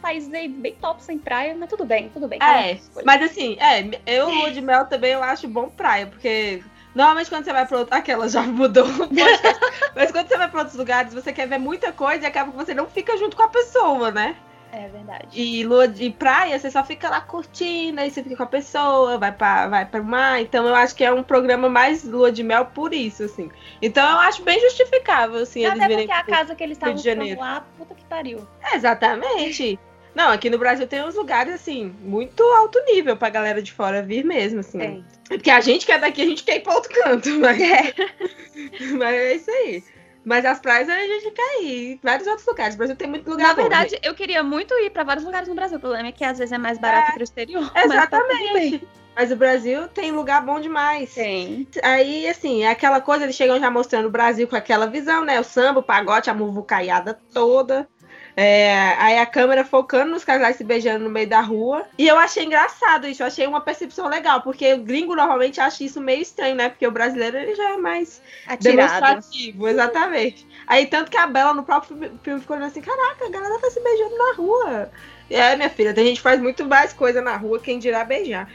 países 0.00 0.32
aí 0.32 0.48
bem 0.48 0.74
top 0.74 1.02
sem 1.02 1.18
praia, 1.18 1.54
mas 1.54 1.68
tudo 1.68 1.84
bem, 1.84 2.08
tudo 2.08 2.26
bem. 2.26 2.38
É, 2.42 2.78
mas 3.04 3.22
assim, 3.22 3.56
é, 3.60 4.00
eu, 4.06 4.28
lua 4.28 4.50
de 4.50 4.60
mel 4.60 4.86
também, 4.86 5.12
eu 5.12 5.22
acho 5.22 5.46
bom 5.46 5.68
praia, 5.68 6.06
porque 6.06 6.62
Normalmente 6.94 7.28
quando 7.28 7.44
você 7.44 7.52
vai 7.52 7.66
para 7.66 7.78
outro. 7.78 7.94
Aquela 7.94 8.28
já 8.28 8.42
mudou. 8.42 8.86
Mas 9.94 10.10
quando 10.10 10.28
você 10.28 10.36
vai 10.36 10.48
para 10.48 10.60
outros 10.60 10.76
lugares, 10.76 11.14
você 11.14 11.32
quer 11.32 11.46
ver 11.46 11.58
muita 11.58 11.92
coisa 11.92 12.24
e 12.24 12.26
acaba 12.26 12.50
que 12.50 12.56
você 12.56 12.74
não 12.74 12.86
fica 12.86 13.16
junto 13.16 13.36
com 13.36 13.42
a 13.42 13.48
pessoa, 13.48 14.10
né? 14.10 14.36
É 14.72 14.88
verdade. 14.88 15.28
E 15.32 15.64
lua 15.64 15.88
de 15.88 16.10
praia, 16.10 16.56
você 16.56 16.70
só 16.70 16.84
fica 16.84 17.10
lá 17.10 17.20
curtindo, 17.20 18.00
aí 18.00 18.10
você 18.10 18.22
fica 18.22 18.36
com 18.36 18.42
a 18.44 18.46
pessoa, 18.46 19.18
vai 19.18 19.32
para 19.32 19.66
vai 19.66 20.00
o 20.00 20.04
mar. 20.04 20.40
Então 20.40 20.64
eu 20.66 20.74
acho 20.74 20.94
que 20.94 21.04
é 21.04 21.12
um 21.12 21.24
programa 21.24 21.68
mais 21.68 22.04
lua 22.04 22.30
de 22.30 22.44
mel 22.44 22.66
por 22.66 22.94
isso, 22.94 23.24
assim. 23.24 23.50
Então 23.82 24.08
eu 24.08 24.18
acho 24.20 24.42
bem 24.42 24.60
justificável, 24.60 25.42
assim, 25.42 25.64
Até 25.64 25.76
eles 25.76 25.88
virem. 25.88 26.06
Porque 26.06 26.32
a 26.32 26.36
casa 26.36 26.54
que 26.54 26.62
eles 26.62 26.76
estavam 26.76 27.36
lá, 27.36 27.64
puta 27.76 27.94
que 27.94 28.04
pariu. 28.04 28.46
exatamente. 28.72 29.78
Não, 30.14 30.30
aqui 30.30 30.50
no 30.50 30.58
Brasil 30.58 30.86
tem 30.86 31.02
uns 31.04 31.14
lugares, 31.14 31.54
assim, 31.54 31.94
muito 32.00 32.42
alto 32.42 32.82
nível 32.84 33.16
pra 33.16 33.30
galera 33.30 33.62
de 33.62 33.72
fora 33.72 34.02
vir 34.02 34.24
mesmo, 34.24 34.60
assim. 34.60 34.78
Tem. 34.78 35.04
Porque 35.28 35.50
a 35.50 35.60
gente 35.60 35.86
que 35.86 35.92
é 35.92 35.98
daqui, 35.98 36.22
a 36.22 36.26
gente 36.26 36.42
quer 36.42 36.56
ir 36.56 36.60
pra 36.60 36.74
outro 36.74 36.92
canto, 36.92 37.30
mas 37.38 37.60
é, 37.60 37.94
mas 38.98 39.14
é 39.14 39.34
isso 39.34 39.50
aí. 39.50 39.84
Mas 40.24 40.44
as 40.44 40.60
praias 40.60 40.88
a 40.88 40.98
gente 40.98 41.30
quer 41.30 41.62
ir. 41.62 41.98
Vários 42.02 42.26
outros 42.26 42.46
lugares. 42.46 42.74
O 42.74 42.78
Brasil 42.78 42.96
tem 42.96 43.08
muito 43.08 43.30
lugar 43.30 43.48
Na 43.48 43.54
bom, 43.54 43.62
verdade, 43.62 43.98
eu 44.02 44.14
queria 44.14 44.42
muito 44.42 44.74
ir 44.74 44.90
para 44.90 45.02
vários 45.02 45.24
lugares 45.24 45.48
no 45.48 45.54
Brasil. 45.54 45.78
O 45.78 45.80
problema 45.80 46.08
é 46.08 46.12
que 46.12 46.24
às 46.24 46.38
vezes 46.38 46.52
é 46.52 46.58
mais 46.58 46.78
barato 46.78 47.10
é, 47.10 47.14
que 47.14 47.20
o 47.20 47.24
exterior. 47.24 47.70
Tá 47.72 47.84
exatamente. 47.84 48.52
Mas, 48.52 48.80
mas, 49.16 49.32
o 49.32 49.36
Brasil 49.36 49.88
tem 49.88 50.12
lugar 50.12 50.44
bom 50.44 50.60
demais. 50.60 51.14
Tem. 51.14 51.66
Aí, 51.82 52.28
assim, 52.28 52.64
é 52.64 52.70
aquela 52.70 53.00
coisa, 53.00 53.24
eles 53.24 53.34
chegam 53.34 53.58
já 53.58 53.70
mostrando 53.70 54.06
o 54.06 54.10
Brasil 54.10 54.46
com 54.46 54.56
aquela 54.56 54.86
visão, 54.86 55.24
né? 55.24 55.40
O 55.40 55.44
samba, 55.44 55.80
o 55.80 55.82
pagote, 55.82 56.28
a 56.28 56.34
muvucaiada 56.34 57.18
toda. 57.32 57.88
É, 58.36 58.94
aí 58.98 59.18
a 59.18 59.26
câmera 59.26 59.64
focando 59.64 60.12
nos 60.12 60.24
casais 60.24 60.56
se 60.56 60.64
beijando 60.64 61.04
no 61.04 61.10
meio 61.10 61.28
da 61.28 61.40
rua. 61.40 61.84
E 61.98 62.06
eu 62.06 62.18
achei 62.18 62.44
engraçado 62.44 63.06
isso, 63.06 63.22
eu 63.22 63.26
achei 63.26 63.46
uma 63.46 63.60
percepção 63.60 64.08
legal, 64.08 64.40
porque 64.42 64.72
o 64.72 64.78
gringo 64.78 65.14
normalmente 65.14 65.60
acha 65.60 65.84
isso 65.84 66.00
meio 66.00 66.22
estranho, 66.22 66.54
né? 66.54 66.68
Porque 66.68 66.86
o 66.86 66.90
brasileiro 66.90 67.36
ele 67.36 67.54
já 67.54 67.74
é 67.74 67.76
mais 67.76 68.22
Atirado. 68.46 68.76
demonstrativo, 68.76 69.68
exatamente. 69.68 70.46
Aí 70.66 70.86
tanto 70.86 71.10
que 71.10 71.16
a 71.16 71.26
Bela 71.26 71.52
no 71.52 71.64
próprio 71.64 72.10
filme 72.22 72.40
ficou 72.40 72.56
olhando 72.56 72.70
assim: 72.70 72.80
caraca, 72.80 73.26
a 73.26 73.30
galera 73.30 73.58
tá 73.58 73.70
se 73.70 73.80
beijando 73.80 74.16
na 74.16 74.34
rua. 74.34 74.90
É, 75.28 75.54
minha 75.56 75.70
filha, 75.70 75.94
tem 75.94 76.06
gente 76.06 76.16
que 76.16 76.22
faz 76.22 76.40
muito 76.40 76.64
mais 76.64 76.92
coisa 76.92 77.20
na 77.20 77.36
rua, 77.36 77.60
quem 77.60 77.78
dirá 77.78 78.04
beijar. 78.04 78.48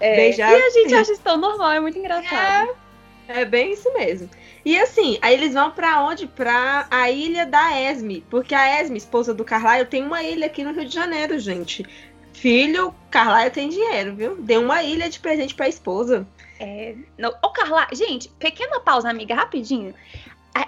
É, 0.00 0.16
beijar. 0.16 0.50
E 0.50 0.62
a 0.62 0.70
gente 0.70 0.94
acha 0.94 1.12
isso 1.12 1.22
tão 1.22 1.36
normal, 1.36 1.72
é 1.72 1.80
muito 1.80 1.98
engraçado. 1.98 2.70
É, 2.70 2.87
é 3.28 3.44
bem 3.44 3.72
isso 3.72 3.92
mesmo. 3.92 4.28
E 4.64 4.78
assim, 4.78 5.18
aí 5.20 5.34
eles 5.34 5.54
vão 5.54 5.70
para 5.70 6.02
onde? 6.02 6.26
Pra 6.26 6.86
a 6.90 7.10
ilha 7.10 7.46
da 7.46 7.80
Esme. 7.80 8.24
Porque 8.28 8.54
a 8.54 8.80
Esme, 8.80 8.98
esposa 8.98 9.32
do 9.32 9.44
Carlyle, 9.44 9.86
tem 9.86 10.02
uma 10.02 10.22
ilha 10.22 10.46
aqui 10.46 10.64
no 10.64 10.72
Rio 10.72 10.86
de 10.86 10.94
Janeiro, 10.94 11.38
gente. 11.38 11.84
Filho, 12.32 12.94
Carlyle 13.10 13.50
tem 13.50 13.68
dinheiro, 13.68 14.14
viu? 14.14 14.36
Deu 14.36 14.62
uma 14.62 14.82
ilha 14.82 15.08
de 15.08 15.20
presente 15.20 15.54
pra 15.54 15.68
esposa. 15.68 16.26
É. 16.58 16.94
Não, 17.16 17.30
ô, 17.42 17.50
Carlyle, 17.50 17.94
gente, 17.94 18.28
pequena 18.30 18.80
pausa, 18.80 19.10
amiga, 19.10 19.34
rapidinho. 19.34 19.94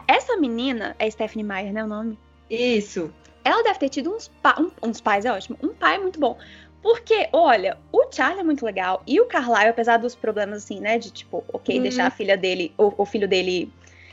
Essa 0.06 0.36
menina, 0.36 0.94
é 0.98 1.10
Stephanie 1.10 1.44
Meyer, 1.44 1.72
né? 1.72 1.82
O 1.82 1.88
nome? 1.88 2.18
Isso. 2.48 3.12
Ela 3.44 3.62
deve 3.62 3.78
ter 3.78 3.88
tido 3.88 4.14
uns, 4.14 4.28
pa 4.28 4.56
um, 4.58 4.70
uns 4.82 5.00
pais, 5.00 5.24
é 5.24 5.32
ótimo. 5.32 5.58
Um 5.62 5.68
pai 5.68 5.98
muito 5.98 6.20
bom. 6.20 6.38
Porque, 6.82 7.28
olha, 7.32 7.76
o 7.92 8.06
Charlie 8.10 8.40
é 8.40 8.44
muito 8.44 8.64
legal 8.64 9.02
e 9.06 9.20
o 9.20 9.26
Carlyle, 9.26 9.68
apesar 9.68 9.98
dos 9.98 10.14
problemas 10.14 10.64
assim, 10.64 10.80
né, 10.80 10.98
de 10.98 11.10
tipo, 11.10 11.44
ok, 11.52 11.76
uhum. 11.76 11.82
deixar 11.82 12.06
a 12.06 12.10
filha 12.10 12.36
dele, 12.36 12.72
o, 12.78 12.92
o 12.96 13.04
filho 13.04 13.28
dele 13.28 13.70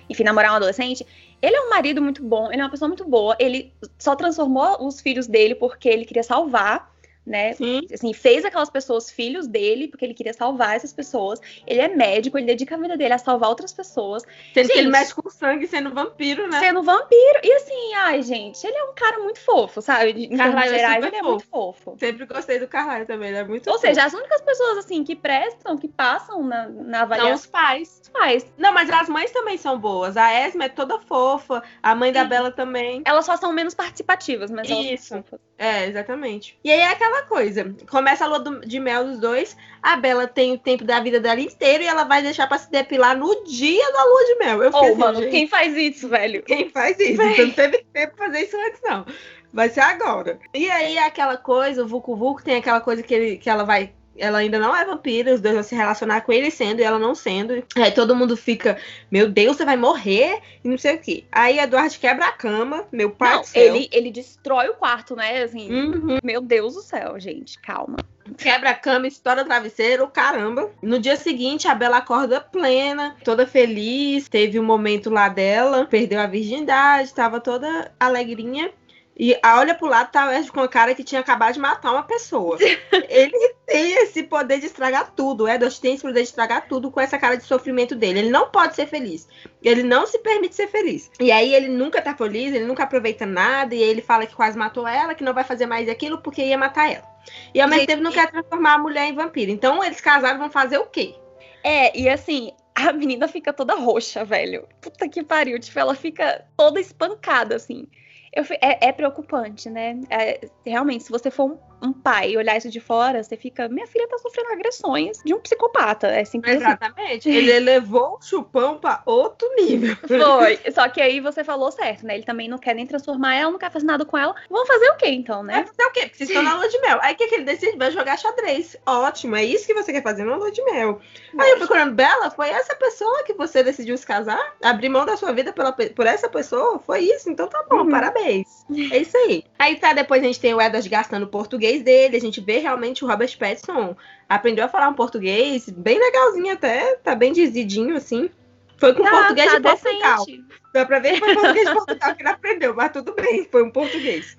enfim, 0.10 0.24
namorar 0.24 0.54
um 0.54 0.56
adolescente, 0.56 1.06
ele 1.42 1.56
é 1.56 1.62
um 1.62 1.70
marido 1.70 2.02
muito 2.02 2.24
bom, 2.24 2.52
ele 2.52 2.62
é 2.62 2.64
uma 2.64 2.72
pessoa 2.72 2.88
muito 2.88 3.06
boa, 3.06 3.36
ele 3.40 3.74
só 3.98 4.16
transformou 4.16 4.86
os 4.86 5.02
filhos 5.02 5.28
dele 5.28 5.56
porque 5.56 5.88
ele 5.88 6.06
queria 6.06 6.24
salvar 6.24 6.92
né? 7.28 7.54
Sim. 7.54 7.82
Assim, 7.94 8.14
fez 8.14 8.46
aquelas 8.46 8.70
pessoas 8.70 9.12
filhos 9.12 9.48
dele, 9.48 9.88
porque 9.88 10.06
ele 10.06 10.14
queria 10.14 10.34
salvar 10.34 10.76
essas 10.76 10.94
pessoas. 10.94 11.40
Ele 11.68 11.82
é 11.82 11.90
médico, 11.90 12.38
ele 12.38 12.48
dedica 12.48 12.76
a 12.76 12.78
vida 12.78 12.96
dele 12.96 13.14
a 13.14 13.18
salvar 13.18 13.50
outras 13.50 13.74
pessoas. 13.74 14.24
Sendo 14.54 14.70
que 14.70 14.78
ele 14.78 14.90
mexe 14.90 15.14
com 15.14 15.30
sangue 15.30 15.68
sendo 15.68 15.94
vampiro, 15.94 16.48
né? 16.50 16.60
Sendo 16.60 16.82
vampiro. 16.82 17.40
E 17.44 17.54
assim, 17.54 17.94
ai, 17.96 18.22
gente, 18.24 18.66
ele 18.66 18.78
é 18.78 18.84
um 18.86 18.94
cara 18.96 19.20
muito 19.20 19.40
fofo, 19.40 19.82
sabe? 19.82 20.26
Em 20.26 20.38
Carlyle 20.38 20.76
é 20.76 20.80
gerais, 20.80 21.04
é 21.04 21.08
ele 21.08 21.16
é 21.18 21.22
muito 21.22 21.46
fofo. 21.46 21.96
Sempre 22.00 22.26
gostei 22.26 22.60
do 22.60 22.68
Carlyle 22.68 23.06
também, 23.06 23.30
ele 23.30 23.38
é 23.38 23.44
muito 23.44 23.68
Ou 23.68 23.74
fofo. 23.74 23.86
seja, 23.86 24.06
as 24.06 24.14
únicas 24.14 24.42
pessoas, 24.42 24.78
assim, 24.80 25.04
que 25.04 25.16
prestam, 25.16 25.78
que 25.78 25.88
passam 25.88 26.44
na, 26.44 26.68
na 26.70 27.02
avaliação... 27.02 27.30
Não, 27.30 27.36
os 27.36 27.46
pais. 27.46 28.00
Os 28.04 28.10
pais. 28.10 28.46
Não, 28.58 28.74
mas 28.74 28.90
as 28.90 29.10
mães 29.10 29.32
também 29.32 29.58
são 29.58 29.78
boas. 29.78 30.16
A 30.16 30.34
Esme 30.48 30.66
é 30.66 30.70
toda 30.70 30.98
fofa, 31.00 31.62
a 31.84 31.94
mãe 31.94 32.10
Sim. 32.10 32.14
da 32.14 32.24
Bela 32.24 32.52
também. 32.52 33.02
Elas 33.06 33.26
só 33.26 33.36
são 33.36 33.52
menos 33.52 33.74
participativas, 33.74 34.50
mas 34.50 34.70
Isso. 34.70 34.80
elas 34.80 35.02
são 35.02 35.24
fofas. 35.24 35.48
É, 35.58 35.86
exatamente. 35.88 36.58
E 36.64 36.72
aí 36.72 36.80
é 36.80 36.88
aquela 36.88 37.17
coisa. 37.24 37.76
Começa 37.90 38.26
a 38.26 38.28
lua 38.28 38.62
de 38.66 38.80
mel 38.80 39.06
dos 39.06 39.20
dois. 39.20 39.56
A 39.82 39.96
Bela 39.96 40.28
tem 40.28 40.54
o 40.54 40.58
tempo 40.58 40.84
da 40.84 41.00
vida 41.00 41.20
dela 41.20 41.40
inteiro 41.40 41.84
e 41.84 41.88
ela 41.88 42.04
vai 42.04 42.22
deixar 42.22 42.48
pra 42.48 42.58
se 42.58 42.70
depilar 42.72 43.18
no 43.18 43.44
dia 43.46 43.92
da 43.92 44.04
lua 44.04 44.26
de 44.26 44.36
mel. 44.36 44.64
Eu 44.64 44.72
oh, 44.74 44.96
mano, 44.96 45.20
gente, 45.20 45.32
quem 45.32 45.48
faz 45.48 45.76
isso, 45.76 46.10
velho? 46.10 46.44
Quem 46.44 46.70
faz 46.70 47.00
isso? 47.00 47.22
Então 47.22 47.46
não 47.48 47.54
teve 47.54 47.86
tempo 47.94 48.16
pra 48.16 48.26
fazer 48.28 48.42
isso 48.42 48.58
antes, 48.58 48.82
não. 48.84 49.06
Vai 49.54 49.70
ser 49.70 49.82
agora. 49.82 50.40
E 50.54 50.70
aí 50.70 50.98
aquela 50.98 51.38
coisa, 51.38 51.84
o 51.84 51.88
Vucu 51.88 52.16
Vucu 52.16 52.44
tem 52.44 52.58
aquela 52.58 52.82
coisa 52.82 53.02
que, 53.02 53.14
ele, 53.14 53.38
que 53.38 53.50
ela 53.50 53.64
vai 53.64 53.94
ela 54.18 54.40
ainda 54.40 54.60
não 54.60 54.76
é 54.76 54.86
vampira, 54.86 55.34
os 55.34 55.42
dois 55.42 55.54
vão 55.54 55.64
se 55.64 55.76
relacionar 55.76 56.22
com 56.22 56.32
ele 56.32 56.52
sendo 56.52 56.80
e 56.80 56.84
ela 56.84 57.00
não 57.00 57.16
sendo. 57.16 57.64
Aí 57.76 57.92
todo 57.92 58.16
mundo 58.16 58.36
fica, 58.36 58.78
meu 59.12 59.30
Deus, 59.30 59.58
você 59.58 59.66
vai 59.66 59.78
morrer 59.78 60.40
e 60.64 60.68
não 60.68 60.78
sei 60.78 60.96
o 60.96 61.00
que. 61.00 61.26
Aí 61.32 61.60
Eduardo 61.60 61.98
quebra 62.00 62.28
a 62.28 62.32
cama, 62.32 62.86
meu 62.92 63.12
pai 63.12 63.36
não, 63.36 63.44
ele, 63.54 63.90
ele 63.92 64.12
destrói 64.12 64.70
o 64.70 64.76
quarto, 64.76 65.16
né? 65.16 65.44
Assim, 65.44 65.72
uhum. 65.72 66.18
meu 66.24 66.42
Deus 66.42 66.74
do 66.76 66.82
céu, 66.82 67.20
gente, 67.20 67.60
calma. 67.60 67.98
Quebra 68.38 68.72
a 68.72 68.74
cama, 68.74 69.08
estoura 69.08 69.42
o 69.42 69.46
travesseiro, 69.46 70.08
caramba. 70.08 70.70
No 70.82 71.00
dia 71.00 71.16
seguinte, 71.16 71.68
a 71.68 71.76
Bela 71.76 71.98
acorda 71.98 72.42
plena, 72.42 73.16
toda 73.24 73.48
feliz. 73.48 74.28
Teve 74.28 74.60
um 74.60 74.64
momento 74.64 75.10
lá 75.10 75.30
dela, 75.30 75.86
perdeu 75.86 76.20
a 76.20 76.28
virgindade, 76.28 77.14
tava 77.14 77.40
toda 77.40 77.92
alegrinha. 78.00 78.72
E 79.20 79.36
olha 79.44 79.74
pro 79.74 79.88
lado, 79.88 80.12
tá 80.12 80.30
o 80.30 80.54
com 80.54 80.60
a 80.60 80.68
cara 80.68 80.94
que 80.94 81.04
tinha 81.04 81.22
acabado 81.22 81.54
de 81.54 81.60
matar 81.60 81.92
uma 81.92 82.04
pessoa. 82.04 82.56
ele 83.10 83.56
tem 83.66 83.94
esse 84.04 84.22
poder 84.22 84.60
de 84.60 84.68
estragar 84.68 85.12
tudo. 85.16 85.46
O 85.46 85.50
Edward 85.50 85.82
tem 85.82 85.96
esse 85.96 86.04
poder 86.04 86.22
de 86.22 86.28
estragar 86.28 86.68
tudo 86.68 86.92
com 86.92 87.02
essa 87.02 87.18
cara 87.18 87.36
de 87.36 87.44
sofrimento 87.44 87.96
dele. 87.96 88.20
Ele 88.20 88.30
não 88.30 88.52
pode 88.52 88.76
ser 88.76 88.86
feliz. 88.86 89.28
Ele 89.64 89.82
não 89.82 90.06
se 90.06 90.20
permite 90.20 90.54
ser 90.54 90.68
feliz. 90.68 91.10
E 91.20 91.32
aí 91.32 91.56
ele 91.56 91.68
nunca 91.68 92.00
tá 92.00 92.16
feliz, 92.16 92.54
ele 92.54 92.66
nunca 92.66 92.84
aproveita 92.84 93.26
nada. 93.26 93.74
E 93.74 93.82
ele 93.82 94.04
fala 94.04 94.28
que 94.28 94.36
quase 94.36 94.56
matou 94.56 94.88
ela, 94.88 95.16
que 95.16 95.24
não 95.24 95.34
vai 95.34 95.44
fazer 95.44 95.66
mais 95.66 95.90
aquilo 95.90 96.20
porque 96.20 96.44
ia 96.44 96.58
matar 96.58 96.92
ela. 96.92 97.08
E 97.56 97.60
ao 97.60 97.68
mesmo 97.68 97.88
tempo 97.88 98.04
não 98.04 98.12
quer 98.12 98.30
transformar 98.30 98.76
a 98.76 98.80
mulher 98.80 99.08
em 99.08 99.16
vampiro. 99.16 99.52
Então 99.52 99.84
eles 99.84 100.00
casados 100.00 100.38
vão 100.38 100.52
fazer 100.52 100.78
o 100.78 100.86
quê? 100.86 101.16
É, 101.64 101.98
e 101.98 102.08
assim, 102.08 102.52
a 102.76 102.94
menina 102.94 103.28
fica 103.28 103.52
toda 103.52 103.74
roxa, 103.74 104.24
velho. 104.24 104.68
Puta 104.80 105.10
que 105.10 105.24
pariu. 105.24 105.60
Tipo, 105.60 105.80
ela 105.80 105.96
fica 105.96 106.46
toda 106.56 106.80
espancada, 106.80 107.56
assim. 107.56 107.88
Eu, 108.34 108.44
é, 108.62 108.88
é, 108.88 108.92
preocupante, 108.92 109.70
né? 109.70 110.00
É, 110.10 110.50
realmente, 110.66 111.06
se 111.06 111.12
você 111.12 111.32
for 111.32 111.52
um 111.52 111.58
um 111.82 111.94
pai 111.94 112.36
olhar 112.36 112.58
isso 112.58 112.70
de 112.70 112.80
fora, 112.80 113.24
você 113.24 113.38
fica, 113.38 113.68
minha 113.70 113.88
filha 113.88 114.08
tá 114.08 114.18
sofrendo 114.18 114.52
agressões 114.52 115.20
de 115.24 115.34
um 115.34 115.40
psicopata. 115.40 116.08
É 116.08 116.26
simples 116.26 116.56
assim. 116.56 116.66
Exatamente. 116.66 117.30
Assim. 117.30 117.38
Ele 117.38 117.52
elevou 117.52 118.18
o 118.20 118.22
chupão 118.22 118.78
pra 118.78 119.02
outro 119.06 119.48
nível. 119.56 119.96
Foi. 119.96 120.60
Só 120.72 120.90
que 120.90 121.02
aí 121.02 121.20
você 121.20 121.44
falou 121.44 121.72
certo, 121.72 122.06
né? 122.06 122.16
Ele 122.16 122.26
também 122.26 122.48
não 122.48 122.58
quer 122.58 122.74
nem 122.74 122.86
transformar 122.86 123.36
ela, 123.36 123.52
não 123.52 123.60
quer 123.60 123.72
fazer 123.72 123.86
nada 123.86 124.06
com 124.06 124.18
ela. 124.18 124.36
Vamos 124.50 124.68
fazer 124.68 124.90
o 124.90 124.98
quê, 124.98 125.10
então, 125.10 125.44
né? 125.44 125.54
Vai 125.54 125.68
fazer 125.68 125.84
o 125.84 125.92
quê? 125.92 126.02
Porque 126.02 126.18
vocês 126.18 126.30
estão 126.30 126.44
na 126.44 126.56
lua 126.56 126.68
de 126.68 126.80
mel. 126.80 127.00
Aí 127.02 127.14
o 127.14 127.18
que, 127.18 127.28
que 127.28 127.36
ele 127.36 127.44
decide? 127.44 127.78
Vai 127.78 127.92
jogar 127.92 128.18
xadrez. 128.18 128.78
Ótimo, 128.86 129.36
é 129.36 129.44
isso 129.44 129.66
que 129.66 129.74
você 129.74 129.92
quer 129.92 130.04
fazer 130.04 130.24
na 130.24 130.36
lua 130.36 130.52
de 130.52 130.64
mel. 130.64 131.00
Aí 131.38 131.52
eu 131.52 131.58
procurando, 131.58 131.94
Bela, 131.94 132.32
foi 132.32 132.50
essa 132.50 132.76
pessoa 132.76 133.24
que 133.24 133.34
você 133.34 133.64
decidiu 133.64 133.98
se 133.98 134.06
casar? 134.06 134.56
Abrir 134.64 134.90
mão 134.90 135.06
da 135.06 135.18
sua 135.18 135.32
vida 135.32 135.54
pela, 135.54 135.72
por 135.72 136.08
essa 136.08 136.30
pessoa? 136.30 136.80
Foi 136.80 137.02
isso? 137.02 137.30
Então 137.30 137.48
tá 137.48 137.64
bom, 137.70 137.78
uhum. 137.78 137.90
parabéns. 137.90 138.66
É 138.92 138.98
isso 138.98 139.16
aí. 139.18 139.44
Aí 139.60 139.76
tá, 139.76 139.94
depois 139.94 140.22
a 140.22 140.26
gente 140.26 140.40
tem 140.40 140.54
o 140.54 140.62
Edward 140.62 140.88
gastando 140.90 141.28
português 141.28 141.67
português 141.68 141.84
dele, 141.84 142.18
a 142.18 142.20
gente 142.20 142.42
vê 142.42 142.60
realmente 142.60 143.04
o 143.04 143.08
Robert 143.08 143.38
Pattinson 143.38 143.96
aprendeu 144.28 144.66
a 144.66 144.70
falar 144.70 144.90
um 144.90 144.94
português 144.94 145.70
bem 145.70 146.00
legalzinho 146.00 146.54
até, 146.54 146.96
tá 146.98 147.14
bem 147.14 147.34
dizidinho 147.34 147.96
assim. 147.96 148.30
Foi 148.78 148.94
com 148.94 149.04
tá, 149.04 149.10
português 149.10 149.52
tá 149.52 149.58
de 149.58 149.64
Portugal. 149.64 150.26
Dá 150.74 150.86
pra 150.86 151.00
ver 151.00 151.14
que 151.14 151.20
foi 151.20 151.34
português 151.34 151.68
de 151.68 151.74
Portugal 151.74 152.16
que 152.16 152.22
ele 152.22 152.30
aprendeu, 152.30 152.74
mas 152.74 152.92
tudo 152.92 153.14
bem, 153.14 153.48
foi 153.52 153.64
um 153.64 153.72
português. 153.72 154.38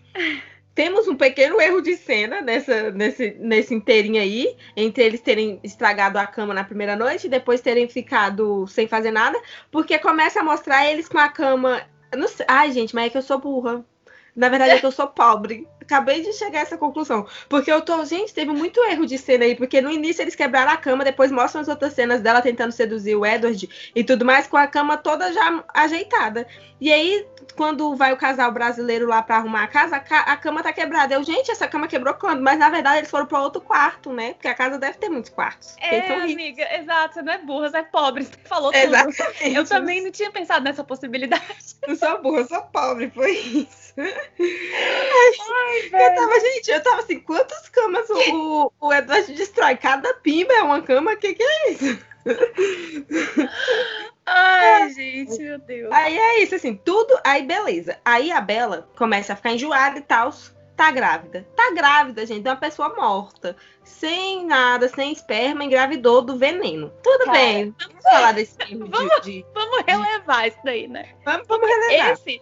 Temos 0.74 1.09
um 1.09 1.16
pequeno 1.16 1.61
erro 1.61 1.81
de 1.81 1.97
cena 1.97 2.41
nessa, 2.41 2.93
nesse, 2.93 3.37
nesse 3.41 3.74
inteirinho 3.74 4.22
aí, 4.22 4.57
entre 4.76 5.03
eles 5.03 5.20
terem 5.20 5.59
estragado 5.64 6.18
a 6.18 6.26
cama 6.26 6.55
na 6.55 6.62
primeira 6.62 6.95
noite 6.95 7.26
e 7.26 7.31
depois 7.31 7.61
terem 7.61 7.89
ficado 7.89 8.66
sem 8.68 8.87
fazer 8.87 9.11
nada, 9.11 9.39
porque 9.72 9.99
começa 9.99 10.41
a 10.41 10.45
mostrar 10.45 10.89
eles 10.89 11.09
com 11.09 11.18
a 11.18 11.29
cama. 11.29 11.83
Não 12.16 12.29
sei, 12.29 12.47
ai, 12.49 12.70
gente, 12.70 12.95
mas 12.95 13.07
é 13.07 13.11
que 13.11 13.18
eu 13.18 13.22
sou 13.22 13.39
burra. 13.39 13.85
Na 14.37 14.49
verdade, 14.49 14.70
é 14.70 14.79
que 14.79 14.87
eu 14.87 14.93
sou 14.93 15.09
pobre 15.09 15.66
acabei 15.89 16.20
de 16.20 16.34
chegar 16.34 16.59
a 16.59 16.62
essa 16.62 16.76
conclusão. 16.76 17.26
Porque 17.49 17.72
eu 17.72 17.80
tô, 17.80 18.05
gente, 18.05 18.34
teve 18.34 18.53
muito 18.53 18.78
erro 18.84 19.07
de 19.07 19.16
cena 19.16 19.45
aí, 19.45 19.57
porque 19.57 19.80
no 19.80 19.91
início 19.91 20.22
eles 20.22 20.34
quebraram 20.34 20.70
a 20.70 20.76
cama, 20.76 21.03
depois 21.03 21.32
mostram 21.32 21.62
as 21.62 21.68
outras 21.68 21.95
cenas 21.95 22.20
dela 22.20 22.43
tentando 22.43 22.72
seduzir 22.72 23.16
o 23.16 23.24
Edward 23.24 23.68
e 23.95 24.05
tudo 24.05 24.24
mais, 24.24 24.47
com 24.47 24.59
a 24.59 24.66
cama 24.66 24.99
toda 24.99 25.32
já 25.32 25.64
ajeitada. 25.72 26.47
E 26.78 26.93
aí, 26.93 27.26
quando 27.55 27.94
vai 27.96 28.12
o 28.12 28.16
casal 28.16 28.53
brasileiro 28.53 29.07
lá 29.07 29.22
pra 29.22 29.36
arrumar 29.36 29.64
a 29.64 29.66
casa, 29.66 29.96
a 29.96 30.36
cama 30.36 30.62
tá 30.62 30.72
quebrada. 30.72 31.14
Eu, 31.14 31.22
gente, 31.22 31.51
essa 31.51 31.66
cama 31.66 31.88
quebrou 31.88 32.14
quando? 32.14 32.42
Mas 32.42 32.59
na 32.59 32.68
verdade 32.68 32.99
eles 32.99 33.11
foram 33.11 33.26
pra 33.26 33.40
outro 33.40 33.61
quarto, 33.61 34.12
né? 34.12 34.34
Porque 34.34 34.49
a 34.49 34.55
casa 34.55 34.78
deve 34.78 34.99
ter 34.99 35.09
muitos 35.09 35.30
quartos. 35.30 35.76
É, 35.80 36.12
amiga, 36.14 36.66
exato. 36.76 37.14
Você 37.14 37.22
não 37.22 37.32
é 37.32 37.38
burra, 37.38 37.70
você 37.70 37.78
é 37.78 37.82
pobre. 37.82 38.24
Você 38.24 38.32
falou 38.44 38.72
tudo. 38.72 38.82
Exatamente. 38.82 39.55
Eu 39.55 39.64
também 39.64 40.03
não 40.03 40.11
tinha 40.11 40.30
pensado 40.30 40.64
nessa 40.64 40.84
possibilidade. 40.84 41.44
Eu 41.86 41.96
sou 41.96 42.20
burra, 42.20 42.40
eu 42.40 42.46
sou 42.46 42.62
pobre, 42.64 43.11
foi 43.11 43.32
isso. 43.32 43.94
Ai, 43.99 44.09
eu 45.92 46.14
tava, 46.14 46.40
gente, 46.40 46.70
eu 46.70 46.82
tava 46.82 46.99
assim, 47.01 47.18
quantas 47.20 47.68
camas 47.70 48.09
o, 48.11 48.72
o 48.78 48.92
Edward 48.92 49.32
destrói? 49.32 49.76
Cada 49.76 50.12
pimba 50.14 50.53
é 50.53 50.62
uma 50.62 50.82
cama, 50.82 51.12
o 51.12 51.16
que, 51.16 51.34
que 51.34 51.42
é 51.42 51.70
isso? 51.72 51.99
Ai, 54.31 54.91
gente, 54.91 55.39
meu 55.39 55.59
Deus. 55.59 55.93
Aí 55.93 56.16
é 56.16 56.43
isso, 56.43 56.55
assim, 56.55 56.74
tudo. 56.74 57.18
Aí, 57.24 57.43
beleza. 57.43 57.99
Aí 58.05 58.31
a 58.31 58.41
Bela 58.41 58.89
começa 58.97 59.33
a 59.33 59.37
ficar 59.37 59.53
enjoada 59.53 59.99
e 59.99 60.03
tal. 60.03 60.33
Tá 60.76 60.93
grávida. 60.93 61.45
Tá 61.57 61.72
grávida, 61.74 62.24
gente, 62.24 62.43
de 62.43 62.49
uma 62.49 62.57
pessoa 62.57 62.95
morta. 62.95 63.57
Sem 63.83 64.47
nada, 64.47 64.89
sem 64.89 65.11
esperma, 65.11 65.64
engravidou 65.64 66.22
do 66.22 66.37
veneno. 66.37 66.93
Tudo 67.03 67.24
Cara, 67.24 67.39
bem. 67.39 67.74
Vamos 67.81 68.05
falar 68.05 68.33
desse 68.33 68.57
filme 68.64 68.89
vamos, 68.89 69.14
de, 69.22 69.43
de, 69.43 69.47
Vamos 69.53 69.83
relevar 69.85 70.43
de... 70.43 70.49
isso 70.49 70.59
daí, 70.62 70.87
né? 70.87 71.09
Vamos, 71.24 71.49
vamos 71.49 71.68
relevar. 71.68 72.12
Esse, 72.12 72.41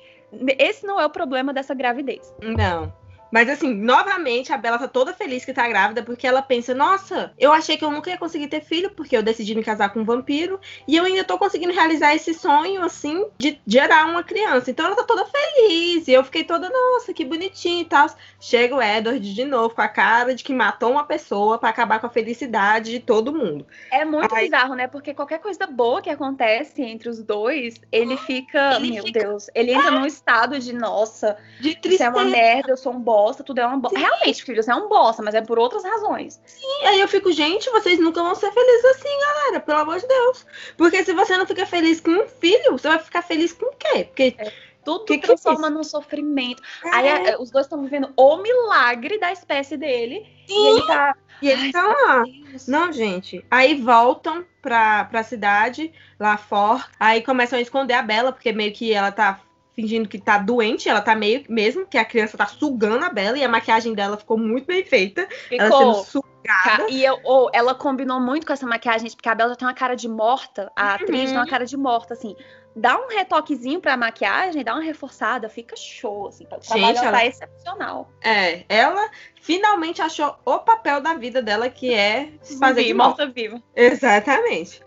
esse 0.59 0.87
não 0.87 1.01
é 1.01 1.07
o 1.07 1.11
problema 1.11 1.55
dessa 1.55 1.75
gravidez. 1.75 2.35
Não. 2.43 2.93
Mas 3.37 3.51
assim, 3.51 3.75
novamente, 3.75 4.51
a 4.51 4.57
Bela 4.57 4.79
tá 4.79 4.89
toda 4.89 5.13
feliz 5.13 5.45
que 5.45 5.53
tá 5.53 5.69
grávida, 5.69 6.03
porque 6.03 6.27
ela 6.27 6.41
pensa: 6.41 6.75
nossa, 6.75 7.35
eu 7.39 7.53
achei 7.53 7.77
que 7.77 7.85
eu 7.85 7.91
nunca 7.91 8.09
ia 8.09 8.17
conseguir 8.17 8.49
ter 8.49 8.63
filho, 8.63 8.89
porque 8.89 9.15
eu 9.15 9.23
decidi 9.23 9.55
me 9.55 9.63
casar 9.63 9.91
com 9.91 10.01
um 10.01 10.05
vampiro, 10.07 10.59
e 10.89 10.97
eu 10.97 11.05
ainda 11.05 11.23
tô 11.23 11.37
conseguindo 11.37 11.75
realizar 11.75 12.15
esse 12.15 12.33
sonho, 12.33 12.83
assim, 12.83 13.27
de 13.37 13.61
gerar 13.67 14.07
uma 14.07 14.23
criança. 14.23 14.71
Então 14.71 14.87
ela 14.87 14.97
tá 14.97 15.03
toda 15.03 15.27
feliz, 15.27 16.09
e 16.09 16.15
eu 16.15 16.25
fiquei 16.25 16.45
toda, 16.45 16.71
nossa, 16.71 17.13
que 17.13 17.27
bonitinho 17.27 17.83
e 17.83 17.85
tal. 17.85 18.07
Chega 18.41 18.75
o 18.75 18.81
Edward 18.81 19.35
de 19.35 19.45
novo, 19.45 19.75
com 19.75 19.83
a 19.83 19.89
cara 19.89 20.35
de 20.35 20.43
que 20.43 20.55
matou 20.55 20.93
uma 20.93 21.05
pessoa 21.05 21.59
para 21.59 21.69
acabar 21.69 22.01
com 22.01 22.07
a 22.07 22.11
felicidade 22.11 22.91
de 22.91 23.01
todo 23.01 23.35
mundo. 23.35 23.67
É 23.91 24.03
muito 24.03 24.35
Aí... 24.35 24.45
bizarro, 24.45 24.75
né? 24.75 24.87
Porque 24.87 25.13
qualquer 25.13 25.41
coisa 25.41 25.67
boa 25.67 26.01
que 26.01 26.09
acontece 26.09 26.81
entre 26.81 27.11
os 27.11 27.23
dois, 27.23 27.79
ele 27.93 28.17
fica, 28.17 28.77
ele 28.77 28.93
meu 28.93 29.05
fica... 29.05 29.21
Deus, 29.21 29.51
ele 29.55 29.75
entra 29.75 29.91
num 29.91 30.07
estado 30.07 30.59
de, 30.59 30.73
nossa, 30.73 31.37
de 31.61 31.75
tristeza. 31.75 31.95
isso 31.95 32.03
é 32.05 32.09
uma 32.09 32.25
merda, 32.25 32.71
eu 32.71 32.79
sou 32.79 32.95
um 32.95 33.01
bosta, 33.01 33.26
tudo 33.35 33.61
é 33.61 33.67
uma 33.67 33.79
bosta. 33.79 33.99
Realmente, 33.99 34.45
filho, 34.45 34.63
você 34.63 34.71
é 34.71 34.75
um 34.75 34.89
bosta, 34.89 35.23
mas 35.23 35.35
é 35.35 35.41
por 35.41 35.59
outras 35.59 35.85
razões. 35.85 36.41
Sim, 36.45 36.87
aí 36.87 37.01
eu 37.01 37.09
fico, 37.09 37.33
gente, 37.33 37.71
vocês 37.71 37.99
nunca 37.99 38.23
vão 38.23 38.35
ser 38.35 38.53
felizes 38.53 38.85
assim, 38.85 39.21
galera, 39.21 39.61
pelo 39.61 39.79
amor 39.79 39.99
de 39.99 40.07
Deus. 40.07 40.47
Porque 40.77 41.05
se 41.05 41.13
você 41.13 41.37
não 41.37 41.47
fica 41.47 41.67
feliz 41.67 42.01
com 42.01 42.11
um 42.11 42.27
filho, 42.27 42.73
você 42.73 42.89
vai 42.89 42.99
ficar 42.99 43.23
feliz 43.23 43.53
com 43.53 43.67
o 43.67 43.77
quê? 43.77 44.05
Porque. 44.05 44.35
É. 44.39 44.67
Tudo 44.85 45.05
que 45.05 45.19
transforma 45.19 45.67
que 45.67 45.75
num 45.75 45.83
sofrimento. 45.83 46.63
É. 46.85 46.95
Aí 46.95 47.09
é, 47.09 47.37
os 47.41 47.51
dois 47.51 47.67
estão 47.67 47.83
vivendo 47.83 48.09
o 48.17 48.37
milagre 48.37 49.19
da 49.19 49.33
espécie 49.33 49.77
dele. 49.77 50.25
Sim. 50.47 50.55
E 50.55 50.69
ele 50.69 50.87
tá. 50.87 51.17
E 51.43 51.49
ele 51.49 51.73
tá 51.73 51.87
lá. 51.87 52.25
Não, 52.69 52.93
gente. 52.93 53.45
Aí 53.51 53.75
voltam 53.75 54.45
pra, 54.63 55.05
pra 55.07 55.25
cidade, 55.25 55.93
lá 56.21 56.37
fora. 56.37 56.85
Aí 57.01 57.21
começam 57.21 57.59
a 57.59 57.63
esconder 57.63 57.95
a 57.95 58.03
Bela, 58.03 58.33
porque 58.33 58.53
meio 58.53 58.73
que 58.73 58.93
ela 58.93 59.11
tá 59.11 59.41
fingindo 59.77 60.09
que 60.09 60.19
tá 60.19 60.39
doente, 60.39 60.89
ela 60.89 61.03
tá 61.03 61.15
meio 61.15 61.45
mesmo, 61.51 61.87
que 61.87 61.99
a 61.99 62.05
criança 62.05 62.39
tá 62.39 62.47
sugando 62.47 63.05
a 63.05 63.11
Bela 63.11 63.37
e 63.37 63.45
a 63.45 63.49
maquiagem 63.49 63.95
dela 63.95 64.17
ficou 64.17 64.39
muito 64.39 64.67
bem 64.67 64.83
feita. 64.83 65.29
Ficou. 65.49 65.67
Ela 65.67 65.79
sendo 65.79 66.05
sugada. 66.05 66.89
E 66.89 67.05
eu, 67.05 67.21
oh, 67.23 67.51
ela 67.53 67.75
combinou 67.75 68.19
muito 68.19 68.47
com 68.47 68.55
essa 68.55 68.67
maquiagem, 68.67 69.11
porque 69.11 69.29
a 69.29 69.35
Bela 69.35 69.51
já 69.51 69.57
tem 69.57 69.69
uma 69.69 69.75
cara 69.75 69.95
de 69.95 70.09
morta, 70.09 70.73
a 70.75 70.83
uhum. 70.83 70.95
atriz 70.95 71.31
tem 71.31 71.39
uma 71.39 71.47
cara 71.47 71.67
de 71.67 71.77
morta, 71.77 72.15
assim. 72.15 72.35
Dá 72.75 72.99
um 72.99 73.09
retoquezinho 73.09 73.81
pra 73.81 73.97
maquiagem, 73.97 74.63
dá 74.63 74.75
uma 74.75 74.83
reforçada, 74.83 75.49
fica 75.49 75.77
show, 75.77 76.29
assim. 76.29 76.47
O 76.51 76.79
Gente, 76.79 76.99
ela... 76.99 77.13
tá 77.13 77.27
excepcional. 77.27 78.11
É, 78.23 78.65
ela 78.69 79.11
finalmente 79.41 80.01
achou 80.01 80.37
o 80.45 80.59
papel 80.59 81.01
da 81.01 81.15
vida 81.15 81.43
dela, 81.43 81.69
que 81.69 81.93
é 81.93 82.33
fazer 82.59 82.85
de 82.85 82.95
morta 82.95 83.27
viva. 83.27 83.63
Exatamente. 83.75 84.81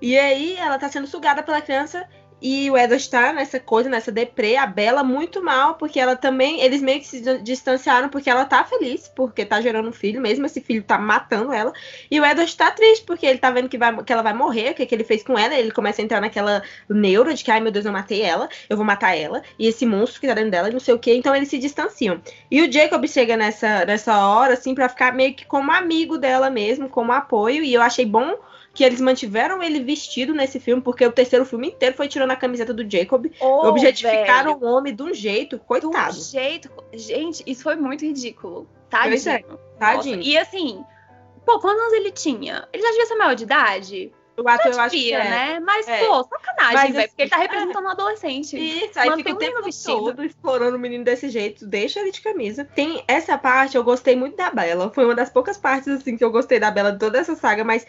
E 0.00 0.16
aí 0.18 0.56
ela 0.56 0.78
tá 0.78 0.88
sendo 0.88 1.06
sugada 1.06 1.42
pela 1.42 1.60
criança 1.60 2.08
e 2.40 2.70
o 2.70 2.76
Edward 2.76 3.02
está 3.02 3.32
nessa 3.32 3.58
coisa, 3.58 3.88
nessa 3.88 4.12
deprê, 4.12 4.56
a 4.56 4.66
Bela 4.66 5.02
muito 5.02 5.42
mal, 5.42 5.74
porque 5.74 5.98
ela 5.98 6.14
também, 6.14 6.60
eles 6.60 6.82
meio 6.82 7.00
que 7.00 7.06
se 7.06 7.38
distanciaram 7.38 8.08
porque 8.08 8.28
ela 8.28 8.44
tá 8.44 8.62
feliz, 8.62 9.08
porque 9.08 9.44
tá 9.44 9.60
gerando 9.60 9.88
um 9.88 9.92
filho, 9.92 10.20
mesmo 10.20 10.44
esse 10.44 10.60
filho 10.60 10.82
tá 10.82 10.98
matando 10.98 11.52
ela. 11.52 11.72
E 12.10 12.20
o 12.20 12.24
Edward 12.24 12.54
tá 12.54 12.70
triste, 12.70 13.04
porque 13.06 13.24
ele 13.24 13.38
tá 13.38 13.50
vendo 13.50 13.68
que, 13.68 13.78
vai, 13.78 14.02
que 14.04 14.12
ela 14.12 14.22
vai 14.22 14.34
morrer, 14.34 14.70
o 14.70 14.74
que, 14.74 14.84
que 14.84 14.94
ele 14.94 15.04
fez 15.04 15.22
com 15.22 15.38
ela, 15.38 15.54
ele 15.54 15.70
começa 15.70 16.02
a 16.02 16.04
entrar 16.04 16.20
naquela 16.20 16.62
neura 16.88 17.32
de 17.32 17.42
que, 17.42 17.50
ai 17.50 17.60
meu 17.60 17.72
Deus, 17.72 17.86
eu 17.86 17.92
matei 17.92 18.20
ela, 18.22 18.48
eu 18.68 18.76
vou 18.76 18.84
matar 18.84 19.16
ela, 19.16 19.42
e 19.58 19.66
esse 19.66 19.86
monstro 19.86 20.20
que 20.20 20.26
tá 20.26 20.34
dentro 20.34 20.50
dela, 20.50 20.70
não 20.70 20.80
sei 20.80 20.94
o 20.94 20.98
que, 20.98 21.14
então 21.14 21.34
eles 21.34 21.48
se 21.48 21.58
distanciam. 21.58 22.20
E 22.50 22.60
o 22.62 22.70
Jacob 22.70 23.06
chega 23.06 23.36
nessa, 23.36 23.86
nessa 23.86 24.26
hora, 24.26 24.52
assim, 24.54 24.74
pra 24.74 24.88
ficar 24.88 25.12
meio 25.14 25.34
que 25.34 25.46
como 25.46 25.72
amigo 25.72 26.18
dela 26.18 26.50
mesmo, 26.50 26.88
como 26.88 27.12
apoio, 27.12 27.64
e 27.64 27.72
eu 27.72 27.80
achei 27.80 28.04
bom 28.04 28.36
que 28.76 28.84
eles 28.84 29.00
mantiveram 29.00 29.62
ele 29.62 29.80
vestido 29.80 30.34
nesse 30.34 30.60
filme, 30.60 30.82
porque 30.82 31.04
o 31.04 31.10
terceiro 31.10 31.44
filme 31.44 31.68
inteiro 31.68 31.96
foi 31.96 32.08
tirando 32.08 32.30
a 32.30 32.36
camiseta 32.36 32.74
do 32.74 32.88
Jacob. 32.88 33.26
Oh, 33.40 33.66
objetificaram 33.68 34.58
velho. 34.58 34.70
o 34.70 34.76
homem 34.76 34.94
de 34.94 35.02
um 35.02 35.14
jeito, 35.14 35.58
coitado. 35.58 36.14
De 36.14 36.20
um 36.20 36.22
jeito. 36.22 36.70
Gente, 36.92 37.42
isso 37.46 37.62
foi 37.62 37.76
muito 37.76 38.04
ridículo. 38.04 38.68
Tadinho. 38.90 39.28
É, 39.28 39.44
tadinho. 39.78 40.16
Nossa. 40.16 40.28
E 40.28 40.38
assim, 40.38 40.84
Pô, 41.46 41.60
quantos 41.60 41.80
anos 41.80 41.92
ele 41.94 42.10
tinha? 42.10 42.68
Ele 42.72 42.82
já 42.82 42.90
devia 42.90 43.06
ser 43.06 43.14
maior 43.14 43.34
de 43.34 43.44
idade? 43.44 44.12
O 44.36 44.46
ator 44.46 44.72
eu 44.72 44.80
acho 44.80 44.94
que 44.94 45.12
é. 45.12 45.24
né? 45.24 45.60
Mas, 45.60 45.88
é. 45.88 46.04
pô, 46.04 46.22
sacanagem, 46.24 46.92
velho. 46.92 47.08
Porque 47.08 47.22
ele 47.22 47.30
tá 47.30 47.36
assim, 47.36 47.44
representando 47.44 47.84
é. 47.84 47.88
um 47.88 47.90
adolescente. 47.90 48.56
Isso, 48.58 48.98
aí 48.98 49.10
fica 49.12 49.32
o 49.32 49.36
tempo 49.36 49.62
vestido. 49.62 49.96
todo 49.96 50.24
explorando 50.24 50.76
o 50.76 50.80
menino 50.80 51.04
desse 51.04 51.30
jeito. 51.30 51.64
Deixa 51.64 52.00
ele 52.00 52.10
de 52.10 52.20
camisa. 52.20 52.64
Tem 52.64 53.02
essa 53.08 53.38
parte, 53.38 53.76
eu 53.76 53.84
gostei 53.84 54.16
muito 54.16 54.36
da 54.36 54.50
Bela. 54.50 54.90
Foi 54.92 55.04
uma 55.04 55.14
das 55.14 55.30
poucas 55.30 55.56
partes, 55.56 55.88
assim, 55.88 56.18
que 56.18 56.24
eu 56.24 56.30
gostei 56.30 56.58
da 56.58 56.70
Bela 56.70 56.92
de 56.92 56.98
toda 56.98 57.18
essa 57.18 57.36
saga, 57.36 57.64
mas 57.64 57.86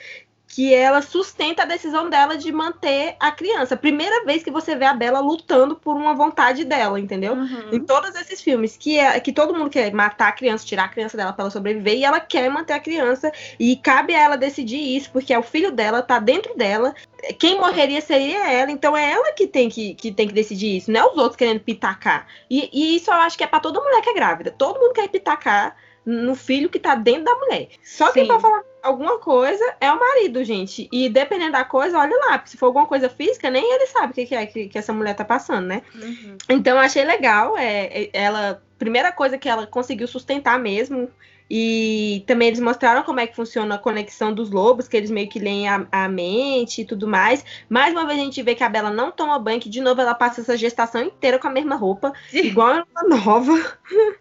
que 0.47 0.73
ela 0.73 1.01
sustenta 1.01 1.63
a 1.63 1.65
decisão 1.65 2.09
dela 2.09 2.37
de 2.37 2.51
manter 2.51 3.15
a 3.19 3.31
criança. 3.31 3.75
Primeira 3.75 4.23
vez 4.23 4.43
que 4.43 4.49
você 4.49 4.75
vê 4.75 4.85
a 4.85 4.93
Bela 4.93 5.19
lutando 5.19 5.75
por 5.75 5.95
uma 5.95 6.13
vontade 6.13 6.63
dela, 6.63 6.99
entendeu? 6.99 7.33
Uhum. 7.33 7.69
Em 7.73 7.79
todos 7.79 8.15
esses 8.15 8.41
filmes, 8.41 8.77
que 8.77 8.97
é 8.97 9.19
que 9.19 9.33
todo 9.33 9.53
mundo 9.53 9.69
quer 9.69 9.91
matar 9.93 10.29
a 10.29 10.31
criança, 10.31 10.65
tirar 10.65 10.85
a 10.85 10.89
criança 10.89 11.17
dela 11.17 11.33
para 11.33 11.43
ela 11.43 11.51
sobreviver, 11.51 11.95
e 11.95 12.05
ela 12.05 12.19
quer 12.19 12.49
manter 12.49 12.73
a 12.73 12.79
criança, 12.79 13.31
e 13.59 13.75
cabe 13.75 14.15
a 14.15 14.23
ela 14.23 14.37
decidir 14.37 14.79
isso, 14.79 15.11
porque 15.11 15.33
é 15.33 15.37
o 15.39 15.43
filho 15.43 15.71
dela, 15.71 16.01
tá 16.01 16.17
dentro 16.17 16.55
dela. 16.55 16.95
Quem 17.37 17.59
morreria 17.59 17.99
seria 17.99 18.49
ela, 18.49 18.71
então 18.71 18.95
é 18.95 19.11
ela 19.11 19.33
que 19.33 19.47
tem 19.47 19.69
que, 19.69 19.95
que, 19.95 20.11
tem 20.11 20.27
que 20.27 20.33
decidir 20.33 20.77
isso, 20.77 20.91
não 20.91 21.01
é 21.01 21.11
os 21.11 21.17
outros 21.17 21.35
querendo 21.35 21.59
pitacar. 21.59 22.25
E, 22.49 22.69
e 22.71 22.95
isso 22.95 23.11
eu 23.11 23.15
acho 23.15 23.37
que 23.37 23.43
é 23.43 23.47
para 23.47 23.59
toda 23.59 23.81
mulher 23.81 24.01
que 24.01 24.09
é 24.09 24.13
grávida. 24.13 24.51
Todo 24.51 24.79
mundo 24.79 24.93
quer 24.93 25.09
pitacar 25.09 25.75
no 26.05 26.35
filho 26.35 26.69
que 26.69 26.79
tá 26.79 26.95
dentro 26.95 27.25
da 27.25 27.35
mulher. 27.35 27.67
Só 27.83 28.07
Sim. 28.07 28.13
quem 28.13 28.27
vai 28.27 28.39
falar 28.39 28.63
alguma 28.87 29.19
coisa 29.19 29.63
é 29.79 29.91
o 29.91 29.99
marido, 29.99 30.43
gente. 30.43 30.87
E 30.91 31.09
dependendo 31.09 31.51
da 31.51 31.63
coisa, 31.63 31.99
olha 31.99 32.15
lá. 32.17 32.41
Se 32.45 32.57
for 32.57 32.67
alguma 32.67 32.85
coisa 32.85 33.09
física, 33.09 33.49
nem 33.49 33.63
ele 33.73 33.87
sabe 33.87 34.11
o 34.11 34.27
que, 34.27 34.33
é 34.33 34.45
que, 34.45 34.67
que 34.67 34.77
essa 34.77 34.93
mulher 34.93 35.15
tá 35.15 35.25
passando, 35.25 35.67
né? 35.67 35.81
Uhum. 35.95 36.37
Então, 36.49 36.79
achei 36.79 37.03
legal. 37.03 37.57
É, 37.57 38.03
é, 38.03 38.09
ela. 38.13 38.61
Primeira 38.79 39.11
coisa 39.11 39.39
que 39.39 39.49
ela 39.49 39.65
conseguiu 39.65 40.07
sustentar 40.07 40.59
mesmo 40.59 41.09
e 41.49 42.23
também 42.27 42.49
eles 42.49 42.59
mostraram 42.59 43.03
como 43.03 43.19
é 43.19 43.27
que 43.27 43.35
funciona 43.35 43.75
a 43.75 43.79
conexão 43.79 44.33
dos 44.33 44.49
lobos, 44.49 44.87
que 44.87 44.97
eles 44.97 45.09
meio 45.09 45.29
que 45.29 45.39
leem 45.39 45.67
a, 45.67 45.87
a, 45.91 46.09
mente 46.09 46.81
e 46.81 46.85
tudo 46.85 47.07
mais. 47.07 47.43
Mais 47.69 47.93
uma 47.93 48.05
vez 48.05 48.19
a 48.19 48.23
gente 48.23 48.41
vê 48.41 48.53
que 48.53 48.63
a 48.63 48.69
Bela 48.69 48.91
não 48.91 49.11
toma 49.11 49.39
banho, 49.39 49.59
que 49.59 49.69
de 49.69 49.81
novo 49.81 50.01
ela 50.01 50.13
passa 50.13 50.41
essa 50.41 50.57
gestação 50.57 51.01
inteira 51.01 51.39
com 51.39 51.47
a 51.47 51.51
mesma 51.51 51.75
roupa, 51.75 52.11
igual 52.33 52.85
uma 52.91 53.17
nova. 53.17 53.53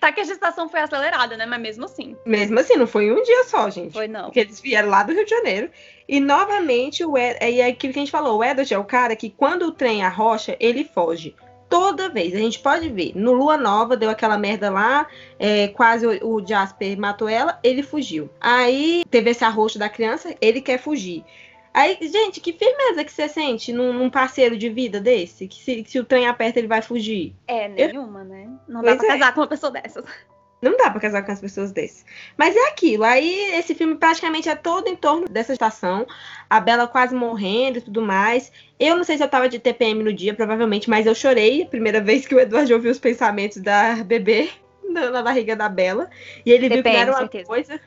Tá 0.00 0.10
que 0.12 0.20
a 0.20 0.24
gestação 0.24 0.68
foi 0.68 0.80
acelerada, 0.80 1.36
né? 1.36 1.46
Mas 1.46 1.60
mesmo 1.60 1.84
assim. 1.84 2.16
Mesmo 2.26 2.58
assim, 2.58 2.76
não 2.76 2.86
foi 2.86 3.10
um 3.12 3.22
dia 3.22 3.44
só, 3.44 3.70
gente. 3.70 3.92
Foi 3.92 4.08
não. 4.08 4.24
Porque 4.24 4.40
eles 4.40 4.60
vieram 4.60 4.88
lá 4.88 5.02
do 5.02 5.12
Rio 5.12 5.24
de 5.24 5.30
Janeiro. 5.30 5.70
E 6.08 6.20
novamente, 6.20 7.04
o 7.04 7.16
Ed, 7.16 7.38
é 7.40 7.66
aquilo 7.66 7.92
que 7.92 7.98
a 7.98 8.02
gente 8.02 8.10
falou, 8.10 8.38
o 8.38 8.44
Edward 8.44 8.74
é 8.74 8.78
o 8.78 8.84
cara 8.84 9.16
que 9.16 9.30
quando 9.30 9.62
o 9.62 9.72
trem 9.72 10.02
arrocha, 10.02 10.56
ele 10.60 10.84
foge 10.84 11.34
toda 11.74 12.08
vez. 12.08 12.32
A 12.34 12.38
gente 12.38 12.60
pode 12.60 12.88
ver. 12.88 13.12
No 13.16 13.32
Lua 13.32 13.56
Nova 13.56 13.96
deu 13.96 14.08
aquela 14.08 14.38
merda 14.38 14.70
lá, 14.70 15.08
é, 15.38 15.68
quase 15.68 16.06
o, 16.06 16.34
o, 16.34 16.46
Jasper 16.46 16.96
matou 16.96 17.28
ela, 17.28 17.58
ele 17.64 17.82
fugiu. 17.82 18.30
Aí 18.40 19.04
teve 19.10 19.30
esse 19.30 19.44
arroxo 19.44 19.78
da 19.78 19.88
criança, 19.88 20.36
ele 20.40 20.60
quer 20.60 20.78
fugir. 20.78 21.24
Aí, 21.72 21.98
gente, 22.00 22.40
que 22.40 22.52
firmeza 22.52 23.02
que 23.02 23.10
você 23.10 23.28
sente 23.28 23.72
num, 23.72 23.92
num 23.92 24.08
parceiro 24.08 24.56
de 24.56 24.68
vida 24.68 25.00
desse? 25.00 25.48
Que 25.48 25.56
se, 25.56 25.84
se, 25.84 25.98
o 25.98 26.04
trem 26.04 26.28
aperta, 26.28 26.60
ele 26.60 26.68
vai 26.68 26.80
fugir? 26.80 27.34
É, 27.48 27.66
nenhuma, 27.68 28.20
Eu... 28.20 28.24
né? 28.24 28.48
Não 28.68 28.80
dá 28.80 28.94
pra 28.94 29.06
é. 29.06 29.08
casar 29.08 29.34
com 29.34 29.40
uma 29.40 29.48
pessoa 29.48 29.72
dessas. 29.72 30.04
Não 30.64 30.78
dá 30.78 30.90
pra 30.90 30.98
casar 30.98 31.22
com 31.22 31.30
as 31.30 31.40
pessoas 31.40 31.72
desse. 31.72 32.04
Mas 32.38 32.56
é 32.56 32.68
aquilo. 32.68 33.04
Aí 33.04 33.52
esse 33.54 33.74
filme 33.74 33.96
praticamente 33.96 34.48
é 34.48 34.56
todo 34.56 34.88
em 34.88 34.96
torno 34.96 35.28
dessa 35.28 35.52
estação. 35.52 36.06
A 36.48 36.58
Bela 36.58 36.88
quase 36.88 37.14
morrendo 37.14 37.78
e 37.78 37.82
tudo 37.82 38.00
mais. 38.00 38.50
Eu 38.80 38.96
não 38.96 39.04
sei 39.04 39.18
se 39.18 39.22
eu 39.22 39.28
tava 39.28 39.48
de 39.48 39.58
TPM 39.58 40.02
no 40.02 40.12
dia, 40.12 40.32
provavelmente, 40.32 40.88
mas 40.88 41.06
eu 41.06 41.14
chorei 41.14 41.62
a 41.62 41.66
primeira 41.66 42.00
vez 42.02 42.26
que 42.26 42.34
o 42.34 42.40
Eduardo 42.40 42.72
ouviu 42.72 42.90
os 42.90 42.98
pensamentos 42.98 43.58
da 43.58 43.96
bebê 43.96 44.48
na, 44.88 45.10
na 45.10 45.22
barriga 45.22 45.54
da 45.54 45.68
Bela. 45.68 46.08
E 46.46 46.50
ele 46.50 46.68
TPM, 46.68 46.82
viu 46.82 46.82
que 46.82 46.96
era 46.96 47.10
uma 47.10 47.18
certeza. 47.18 47.44
coisa. 47.46 47.80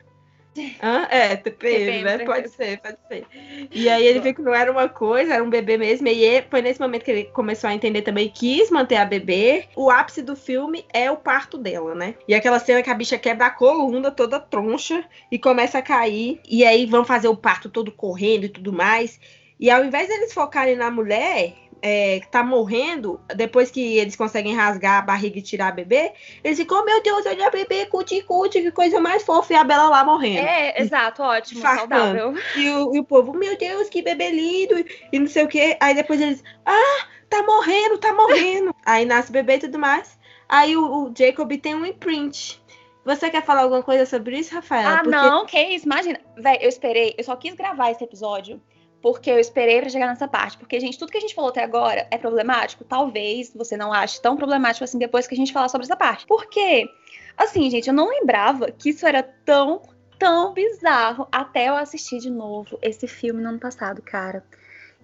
Ah, 0.80 1.06
é, 1.10 1.36
TPM, 1.36 2.02
né? 2.02 2.18
Pode 2.18 2.48
ser, 2.48 2.80
pode 2.80 2.96
ser. 3.08 3.26
E 3.70 3.88
aí 3.88 4.06
ele 4.06 4.20
viu 4.20 4.34
que 4.34 4.42
não 4.42 4.54
era 4.54 4.70
uma 4.70 4.88
coisa, 4.88 5.34
era 5.34 5.44
um 5.44 5.50
bebê 5.50 5.76
mesmo. 5.76 6.08
E 6.08 6.42
foi 6.50 6.62
nesse 6.62 6.80
momento 6.80 7.04
que 7.04 7.10
ele 7.10 7.24
começou 7.24 7.68
a 7.68 7.74
entender 7.74 8.02
também, 8.02 8.28
quis 8.28 8.70
manter 8.70 8.96
a 8.96 9.04
bebê. 9.04 9.66
O 9.76 9.90
ápice 9.90 10.22
do 10.22 10.36
filme 10.36 10.84
é 10.92 11.10
o 11.10 11.16
parto 11.16 11.58
dela, 11.58 11.94
né? 11.94 12.14
E 12.26 12.34
aquela 12.34 12.58
cena 12.58 12.82
que 12.82 12.90
a 12.90 12.94
bicha 12.94 13.18
quebra 13.18 13.46
a 13.46 13.50
coluna 13.50 14.10
toda 14.10 14.40
troncha 14.40 15.04
e 15.30 15.38
começa 15.38 15.78
a 15.78 15.82
cair. 15.82 16.40
E 16.48 16.64
aí 16.64 16.86
vão 16.86 17.04
fazer 17.04 17.28
o 17.28 17.36
parto 17.36 17.68
todo 17.68 17.92
correndo 17.92 18.44
e 18.44 18.48
tudo 18.48 18.72
mais. 18.72 19.20
E 19.60 19.70
ao 19.70 19.84
invés 19.84 20.08
deles 20.08 20.32
focarem 20.32 20.76
na 20.76 20.90
mulher, 20.90 21.54
é, 21.82 22.20
tá 22.30 22.42
morrendo, 22.42 23.20
depois 23.34 23.70
que 23.70 23.98
eles 23.98 24.16
conseguem 24.16 24.54
rasgar 24.54 24.98
a 24.98 25.02
barriga 25.02 25.38
e 25.38 25.42
tirar 25.42 25.68
a 25.68 25.72
bebê, 25.72 26.12
eles 26.42 26.58
ficam, 26.58 26.80
oh, 26.80 26.84
meu 26.84 27.02
Deus, 27.02 27.26
olha 27.26 27.46
a 27.46 27.50
bebê, 27.50 27.86
cuti, 27.86 28.22
cuti, 28.22 28.62
que 28.62 28.70
coisa 28.70 29.00
mais 29.00 29.22
fofa, 29.22 29.52
e 29.52 29.56
a 29.56 29.64
Bela 29.64 29.88
lá 29.88 30.04
morrendo. 30.04 30.46
É, 30.46 30.80
exato, 30.80 31.22
ótimo, 31.22 31.60
saudável. 31.60 32.34
E 32.56 32.70
o, 32.70 32.94
e 32.94 33.00
o 33.00 33.04
povo, 33.04 33.32
meu 33.32 33.56
Deus, 33.56 33.88
que 33.88 34.02
bebê 34.02 34.30
lindo, 34.30 34.84
e 35.12 35.18
não 35.18 35.26
sei 35.26 35.44
o 35.44 35.48
que. 35.48 35.76
Aí 35.80 35.94
depois 35.94 36.20
eles, 36.20 36.42
ah, 36.66 37.06
tá 37.28 37.42
morrendo, 37.42 37.98
tá 37.98 38.12
morrendo. 38.12 38.74
Aí 38.84 39.04
nasce 39.04 39.30
o 39.30 39.32
bebê 39.32 39.56
e 39.56 39.60
tudo 39.60 39.78
mais. 39.78 40.18
Aí 40.48 40.76
o, 40.76 41.04
o 41.04 41.14
Jacob 41.16 41.50
tem 41.58 41.74
um 41.74 41.86
imprint. 41.86 42.60
Você 43.04 43.30
quer 43.30 43.42
falar 43.42 43.62
alguma 43.62 43.82
coisa 43.82 44.04
sobre 44.04 44.38
isso, 44.38 44.54
Rafael? 44.54 44.88
Ah, 44.88 44.96
Porque... 44.96 45.10
não, 45.10 45.46
que 45.46 45.58
isso, 45.58 45.86
imagina. 45.86 46.20
Véi, 46.36 46.58
eu 46.60 46.68
esperei, 46.68 47.14
eu 47.16 47.24
só 47.24 47.36
quis 47.36 47.54
gravar 47.54 47.90
esse 47.90 48.04
episódio 48.04 48.60
porque 49.00 49.30
eu 49.30 49.38
esperei 49.38 49.80
para 49.80 49.90
chegar 49.90 50.06
nessa 50.06 50.26
parte. 50.26 50.58
Porque, 50.58 50.78
gente, 50.80 50.98
tudo 50.98 51.12
que 51.12 51.18
a 51.18 51.20
gente 51.20 51.34
falou 51.34 51.50
até 51.50 51.62
agora 51.62 52.06
é 52.10 52.18
problemático? 52.18 52.84
Talvez 52.84 53.52
você 53.54 53.76
não 53.76 53.92
ache 53.92 54.20
tão 54.20 54.36
problemático 54.36 54.84
assim 54.84 54.98
depois 54.98 55.26
que 55.26 55.34
a 55.34 55.36
gente 55.36 55.52
falar 55.52 55.68
sobre 55.68 55.84
essa 55.84 55.96
parte. 55.96 56.26
Porque, 56.26 56.88
assim, 57.36 57.70
gente, 57.70 57.88
eu 57.88 57.94
não 57.94 58.08
lembrava 58.08 58.70
que 58.70 58.90
isso 58.90 59.06
era 59.06 59.22
tão, 59.22 59.82
tão 60.18 60.52
bizarro 60.52 61.28
até 61.30 61.68
eu 61.68 61.76
assistir 61.76 62.18
de 62.18 62.30
novo 62.30 62.78
esse 62.82 63.06
filme 63.06 63.42
no 63.42 63.50
ano 63.50 63.58
passado, 63.60 64.02
cara. 64.02 64.44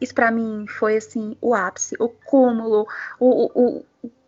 Isso 0.00 0.14
para 0.14 0.30
mim 0.30 0.66
foi, 0.66 0.96
assim, 0.96 1.36
o 1.40 1.54
ápice, 1.54 1.94
o 2.00 2.08
cúmulo, 2.08 2.86
o, 3.20 3.28
o, 3.28 3.78
o 3.78 3.84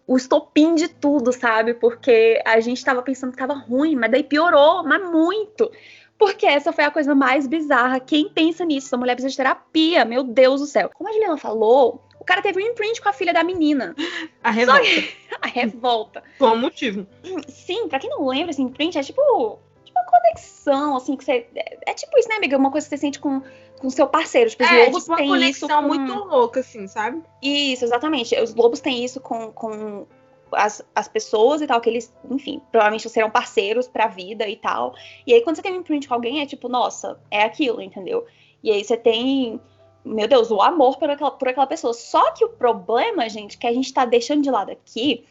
o 0.06 0.16
estopim 0.16 0.74
de 0.74 0.88
tudo, 0.88 1.32
sabe? 1.32 1.74
Porque 1.74 2.40
a 2.46 2.60
gente 2.60 2.84
tava 2.84 3.02
pensando 3.02 3.32
que 3.32 3.38
tava 3.38 3.54
ruim, 3.54 3.96
mas 3.96 4.10
daí 4.10 4.22
piorou, 4.22 4.84
mas 4.84 5.02
muito. 5.10 5.70
Porque 6.18 6.46
essa 6.46 6.72
foi 6.72 6.84
a 6.84 6.90
coisa 6.90 7.14
mais 7.14 7.46
bizarra. 7.46 8.00
Quem 8.00 8.28
pensa 8.28 8.64
nisso? 8.64 8.88
Essa 8.88 8.96
mulher 8.96 9.14
precisa 9.14 9.30
de 9.30 9.36
terapia, 9.36 10.04
meu 10.04 10.22
Deus 10.22 10.60
do 10.60 10.66
céu. 10.66 10.90
Como 10.94 11.08
a 11.08 11.12
Juliana 11.12 11.36
falou, 11.36 12.02
o 12.18 12.24
cara 12.24 12.40
teve 12.40 12.62
um 12.62 12.66
imprint 12.66 13.00
com 13.00 13.08
a 13.08 13.12
filha 13.12 13.32
da 13.32 13.44
menina. 13.44 13.94
A 14.42 14.50
revolta. 14.50 14.82
a 15.42 15.46
revolta. 15.46 16.22
Qual 16.38 16.56
motivo? 16.56 17.06
Sim, 17.48 17.88
pra 17.88 17.98
quem 17.98 18.10
não 18.10 18.26
lembra, 18.26 18.50
esse 18.50 18.62
imprint 18.62 18.96
é 18.98 19.02
tipo, 19.02 19.58
tipo 19.84 19.98
uma 19.98 20.06
conexão, 20.06 20.96
assim, 20.96 21.16
que 21.16 21.24
você. 21.24 21.46
É, 21.54 21.90
é 21.90 21.94
tipo 21.94 22.18
isso, 22.18 22.28
né, 22.28 22.36
amiga? 22.36 22.56
Uma 22.56 22.70
coisa 22.70 22.86
que 22.86 22.90
você 22.90 23.00
sente 23.00 23.18
com 23.18 23.42
com 23.78 23.90
seu 23.90 24.06
parceiro. 24.06 24.50
Tipo, 24.50 24.64
os 24.64 24.70
é, 24.70 24.84
lobos 24.84 25.02
tipo 25.02 25.10
uma 25.10 25.16
têm 25.16 25.28
conexão 25.28 25.68
isso 25.68 25.76
com... 25.76 25.82
muito 25.82 26.14
louca, 26.24 26.60
assim, 26.60 26.86
sabe? 26.86 27.22
Isso, 27.42 27.84
exatamente. 27.84 28.38
Os 28.40 28.54
lobos 28.54 28.80
têm 28.80 29.04
isso 29.04 29.20
com, 29.20 29.52
com 29.52 30.06
as, 30.52 30.82
as 30.94 31.08
pessoas 31.08 31.60
e 31.60 31.66
tal, 31.66 31.80
que 31.80 31.88
eles, 31.88 32.12
enfim, 32.30 32.60
provavelmente 32.70 33.08
serão 33.08 33.30
parceiros 33.30 33.88
pra 33.88 34.06
vida 34.06 34.48
e 34.48 34.56
tal. 34.56 34.94
E 35.26 35.34
aí, 35.34 35.40
quando 35.42 35.56
você 35.56 35.62
tem 35.62 35.72
um 35.72 35.80
imprint 35.80 36.08
com 36.08 36.14
alguém, 36.14 36.40
é 36.40 36.46
tipo, 36.46 36.68
nossa, 36.68 37.18
é 37.30 37.42
aquilo, 37.42 37.80
entendeu? 37.80 38.26
E 38.62 38.70
aí 38.70 38.82
você 38.82 38.96
tem, 38.96 39.60
meu 40.04 40.28
Deus, 40.28 40.50
o 40.50 40.60
amor 40.60 40.98
por 40.98 41.10
aquela, 41.10 41.30
por 41.30 41.48
aquela 41.48 41.66
pessoa. 41.66 41.92
Só 41.92 42.32
que 42.32 42.44
o 42.44 42.48
problema, 42.48 43.28
gente, 43.28 43.58
que 43.58 43.66
a 43.66 43.72
gente 43.72 43.92
tá 43.92 44.04
deixando 44.04 44.42
de 44.42 44.50
lado 44.50 44.70
aqui, 44.70 45.24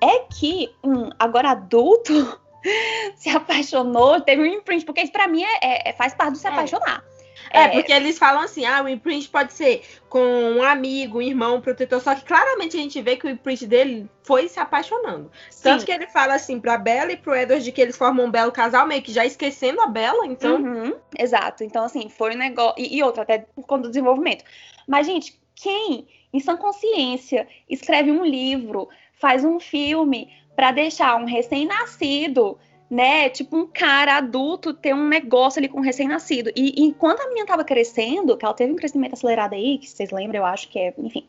é 0.00 0.20
que 0.20 0.72
um 0.84 1.10
agora 1.18 1.50
adulto 1.50 2.38
se 3.16 3.28
apaixonou, 3.28 4.20
teve 4.20 4.42
um 4.42 4.46
imprint, 4.46 4.84
porque 4.84 5.02
isso 5.02 5.12
pra 5.12 5.28
mim 5.28 5.42
é, 5.42 5.90
é 5.90 5.92
faz 5.92 6.14
parte 6.14 6.32
do 6.32 6.38
se 6.38 6.46
é. 6.46 6.50
apaixonar. 6.50 7.04
É, 7.04 7.17
é, 7.50 7.68
porque 7.68 7.92
eles 7.92 8.18
falam 8.18 8.42
assim, 8.42 8.64
ah, 8.64 8.82
o 8.82 8.88
imprint 8.88 9.28
pode 9.28 9.52
ser 9.52 9.82
com 10.08 10.20
um 10.20 10.62
amigo, 10.62 11.18
um 11.18 11.22
irmão, 11.22 11.56
um 11.56 11.60
protetor, 11.60 12.00
só 12.00 12.14
que 12.14 12.24
claramente 12.24 12.76
a 12.76 12.80
gente 12.80 13.00
vê 13.00 13.16
que 13.16 13.26
o 13.26 13.30
imprint 13.30 13.66
dele 13.66 14.08
foi 14.22 14.48
se 14.48 14.60
apaixonando. 14.60 15.30
Sim. 15.50 15.62
Tanto 15.62 15.84
que 15.84 15.92
ele 15.92 16.06
fala 16.08 16.34
assim 16.34 16.60
pra 16.60 16.76
Bella 16.76 17.12
e 17.12 17.16
pro 17.16 17.34
Edward 17.34 17.64
de 17.64 17.72
que 17.72 17.80
eles 17.80 17.96
formam 17.96 18.26
um 18.26 18.30
belo 18.30 18.52
casal, 18.52 18.86
meio 18.86 19.02
que 19.02 19.12
já 19.12 19.24
esquecendo 19.24 19.80
a 19.80 19.86
Bella, 19.86 20.26
então. 20.26 20.56
Uhum, 20.56 20.94
exato. 21.18 21.64
Então, 21.64 21.84
assim, 21.84 22.08
foi 22.08 22.34
um 22.34 22.38
negócio. 22.38 22.74
E, 22.78 22.96
e 22.96 23.02
outra, 23.02 23.22
até 23.22 23.38
por 23.38 23.66
conta 23.66 23.82
do 23.82 23.88
desenvolvimento. 23.88 24.44
Mas, 24.86 25.06
gente, 25.06 25.38
quem, 25.54 26.06
em 26.32 26.40
sã 26.40 26.56
consciência, 26.56 27.46
escreve 27.68 28.10
um 28.10 28.24
livro, 28.24 28.88
faz 29.14 29.44
um 29.44 29.58
filme 29.58 30.28
para 30.54 30.72
deixar 30.72 31.16
um 31.16 31.24
recém-nascido 31.24 32.58
né? 32.90 33.28
Tipo 33.28 33.56
um 33.56 33.66
cara 33.66 34.16
adulto 34.16 34.72
ter 34.72 34.94
um 34.94 35.06
negócio 35.06 35.60
ali 35.60 35.68
com 35.68 35.78
um 35.78 35.82
recém-nascido. 35.82 36.50
E, 36.56 36.82
enquanto 36.82 37.20
a 37.20 37.28
menina 37.28 37.46
tava 37.46 37.64
crescendo, 37.64 38.36
que 38.36 38.44
ela 38.44 38.54
teve 38.54 38.72
um 38.72 38.76
crescimento 38.76 39.12
acelerado 39.14 39.54
aí, 39.54 39.78
que 39.78 39.88
vocês 39.88 40.10
lembram, 40.10 40.40
eu 40.40 40.46
acho 40.46 40.68
que 40.68 40.78
é, 40.78 40.94
enfim, 40.98 41.26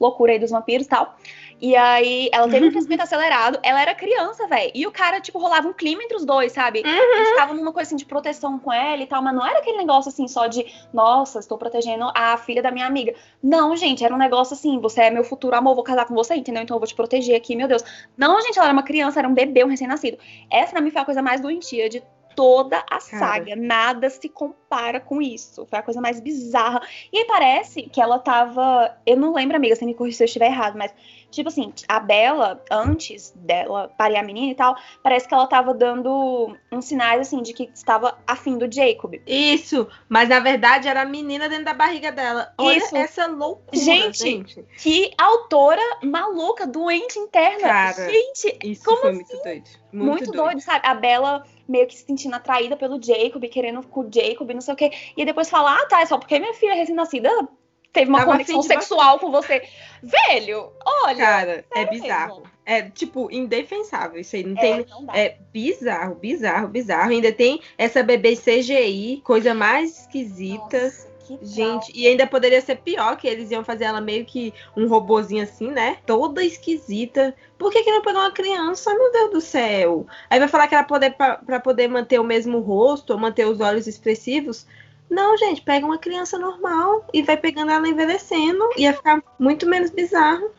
loucura 0.00 0.32
aí 0.32 0.38
dos 0.38 0.50
vampiros 0.50 0.86
e 0.86 0.88
tal. 0.88 1.16
E 1.60 1.76
aí 1.76 2.30
ela 2.32 2.48
teve 2.48 2.66
um 2.66 2.70
crescimento 2.70 3.02
acelerado, 3.02 3.58
ela 3.62 3.82
era 3.82 3.94
criança, 3.94 4.46
velho. 4.46 4.72
E 4.74 4.86
o 4.86 4.90
cara, 4.90 5.20
tipo, 5.20 5.38
rolava 5.38 5.68
um 5.68 5.74
clima 5.74 6.02
entre 6.02 6.16
os 6.16 6.24
dois, 6.24 6.52
sabe? 6.52 6.82
Uhum. 6.82 6.90
Eles 6.90 7.28
ficavam 7.28 7.54
numa 7.54 7.70
coisa 7.70 7.88
assim 7.88 7.96
de 7.96 8.06
proteção 8.06 8.58
com 8.58 8.72
ela 8.72 9.02
e 9.02 9.06
tal, 9.06 9.22
mas 9.22 9.34
não 9.34 9.46
era 9.46 9.58
aquele 9.58 9.76
negócio 9.76 10.08
assim 10.08 10.26
só 10.26 10.46
de, 10.46 10.64
nossa, 10.90 11.38
estou 11.38 11.58
protegendo 11.58 12.10
a 12.14 12.38
filha 12.38 12.62
da 12.62 12.70
minha 12.70 12.86
amiga. 12.86 13.14
Não, 13.42 13.76
gente, 13.76 14.02
era 14.02 14.14
um 14.14 14.18
negócio 14.18 14.54
assim, 14.54 14.80
você 14.80 15.02
é 15.02 15.10
meu 15.10 15.22
futuro 15.22 15.54
amor, 15.54 15.74
vou 15.74 15.84
casar 15.84 16.06
com 16.06 16.14
você, 16.14 16.34
entendeu? 16.34 16.62
Então 16.62 16.76
eu 16.76 16.80
vou 16.80 16.86
te 16.86 16.94
proteger 16.94 17.36
aqui, 17.36 17.54
meu 17.54 17.68
Deus. 17.68 17.84
Não, 18.16 18.40
gente, 18.40 18.58
ela 18.58 18.68
era 18.68 18.72
uma 18.72 18.82
criança, 18.82 19.18
era 19.18 19.28
um 19.28 19.34
bebê, 19.34 19.62
um 19.62 19.68
recém-nascido. 19.68 20.16
Essa 20.50 20.72
pra 20.72 20.80
mim 20.80 20.90
foi 20.90 21.02
a 21.02 21.04
coisa 21.04 21.20
mais 21.20 21.42
doentia 21.42 21.90
de 21.90 22.02
toda 22.40 22.82
a 22.90 22.98
saga. 23.00 23.54
Nada 23.54 24.08
se 24.08 24.26
compara 24.26 24.98
com 24.98 25.20
isso. 25.20 25.66
Foi 25.66 25.78
a 25.78 25.82
coisa 25.82 26.00
mais 26.00 26.20
bizarra. 26.20 26.80
E 27.12 27.18
aí 27.18 27.26
parece 27.26 27.82
que 27.82 28.00
ela 28.00 28.18
tava. 28.18 28.96
Eu 29.04 29.18
não 29.18 29.34
lembro, 29.34 29.58
amiga, 29.58 29.76
se 29.76 29.84
me 29.84 29.92
corrija 29.92 30.16
se 30.16 30.22
eu 30.22 30.24
estiver 30.24 30.46
errado, 30.46 30.78
mas 30.78 30.90
Tipo 31.30 31.48
assim, 31.48 31.72
a 31.88 32.00
Bela, 32.00 32.62
antes 32.70 33.32
dela 33.36 33.88
parir 33.96 34.16
a 34.16 34.22
menina 34.22 34.52
e 34.52 34.54
tal, 34.54 34.74
parece 35.02 35.28
que 35.28 35.34
ela 35.34 35.46
tava 35.46 35.72
dando 35.72 36.56
uns 36.72 36.84
sinais, 36.84 37.20
assim, 37.20 37.42
de 37.42 37.52
que 37.52 37.70
estava 37.74 38.18
afim 38.26 38.58
do 38.58 38.70
Jacob. 38.72 39.14
Isso, 39.26 39.86
mas 40.08 40.28
na 40.28 40.40
verdade 40.40 40.88
era 40.88 41.02
a 41.02 41.04
menina 41.04 41.48
dentro 41.48 41.66
da 41.66 41.74
barriga 41.74 42.10
dela. 42.10 42.52
Olha 42.58 42.76
Isso. 42.76 42.96
essa 42.96 43.26
loucura, 43.26 43.76
gente, 43.76 44.18
gente. 44.18 44.64
Que 44.78 45.12
autora 45.16 45.82
maluca, 46.02 46.66
doente 46.66 47.18
interna. 47.18 47.68
Cara, 47.68 48.10
gente, 48.10 48.58
isso 48.64 48.84
como 48.84 48.98
foi 48.98 49.10
assim? 49.10 49.18
muito 49.18 49.42
doido. 49.42 49.70
Muito, 49.92 50.04
muito 50.04 50.32
doido. 50.32 50.44
doido, 50.44 50.60
sabe? 50.60 50.86
A 50.86 50.94
Bela 50.94 51.44
meio 51.68 51.86
que 51.86 51.94
se 51.94 52.04
sentindo 52.04 52.34
atraída 52.34 52.76
pelo 52.76 53.00
Jacob, 53.00 53.42
querendo 53.48 53.86
com 53.86 54.00
o 54.00 54.10
Jacob, 54.12 54.50
não 54.50 54.60
sei 54.60 54.74
o 54.74 54.76
quê. 54.76 54.90
E 55.16 55.24
depois 55.24 55.48
falar, 55.48 55.78
ah, 55.78 55.86
tá, 55.86 56.00
é 56.00 56.06
só 56.06 56.18
porque 56.18 56.38
minha 56.38 56.54
filha 56.54 56.72
é 56.72 56.74
recém-nascida 56.74 57.30
teve 57.92 58.08
uma 58.08 58.20
Tava 58.20 58.32
conexão 58.32 58.62
sexual 58.62 59.18
com 59.18 59.30
você. 59.30 59.62
Velho, 60.02 60.72
olha. 60.84 61.24
Cara, 61.24 61.64
é 61.74 61.84
bizarro. 61.86 62.36
Mesmo. 62.36 62.50
É, 62.64 62.82
tipo, 62.82 63.28
indefensável. 63.32 64.20
Isso 64.20 64.36
aí 64.36 64.44
não 64.44 64.56
é, 64.56 64.60
tem. 64.60 64.86
Não 64.88 65.14
é 65.14 65.36
bizarro, 65.52 66.14
bizarro, 66.14 66.68
bizarro. 66.68 67.10
Ainda 67.10 67.32
tem 67.32 67.60
essa 67.76 68.02
bebê 68.02 68.36
CGI, 68.36 69.22
coisa 69.24 69.54
mais 69.54 70.00
esquisita. 70.00 70.84
Nossa. 70.84 71.10
Gente, 71.42 71.92
e 71.94 72.08
ainda 72.08 72.26
poderia 72.26 72.60
ser 72.60 72.76
pior, 72.76 73.16
que 73.16 73.28
eles 73.28 73.50
iam 73.50 73.64
fazer 73.64 73.84
ela 73.84 74.00
meio 74.00 74.24
que 74.24 74.52
um 74.76 74.88
robozinho 74.88 75.44
assim, 75.44 75.70
né? 75.70 75.98
Toda 76.04 76.44
esquisita. 76.44 77.34
Por 77.56 77.70
que, 77.70 77.84
que 77.84 77.90
não 77.90 78.02
pegou 78.02 78.20
uma 78.20 78.32
criança, 78.32 78.92
meu 78.94 79.12
Deus 79.12 79.30
do 79.30 79.40
céu? 79.40 80.06
Aí 80.28 80.38
vai 80.38 80.48
falar 80.48 80.66
que 80.66 80.74
era 80.74 80.84
poder 80.84 81.14
para 81.14 81.60
poder 81.60 81.88
manter 81.88 82.18
o 82.18 82.24
mesmo 82.24 82.58
rosto, 82.60 83.12
ou 83.12 83.18
manter 83.18 83.46
os 83.46 83.60
olhos 83.60 83.86
expressivos. 83.86 84.66
Não, 85.10 85.36
gente, 85.36 85.60
pega 85.62 85.84
uma 85.84 85.98
criança 85.98 86.38
normal 86.38 87.04
e 87.12 87.22
vai 87.22 87.36
pegando 87.36 87.72
ela 87.72 87.88
envelhecendo. 87.88 88.70
Ia 88.76 88.92
ficar 88.92 89.22
muito 89.38 89.66
menos 89.66 89.90
bizarro. 89.90 90.50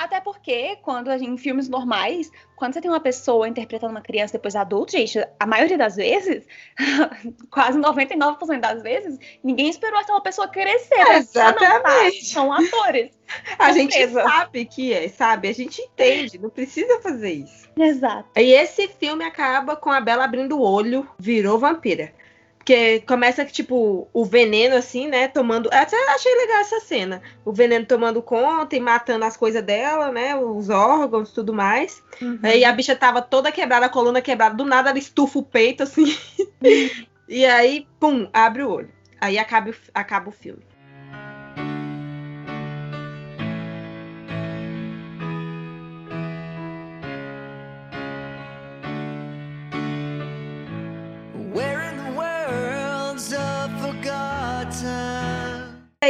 Até 0.00 0.18
porque, 0.18 0.76
quando 0.76 1.10
em 1.10 1.36
filmes 1.36 1.68
normais, 1.68 2.30
quando 2.56 2.72
você 2.72 2.80
tem 2.80 2.90
uma 2.90 3.00
pessoa 3.00 3.46
interpretando 3.46 3.90
uma 3.90 4.00
criança 4.00 4.32
depois 4.32 4.56
adulta, 4.56 4.96
gente, 4.96 5.22
a 5.38 5.44
maioria 5.44 5.76
das 5.76 5.96
vezes, 5.96 6.46
quase 7.50 7.78
99% 7.78 8.60
das 8.60 8.82
vezes, 8.82 9.18
ninguém 9.44 9.68
esperou 9.68 10.00
aquela 10.00 10.22
pessoa 10.22 10.48
crescer. 10.48 10.94
É, 10.94 11.18
exatamente. 11.18 12.24
São 12.24 12.50
atores. 12.50 13.10
a 13.58 13.72
gente 13.72 14.08
sabe 14.08 14.64
que 14.64 14.90
é, 14.94 15.06
sabe? 15.08 15.48
A 15.48 15.52
gente 15.52 15.82
entende, 15.82 16.38
não 16.38 16.48
precisa 16.48 16.98
fazer 17.02 17.32
isso. 17.32 17.68
Exato. 17.78 18.26
E 18.36 18.52
esse 18.54 18.88
filme 18.88 19.22
acaba 19.22 19.76
com 19.76 19.90
a 19.90 20.00
Bela 20.00 20.24
abrindo 20.24 20.56
o 20.56 20.62
olho, 20.62 21.06
virou 21.18 21.58
vampira. 21.58 22.14
Porque 22.60 23.00
começa 23.00 23.42
que, 23.42 23.52
tipo, 23.52 24.06
o 24.12 24.22
veneno, 24.22 24.76
assim, 24.76 25.08
né? 25.08 25.28
Tomando. 25.28 25.70
Até 25.72 25.96
achei 26.10 26.32
legal 26.36 26.60
essa 26.60 26.78
cena. 26.78 27.22
O 27.42 27.52
veneno 27.52 27.86
tomando 27.86 28.20
conta 28.20 28.76
e 28.76 28.80
matando 28.80 29.24
as 29.24 29.34
coisas 29.34 29.62
dela, 29.62 30.12
né? 30.12 30.36
Os 30.36 30.68
órgãos 30.68 31.32
tudo 31.32 31.54
mais. 31.54 32.02
Uhum. 32.20 32.38
Aí 32.42 32.62
a 32.62 32.70
bicha 32.70 32.94
tava 32.94 33.22
toda 33.22 33.50
quebrada, 33.50 33.86
a 33.86 33.88
coluna 33.88 34.20
quebrada. 34.20 34.54
Do 34.54 34.66
nada 34.66 34.90
ela 34.90 34.98
estufa 34.98 35.38
o 35.38 35.42
peito, 35.42 35.82
assim. 35.82 36.14
e 37.26 37.46
aí, 37.46 37.86
pum, 37.98 38.28
abre 38.30 38.62
o 38.62 38.70
olho. 38.70 38.90
Aí 39.18 39.38
acaba, 39.38 39.72
acaba 39.94 40.28
o 40.28 40.32
filme. 40.32 40.62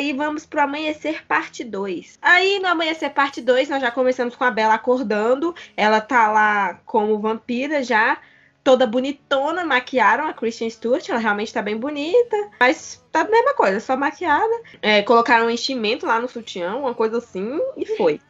Aí 0.01 0.13
vamos 0.15 0.47
pro 0.47 0.63
Amanhecer 0.63 1.25
Parte 1.27 1.63
2. 1.63 2.19
Aí 2.21 2.59
no 2.59 2.69
Amanhecer 2.69 3.13
Parte 3.13 3.41
2 3.41 3.69
nós 3.69 3.83
já 3.83 3.91
começamos 3.91 4.35
com 4.35 4.45
a 4.45 4.51
Bela 4.51 4.75
acordando. 4.75 5.55
Ela 5.77 6.01
tá 6.01 6.31
lá 6.33 6.81
como 6.87 7.19
vampira 7.19 7.83
já, 7.83 8.19
toda 8.65 8.87
bonitona, 8.87 9.65
maquiaram 9.65 10.27
a 10.27 10.33
Christian 10.33 10.71
Stewart, 10.71 11.07
ela 11.09 11.19
realmente 11.19 11.53
tá 11.53 11.61
bem 11.61 11.77
bonita, 11.77 12.37
mas 12.59 13.05
tá 13.13 13.21
a 13.21 13.29
mesma 13.29 13.55
coisa, 13.55 13.79
só 13.79 13.97
maquiada. 13.97 14.63
É, 14.81 15.03
colocaram 15.03 15.47
um 15.47 15.51
enchimento 15.51 16.07
lá 16.07 16.19
no 16.19 16.29
sutiã, 16.29 16.75
uma 16.77 16.95
coisa 16.95 17.19
assim, 17.19 17.61
e 17.77 17.85
foi. 17.85 18.21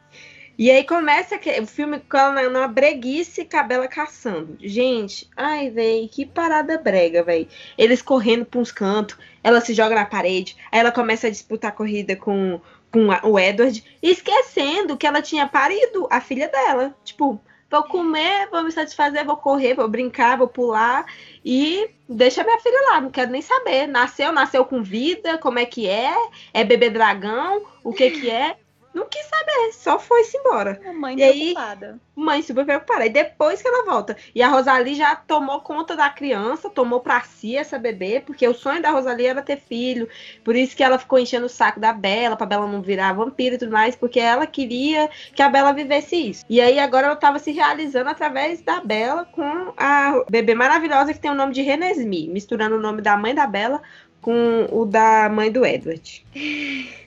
E 0.57 0.69
aí 0.69 0.83
começa 0.83 1.39
o 1.61 1.65
filme 1.65 1.99
com 2.01 2.17
ela 2.17 2.47
numa 2.49 2.67
breguice 2.67 3.45
cabela 3.45 3.87
caçando. 3.87 4.57
Gente, 4.59 5.27
ai, 5.35 5.69
velho, 5.69 6.07
que 6.09 6.25
parada 6.25 6.77
brega, 6.77 7.23
velho. 7.23 7.47
Eles 7.77 8.01
correndo 8.01 8.45
pra 8.45 8.59
uns 8.59 8.71
cantos, 8.71 9.17
ela 9.43 9.61
se 9.61 9.73
joga 9.73 9.95
na 9.95 10.05
parede, 10.05 10.55
aí 10.71 10.79
ela 10.79 10.91
começa 10.91 11.27
a 11.27 11.31
disputar 11.31 11.71
a 11.71 11.73
corrida 11.73 12.15
com, 12.15 12.59
com 12.91 13.11
a, 13.11 13.21
o 13.23 13.39
Edward, 13.39 13.83
esquecendo 14.01 14.97
que 14.97 15.07
ela 15.07 15.21
tinha 15.21 15.47
parido 15.47 16.07
a 16.09 16.21
filha 16.21 16.47
dela. 16.47 16.95
Tipo, 17.03 17.41
vou 17.69 17.83
comer, 17.83 18.49
vou 18.49 18.63
me 18.63 18.71
satisfazer, 18.71 19.25
vou 19.25 19.37
correr, 19.37 19.73
vou 19.73 19.87
brincar, 19.87 20.37
vou 20.37 20.47
pular 20.47 21.05
e 21.43 21.89
deixa 22.07 22.43
minha 22.43 22.59
filha 22.59 22.91
lá, 22.91 23.01
não 23.01 23.09
quero 23.09 23.31
nem 23.31 23.41
saber. 23.41 23.87
Nasceu, 23.87 24.31
nasceu 24.31 24.65
com 24.65 24.83
vida, 24.83 25.37
como 25.37 25.57
é 25.57 25.65
que 25.65 25.87
é? 25.87 26.13
É 26.53 26.63
bebê 26.63 26.89
dragão? 26.89 27.63
O 27.83 27.93
que 27.93 28.11
que 28.11 28.29
é? 28.29 28.57
Não 28.93 29.07
quis 29.07 29.25
saber, 29.25 29.71
só 29.73 29.97
foi-se 29.97 30.37
embora. 30.37 30.79
A 30.85 30.91
mãe 30.91 31.15
e 31.15 31.17
preocupada. 31.17 31.91
Aí, 31.93 32.23
mãe 32.23 32.41
super 32.41 32.65
preocupada. 32.65 33.05
E 33.05 33.09
depois 33.09 33.61
que 33.61 33.67
ela 33.67 33.85
volta. 33.85 34.17
E 34.35 34.41
a 34.41 34.49
Rosalie 34.49 34.95
já 34.95 35.15
tomou 35.15 35.61
conta 35.61 35.95
da 35.95 36.09
criança, 36.09 36.69
tomou 36.69 36.99
pra 36.99 37.21
si 37.21 37.55
essa 37.55 37.79
bebê, 37.79 38.21
porque 38.25 38.45
o 38.45 38.53
sonho 38.53 38.81
da 38.81 38.91
Rosalie 38.91 39.27
era 39.27 39.41
ter 39.41 39.57
filho. 39.57 40.09
Por 40.43 40.55
isso 40.55 40.75
que 40.75 40.83
ela 40.83 40.99
ficou 40.99 41.19
enchendo 41.19 41.45
o 41.45 41.49
saco 41.49 41.79
da 41.79 41.93
Bela, 41.93 42.35
pra 42.35 42.45
Bela 42.45 42.67
não 42.67 42.81
virar 42.81 43.13
vampira 43.13 43.55
e 43.55 43.57
tudo 43.57 43.71
mais, 43.71 43.95
porque 43.95 44.19
ela 44.19 44.45
queria 44.45 45.09
que 45.33 45.41
a 45.41 45.49
Bela 45.49 45.71
vivesse 45.71 46.15
isso. 46.15 46.45
E 46.49 46.59
aí 46.59 46.77
agora 46.77 47.07
ela 47.07 47.15
tava 47.15 47.39
se 47.39 47.51
realizando 47.51 48.09
através 48.09 48.61
da 48.61 48.81
Bela 48.81 49.25
com 49.25 49.73
a 49.77 50.23
bebê 50.29 50.53
maravilhosa 50.53 51.13
que 51.13 51.19
tem 51.19 51.31
o 51.31 51.35
nome 51.35 51.53
de 51.53 51.61
Renesmi, 51.61 52.27
misturando 52.27 52.75
o 52.75 52.81
nome 52.81 53.01
da 53.01 53.15
mãe 53.15 53.33
da 53.33 53.47
Bela 53.47 53.81
com 54.21 54.67
o 54.71 54.85
da 54.85 55.29
mãe 55.29 55.51
do 55.51 55.65
Edward. 55.65 56.25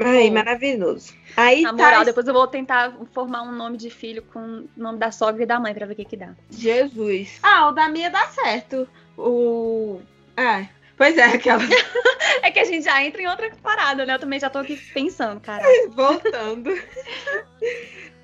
Ai, 0.00 0.30
maravilhoso. 0.30 1.14
Aí, 1.36 1.62
Na 1.62 1.72
moral, 1.72 2.00
tá... 2.00 2.04
depois 2.04 2.26
eu 2.26 2.34
vou 2.34 2.46
tentar 2.46 2.96
formar 3.12 3.42
um 3.42 3.52
nome 3.52 3.76
de 3.76 3.90
filho 3.90 4.22
com 4.22 4.40
o 4.40 4.68
nome 4.76 4.98
da 4.98 5.10
sogra 5.10 5.42
e 5.42 5.46
da 5.46 5.58
mãe 5.60 5.74
pra 5.74 5.86
ver 5.86 5.92
o 5.92 5.96
que 5.96 6.04
que 6.04 6.16
dá. 6.16 6.34
Jesus. 6.50 7.38
Ah, 7.42 7.68
o 7.68 7.72
da 7.72 7.88
minha 7.88 8.10
dá 8.10 8.26
certo. 8.28 8.88
O. 9.16 10.00
Ah, 10.36 10.66
pois 10.96 11.16
é, 11.16 11.24
aquela. 11.24 11.62
é 12.42 12.50
que 12.50 12.60
a 12.60 12.64
gente 12.64 12.84
já 12.84 13.02
entra 13.04 13.22
em 13.22 13.28
outra 13.28 13.50
parada, 13.62 14.06
né? 14.06 14.14
Eu 14.14 14.18
também 14.18 14.40
já 14.40 14.48
tô 14.48 14.58
aqui 14.58 14.76
pensando, 14.92 15.40
cara. 15.40 15.64
Voltando. 15.90 16.70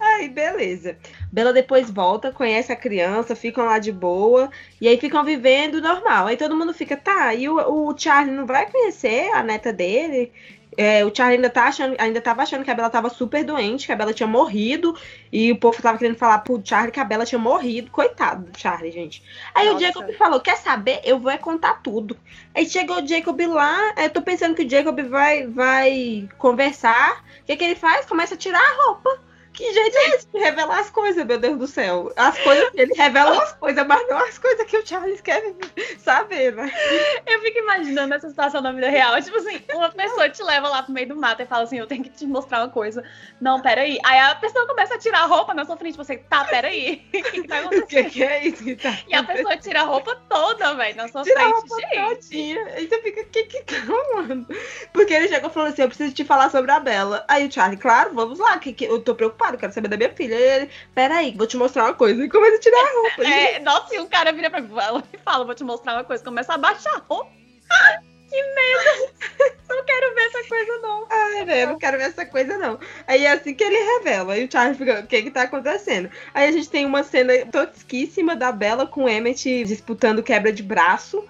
Aí, 0.01 0.29
beleza. 0.29 0.99
Bela 1.33 1.53
depois 1.53 1.91
volta, 1.91 2.31
conhece 2.31 2.71
a 2.71 2.77
criança, 2.77 3.35
ficam 3.35 3.65
lá 3.65 3.79
de 3.79 3.91
boa, 3.91 4.51
e 4.81 4.87
aí 4.87 4.99
ficam 4.99 5.25
vivendo 5.25 5.81
normal. 5.81 6.27
Aí 6.27 6.37
todo 6.37 6.55
mundo 6.55 6.75
fica, 6.75 6.97
tá, 6.97 7.33
e 7.35 7.49
o, 7.49 7.57
o 7.57 7.97
Charlie 7.97 8.35
não 8.35 8.45
vai 8.45 8.71
conhecer 8.71 9.31
a 9.33 9.43
neta 9.43 9.73
dele? 9.73 10.31
É, 10.77 11.05
o 11.05 11.15
Charlie 11.15 11.37
ainda, 11.37 11.51
tá 11.51 11.65
achando, 11.65 11.95
ainda 11.99 12.21
tava 12.21 12.43
achando 12.43 12.65
que 12.65 12.71
a 12.71 12.75
Bela 12.75 12.91
tava 12.91 13.09
super 13.09 13.45
doente, 13.45 13.87
que 13.87 13.93
a 13.93 13.97
Bela 13.97 14.13
tinha 14.13 14.27
morrido. 14.27 14.97
E 15.33 15.53
o 15.53 15.57
povo 15.57 15.81
tava 15.81 15.99
querendo 15.99 16.17
falar 16.17 16.39
pro 16.39 16.61
Charlie 16.65 16.93
que 16.93 17.01
a 17.01 17.05
Bela 17.05 17.25
tinha 17.25 17.39
morrido. 17.39 17.91
Coitado 17.91 18.51
do 18.51 18.59
Charlie, 18.59 18.91
gente. 18.91 19.23
Aí 19.55 19.67
Nossa. 19.67 19.77
o 19.77 19.81
Jacob 19.81 20.13
falou: 20.17 20.41
Quer 20.41 20.57
saber? 20.57 21.01
Eu 21.05 21.19
vou 21.19 21.31
é 21.31 21.39
contar 21.39 21.83
tudo. 21.83 22.17
Aí 22.55 22.69
chegou 22.69 23.03
o 23.03 23.07
Jacob 23.07 23.41
lá. 23.49 23.95
Eu 23.97 24.11
tô 24.11 24.23
pensando 24.23 24.55
que 24.55 24.65
o 24.65 24.71
Jacob 24.71 25.01
vai, 25.09 25.47
vai 25.47 26.29
conversar. 26.39 27.25
O 27.41 27.45
que, 27.47 27.57
que 27.57 27.65
ele 27.65 27.77
faz? 27.77 28.07
Começa 28.07 28.35
a 28.35 28.39
tirar 28.39 28.61
a 28.61 28.85
roupa. 28.85 29.21
Que 29.55 29.73
jeito 29.73 29.97
é 29.97 30.09
esse 30.17 30.27
de 30.27 30.39
revelar 30.39 30.81
as 30.81 30.91
coisas, 30.91 31.25
meu 31.25 31.39
Deus 31.39 31.57
do 31.57 31.67
céu? 31.69 32.13
As 32.17 32.37
coisas, 32.41 32.71
ele 32.75 32.93
revela 32.93 33.41
as 33.41 33.53
coisas, 33.53 33.87
mas 33.87 34.05
não 34.09 34.19
as 34.19 34.37
coisas 34.37 34.67
que 34.67 34.77
o 34.77 34.85
Charles 34.85 35.21
quer 35.21 35.55
saber, 35.97 36.53
né? 36.53 36.73
Eu 37.25 37.41
fico 37.41 37.59
imaginando 37.59 38.15
essa 38.15 38.29
situação 38.29 38.61
na 38.61 38.73
vida 38.73 38.91
real. 38.91 39.23
Tipo 39.23 39.37
assim, 39.37 39.63
uma 39.73 39.91
pessoa 39.93 40.29
te 40.29 40.43
leva 40.43 40.69
lá 40.69 40.83
pro 40.83 40.93
meio 40.93 41.09
do 41.09 41.17
mato 41.17 41.41
e 41.41 41.47
fala 41.47 41.63
assim: 41.63 41.79
Eu 41.79 41.87
tenho 41.87 42.03
que 42.03 42.11
te 42.11 42.27
mostrar 42.27 42.63
uma 42.63 42.69
coisa. 42.69 43.05
Não, 43.41 43.63
peraí. 43.63 43.97
Aí 44.05 44.19
a 44.19 44.35
pessoa 44.35 44.67
começa 44.67 44.97
a 44.97 44.99
tirar 44.99 45.21
a 45.21 45.27
roupa 45.27 45.55
na 45.55 45.65
sua 45.65 45.77
frente. 45.77 45.97
Você, 45.97 46.17
tá, 46.17 46.45
peraí. 46.45 47.05
O 47.15 47.23
que, 47.25 47.41
que 47.41 47.49
tá 47.49 47.59
acontecendo? 47.59 47.85
O 47.85 47.87
que, 47.87 48.05
que, 48.05 48.25
é 48.25 48.47
isso 48.47 48.65
que 48.65 48.77
tá 48.77 48.99
E 49.07 49.15
a 49.15 49.23
pessoa 49.23 49.57
tira 49.57 49.81
a 49.83 49.85
roupa 49.85 50.17
toda, 50.29 50.75
velho, 50.75 50.97
na 50.97 51.09
sua 51.09 51.23
tira 51.23 51.41
frente. 51.41 51.53
A 51.53 51.57
roupa 51.57 51.77
gente. 51.81 52.29
Todinha. 52.29 52.65
Aí 52.75 52.89
você 52.89 53.03
fica, 53.03 53.21
o 53.21 53.27
que 53.27 53.45
que 53.45 53.63
tá 53.63 53.77
rolando? 53.87 54.47
Porque 54.93 55.15
ele 55.15 55.29
chegou 55.29 55.49
e 55.49 55.53
falou 55.53 55.69
assim: 55.69 55.83
Eu 55.83 55.89
preciso 55.89 56.13
te 56.13 56.25
falar 56.25 56.51
sobre 56.51 56.73
a 56.73 56.81
Bela. 56.81 57.25
Aí 57.29 57.47
o 57.47 57.53
Charlie, 57.53 57.79
claro, 57.79 58.13
vamos 58.15 58.41
lá, 58.41 58.59
que, 58.59 58.73
que 58.73 58.85
eu 58.85 59.01
tô 59.01 59.15
preocupado 59.15 59.44
preocupado, 59.45 59.59
quero 59.59 59.73
saber 59.73 59.89
da 59.89 59.97
minha 59.97 60.11
filha. 60.11 60.35
E 60.35 60.43
ele, 60.43 60.71
peraí, 60.95 61.35
vou 61.37 61.47
te 61.47 61.57
mostrar 61.57 61.85
uma 61.85 61.95
coisa. 61.95 62.25
E 62.25 62.29
começa 62.29 62.57
a 62.57 62.61
tirar 62.61 62.79
a 62.79 62.93
roupa. 62.93 63.25
É, 63.25 63.59
nossa, 63.61 63.95
e 63.95 64.01
o 64.01 64.07
cara 64.07 64.33
vira 64.33 64.51
pra 64.51 64.61
ela 64.61 65.03
e 65.13 65.19
fala, 65.19 65.45
vou 65.45 65.55
te 65.55 65.65
mostrar 65.65 65.95
uma 65.95 66.05
coisa. 66.05 66.25
Começa 66.25 66.55
a 66.55 66.59
baixar 66.59 66.95
a 66.95 67.03
roupa. 67.07 67.31
que 68.31 68.43
medo! 68.43 69.13
não 69.69 69.85
quero 69.85 70.15
ver 70.15 70.23
essa 70.23 70.49
coisa, 70.49 70.79
não. 70.79 71.07
Ai? 71.11 71.63
Eu 71.63 71.69
não 71.69 71.79
quero 71.79 71.99
ver 71.99 72.05
essa 72.05 72.27
coisa, 72.27 72.59
não. 72.59 72.79
Aí 73.07 73.25
é 73.25 73.33
assim 73.33 73.55
que 73.55 73.65
ele 73.65 73.77
revela. 73.99 74.35
Aí 74.35 74.45
o 74.45 74.51
Charlie 74.51 74.79
fica, 74.79 75.01
o 75.01 75.07
que 75.07 75.23
que 75.23 75.31
tá 75.31 75.43
acontecendo? 75.43 76.11
Aí 76.33 76.49
a 76.49 76.53
gente 76.53 76.69
tem 76.69 76.87
uma 76.87 77.03
cena 77.03 77.33
tosquíssima 77.47 78.35
da 78.35 78.51
Bella 78.51 78.87
com 78.87 79.05
o 79.05 79.09
Emmett 79.09 79.65
disputando 79.65 80.23
quebra 80.23 80.53
de 80.53 80.63
braço 80.63 81.25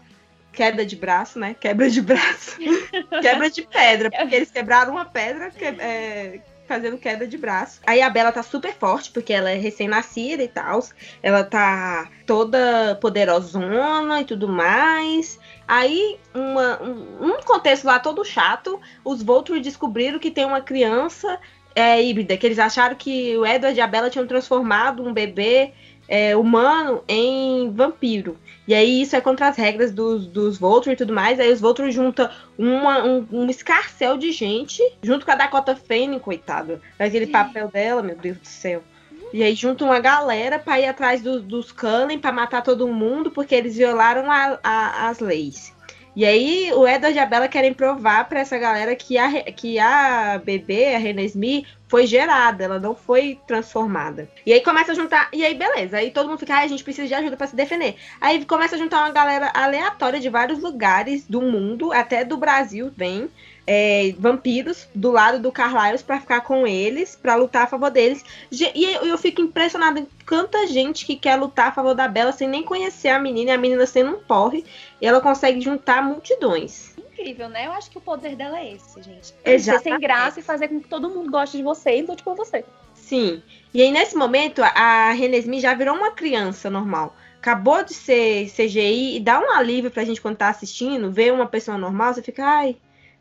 queda 0.52 0.86
de 0.86 0.94
braço, 0.94 1.36
né? 1.36 1.56
Quebra 1.58 1.90
de 1.90 2.00
braço. 2.00 2.56
quebra 3.20 3.50
de 3.50 3.62
pedra, 3.62 4.08
porque 4.08 4.36
eles 4.36 4.52
quebraram 4.52 4.92
uma 4.92 5.04
pedra 5.04 5.50
que, 5.50 5.64
é, 5.64 6.40
fazendo 6.66 6.98
queda 6.98 7.26
de 7.26 7.36
braço. 7.36 7.80
Aí 7.86 8.00
a 8.00 8.10
Bela 8.10 8.32
tá 8.32 8.42
super 8.42 8.74
forte, 8.74 9.10
porque 9.10 9.32
ela 9.32 9.50
é 9.50 9.54
recém-nascida 9.54 10.42
e 10.42 10.48
tal. 10.48 10.80
Ela 11.22 11.44
tá 11.44 12.08
toda 12.26 12.96
poderosona 13.00 14.20
e 14.20 14.24
tudo 14.24 14.48
mais. 14.48 15.38
Aí, 15.66 16.18
uma, 16.34 16.82
um, 16.82 17.26
um 17.26 17.42
contexto 17.42 17.84
lá 17.84 17.98
todo 17.98 18.24
chato, 18.24 18.80
os 19.04 19.22
Volturi 19.22 19.60
descobriram 19.60 20.18
que 20.18 20.30
tem 20.30 20.44
uma 20.44 20.60
criança 20.60 21.38
é, 21.74 22.02
híbrida, 22.02 22.36
que 22.36 22.46
eles 22.46 22.58
acharam 22.58 22.94
que 22.94 23.36
o 23.36 23.44
Edward 23.44 23.78
e 23.78 23.80
a 23.80 23.86
Bella 23.86 24.10
tinham 24.10 24.26
transformado 24.26 25.02
um 25.02 25.12
bebê 25.12 25.72
é, 26.08 26.36
humano 26.36 27.02
em 27.08 27.70
vampiro. 27.70 28.38
E 28.66 28.74
aí 28.74 29.02
isso 29.02 29.14
é 29.14 29.20
contra 29.20 29.48
as 29.48 29.56
regras 29.56 29.92
dos, 29.92 30.26
dos 30.26 30.56
Voltron 30.58 30.92
e 30.92 30.96
tudo 30.96 31.12
mais. 31.12 31.38
Aí 31.38 31.52
os 31.52 31.60
Voltron 31.60 31.90
juntam 31.90 32.30
uma, 32.56 33.04
um, 33.04 33.26
um 33.30 33.50
escarcel 33.50 34.16
de 34.16 34.32
gente, 34.32 34.82
junto 35.02 35.26
com 35.26 35.32
a 35.32 35.36
Dakota 35.36 35.76
Fanning, 35.76 36.18
coitada. 36.18 36.80
Aquele 36.98 37.26
papel 37.26 37.68
dela, 37.68 38.02
meu 38.02 38.16
Deus 38.16 38.38
do 38.38 38.46
céu. 38.46 38.82
E 39.32 39.42
aí 39.42 39.54
juntam 39.54 39.88
uma 39.88 39.98
galera 39.98 40.58
pra 40.58 40.78
ir 40.78 40.86
atrás 40.86 41.20
do, 41.20 41.40
dos 41.40 41.72
Cullen 41.72 42.18
pra 42.18 42.30
matar 42.30 42.62
todo 42.62 42.86
mundo, 42.86 43.30
porque 43.30 43.54
eles 43.54 43.76
violaram 43.76 44.30
a, 44.30 44.58
a, 44.62 45.08
as 45.08 45.18
leis. 45.18 45.73
E 46.16 46.24
aí 46.24 46.72
o 46.72 46.86
Edward 46.86 47.16
e 47.16 47.18
a 47.18 47.26
Bella 47.26 47.48
querem 47.48 47.74
provar 47.74 48.28
para 48.28 48.40
essa 48.40 48.56
galera 48.56 48.94
que 48.94 49.18
a, 49.18 49.42
que 49.52 49.78
a 49.80 50.38
bebê, 50.38 50.94
a 50.94 50.98
René 50.98 51.24
Smith, 51.24 51.66
foi 51.88 52.06
gerada, 52.06 52.64
ela 52.64 52.78
não 52.78 52.94
foi 52.94 53.38
transformada. 53.46 54.28
E 54.46 54.52
aí 54.52 54.60
começa 54.60 54.92
a 54.92 54.94
juntar, 54.94 55.28
e 55.32 55.44
aí 55.44 55.54
beleza, 55.54 55.98
aí 55.98 56.10
todo 56.10 56.28
mundo 56.28 56.38
fica, 56.38 56.54
ah, 56.54 56.60
a 56.60 56.66
gente 56.66 56.84
precisa 56.84 57.08
de 57.08 57.14
ajuda 57.14 57.36
para 57.36 57.46
se 57.46 57.56
defender. 57.56 57.96
Aí 58.20 58.44
começa 58.44 58.76
a 58.76 58.78
juntar 58.78 59.00
uma 59.00 59.12
galera 59.12 59.50
aleatória 59.54 60.20
de 60.20 60.28
vários 60.28 60.60
lugares 60.60 61.26
do 61.26 61.42
mundo, 61.42 61.92
até 61.92 62.24
do 62.24 62.36
Brasil 62.36 62.92
vem, 62.96 63.28
é, 63.66 64.14
vampiros 64.18 64.86
do 64.94 65.10
lado 65.10 65.38
do 65.38 65.50
Carlisle 65.50 66.04
para 66.04 66.20
ficar 66.20 66.40
com 66.42 66.66
eles, 66.66 67.16
para 67.16 67.34
lutar 67.34 67.64
a 67.64 67.66
favor 67.66 67.90
deles. 67.90 68.24
E 68.52 68.84
eu 68.84 69.16
fico 69.16 69.40
impressionada 69.40 70.00
em 70.00 70.08
quanta 70.26 70.66
gente 70.66 71.06
que 71.06 71.16
quer 71.16 71.36
lutar 71.36 71.68
a 71.68 71.72
favor 71.72 71.94
da 71.94 72.06
Bela 72.06 72.32
sem 72.32 72.48
nem 72.48 72.62
conhecer 72.62 73.08
a 73.08 73.18
menina, 73.18 73.50
e 73.50 73.54
a 73.54 73.58
menina 73.58 73.86
sendo 73.86 74.16
um 74.16 74.20
porre, 74.20 74.64
e 75.00 75.06
ela 75.06 75.20
consegue 75.20 75.60
juntar 75.60 76.02
multidões. 76.02 76.94
Incrível, 76.98 77.48
né? 77.48 77.66
Eu 77.66 77.72
acho 77.72 77.90
que 77.90 77.98
o 77.98 78.00
poder 78.00 78.36
dela 78.36 78.58
é 78.58 78.74
esse, 78.74 79.02
gente. 79.02 79.34
É 79.44 79.58
ser 79.58 79.80
sem 79.80 79.98
graça 79.98 80.40
e 80.40 80.42
fazer 80.42 80.68
com 80.68 80.80
que 80.80 80.88
todo 80.88 81.08
mundo 81.08 81.30
goste 81.30 81.56
de 81.56 81.62
você 81.62 81.98
e 81.98 82.02
lute 82.02 82.22
por 82.22 82.34
você. 82.34 82.64
Sim. 82.94 83.42
E 83.72 83.80
aí, 83.80 83.90
nesse 83.90 84.16
momento, 84.16 84.62
a 84.62 85.12
Renesmi 85.12 85.60
já 85.60 85.74
virou 85.74 85.96
uma 85.96 86.10
criança 86.10 86.68
normal 86.68 87.14
acabou 87.44 87.84
de 87.84 87.92
ser 87.92 88.50
CGI 88.50 89.16
e 89.16 89.20
dá 89.20 89.38
um 89.38 89.50
alívio 89.50 89.90
pra 89.90 90.02
gente 90.02 90.18
quando 90.18 90.38
tá 90.38 90.48
assistindo, 90.48 91.12
ver 91.12 91.30
uma 91.30 91.44
pessoa 91.44 91.76
normal, 91.76 92.14
você 92.14 92.22
fica, 92.22 92.42
ai, 92.42 92.74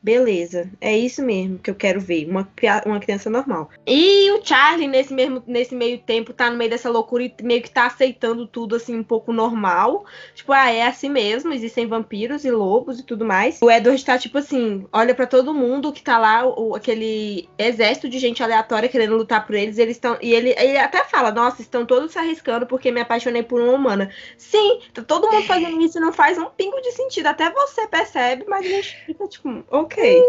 Beleza, 0.04 0.70
é 0.82 0.98
isso 0.98 1.24
mesmo 1.24 1.58
que 1.60 1.72
eu 1.72 1.76
quero 1.76 2.02
ver, 2.02 2.28
uma, 2.30 2.46
uma 2.86 3.00
criança 3.00 3.30
normal. 3.30 3.70
E 3.88 4.30
o 4.32 4.46
Charlie, 4.46 4.86
nesse, 4.86 5.14
mesmo, 5.14 5.42
nesse 5.48 5.74
meio 5.74 5.98
tempo, 5.98 6.34
tá 6.34 6.52
no 6.52 6.58
meio 6.58 6.70
dessa 6.70 6.90
loucura 6.90 7.24
e 7.24 7.34
meio 7.42 7.62
que 7.62 7.72
tá 7.72 7.86
aceitando 7.86 8.46
tudo 8.46 8.76
assim, 8.76 8.98
um 8.98 9.04
pouco 9.04 9.32
normal. 9.32 10.04
Tipo, 10.36 10.52
ah, 10.52 10.70
é 10.70 10.86
assim 10.86 11.08
mesmo, 11.08 11.54
existem 11.54 11.88
vampiros 11.88 12.44
e 12.44 12.52
lobos 12.52 13.00
e 13.00 13.04
tudo 13.04 13.24
mais. 13.24 13.62
O 13.62 13.72
Edward 13.72 14.04
tá, 14.04 14.18
tipo 14.18 14.38
assim, 14.38 14.86
olha 14.92 15.16
para 15.16 15.26
todo 15.26 15.54
mundo 15.54 15.94
que 15.94 16.04
tá 16.04 16.20
lá, 16.20 16.46
o, 16.46 16.76
aquele 16.76 17.48
exército 17.58 18.10
de 18.10 18.20
gente 18.20 18.44
aleatória 18.44 18.90
querendo 18.90 19.16
lutar 19.16 19.48
por 19.48 19.56
eles. 19.56 19.78
eles 19.78 19.96
estão 19.96 20.18
E 20.22 20.34
ele, 20.34 20.54
ele 20.58 20.78
até 20.80 21.06
fala, 21.06 21.32
nossa, 21.32 21.62
estão 21.62 21.86
todos 21.86 22.12
se 22.12 22.20
arriscando 22.20 22.68
porque 22.68 22.92
me 22.92 23.00
apaixonei 23.00 23.42
por 23.42 23.62
uma 23.62 23.72
humana. 23.72 24.10
Sim, 24.38 24.82
tá 24.94 25.02
todo 25.02 25.32
mundo 25.32 25.46
fazendo 25.46 25.80
isso 25.82 25.98
e 25.98 26.02
não 26.02 26.12
faz 26.12 26.38
um 26.38 26.50
pingo 26.50 26.82
de 26.82 26.92
sentido. 26.92 27.28
Até 27.28 27.50
você 27.50 27.88
percebe, 27.88 28.44
mas 28.50 28.66
a 28.66 28.70
gente 28.70 29.06
fica, 29.06 29.26
tipo, 29.30 29.64
ok. 29.72 29.93
Ok. 29.94 30.24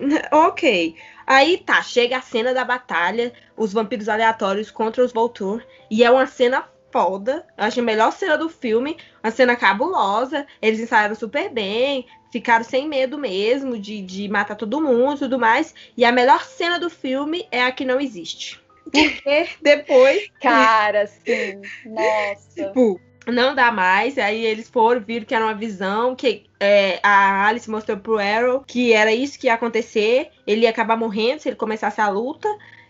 ok. 0.32 0.96
Aí 1.26 1.58
tá, 1.58 1.80
chega 1.82 2.18
a 2.18 2.22
cena 2.22 2.52
da 2.52 2.64
batalha, 2.64 3.32
os 3.56 3.72
vampiros 3.72 4.08
aleatórios 4.08 4.70
contra 4.70 5.04
os 5.04 5.12
Voltur. 5.12 5.64
E 5.90 6.04
é 6.04 6.10
uma 6.10 6.26
cena 6.26 6.68
foda. 6.92 7.46
Eu 7.56 7.64
acho 7.64 7.80
a 7.80 7.82
melhor 7.82 8.12
cena 8.12 8.36
do 8.36 8.48
filme. 8.48 8.96
Uma 9.22 9.30
cena 9.30 9.56
cabulosa. 9.56 10.46
Eles 10.60 10.80
ensaiaram 10.80 11.14
super 11.14 11.50
bem. 11.50 12.06
Ficaram 12.30 12.64
sem 12.64 12.88
medo 12.88 13.16
mesmo 13.16 13.78
de, 13.78 14.02
de 14.02 14.28
matar 14.28 14.56
todo 14.56 14.80
mundo 14.80 15.16
e 15.16 15.18
tudo 15.20 15.38
mais. 15.38 15.74
E 15.96 16.04
a 16.04 16.12
melhor 16.12 16.44
cena 16.44 16.78
do 16.78 16.90
filme 16.90 17.46
é 17.50 17.62
a 17.62 17.72
que 17.72 17.84
não 17.84 18.00
existe. 18.00 18.60
Porque 18.84 19.48
depois. 19.62 20.28
Cara, 20.40 21.06
sim. 21.06 21.62
Nossa. 21.86 22.66
Tipo, 22.66 23.00
não 23.26 23.54
dá 23.54 23.70
mais. 23.70 24.18
Aí 24.18 24.44
eles 24.44 24.68
foram, 24.68 25.00
viram 25.00 25.26
que 25.26 25.34
era 25.34 25.44
uma 25.44 25.54
visão, 25.54 26.14
que 26.14 26.44
é, 26.60 26.98
a 27.02 27.46
Alice 27.46 27.70
mostrou 27.70 27.98
pro 27.98 28.18
Arrow 28.18 28.64
que 28.66 28.92
era 28.92 29.12
isso 29.12 29.38
que 29.38 29.46
ia 29.46 29.54
acontecer. 29.54 30.30
Ele 30.46 30.62
ia 30.62 30.70
acabar 30.70 30.96
morrendo 30.96 31.40
se 31.40 31.48
ele 31.48 31.56
começasse 31.56 32.00
a 32.00 32.08
luta. 32.08 32.48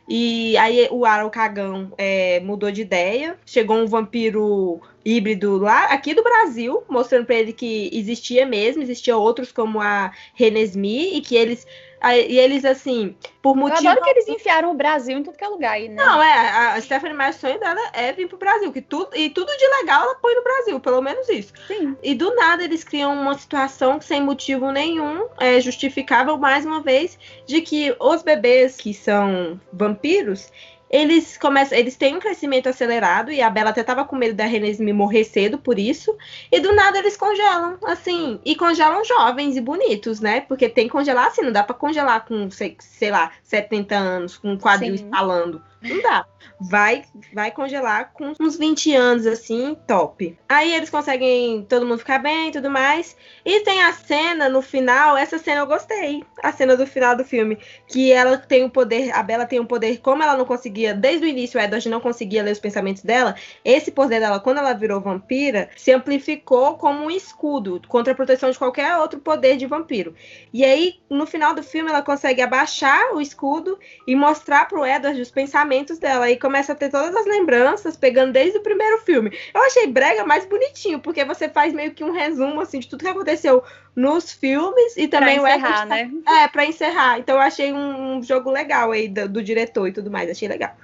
E 0.09 0.57
aí 0.59 0.87
o 0.91 1.07
Arrow 1.07 1.31
cagão 1.31 1.93
é, 1.97 2.41
mudou 2.41 2.71
de 2.71 2.83
ideia. 2.83 3.39
Chegou 3.47 3.77
um 3.77 3.87
vampiro 3.87 4.81
híbrido 5.05 5.59
lá, 5.59 5.85
aqui 5.87 6.15
do 6.15 6.23
Brasil, 6.23 6.83
mostrando 6.89 7.27
para 7.27 7.35
ele 7.37 7.53
que 7.53 7.91
existia 7.93 8.47
mesmo, 8.47 8.83
existia 8.83 9.17
outros 9.17 9.53
como 9.53 9.81
a 9.81 10.11
Renesmi 10.35 11.17
e 11.17 11.21
que 11.21 11.37
eles 11.37 11.67
e 12.13 12.39
eles, 12.39 12.65
assim, 12.65 13.17
por 13.41 13.57
motivo. 13.57 13.85
Eu 13.85 13.91
adoro 13.91 14.05
que 14.05 14.11
eles 14.11 14.29
enfiaram 14.29 14.71
o 14.71 14.75
Brasil 14.75 15.19
em 15.19 15.23
tudo 15.23 15.37
que 15.37 15.45
é 15.45 15.49
lugar 15.49 15.73
aí, 15.73 15.89
né? 15.89 16.05
Não, 16.05 16.23
é, 16.23 16.51
a 16.51 16.81
Stephanie 16.81 17.17
Meyer, 17.17 17.35
sonho 17.35 17.59
dela 17.59 17.81
é 17.93 18.13
vir 18.13 18.29
pro 18.29 18.37
Brasil, 18.37 18.73
que 18.73 18.81
tudo, 18.81 19.11
e 19.15 19.31
tudo 19.31 19.51
de 19.57 19.67
legal 19.81 20.03
ela 20.03 20.15
põe 20.17 20.35
no 20.35 20.43
Brasil, 20.43 20.81
pelo 20.81 21.01
menos 21.01 21.29
isso. 21.29 21.53
Sim. 21.67 21.97
E 22.03 22.15
do 22.15 22.35
nada 22.35 22.65
eles 22.65 22.85
criam 22.85 23.13
uma 23.13 23.37
situação 23.39 23.99
que 23.99 24.05
sem 24.05 24.23
motivo 24.23 24.71
nenhum 24.71 25.29
é 25.39 25.61
justificável, 25.61 26.37
mais 26.37 26.65
uma 26.65 26.81
vez, 26.81 27.19
de 27.47 27.61
que 27.61 27.95
os 27.99 28.23
bebês 28.23 28.77
que 28.77 28.93
são 28.93 29.61
vampiros, 29.73 30.51
eles 30.95 31.37
começam, 31.37 31.77
eles 31.77 31.97
têm 31.97 32.15
um 32.15 32.21
crescimento 32.21 32.69
acelerado 32.69 33.33
e 33.33 33.43
a 33.43 33.51
Bela 33.51 33.71
até 33.71 33.83
tava 33.83 34.05
com 34.05 34.15
medo 34.15 34.37
da 34.37 34.45
Renesme 34.45 34.93
morrer 34.93 35.25
cedo 35.25 35.59
por 35.59 35.77
isso. 35.77 36.17
E 36.53 36.61
do 36.61 36.73
nada 36.73 37.01
eles 37.01 37.17
congelam, 37.17 37.77
assim, 37.83 38.39
e 38.45 38.55
congelam 38.55 39.05
jovens 39.05 39.57
e 39.57 39.61
bonitos, 39.61 40.21
né? 40.21 40.43
Porque 40.43 40.69
tem 40.69 40.87
que 40.87 40.93
congelar 40.93 41.27
assim, 41.27 41.43
não 41.43 41.51
dá 41.51 41.65
para 41.65 41.75
congelar 41.75 42.25
com, 42.25 42.49
sei, 42.49 42.77
sei 42.79 43.11
lá, 43.11 43.33
70 43.43 43.97
anos, 43.97 44.37
com 44.39 44.53
um 44.53 44.57
quadril 44.57 44.97
Sim. 44.97 45.07
estalando. 45.07 45.61
Não 45.85 46.01
dá. 46.01 46.27
Vai, 46.61 47.05
vai 47.33 47.51
congelar 47.51 48.13
com 48.13 48.33
uns 48.41 48.57
20 48.57 48.95
anos, 48.95 49.27
assim, 49.27 49.77
top. 49.87 50.39
Aí 50.49 50.75
eles 50.75 50.89
conseguem 50.89 51.63
todo 51.69 51.85
mundo 51.85 51.99
ficar 51.99 52.19
bem 52.19 52.49
e 52.49 52.53
tudo 52.53 52.71
mais. 52.71 53.17
E 53.45 53.61
tem 53.61 53.83
a 53.83 53.93
cena 53.93 54.49
no 54.49 54.63
final, 54.63 55.17
essa 55.17 55.39
cena 55.39 55.61
eu 55.61 55.67
gostei. 55.67 56.25
A 56.43 56.53
cena 56.53 56.77
do 56.77 56.87
final 56.87 57.17
do 57.17 57.25
filme. 57.25 57.59
Que 57.87 58.13
ela 58.13 58.39
tem 58.39 58.65
o 58.65 58.71
poder, 58.71 59.11
a 59.15 59.23
Bela 59.23 59.47
tem 59.47 59.61
o 59.61 59.67
poder, 59.67 59.99
como 59.99 60.23
ela 60.23 60.37
não 60.37 60.47
conseguia, 60.47 60.95
desde 60.95 61.27
o 61.27 61.29
início, 61.29 61.61
o 61.61 61.63
Edward 61.63 61.89
não 61.89 62.01
conseguia 62.01 62.43
ler 62.43 62.53
os 62.53 62.61
pensamentos 62.61 63.03
dela. 63.03 63.35
Esse 63.65 63.91
poder 63.91 64.21
dela, 64.21 64.41
quando 64.41 64.59
ela 64.59 64.73
virou 64.73 65.01
vampira, 65.01 65.69
se 65.77 65.93
amplificou 65.93 66.79
como 66.79 67.05
um 67.05 67.11
escudo 67.11 67.81
contra 67.89 68.13
a 68.13 68.17
proteção 68.17 68.51
de 68.51 68.59
qualquer 68.59 68.97
outro 68.97 69.21
poder 69.21 69.57
de 69.57 69.67
vampiro. 69.67 70.15
E 70.53 70.65
aí, 70.65 71.01
no 71.11 71.27
final 71.27 71.55
do 71.55 71.63
filme, 71.63 71.91
ela 71.91 72.03
consegue 72.03 72.41
abaixar 72.41 73.15
o 73.15 73.21
escudo 73.21 73.79
e 74.07 74.15
mostrar 74.15 74.67
pro 74.67 74.87
Edward 74.87 75.21
os 75.21 75.31
pensamentos 75.31 75.74
pensamentos 75.75 75.99
dela 75.99 76.31
e 76.31 76.39
começa 76.39 76.73
a 76.73 76.75
ter 76.75 76.91
todas 76.91 77.15
as 77.15 77.27
lembranças, 77.27 77.97
pegando 77.97 78.33
desde 78.33 78.59
o 78.59 78.63
primeiro 78.63 78.99
filme. 78.99 79.37
Eu 79.53 79.63
achei 79.63 79.87
Brega 79.87 80.25
mais 80.25 80.47
bonitinho, 80.47 81.01
porque 81.01 81.25
você 81.25 81.49
faz 81.49 81.73
meio 81.73 81.93
que 81.93 82.05
um 82.05 82.13
resumo 82.13 82.61
assim 82.61 82.79
de 82.79 82.89
tudo 82.89 83.03
que 83.03 83.11
aconteceu 83.11 83.63
nos 83.95 84.33
filmes 84.33 84.97
e 84.97 85.09
também 85.09 85.41
pra 85.41 85.57
encerrar, 85.57 85.85
o 85.85 85.89
né? 85.89 86.11
É, 86.27 86.49
para 86.49 86.65
encerrar. 86.65 87.19
Então 87.19 87.37
eu 87.37 87.41
achei 87.41 87.73
um, 87.73 88.17
um 88.17 88.23
jogo 88.23 88.51
legal 88.51 88.93
aí 88.93 89.09
do, 89.09 89.29
do, 89.29 89.43
diretor 89.43 89.89
e 89.89 89.93
tudo 89.93 90.11
mais, 90.11 90.31
achei 90.31 90.49
legal. 90.49 90.77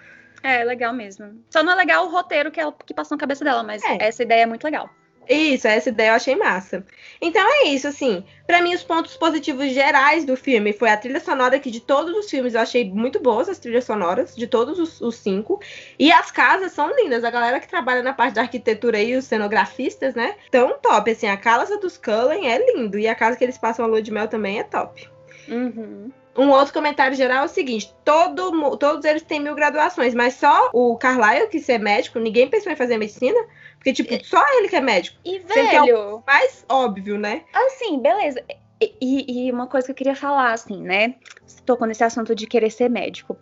É, 0.43 0.65
legal 0.65 0.93
mesmo. 0.93 1.43
Só 1.51 1.63
não 1.63 1.73
é 1.73 1.77
legal 1.77 2.07
o 2.07 2.11
roteiro 2.11 2.51
que, 2.51 2.61
ela, 2.61 2.75
que 2.85 2.95
passou 2.95 3.17
na 3.17 3.21
cabeça 3.21 3.45
dela, 3.45 3.63
mas 3.63 3.83
é. 3.85 3.99
essa 4.01 4.23
ideia 4.23 4.43
é 4.43 4.47
muito 4.47 4.65
legal. 4.65 4.89
Isso, 5.31 5.69
essa 5.69 5.91
ideia 5.91 6.11
eu 6.11 6.15
achei 6.15 6.35
massa. 6.35 6.85
Então 7.21 7.41
é 7.41 7.69
isso, 7.69 7.87
assim. 7.87 8.25
para 8.49 8.61
mim, 8.61 8.75
os 8.75 8.83
pontos 8.83 9.17
positivos 9.17 9.73
gerais 9.73 10.25
do 10.25 10.37
filme 10.37 10.73
foi 10.73 10.91
a 10.91 10.97
trilha 10.97 11.21
sonora, 11.21 11.61
que 11.61 11.71
de 11.71 11.79
todos 11.79 12.13
os 12.17 12.29
filmes 12.29 12.55
eu 12.55 12.61
achei 12.61 12.91
muito 12.91 13.21
boas 13.21 13.49
as 13.49 13.61
trilhas 13.61 13.85
sonoras, 13.85 14.35
de 14.35 14.49
todos 14.49 14.81
os, 14.81 15.01
os 15.01 15.15
cinco. 15.15 15.61
E 15.97 16.11
as 16.11 16.33
casas 16.33 16.73
são 16.73 16.93
lindas. 16.97 17.23
A 17.23 17.31
galera 17.31 17.61
que 17.61 17.69
trabalha 17.69 18.03
na 18.03 18.13
parte 18.13 18.35
da 18.35 18.43
arquitetura 18.43 18.99
aí, 18.99 19.17
os 19.17 19.25
cenografistas, 19.25 20.17
né? 20.17 20.35
Tão 20.51 20.77
top. 20.81 21.09
Assim, 21.13 21.29
a 21.29 21.37
casa 21.37 21.79
dos 21.79 21.97
Cullen 21.97 22.51
é 22.51 22.59
lindo. 22.59 22.99
E 22.99 23.07
a 23.07 23.15
casa 23.15 23.37
que 23.37 23.45
eles 23.45 23.57
passam 23.57 23.85
a 23.85 23.89
lua 23.89 24.03
de 24.03 24.11
mel 24.11 24.27
também 24.27 24.59
é 24.59 24.65
top. 24.65 25.09
Uhum. 25.49 26.11
Um 26.37 26.51
outro 26.51 26.73
comentário 26.73 27.17
geral 27.17 27.43
é 27.43 27.47
o 27.47 27.49
seguinte: 27.49 27.93
todo, 28.05 28.77
todos 28.77 29.05
eles 29.05 29.23
têm 29.23 29.41
mil 29.41 29.55
graduações, 29.55 30.15
mas 30.15 30.35
só 30.35 30.71
o 30.73 30.97
Carlyle, 30.97 31.49
que 31.49 31.63
é 31.71 31.79
médico, 31.79 32.19
ninguém 32.19 32.49
pensou 32.49 32.73
em 32.73 32.77
fazer 32.77 32.97
medicina. 32.97 33.39
Porque, 33.77 33.95
tipo, 33.95 34.25
só 34.25 34.45
ele 34.59 34.69
que 34.69 34.77
é 34.77 34.81
médico. 34.81 35.19
E, 35.25 35.39
velho... 35.39 35.89
É 35.89 35.95
o 35.95 36.23
mais 36.27 36.65
óbvio, 36.69 37.19
né? 37.19 37.43
Assim, 37.55 37.99
beleza. 37.99 38.45
E, 38.79 39.47
e, 39.47 39.53
uma 39.53 39.67
coisa 39.67 39.87
que 39.87 39.93
eu 39.93 39.97
queria 39.97 40.15
falar, 40.15 40.53
assim, 40.53 40.83
né? 40.83 41.15
Você 41.47 41.63
tocou 41.63 41.87
nesse 41.87 42.05
assunto 42.05 42.35
de 42.35 42.47
querer 42.47 42.71
ser 42.71 42.91
médico. 42.91 43.39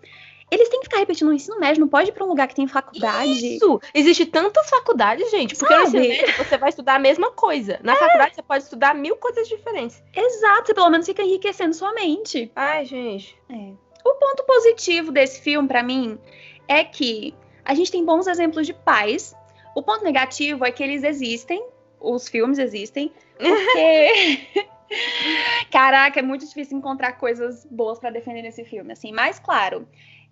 Eles 0.51 0.69
têm 0.69 0.81
que 0.81 0.87
ficar 0.87 0.99
repetindo 0.99 1.29
o 1.29 1.33
ensino 1.33 1.59
médio, 1.59 1.81
não 1.81 1.89
pode 1.89 2.09
ir 2.09 2.13
pra 2.13 2.25
um 2.25 2.29
lugar 2.29 2.49
que 2.49 2.55
tem 2.55 2.67
faculdade. 2.67 3.57
Isso! 3.57 3.81
Existe 3.93 4.27
tantas 4.27 4.69
faculdades, 4.71 5.31
gente, 5.31 5.55
porque 5.55 5.75
Sabe? 5.75 5.99
no 5.99 6.05
ensino 6.05 6.27
médio 6.27 6.45
você 6.45 6.57
vai 6.57 6.69
estudar 6.71 6.95
a 6.95 6.99
mesma 6.99 7.31
coisa. 7.31 7.79
Na 7.83 7.93
é. 7.93 7.97
faculdade 7.97 8.35
você 8.35 8.43
pode 8.43 8.65
estudar 8.65 8.95
mil 8.95 9.17
coisas 9.17 9.49
diferentes. 9.49 10.03
Exato, 10.15 10.67
você 10.67 10.75
pelo 10.75 10.91
menos 10.91 11.07
fica 11.07 11.23
enriquecendo 11.23 11.75
sua 11.75 11.93
mente. 11.93 12.51
Ai, 12.57 12.85
gente. 12.87 13.37
É. 13.51 13.73
O 14.05 14.15
ponto 14.15 14.45
positivo 14.45 15.13
desse 15.13 15.41
filme, 15.43 15.69
para 15.69 15.83
mim, 15.83 16.19
é 16.67 16.83
que 16.83 17.35
a 17.65 17.75
gente 17.75 17.93
tem 17.93 18.05
bons 18.05 18.27
exemplos 18.27 18.67
de 18.67 18.73
pais. 18.73 19.37
O 19.75 19.83
ponto 19.83 20.03
negativo 20.03 20.65
é 20.65 20.73
que 20.73 20.83
eles 20.83 21.05
existem, 21.05 21.63
os 22.01 22.27
filmes 22.29 22.59
existem, 22.59 23.13
porque. 23.39 24.69
Caraca, 25.71 26.19
é 26.19 26.23
muito 26.23 26.47
difícil 26.47 26.79
encontrar 26.79 27.13
coisas 27.13 27.67
boas 27.71 27.99
para 27.99 28.11
defender 28.11 28.43
nesse 28.43 28.65
filme, 28.65 28.93
assim. 28.93 29.13
Mas, 29.13 29.39
claro, 29.39 29.87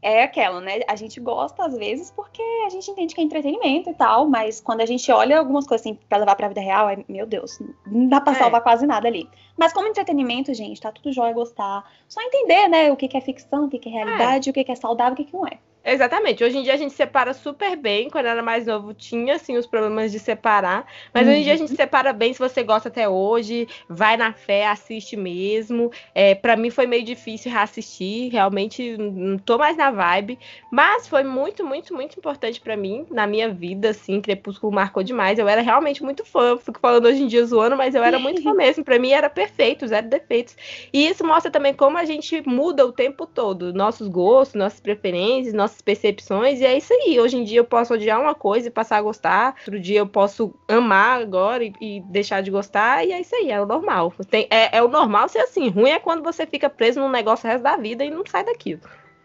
é 0.07 0.23
aquela, 0.23 0.61
né? 0.61 0.81
A 0.87 0.95
gente 0.95 1.19
gosta 1.19 1.65
às 1.65 1.77
vezes 1.77 2.13
porque 2.13 2.41
a 2.65 2.71
gente 2.71 2.89
entende 2.89 3.13
que 3.13 3.21
é 3.21 3.25
entretenimento 3.25 3.91
e 3.91 3.95
tal, 3.95 4.29
mas 4.29 4.61
quando 4.61 4.81
a 4.81 4.87
gente 4.87 5.11
olha 5.11 5.37
algumas 5.37 5.67
coisas 5.67 5.85
assim 5.85 5.99
pra 6.09 6.19
levar 6.19 6.37
pra 6.37 6.47
vida 6.47 6.61
real, 6.61 6.89
é, 6.89 7.05
meu 7.09 7.27
Deus, 7.27 7.59
não 7.85 8.07
dá 8.07 8.21
pra 8.21 8.33
é. 8.33 8.37
salvar 8.37 8.63
quase 8.63 8.87
nada 8.87 9.09
ali. 9.09 9.29
Mas 9.57 9.73
como 9.73 9.89
entretenimento, 9.89 10.55
gente, 10.55 10.81
tá 10.81 10.93
tudo 10.93 11.13
jóia 11.13 11.35
gostar. 11.35 11.85
Só 12.07 12.23
entender, 12.23 12.69
né, 12.69 12.93
o 12.93 12.97
que, 12.97 13.09
que 13.09 13.17
é 13.17 13.21
ficção, 13.21 13.65
o 13.65 13.69
que, 13.69 13.81
que 13.81 13.89
é 13.89 13.93
realidade, 13.93 14.49
é. 14.49 14.51
o 14.51 14.55
que, 14.55 14.63
que 14.63 14.71
é 14.71 14.77
saudável, 14.77 15.15
o 15.15 15.17
que, 15.17 15.25
que 15.25 15.35
não 15.35 15.45
é. 15.45 15.59
Exatamente. 15.87 16.43
Hoje 16.43 16.59
em 16.59 16.65
dia 16.65 16.75
a 16.75 16.77
gente 16.77 16.93
separa 16.93 17.33
super 17.33 17.77
bem. 17.77 18.11
Quando 18.11 18.27
era 18.27 18.43
mais 18.43 18.67
novo, 18.67 18.93
tinha 18.93 19.37
assim 19.37 19.57
os 19.57 19.69
problemas 19.69 20.11
de 20.11 20.19
separar. 20.19 20.85
Mas 21.15 21.25
uhum. 21.25 21.33
hoje 21.33 21.41
em 21.41 21.45
dia 21.45 21.53
a 21.53 21.57
gente 21.57 21.71
uhum. 21.71 21.77
separa 21.77 22.13
bem. 22.13 22.33
Se 22.33 22.41
você 22.41 22.65
gosta 22.65 22.89
até 22.89 23.09
hoje, 23.09 23.69
vai 23.89 24.17
na 24.17 24.33
fé, 24.33 24.67
assiste 24.67 25.17
mesmo. 25.17 25.93
É, 26.13 26.35
para 26.35 26.57
mim 26.57 26.71
foi 26.71 26.89
meio 26.89 27.05
difícil 27.05 27.53
reassistir. 27.53 28.33
Realmente 28.33 28.97
não 28.99 29.39
tô 29.39 29.57
mais 29.59 29.77
na 29.77 29.93
vibe. 29.93 30.41
Mas 30.73 31.07
foi 31.07 31.23
muito, 31.23 31.65
muito, 31.65 31.95
muito 31.95 32.19
importante 32.19 32.61
para 32.61 32.77
mim, 32.77 33.07
na 33.09 33.25
minha 33.25 33.49
vida, 33.49 33.91
assim. 33.91 34.21
Crepúsculo 34.21 34.73
marcou 34.73 35.05
demais. 35.05 35.39
Eu 35.39 35.47
era 35.47 35.61
realmente 35.61 36.03
muito 36.03 36.25
fã. 36.25 36.59
Fico 36.59 36.81
falando 36.81 37.07
hoje 37.07 37.23
em 37.23 37.29
dia 37.29 37.47
zoando, 37.47 37.77
mas 37.77 37.95
eu 37.95 38.03
era 38.03 38.19
muito 38.19 38.43
fã 38.43 38.53
mesmo. 38.55 38.85
Para 38.85 38.99
mim 38.99 39.13
era 39.13 39.31
perfeito, 39.31 39.87
zero 39.87 40.09
defeitos. 40.09 40.57
E 40.93 41.07
isso 41.07 41.25
mostra 41.25 41.49
também 41.49 41.73
como 41.73 41.97
a 41.97 42.05
gente 42.05 42.43
muda 42.45 42.85
o 42.85 42.91
tempo 42.91 43.25
todo. 43.25 43.73
Nossos 43.73 44.09
gostos, 44.09 44.57
nossas 44.57 44.81
preferências, 44.81 45.55
nossos 45.55 45.76
percepções, 45.83 46.61
e 46.61 46.65
é 46.65 46.77
isso 46.77 46.93
aí. 46.93 47.19
Hoje 47.21 47.37
em 47.37 47.45
dia 47.45 47.59
eu 47.59 47.65
posso 47.65 47.95
odiar 47.95 48.21
uma 48.21 48.35
coisa 48.35 48.69
e 48.69 48.71
passar 48.71 48.99
a 48.99 49.03
gostar, 49.03 49.55
outro 49.59 49.81
dia 49.81 50.01
eu 50.01 50.07
posso 50.07 50.55
amar 50.69 51.21
agora 51.21 51.65
e, 51.65 51.73
e 51.81 52.01
deixar 52.03 52.43
de 52.43 52.51
gostar, 52.51 53.05
e 53.07 53.13
é 53.13 53.21
isso 53.21 53.35
aí, 53.35 53.51
é 53.51 53.61
o 53.61 53.67
normal. 53.67 54.13
Tem, 54.31 54.47
é, 54.51 54.79
é 54.79 54.83
o 54.83 54.89
normal 54.89 55.29
ser 55.29 55.41
assim. 55.41 55.69
Ruim 55.69 55.91
é 55.91 55.99
quando 55.99 56.23
você 56.23 56.47
fica 56.47 56.69
preso 56.69 57.01
num 57.01 57.11
negócio 57.11 57.47
o 57.47 57.51
resto 57.51 57.63
da 57.63 57.77
vida 57.77 58.05
e 58.05 58.11
não 58.11 58.25
sai 58.27 58.45
daquilo. 58.45 58.81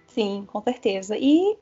Sim, 0.07 0.45
com 0.48 0.61
certeza. 0.61 1.18
E 1.18 1.57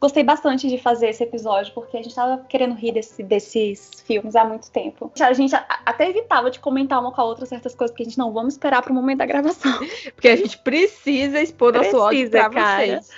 gostei 0.00 0.22
bastante 0.22 0.68
de 0.68 0.78
fazer 0.78 1.08
esse 1.08 1.22
episódio, 1.22 1.72
porque 1.72 1.96
a 1.96 2.02
gente 2.02 2.14
tava 2.14 2.44
querendo 2.48 2.74
rir 2.74 2.92
desse, 2.92 3.22
desses 3.22 4.02
filmes 4.06 4.36
há 4.36 4.44
muito 4.44 4.70
tempo. 4.70 5.10
A 5.18 5.32
gente 5.32 5.54
até 5.54 6.10
evitava 6.10 6.50
de 6.50 6.60
comentar 6.60 7.00
uma 7.00 7.12
com 7.12 7.20
a 7.20 7.24
outra 7.24 7.46
certas 7.46 7.74
coisas, 7.74 7.92
porque 7.92 8.02
a 8.02 8.06
gente 8.06 8.18
não 8.18 8.32
vamos 8.32 8.54
esperar 8.54 8.82
pro 8.82 8.92
momento 8.92 9.18
da 9.18 9.26
gravação. 9.26 9.72
Porque 10.14 10.28
a 10.28 10.36
gente 10.36 10.58
precisa 10.58 11.40
expor 11.40 11.72
precisa, 11.72 11.96
nosso 11.96 12.06
ódio 12.06 12.30
pra 12.30 12.50
cara. 12.50 12.86
vocês. 12.86 13.10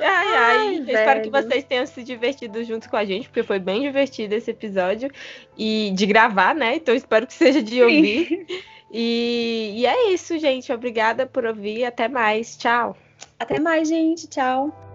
Ai, 0.00 0.06
ai, 0.06 0.34
ai 0.34 0.74
espero 0.76 1.22
que 1.22 1.30
vocês 1.30 1.64
tenham 1.64 1.86
se 1.86 2.02
divertido 2.02 2.62
junto 2.64 2.88
com 2.88 2.96
a 2.96 3.04
gente, 3.04 3.28
porque 3.28 3.42
foi 3.42 3.58
bem 3.58 3.82
divertido 3.82 4.34
esse 4.34 4.50
episódio. 4.50 5.10
E 5.56 5.90
de 5.94 6.06
gravar, 6.06 6.54
né? 6.54 6.76
Então 6.76 6.94
espero 6.94 7.26
que 7.26 7.34
seja 7.34 7.62
de 7.62 7.82
ouvir. 7.82 8.46
E, 8.94 9.72
e 9.76 9.86
é 9.86 10.12
isso, 10.12 10.38
gente. 10.38 10.70
Obrigada 10.70 11.26
por 11.26 11.46
ouvir. 11.46 11.86
Até 11.86 12.08
mais. 12.08 12.58
Tchau. 12.58 12.94
Até 13.40 13.58
mais, 13.58 13.88
gente. 13.88 14.28
Tchau. 14.28 14.91